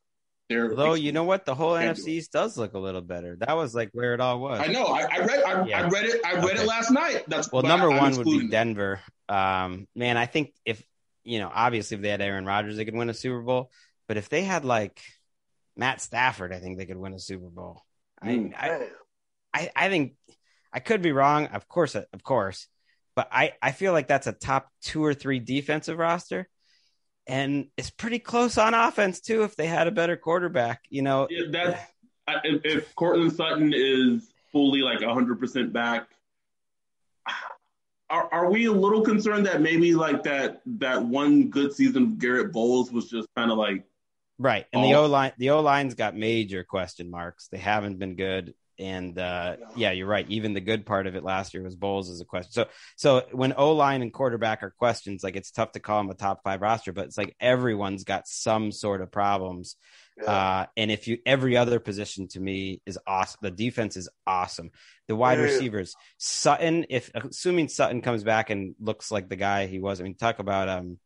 They're 0.49 0.75
Though 0.75 0.95
you 0.95 1.13
know 1.13 1.23
what, 1.23 1.45
the 1.45 1.55
whole 1.55 1.73
NFC 1.73 2.09
East 2.09 2.33
does 2.33 2.57
look 2.57 2.73
a 2.73 2.79
little 2.79 3.01
better. 3.01 3.37
That 3.39 3.55
was 3.55 3.73
like 3.73 3.89
where 3.93 4.13
it 4.13 4.19
all 4.19 4.39
was. 4.41 4.59
I 4.59 4.67
know. 4.67 4.83
I, 4.83 5.03
I 5.03 5.19
read. 5.19 5.43
I, 5.43 5.65
yeah. 5.65 5.81
I, 5.81 5.87
read 5.87 6.05
it. 6.05 6.25
I 6.25 6.33
read 6.33 6.43
okay. 6.43 6.61
it 6.61 6.67
last 6.67 6.91
night. 6.91 7.23
That's 7.27 7.49
well. 7.53 7.61
Number 7.61 7.89
I, 7.89 7.97
one 7.97 8.17
would 8.17 8.25
be 8.25 8.49
Denver. 8.49 8.99
Um, 9.29 9.87
man, 9.95 10.17
I 10.17 10.25
think 10.25 10.53
if 10.65 10.83
you 11.23 11.39
know, 11.39 11.49
obviously, 11.53 11.95
if 11.95 12.01
they 12.01 12.09
had 12.09 12.21
Aaron 12.21 12.45
Rodgers, 12.45 12.75
they 12.75 12.83
could 12.83 12.95
win 12.95 13.09
a 13.09 13.13
Super 13.13 13.41
Bowl. 13.41 13.71
But 14.09 14.17
if 14.17 14.27
they 14.27 14.43
had 14.43 14.65
like 14.65 15.01
Matt 15.77 16.01
Stafford, 16.01 16.51
I 16.51 16.59
think 16.59 16.77
they 16.77 16.85
could 16.85 16.97
win 16.97 17.13
a 17.13 17.19
Super 17.19 17.49
Bowl. 17.49 17.81
Mm. 18.21 18.53
I, 18.53 18.87
I, 19.53 19.71
I 19.73 19.89
think 19.89 20.15
I 20.73 20.79
could 20.79 21.01
be 21.01 21.11
wrong. 21.11 21.47
Of 21.47 21.67
course, 21.67 21.95
of 21.95 22.23
course, 22.23 22.67
but 23.15 23.27
I, 23.31 23.53
I 23.61 23.71
feel 23.71 23.93
like 23.93 24.07
that's 24.07 24.27
a 24.27 24.33
top 24.33 24.69
two 24.81 25.03
or 25.03 25.13
three 25.13 25.39
defensive 25.39 25.97
roster. 25.97 26.47
And 27.27 27.67
it's 27.77 27.89
pretty 27.89 28.19
close 28.19 28.57
on 28.57 28.73
offense 28.73 29.21
too. 29.21 29.43
If 29.43 29.55
they 29.55 29.67
had 29.67 29.87
a 29.87 29.91
better 29.91 30.17
quarterback, 30.17 30.81
you 30.89 31.01
know, 31.01 31.27
yeah, 31.29 31.43
that's 31.49 31.91
if, 32.43 32.61
if 32.65 32.95
Courtland 32.95 33.33
Sutton 33.33 33.73
is 33.75 34.31
fully 34.51 34.81
like 34.81 35.01
hundred 35.01 35.39
percent 35.39 35.71
back, 35.71 36.09
are, 38.09 38.27
are 38.31 38.51
we 38.51 38.65
a 38.65 38.71
little 38.71 39.01
concerned 39.01 39.45
that 39.45 39.61
maybe 39.61 39.93
like 39.93 40.23
that 40.23 40.61
that 40.65 41.03
one 41.03 41.49
good 41.49 41.73
season 41.73 42.03
of 42.03 42.19
Garett 42.19 42.51
Bolles 42.51 42.91
was 42.91 43.09
just 43.09 43.27
kind 43.35 43.51
of 43.51 43.57
like 43.57 43.85
right? 44.37 44.65
And 44.73 44.83
the 44.83 44.95
O 44.95 45.05
line, 45.05 45.33
the 45.37 45.51
O 45.51 45.61
line's 45.61 45.93
got 45.93 46.15
major 46.15 46.63
question 46.63 47.09
marks. 47.09 47.47
They 47.47 47.57
haven't 47.57 47.99
been 47.99 48.15
good. 48.15 48.53
And 48.81 49.17
uh, 49.17 49.57
yeah, 49.75 49.91
you're 49.91 50.07
right. 50.07 50.25
Even 50.27 50.53
the 50.53 50.59
good 50.59 50.85
part 50.85 51.05
of 51.05 51.15
it 51.15 51.23
last 51.23 51.53
year 51.53 51.61
was 51.61 51.75
Bolles 51.75 52.09
as 52.09 52.19
a 52.19 52.25
question. 52.25 52.51
So, 52.51 52.65
so 52.95 53.25
when 53.31 53.53
O 53.55 53.73
line 53.73 54.01
and 54.01 54.11
quarterback 54.11 54.63
are 54.63 54.71
questions, 54.71 55.23
like 55.23 55.35
it's 55.35 55.51
tough 55.51 55.73
to 55.73 55.79
call 55.79 55.99
them 55.99 56.09
a 56.09 56.15
top 56.15 56.41
five 56.43 56.61
roster, 56.61 56.91
but 56.91 57.05
it's 57.05 57.17
like 57.17 57.35
everyone's 57.39 58.03
got 58.03 58.27
some 58.27 58.71
sort 58.71 59.01
of 59.01 59.11
problems. 59.11 59.75
Yeah. 60.17 60.31
Uh, 60.31 60.65
and 60.75 60.91
if 60.91 61.07
you 61.07 61.19
every 61.25 61.57
other 61.57 61.79
position 61.79 62.27
to 62.29 62.39
me 62.39 62.81
is 62.85 62.97
awesome. 63.05 63.39
The 63.43 63.51
defense 63.51 63.97
is 63.97 64.09
awesome. 64.25 64.71
The 65.07 65.15
wide 65.15 65.37
yeah. 65.37 65.45
receivers, 65.45 65.93
Sutton. 66.17 66.87
If 66.89 67.11
assuming 67.13 67.67
Sutton 67.67 68.01
comes 68.01 68.23
back 68.23 68.49
and 68.49 68.75
looks 68.79 69.11
like 69.11 69.29
the 69.29 69.35
guy 69.35 69.67
he 69.67 69.79
was, 69.79 70.01
I 70.01 70.03
mean, 70.03 70.15
talk 70.15 70.39
about 70.39 70.69
um, 70.69 70.97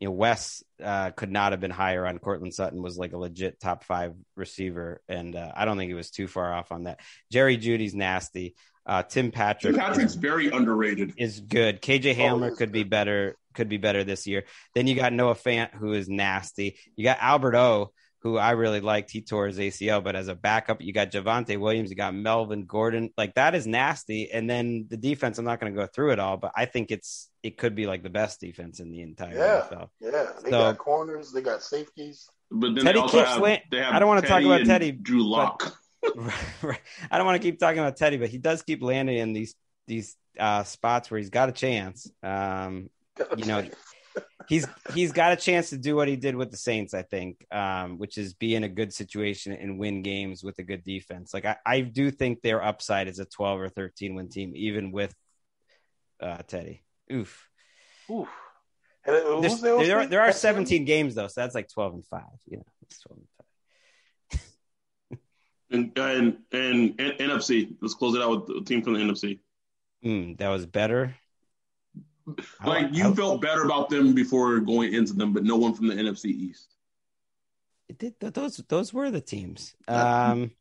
you 0.00 0.08
know, 0.08 0.12
Wes 0.12 0.62
uh, 0.82 1.10
could 1.10 1.30
not 1.30 1.52
have 1.52 1.60
been 1.60 1.70
higher 1.70 2.06
on 2.06 2.18
Courtland 2.18 2.54
Sutton 2.54 2.82
was 2.82 2.96
like 2.96 3.12
a 3.12 3.18
legit 3.18 3.60
top 3.60 3.84
five 3.84 4.14
receiver, 4.36 5.00
and 5.08 5.34
uh, 5.34 5.52
I 5.56 5.64
don't 5.64 5.76
think 5.76 5.88
he 5.88 5.94
was 5.94 6.10
too 6.10 6.28
far 6.28 6.52
off 6.52 6.70
on 6.70 6.84
that. 6.84 7.00
Jerry 7.32 7.56
Jeudy's 7.56 7.94
nasty. 7.94 8.54
Uh, 8.86 9.02
Tim 9.02 9.30
Patrick. 9.30 9.74
Tim 9.74 9.80
Patrick's 9.80 10.12
is, 10.12 10.16
very 10.16 10.50
underrated. 10.50 11.14
Is 11.18 11.40
good. 11.40 11.82
KJ 11.82 12.14
Hamler 12.16 12.52
oh, 12.52 12.56
could 12.56 12.72
be 12.72 12.84
better. 12.84 13.36
Could 13.54 13.68
be 13.68 13.76
better 13.76 14.04
this 14.04 14.26
year. 14.26 14.44
Then 14.74 14.86
you 14.86 14.94
got 14.94 15.12
Noah 15.12 15.34
Fant, 15.34 15.74
who 15.74 15.92
is 15.92 16.08
nasty. 16.08 16.78
You 16.96 17.04
got 17.04 17.18
Albert 17.20 17.56
O, 17.56 17.92
who 18.20 18.36
I 18.36 18.52
really 18.52 18.80
liked. 18.80 19.10
He 19.10 19.20
tore 19.20 19.46
his 19.46 19.58
ACL, 19.58 20.02
but 20.02 20.16
as 20.16 20.28
a 20.28 20.34
backup, 20.34 20.80
you 20.80 20.92
got 20.92 21.12
Javonte 21.12 21.58
Williams, 21.58 21.90
you 21.90 21.96
got 21.96 22.14
Melvin 22.14 22.64
Gordon. 22.64 23.10
Like 23.16 23.34
that 23.34 23.54
is 23.54 23.66
nasty. 23.66 24.30
And 24.32 24.50
then 24.50 24.86
the 24.88 24.96
defense, 24.96 25.38
I'm 25.38 25.44
not 25.44 25.60
going 25.60 25.72
to 25.72 25.80
go 25.80 25.86
through 25.86 26.12
it 26.12 26.18
all, 26.18 26.36
but 26.36 26.52
I 26.56 26.64
think 26.64 26.90
it's 26.90 27.30
it 27.42 27.56
could 27.58 27.74
be 27.74 27.86
like 27.86 28.02
the 28.02 28.10
best 28.10 28.40
defense 28.40 28.80
in 28.80 28.90
the 28.90 29.02
entire 29.02 29.36
yeah, 29.36 29.66
NFL. 29.70 29.88
Yeah, 30.00 30.26
they 30.42 30.50
so, 30.50 30.58
got 30.58 30.78
corners, 30.78 31.32
they 31.32 31.42
got 31.42 31.62
safeties. 31.62 32.28
But 32.50 32.74
then 32.74 32.84
Teddy 32.84 33.02
keeps 33.02 33.12
have, 33.12 33.40
land- 33.40 33.62
I 33.72 33.98
don't 33.98 34.08
want 34.08 34.22
to 34.22 34.28
talk 34.28 34.42
about 34.42 34.64
Teddy. 34.64 34.90
Drew 34.90 35.22
Lock. 35.22 35.76
right. 36.62 36.80
I 37.10 37.18
don't 37.18 37.26
want 37.26 37.40
to 37.40 37.46
keep 37.46 37.58
talking 37.58 37.78
about 37.78 37.96
Teddy, 37.96 38.16
but 38.16 38.28
he 38.28 38.38
does 38.38 38.62
keep 38.62 38.82
landing 38.82 39.18
in 39.18 39.32
these 39.32 39.54
these 39.86 40.16
uh, 40.38 40.64
spots 40.64 41.10
where 41.10 41.18
he's 41.18 41.30
got 41.30 41.48
a 41.48 41.52
chance. 41.52 42.10
Um, 42.22 42.90
you 43.36 43.44
know, 43.44 43.68
he's 44.48 44.66
he's 44.94 45.12
got 45.12 45.32
a 45.32 45.36
chance 45.36 45.70
to 45.70 45.78
do 45.78 45.96
what 45.96 46.08
he 46.08 46.16
did 46.16 46.34
with 46.34 46.50
the 46.50 46.56
Saints, 46.56 46.94
I 46.94 47.02
think, 47.02 47.46
um, 47.52 47.98
which 47.98 48.18
is 48.18 48.34
be 48.34 48.54
in 48.54 48.64
a 48.64 48.68
good 48.68 48.92
situation 48.92 49.52
and 49.52 49.78
win 49.78 50.02
games 50.02 50.42
with 50.42 50.58
a 50.58 50.62
good 50.62 50.84
defense. 50.84 51.34
Like 51.34 51.44
I, 51.44 51.56
I 51.64 51.80
do 51.80 52.10
think 52.10 52.42
their 52.42 52.62
upside 52.62 53.08
is 53.08 53.18
a 53.18 53.24
12 53.24 53.60
or 53.60 53.68
13 53.68 54.14
win 54.14 54.28
team, 54.28 54.52
even 54.54 54.92
with 54.92 55.14
uh, 56.20 56.38
Teddy. 56.46 56.82
Oof. 57.12 57.48
Oof. 58.10 58.28
There, 59.04 59.22
there, 59.60 59.98
are, 60.00 60.06
there 60.06 60.20
are 60.20 60.32
17 60.32 60.84
games 60.84 61.14
though, 61.14 61.28
so 61.28 61.40
that's 61.40 61.54
like 61.54 61.68
12 61.72 61.94
and 61.94 62.06
five. 62.06 62.22
Yeah, 62.46 62.58
it's 62.82 63.00
12 63.00 63.20
and 65.72 65.90
five. 65.94 65.98
and, 65.98 66.38
and 66.52 66.98
and 66.98 67.18
NFC. 67.18 67.74
Let's 67.80 67.94
close 67.94 68.14
it 68.14 68.22
out 68.22 68.48
with 68.48 68.56
a 68.58 68.64
team 68.64 68.82
from 68.82 68.94
the 68.94 69.00
NFC. 69.00 69.40
Mm, 70.04 70.36
that 70.38 70.48
was 70.48 70.66
better. 70.66 71.14
Like 72.64 72.94
you 72.94 73.14
felt 73.14 73.40
better 73.40 73.64
about 73.64 73.88
them 73.88 74.14
before 74.14 74.58
going 74.60 74.94
into 74.94 75.12
them, 75.12 75.32
but 75.32 75.44
no 75.44 75.56
one 75.56 75.74
from 75.74 75.88
the 75.88 75.94
NFC 75.94 76.26
East. 76.26 76.74
It 77.88 77.98
did. 77.98 78.14
Those 78.20 78.56
those 78.68 78.92
were 78.92 79.10
the 79.10 79.20
teams. 79.20 79.74
Um, 79.86 80.52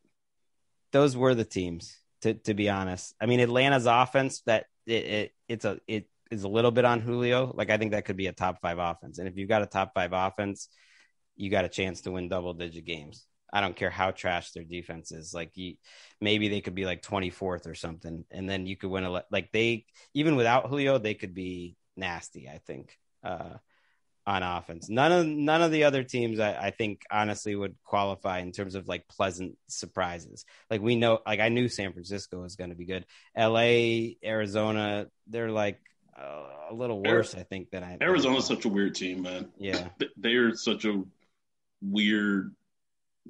those 0.91 1.18
were 1.18 1.36
the 1.36 1.45
teams. 1.45 1.97
To 2.22 2.34
to 2.34 2.53
be 2.53 2.70
honest, 2.70 3.13
I 3.22 3.26
mean 3.26 3.39
Atlanta's 3.39 3.86
offense 3.86 4.41
that 4.45 4.65
it, 4.86 5.05
it 5.05 5.32
it's 5.47 5.65
a 5.65 5.80
it 5.88 6.09
is 6.32 6.43
a 6.43 6.47
little 6.47 6.72
bit 6.72 6.86
on 6.86 7.01
Julio. 7.01 7.53
Like 7.55 7.70
I 7.70 7.78
think 7.78 7.91
that 7.91 8.05
could 8.05 8.18
be 8.18 8.28
a 8.28 8.34
top 8.34 8.59
five 8.61 8.80
offense, 8.80 9.20
and 9.20 9.28
if 9.28 9.38
you've 9.38 9.49
got 9.49 9.61
a 9.61 9.68
top 9.68 9.91
five 9.93 10.11
offense, 10.13 10.70
you 11.36 11.51
got 11.51 11.65
a 11.65 11.70
chance 11.70 12.01
to 12.01 12.11
win 12.11 12.30
double 12.30 12.53
digit 12.53 12.86
games. 12.86 13.28
I 13.51 13.61
don't 13.61 13.75
care 13.75 13.89
how 13.89 14.11
trash 14.11 14.51
their 14.51 14.63
defense 14.63 15.11
is. 15.11 15.33
Like 15.33 15.55
you, 15.55 15.75
maybe 16.19 16.47
they 16.49 16.61
could 16.61 16.75
be 16.75 16.85
like 16.85 17.01
24th 17.01 17.67
or 17.67 17.75
something, 17.75 18.25
and 18.31 18.49
then 18.49 18.65
you 18.65 18.75
could 18.75 18.89
win 18.89 19.05
a 19.05 19.23
like 19.31 19.51
they 19.51 19.85
even 20.13 20.35
without 20.35 20.67
Julio 20.67 20.97
they 20.97 21.13
could 21.13 21.33
be 21.33 21.75
nasty. 21.95 22.49
I 22.49 22.59
think 22.65 22.97
uh, 23.23 23.57
on 24.27 24.43
offense. 24.43 24.89
None 24.89 25.11
of 25.11 25.25
none 25.25 25.61
of 25.61 25.71
the 25.71 25.85
other 25.85 26.03
teams 26.03 26.39
I, 26.39 26.53
I 26.53 26.71
think 26.71 27.03
honestly 27.09 27.55
would 27.55 27.75
qualify 27.85 28.39
in 28.39 28.51
terms 28.51 28.75
of 28.75 28.87
like 28.87 29.07
pleasant 29.07 29.57
surprises. 29.69 30.45
Like 30.69 30.81
we 30.81 30.97
know, 30.97 31.19
like 31.25 31.39
I 31.39 31.47
knew 31.47 31.69
San 31.69 31.93
Francisco 31.93 32.41
was 32.41 32.57
going 32.57 32.69
to 32.69 32.75
be 32.75 32.85
good. 32.85 33.05
L.A., 33.36 34.17
Arizona, 34.24 35.07
they're 35.28 35.51
like 35.51 35.79
uh, 36.19 36.43
a 36.71 36.74
little 36.74 37.01
worse, 37.01 37.36
I 37.36 37.43
think, 37.43 37.71
than 37.71 37.83
I. 37.83 37.97
Arizona's 38.01 38.45
such 38.45 38.65
a 38.65 38.69
weird 38.69 38.95
team, 38.95 39.21
man. 39.21 39.47
Yeah, 39.57 39.87
they're 40.17 40.53
such 40.55 40.83
a 40.83 41.03
weird 41.82 42.53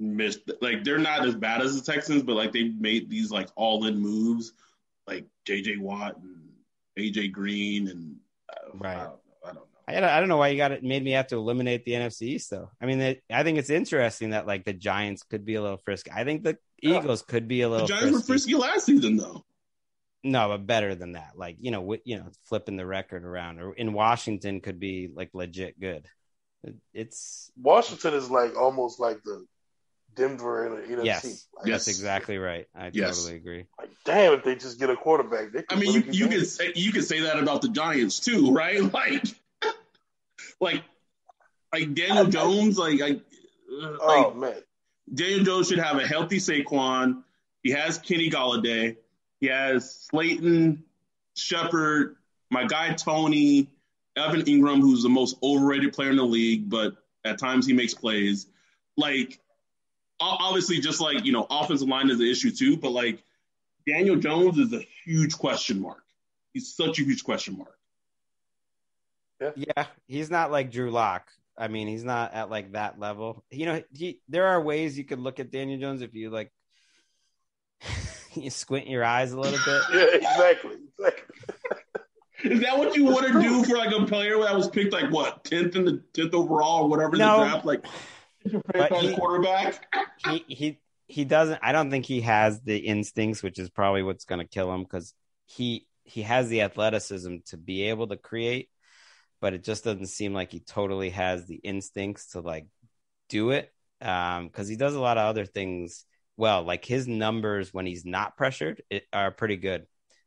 missed 0.00 0.40
like 0.60 0.84
they're 0.84 0.98
not 0.98 1.26
as 1.26 1.34
bad 1.34 1.62
as 1.62 1.80
the 1.80 1.92
Texans, 1.92 2.22
but 2.22 2.36
like 2.36 2.52
they 2.52 2.68
made 2.68 3.10
these 3.10 3.30
like 3.30 3.48
all 3.56 3.86
in 3.86 3.98
moves, 3.98 4.52
like 5.06 5.26
J.J. 5.44 5.78
Watt 5.78 6.16
and 6.18 6.48
A.J. 6.96 7.28
Green 7.28 7.88
and 7.88 8.16
uh, 8.50 8.70
right. 8.74 8.96
I 8.96 9.04
don't, 9.04 9.20
I 9.44 9.46
don't 9.46 9.54
know. 9.54 9.62
I 9.88 9.92
don't, 9.92 10.04
I 10.04 10.20
don't 10.20 10.28
know 10.28 10.36
why 10.36 10.48
you 10.48 10.56
got 10.56 10.72
it 10.72 10.82
made 10.82 11.02
me 11.02 11.12
have 11.12 11.28
to 11.28 11.36
eliminate 11.36 11.84
the 11.84 11.92
NFC 11.92 12.22
East 12.22 12.50
though. 12.50 12.70
I 12.80 12.86
mean, 12.86 13.00
it, 13.00 13.22
I 13.30 13.42
think 13.42 13.58
it's 13.58 13.70
interesting 13.70 14.30
that 14.30 14.46
like 14.46 14.64
the 14.64 14.72
Giants 14.72 15.22
could 15.22 15.44
be 15.44 15.54
a 15.54 15.62
little 15.62 15.78
frisky. 15.78 16.10
I 16.14 16.24
think 16.24 16.44
the 16.44 16.58
Eagles 16.82 17.24
yeah. 17.26 17.32
could 17.32 17.48
be 17.48 17.62
a 17.62 17.68
little. 17.68 17.86
The 17.86 17.94
Giants 17.94 18.26
frisky. 18.26 18.54
were 18.54 18.60
frisky 18.60 18.72
last 18.72 18.86
season 18.86 19.16
though. 19.16 19.44
No, 20.24 20.48
but 20.48 20.66
better 20.66 20.94
than 20.94 21.12
that. 21.12 21.32
Like 21.36 21.56
you 21.60 21.70
know, 21.70 21.80
w- 21.80 22.02
you 22.04 22.18
know, 22.18 22.26
flipping 22.44 22.76
the 22.76 22.86
record 22.86 23.24
around, 23.24 23.60
or 23.60 23.72
in 23.72 23.92
Washington 23.92 24.60
could 24.60 24.80
be 24.80 25.08
like 25.12 25.30
legit 25.32 25.78
good. 25.80 26.06
It's 26.92 27.52
Washington 27.56 28.14
is 28.14 28.30
like 28.30 28.56
almost 28.56 28.98
like 28.98 29.22
the 29.22 29.46
Denver 30.18 30.66
and 30.66 30.76
the 30.76 30.96
NFC. 30.96 31.04
Yes, 31.04 31.24
like, 31.24 31.66
yes, 31.66 31.84
that's 31.86 31.88
exactly 31.88 32.38
right. 32.38 32.66
I 32.74 32.90
yes. 32.92 33.16
totally 33.16 33.36
agree. 33.36 33.66
Like, 33.78 33.90
damn, 34.04 34.34
if 34.34 34.44
they 34.44 34.56
just 34.56 34.78
get 34.78 34.90
a 34.90 34.96
quarterback, 34.96 35.64
I 35.70 35.76
mean, 35.76 35.92
you, 35.92 36.04
you 36.10 36.28
can 36.28 36.44
say 36.44 36.72
you 36.74 36.92
can 36.92 37.02
say 37.02 37.20
that 37.20 37.38
about 37.38 37.62
the 37.62 37.68
Giants 37.68 38.20
too, 38.20 38.52
right? 38.52 38.82
Like, 38.92 39.24
like, 40.60 40.82
like 41.72 41.94
Daniel 41.94 42.26
I, 42.26 42.30
Jones, 42.30 42.78
like, 42.78 43.00
I, 43.00 43.10
uh, 43.12 43.96
oh 44.00 44.32
like, 44.34 44.36
man, 44.36 44.62
Daniel 45.14 45.44
Jones 45.44 45.68
should 45.68 45.78
have 45.78 45.96
a 45.96 46.06
healthy 46.06 46.38
Saquon. 46.38 47.22
He 47.62 47.70
has 47.70 47.98
Kenny 47.98 48.28
Golladay. 48.28 48.96
He 49.40 49.46
has 49.46 49.90
Slayton, 50.10 50.82
Shepard, 51.36 52.16
my 52.50 52.64
guy 52.64 52.94
Toney, 52.94 53.70
Evan 54.16 54.42
Engram, 54.42 54.80
who's 54.80 55.02
the 55.02 55.08
most 55.08 55.36
overrated 55.42 55.92
player 55.92 56.10
in 56.10 56.16
the 56.16 56.24
league, 56.24 56.68
but 56.68 56.96
at 57.24 57.38
times 57.38 57.66
he 57.66 57.72
makes 57.72 57.94
plays. 57.94 58.46
Like 58.96 59.38
obviously 60.20 60.80
just 60.80 61.00
like 61.00 61.24
you 61.24 61.32
know 61.32 61.46
offensive 61.50 61.88
line 61.88 62.10
is 62.10 62.20
an 62.20 62.26
issue 62.26 62.50
too 62.50 62.76
but 62.76 62.90
like 62.90 63.22
Daniel 63.88 64.16
Jones 64.16 64.58
is 64.58 64.72
a 64.72 64.86
huge 65.04 65.36
question 65.38 65.80
mark. 65.80 66.04
He's 66.52 66.74
such 66.74 66.98
a 66.98 67.04
huge 67.04 67.24
question 67.24 67.56
mark. 67.56 67.78
Yeah, 69.40 69.50
yeah 69.56 69.86
he's 70.06 70.30
not 70.30 70.50
like 70.50 70.70
Drew 70.70 70.90
Lock. 70.90 71.30
I 71.56 71.68
mean, 71.68 71.88
he's 71.88 72.04
not 72.04 72.34
at 72.34 72.50
like 72.50 72.72
that 72.72 73.00
level. 73.00 73.44
You 73.50 73.66
know, 73.66 73.82
he 73.92 74.20
there 74.28 74.46
are 74.46 74.60
ways 74.60 74.98
you 74.98 75.04
could 75.04 75.18
look 75.18 75.40
at 75.40 75.50
Daniel 75.50 75.80
Jones 75.80 76.02
if 76.02 76.14
you 76.14 76.30
like 76.30 76.52
you 78.34 78.50
squint 78.50 78.88
your 78.88 79.04
eyes 79.04 79.32
a 79.32 79.40
little 79.40 79.58
bit. 79.64 79.82
yeah, 79.94 80.30
exactly. 80.30 80.76
exactly. 80.98 81.34
Is 82.44 82.60
that 82.60 82.78
what 82.78 82.94
you 82.94 83.04
want 83.04 83.26
to 83.26 83.42
do 83.42 83.64
for 83.64 83.76
like 83.76 83.92
a 83.92 84.06
player 84.06 84.38
that 84.38 84.54
was 84.54 84.68
picked 84.68 84.92
like 84.92 85.10
what 85.10 85.42
tenth 85.42 85.74
in 85.74 85.84
the 85.84 86.00
tenth 86.12 86.34
overall 86.34 86.84
or 86.84 86.88
whatever 86.88 87.16
no, 87.16 87.38
the 87.38 87.44
draft? 87.44 87.64
Like 87.64 87.84
your 88.52 88.62
he, 89.00 89.14
quarterback. 89.14 89.86
he 90.24 90.44
he 90.48 90.78
he 91.06 91.24
doesn't. 91.24 91.58
I 91.62 91.72
don't 91.72 91.90
think 91.90 92.04
he 92.04 92.20
has 92.22 92.60
the 92.60 92.76
instincts, 92.76 93.42
which 93.42 93.58
is 93.58 93.70
probably 93.70 94.02
what's 94.02 94.24
going 94.24 94.40
to 94.40 94.46
kill 94.46 94.72
him 94.72 94.82
because 94.82 95.14
he 95.46 95.86
he 96.04 96.22
has 96.22 96.48
the 96.48 96.62
athleticism 96.62 97.36
to 97.46 97.56
be 97.56 97.84
able 97.84 98.08
to 98.08 98.16
create, 98.16 98.68
but 99.40 99.54
it 99.54 99.64
just 99.64 99.84
doesn't 99.84 100.06
seem 100.06 100.34
like 100.34 100.52
he 100.52 100.60
totally 100.60 101.10
has 101.10 101.46
the 101.46 101.56
instincts 101.56 102.32
to 102.32 102.40
like 102.40 102.66
do 103.28 103.50
it. 103.50 103.72
Um, 104.00 104.46
because 104.46 104.68
he 104.68 104.76
does 104.76 104.94
a 104.94 105.00
lot 105.00 105.18
of 105.18 105.26
other 105.26 105.44
things 105.44 106.04
well. 106.36 106.62
Like 106.62 106.84
his 106.84 107.08
numbers 107.08 107.74
when 107.74 107.86
he's 107.86 108.04
not 108.04 108.36
pressured 108.36 108.82
it, 108.90 109.04
are 109.12 109.30
pretty 109.30 109.56
good. 109.56 109.86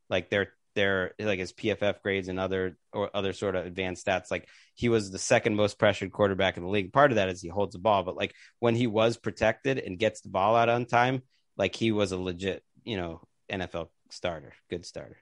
Like 0.10 0.30
they're 0.30 0.54
they're 0.76 1.14
like 1.20 1.40
his 1.40 1.54
PFF 1.54 2.02
grades 2.02 2.28
and 2.28 2.40
other 2.40 2.78
or 2.94 3.10
other 3.14 3.34
sort 3.34 3.56
of 3.56 3.66
advanced 3.66 4.06
stats. 4.06 4.32
Like 4.32 4.48
he 4.82 4.90
was 4.90 5.12
the 5.12 5.20
second 5.20 5.56
most 5.56 5.78
pressured 5.78 6.12
quarterback 6.12 6.58
in 6.58 6.64
the 6.64 6.70
league. 6.70 6.92
Part 6.92 7.12
of 7.12 7.18
that 7.18 7.30
is 7.30 7.40
he 7.40 7.50
holds 7.50 7.74
the 7.74 7.80
ball, 7.80 8.02
but 8.02 8.16
like 8.16 8.34
when 8.58 8.74
he 8.74 8.88
was 8.88 9.16
protected 9.16 9.78
and 9.78 10.00
gets 10.00 10.22
the 10.22 10.30
ball 10.30 10.56
out 10.56 10.70
on 10.70 10.86
time, 10.86 11.22
like 11.56 11.76
he 11.76 11.92
was 11.92 12.12
a 12.12 12.18
legit, 12.18 12.64
you 12.84 12.98
know, 12.98 13.22
NFL 13.48 13.90
starter, 14.10 14.54
good 14.72 14.84
starter. 14.84 15.18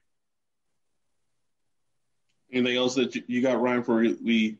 Anything 2.50 2.78
else 2.78 2.94
that 2.94 3.14
you 3.28 3.42
got, 3.42 3.60
Ryan? 3.60 3.82
For 3.82 3.96
we? 3.98 4.56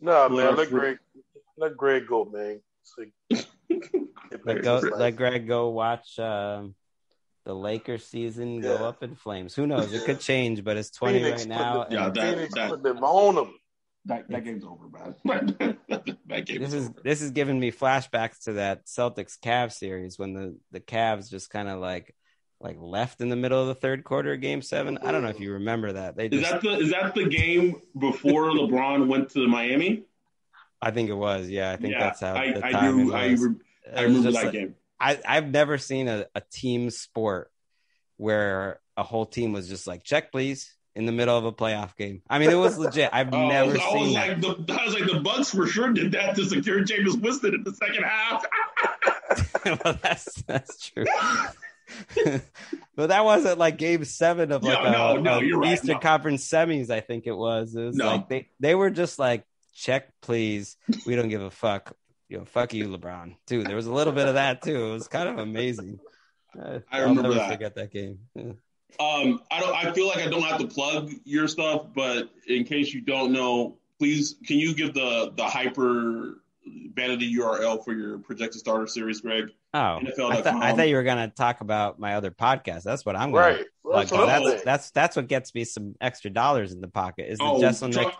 No, 0.00 0.28
man. 0.28 0.54
Let 0.54 0.70
Greg, 0.70 0.98
let 1.56 1.76
Greg 1.76 2.06
go, 2.06 2.24
man. 2.24 2.60
let 4.44 4.62
go. 4.62 4.78
Let 4.78 5.16
Greg 5.16 5.48
go 5.48 5.70
watch. 5.70 6.20
Um, 6.20 6.76
the 7.44 7.54
Lakers 7.54 8.06
season 8.06 8.56
yeah. 8.56 8.62
go 8.62 8.74
up 8.86 9.02
in 9.02 9.16
flames. 9.16 9.56
Who 9.56 9.66
knows? 9.66 9.92
It 9.92 10.04
could 10.04 10.20
change, 10.30 10.62
but 10.62 10.76
it's 10.76 10.90
20 10.90 11.18
Phoenix 11.18 11.42
right 11.42 11.48
now. 11.48 11.84
The, 11.84 11.94
yeah, 11.94 12.10
that, 12.10 12.34
Phoenix 12.34 12.54
that, 12.54 12.70
put 12.70 12.82
them 12.84 13.02
on 13.02 13.34
them. 13.34 13.54
That, 14.08 14.26
that 14.30 14.42
game's 14.42 14.64
over, 14.64 14.88
man. 14.88 15.14
that 16.28 16.46
game 16.46 16.62
this 16.62 16.72
is 16.72 16.88
over. 16.88 17.00
this 17.04 17.20
is 17.20 17.30
giving 17.30 17.60
me 17.60 17.70
flashbacks 17.70 18.44
to 18.44 18.54
that 18.54 18.86
Celtics 18.86 19.38
Cavs 19.38 19.72
series 19.72 20.18
when 20.18 20.32
the 20.32 20.56
the 20.72 20.80
Cavs 20.80 21.30
just 21.30 21.50
kind 21.50 21.68
of 21.68 21.78
like 21.78 22.14
like 22.58 22.78
left 22.80 23.20
in 23.20 23.28
the 23.28 23.36
middle 23.36 23.60
of 23.60 23.68
the 23.68 23.74
third 23.74 24.04
quarter 24.04 24.32
of 24.32 24.40
game 24.40 24.62
seven. 24.62 24.98
I 25.02 25.12
don't 25.12 25.22
know 25.22 25.28
if 25.28 25.40
you 25.40 25.52
remember 25.52 25.92
that. 25.92 26.16
They 26.16 26.30
just, 26.30 26.42
is 26.42 26.50
that 26.50 26.62
the 26.62 26.78
is 26.78 26.90
that 26.90 27.14
the 27.14 27.28
game 27.28 27.82
before 27.98 28.44
LeBron 28.50 29.08
went 29.08 29.30
to 29.32 29.46
Miami? 29.46 30.04
I 30.80 30.90
think 30.90 31.10
it 31.10 31.14
was. 31.14 31.50
Yeah, 31.50 31.70
I 31.70 31.76
think 31.76 31.92
yeah, 31.92 32.00
that's 32.00 32.20
how 32.20 32.34
I, 32.34 32.52
the 32.52 32.64
I 32.64 32.80
do. 32.80 33.14
I, 33.14 33.26
re- 33.26 33.54
I 33.94 34.02
remember 34.02 34.30
that 34.32 34.44
like, 34.44 34.52
game. 34.52 34.74
I, 34.98 35.20
I've 35.26 35.48
never 35.48 35.76
seen 35.76 36.08
a, 36.08 36.26
a 36.34 36.40
team 36.50 36.88
sport 36.88 37.50
where 38.16 38.80
a 38.96 39.02
whole 39.02 39.26
team 39.26 39.52
was 39.52 39.68
just 39.68 39.86
like, 39.86 40.02
check 40.02 40.32
please, 40.32 40.74
in 40.98 41.06
the 41.06 41.12
middle 41.12 41.38
of 41.38 41.44
a 41.44 41.52
playoff 41.52 41.94
game. 41.94 42.22
I 42.28 42.40
mean, 42.40 42.50
it 42.50 42.56
was 42.56 42.76
legit. 42.76 43.10
I've 43.12 43.28
oh, 43.32 43.48
never 43.48 43.78
I 43.78 43.92
seen 43.92 44.12
like 44.14 44.40
that. 44.40 44.66
The, 44.66 44.74
I 44.74 44.84
was 44.84 44.94
like, 44.94 45.04
the 45.04 45.20
Bucs 45.20 45.54
for 45.54 45.68
sure 45.68 45.92
did 45.92 46.10
that 46.10 46.34
to 46.34 46.44
secure 46.44 46.84
Jameis 46.84 47.20
Winston 47.20 47.54
in 47.54 47.62
the 47.62 47.72
second 47.72 48.02
half. 48.02 48.44
well, 49.84 49.96
that's 50.02 50.42
that's 50.42 50.90
true. 50.90 51.04
but 52.96 53.06
that 53.06 53.24
wasn't 53.24 53.58
like 53.58 53.78
game 53.78 54.04
seven 54.04 54.50
of 54.50 54.64
like 54.64 54.82
no, 54.82 55.16
a, 55.16 55.20
no, 55.20 55.40
no, 55.40 55.64
Eastern 55.64 55.92
right, 55.92 56.00
Conference 56.02 56.46
semis. 56.46 56.90
I 56.90 56.98
think 56.98 57.28
it 57.28 57.36
was. 57.36 57.76
It 57.76 57.84
was 57.84 57.96
like 57.96 58.28
they 58.28 58.48
they 58.58 58.74
were 58.74 58.90
just 58.90 59.20
like 59.20 59.44
check 59.74 60.08
please. 60.20 60.76
We 61.06 61.14
don't 61.14 61.28
give 61.28 61.42
a 61.42 61.50
fuck 61.50 61.94
you 62.28 62.38
know, 62.38 62.44
fuck 62.44 62.74
you, 62.74 62.88
LeBron. 62.88 63.36
Too. 63.46 63.62
There 63.62 63.76
was 63.76 63.86
a 63.86 63.92
little 63.92 64.12
bit 64.12 64.26
of 64.26 64.34
that 64.34 64.62
too. 64.62 64.84
It 64.86 64.92
was 64.92 65.06
kind 65.06 65.28
of 65.28 65.38
amazing. 65.38 66.00
I 66.60 66.98
remember 66.98 67.22
never 67.22 67.34
that. 67.34 67.52
forget 67.52 67.76
that 67.76 67.92
game. 67.92 68.18
Yeah. 68.98 69.06
Um, 69.06 69.42
I 69.50 69.60
don't. 69.60 69.74
I 69.74 69.92
feel 69.92 70.08
like 70.08 70.18
I 70.18 70.28
don't 70.28 70.42
have 70.42 70.60
to 70.60 70.66
plug 70.66 71.12
your 71.24 71.48
stuff, 71.48 71.86
but 71.94 72.30
in 72.46 72.64
case 72.64 72.92
you 72.92 73.00
don't 73.00 73.32
know, 73.32 73.76
please 73.98 74.36
can 74.46 74.58
you 74.58 74.74
give 74.74 74.94
the 74.94 75.32
the 75.36 75.44
hyper 75.44 76.40
vanity 76.94 77.34
URL 77.36 77.82
for 77.84 77.92
your 77.92 78.18
projected 78.18 78.60
starter 78.60 78.86
series, 78.86 79.20
Greg? 79.20 79.50
Oh, 79.74 80.00
NFL.com. 80.00 80.32
I, 80.32 80.40
th- 80.40 80.46
I 80.46 80.72
thought 80.72 80.88
you 80.88 80.96
were 80.96 81.02
going 81.02 81.28
to 81.28 81.34
talk 81.34 81.60
about 81.60 81.98
my 81.98 82.14
other 82.14 82.30
podcast. 82.30 82.82
That's 82.82 83.04
what 83.04 83.16
I'm 83.16 83.32
going 83.32 83.56
right. 83.56 83.58
to. 83.58 83.90
Like, 83.90 84.08
that's, 84.08 84.62
that's 84.64 84.90
that's 84.90 85.16
what 85.16 85.28
gets 85.28 85.54
me 85.54 85.64
some 85.64 85.94
extra 86.00 86.30
dollars 86.30 86.72
in 86.72 86.80
the 86.80 86.88
pocket. 86.88 87.30
Is 87.30 87.38
the 87.38 87.44
oh, 87.44 87.60
Jeselnik 87.60 88.12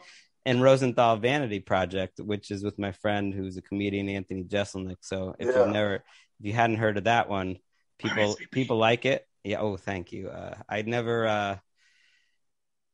and 0.46 0.62
Rosenthal 0.62 1.16
Vanity 1.16 1.60
Project, 1.60 2.20
which 2.20 2.50
is 2.50 2.64
with 2.64 2.78
my 2.78 2.92
friend 2.92 3.34
who's 3.34 3.56
a 3.56 3.62
comedian, 3.62 4.08
Anthony 4.08 4.44
Jeselnik. 4.44 4.96
So 5.00 5.36
if 5.38 5.48
yeah. 5.48 5.64
you've 5.64 5.72
never, 5.72 5.94
if 5.96 6.02
you 6.40 6.52
hadn't 6.52 6.76
heard 6.76 6.96
of 6.96 7.04
that 7.04 7.28
one, 7.28 7.58
people 7.98 8.36
people 8.50 8.78
like 8.78 9.04
it. 9.04 9.26
Yeah. 9.48 9.60
Oh, 9.60 9.76
thank 9.76 10.12
you. 10.12 10.28
Uh, 10.28 10.54
I 10.68 10.82
never, 10.82 11.26
uh, 11.26 11.56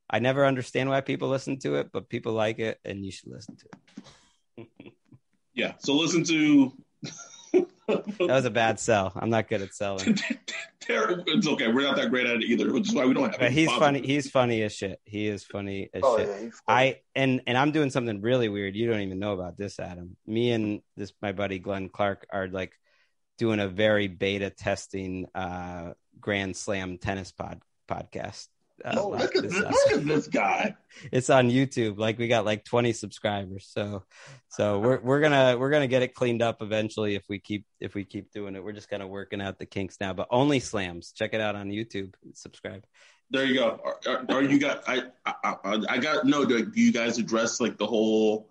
I 0.08 0.18
never 0.20 0.46
understand 0.46 0.88
why 0.88 1.00
people 1.00 1.28
listen 1.28 1.58
to 1.60 1.76
it, 1.76 1.90
but 1.92 2.08
people 2.08 2.32
like 2.32 2.60
it, 2.60 2.78
and 2.84 3.04
you 3.04 3.10
should 3.10 3.32
listen 3.32 3.56
to 3.56 3.66
it. 4.58 4.92
yeah. 5.54 5.72
So 5.78 5.94
listen 5.94 6.22
to 6.24 6.72
that 7.88 8.28
was 8.28 8.44
a 8.44 8.50
bad 8.50 8.78
sell. 8.80 9.12
I'm 9.16 9.30
not 9.30 9.48
good 9.48 9.62
at 9.62 9.74
selling. 9.74 10.16
it's 10.88 11.46
okay. 11.48 11.68
We're 11.68 11.82
not 11.82 11.96
that 11.96 12.10
great 12.10 12.26
at 12.26 12.36
it 12.36 12.44
either, 12.44 12.72
which 12.72 12.88
is 12.88 12.94
why 12.94 13.04
we 13.04 13.14
don't 13.14 13.30
have. 13.30 13.40
But 13.40 13.52
he's 13.52 13.70
funny. 13.72 14.00
He's 14.06 14.30
funny 14.30 14.62
as 14.62 14.72
shit. 14.74 15.00
He 15.04 15.26
is 15.26 15.44
funny 15.44 15.90
as 15.92 16.02
oh, 16.04 16.18
shit. 16.18 16.28
Yeah, 16.28 16.50
I 16.68 17.00
and 17.14 17.42
and 17.46 17.58
I'm 17.58 17.72
doing 17.72 17.90
something 17.90 18.20
really 18.20 18.48
weird. 18.48 18.76
You 18.76 18.88
don't 18.88 19.00
even 19.00 19.18
know 19.18 19.32
about 19.32 19.56
this, 19.56 19.78
Adam. 19.78 20.16
Me 20.26 20.52
and 20.52 20.82
this 20.96 21.12
my 21.20 21.32
buddy 21.32 21.58
Glenn 21.58 21.88
Clark 21.88 22.26
are 22.30 22.48
like 22.48 22.72
doing 23.38 23.60
a 23.60 23.68
very 23.68 24.06
beta 24.06 24.50
testing 24.50 25.26
uh 25.34 25.92
Grand 26.24 26.56
Slam 26.56 26.96
tennis 26.96 27.32
pod 27.32 27.60
podcast. 27.86 28.48
Uh, 28.82 28.94
oh, 28.96 29.10
look 29.10 29.36
at, 29.36 29.42
this, 29.42 29.54
look 29.54 29.92
at 29.92 30.04
this 30.06 30.26
guy! 30.26 30.74
It's 31.12 31.28
on 31.28 31.50
YouTube. 31.50 31.98
Like 31.98 32.18
we 32.18 32.28
got 32.28 32.46
like 32.46 32.64
20 32.64 32.92
subscribers, 32.94 33.68
so 33.70 34.04
so 34.48 34.78
we're 34.78 35.00
we're 35.00 35.20
gonna 35.20 35.58
we're 35.58 35.70
gonna 35.70 35.86
get 35.86 36.02
it 36.02 36.14
cleaned 36.14 36.40
up 36.40 36.62
eventually 36.62 37.14
if 37.14 37.24
we 37.28 37.40
keep 37.40 37.66
if 37.78 37.94
we 37.94 38.04
keep 38.04 38.32
doing 38.32 38.56
it. 38.56 38.64
We're 38.64 38.72
just 38.72 38.88
kind 38.88 39.02
of 39.02 39.10
working 39.10 39.42
out 39.42 39.58
the 39.58 39.66
kinks 39.66 39.98
now, 40.00 40.14
but 40.14 40.28
only 40.30 40.60
slams. 40.60 41.12
Check 41.12 41.34
it 41.34 41.42
out 41.42 41.56
on 41.56 41.68
YouTube. 41.68 42.14
Subscribe. 42.32 42.84
There 43.30 43.44
you 43.44 43.54
go. 43.54 43.80
Are, 43.84 43.98
are, 44.06 44.24
are 44.30 44.42
you 44.42 44.58
got? 44.58 44.82
I, 44.88 45.02
I 45.26 45.56
I 45.90 45.98
got 45.98 46.24
no. 46.24 46.46
Do 46.46 46.70
you 46.74 46.92
guys 46.92 47.18
address 47.18 47.60
like 47.60 47.76
the 47.76 47.86
whole 47.86 48.48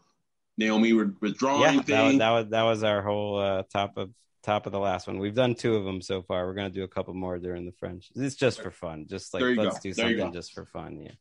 Naomi 0.58 0.94
withdrawing 0.94 1.76
yeah, 1.76 1.82
thing? 1.82 1.86
That 1.88 2.04
was, 2.04 2.18
that 2.20 2.30
was 2.30 2.50
that 2.50 2.64
was 2.64 2.84
our 2.84 3.02
whole 3.02 3.40
uh, 3.40 3.64
top 3.72 3.98
of 3.98 4.12
top 4.44 4.66
of 4.66 4.72
the 4.72 4.80
last 4.80 5.08
one. 5.08 5.20
We've 5.20 5.34
done 5.34 5.56
two 5.56 5.76
of 5.76 5.86
them 5.86 6.02
so 6.02 6.22
far. 6.22 6.46
We're 6.46 6.54
gonna 6.54 6.70
do 6.70 6.84
a 6.84 6.88
couple 6.88 7.14
more 7.14 7.40
during 7.40 7.66
the 7.66 7.72
French. 7.72 8.12
It's 8.16 8.36
just 8.36 8.62
for 8.62 8.72
fun. 8.72 9.08
Just 9.10 9.34
like 9.34 9.42
let's 9.42 9.78
go. 9.78 9.82
do 9.82 9.94
something 9.94 10.34
just 10.34 10.54
for 10.54 10.66
fun. 10.66 11.00
Yeah. 11.00 11.12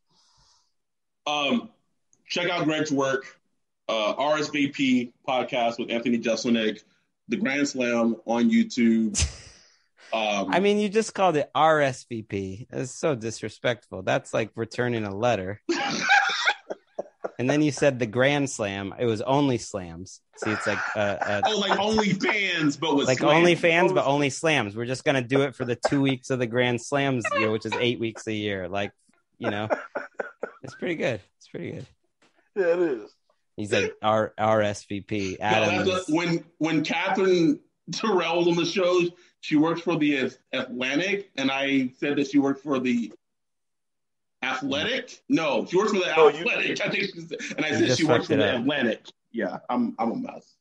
Um, 1.26 1.70
check 2.28 2.50
out 2.50 2.64
Greg's 2.64 2.92
work. 2.92 3.38
Uh, 3.88 4.14
RSVP 4.14 5.12
podcast 5.26 5.78
with 5.78 5.90
Anthony 5.90 6.18
Jeselnik, 6.18 6.82
the 7.28 7.36
Grand 7.36 7.68
Slam 7.68 8.16
on 8.26 8.50
YouTube. 8.50 9.18
Um, 10.12 10.48
I 10.50 10.60
mean, 10.60 10.78
you 10.78 10.90
just 10.90 11.14
called 11.14 11.38
it 11.38 11.50
RSVP. 11.54 12.66
It's 12.70 12.92
so 12.92 13.14
disrespectful. 13.14 14.02
That's 14.02 14.34
like 14.34 14.50
returning 14.56 15.04
a 15.04 15.14
letter. 15.14 15.62
and 17.42 17.50
then 17.50 17.60
you 17.60 17.72
said 17.72 17.98
the 17.98 18.06
Grand 18.06 18.48
Slam. 18.48 18.94
It 18.96 19.04
was 19.04 19.20
only 19.20 19.58
slams. 19.58 20.20
See, 20.36 20.50
it's 20.50 20.64
like 20.64 20.78
uh, 20.94 21.40
oh, 21.44 21.58
like 21.58 21.76
only 21.76 22.12
fans, 22.12 22.76
but 22.76 22.94
with 22.94 23.08
like 23.08 23.18
slams. 23.18 23.34
only 23.34 23.56
fans, 23.56 23.92
but 23.92 24.06
only 24.06 24.30
slams. 24.30 24.76
We're 24.76 24.86
just 24.86 25.02
gonna 25.02 25.22
do 25.22 25.42
it 25.42 25.56
for 25.56 25.64
the 25.64 25.74
two 25.74 26.00
weeks 26.00 26.30
of 26.30 26.38
the 26.38 26.46
Grand 26.46 26.80
Slams 26.80 27.24
year, 27.36 27.50
which 27.50 27.66
is 27.66 27.72
eight 27.80 27.98
weeks 27.98 28.28
a 28.28 28.32
year. 28.32 28.68
Like, 28.68 28.92
you 29.38 29.50
know, 29.50 29.68
it's 30.62 30.76
pretty 30.76 30.94
good. 30.94 31.20
It's 31.38 31.48
pretty 31.48 31.72
good. 31.72 31.86
Yeah, 32.54 32.74
it 32.74 32.78
is. 32.78 33.10
He's 33.56 33.72
like 33.72 33.92
our 34.00 34.32
RSVP. 34.38 35.38
Adam. 35.40 35.84
No, 35.84 36.00
when 36.10 36.44
when 36.58 36.84
Katherine 36.84 37.58
Terrell 37.90 38.38
was 38.38 38.46
on 38.46 38.54
the 38.54 38.64
show, 38.64 39.00
she 39.40 39.56
works 39.56 39.80
for 39.80 39.98
the 39.98 40.30
Atlantic, 40.52 41.32
and 41.36 41.50
I 41.50 41.90
said 41.98 42.18
that 42.18 42.30
she 42.30 42.38
worked 42.38 42.62
for 42.62 42.78
the 42.78 43.12
Athletic? 44.42 45.22
No, 45.28 45.66
she 45.66 45.76
works 45.76 45.92
for 45.92 45.98
the 45.98 46.10
Athletic. 46.10 46.78
You, 46.78 46.84
I 46.84 46.88
think 46.90 47.10
and 47.56 47.64
I 47.64 47.70
said 47.70 47.96
she 47.96 48.04
works 48.04 48.26
for 48.26 48.36
the 48.36 48.56
Atlantic. 48.56 49.06
Yeah, 49.32 49.58
I'm 49.70 49.94
I'm 49.98 50.12
a 50.12 50.16
mess. 50.16 50.56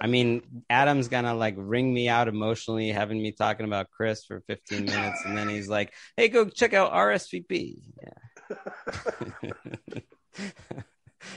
I 0.00 0.06
mean, 0.06 0.64
Adam's 0.70 1.08
gonna 1.08 1.34
like 1.34 1.54
wring 1.56 1.92
me 1.92 2.08
out 2.08 2.28
emotionally, 2.28 2.90
having 2.90 3.22
me 3.22 3.32
talking 3.32 3.66
about 3.66 3.90
Chris 3.90 4.24
for 4.24 4.42
15 4.46 4.84
minutes, 4.84 5.22
and 5.24 5.36
then 5.36 5.48
he's 5.48 5.68
like, 5.68 5.92
"Hey, 6.16 6.28
go 6.28 6.44
check 6.44 6.74
out 6.74 6.92
RSVP." 6.92 7.82
Yeah. 8.02 9.50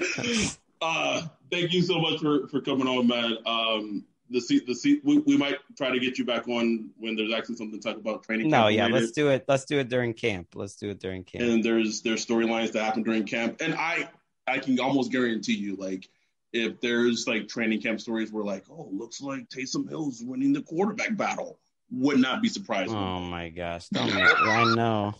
uh, 0.81 1.21
thank 1.51 1.73
you 1.73 1.81
so 1.81 1.99
much 1.99 2.19
for 2.19 2.47
for 2.47 2.61
coming 2.61 2.87
on, 2.87 3.07
man. 3.07 3.37
Um, 3.45 4.05
the 4.29 4.41
seat, 4.41 4.65
the 4.65 4.75
seat, 4.75 5.01
we, 5.03 5.19
we 5.19 5.37
might 5.37 5.57
try 5.77 5.91
to 5.91 5.99
get 5.99 6.17
you 6.17 6.25
back 6.25 6.47
on 6.47 6.89
when 6.97 7.15
there's 7.15 7.33
actually 7.33 7.55
something 7.55 7.79
to 7.79 7.87
talk 7.87 7.97
about 7.97 8.23
training. 8.23 8.49
No, 8.49 8.67
yeah, 8.67 8.85
related. 8.85 9.01
let's 9.01 9.11
do 9.11 9.29
it. 9.29 9.45
Let's 9.47 9.65
do 9.65 9.79
it 9.79 9.89
during 9.89 10.13
camp. 10.13 10.49
Let's 10.55 10.75
do 10.75 10.89
it 10.89 10.99
during 10.99 11.23
camp. 11.23 11.43
And 11.43 11.63
there's 11.63 12.01
there's 12.01 12.25
storylines 12.25 12.71
that 12.71 12.83
happen 12.83 13.03
during 13.03 13.25
camp, 13.25 13.61
and 13.61 13.75
I 13.75 14.09
I 14.47 14.59
can 14.59 14.79
almost 14.79 15.11
guarantee 15.11 15.55
you, 15.55 15.75
like 15.75 16.09
if 16.53 16.79
there's 16.81 17.27
like 17.27 17.47
training 17.47 17.81
camp 17.81 18.01
stories 18.01 18.31
where 18.31 18.43
like, 18.43 18.63
oh, 18.69 18.89
looks 18.91 19.21
like 19.21 19.47
Taysom 19.49 19.89
Hill's 19.89 20.23
winning 20.23 20.53
the 20.53 20.61
quarterback 20.61 21.15
battle, 21.15 21.59
would 21.91 22.19
not 22.19 22.41
be 22.41 22.49
surprised. 22.49 22.91
Oh 22.91 23.19
my 23.19 23.49
gosh, 23.49 23.87
don't 23.89 24.13
make, 24.13 24.23
I 24.23 24.73
know. 24.73 25.13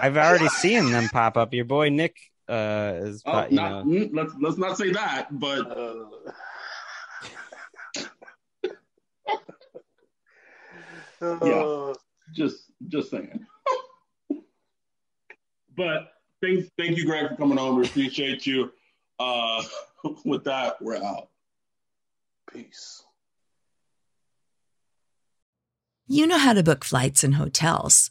I've 0.00 0.16
already 0.16 0.48
seen 0.48 0.90
them 0.90 1.08
pop 1.08 1.36
up. 1.36 1.52
Your 1.54 1.64
boy 1.64 1.88
Nick 1.88 2.16
uh 2.48 2.92
is, 2.96 3.22
oh, 3.26 3.46
you 3.46 3.56
not, 3.56 3.86
know. 3.86 3.98
Mm, 3.98 4.10
let's 4.12 4.32
let's 4.40 4.58
not 4.58 4.76
say 4.78 4.90
that, 4.92 5.38
but. 5.38 5.76
Uh, 5.76 6.04
yeah, 11.42 11.62
uh. 11.62 11.94
just 12.34 12.70
just 12.88 13.10
saying. 13.10 13.46
but 15.76 16.12
thank 16.42 16.68
thank 16.78 16.96
you, 16.96 17.04
Greg, 17.06 17.28
for 17.28 17.36
coming 17.36 17.58
on. 17.58 17.76
We 17.76 17.84
appreciate 17.84 18.46
you. 18.46 18.70
Uh, 19.18 19.62
with 20.24 20.44
that, 20.44 20.80
we're 20.80 20.96
out. 20.96 21.28
Peace. 22.52 23.02
You 26.06 26.26
know 26.26 26.38
how 26.38 26.52
to 26.52 26.62
book 26.62 26.84
flights 26.84 27.24
and 27.24 27.36
hotels. 27.36 28.10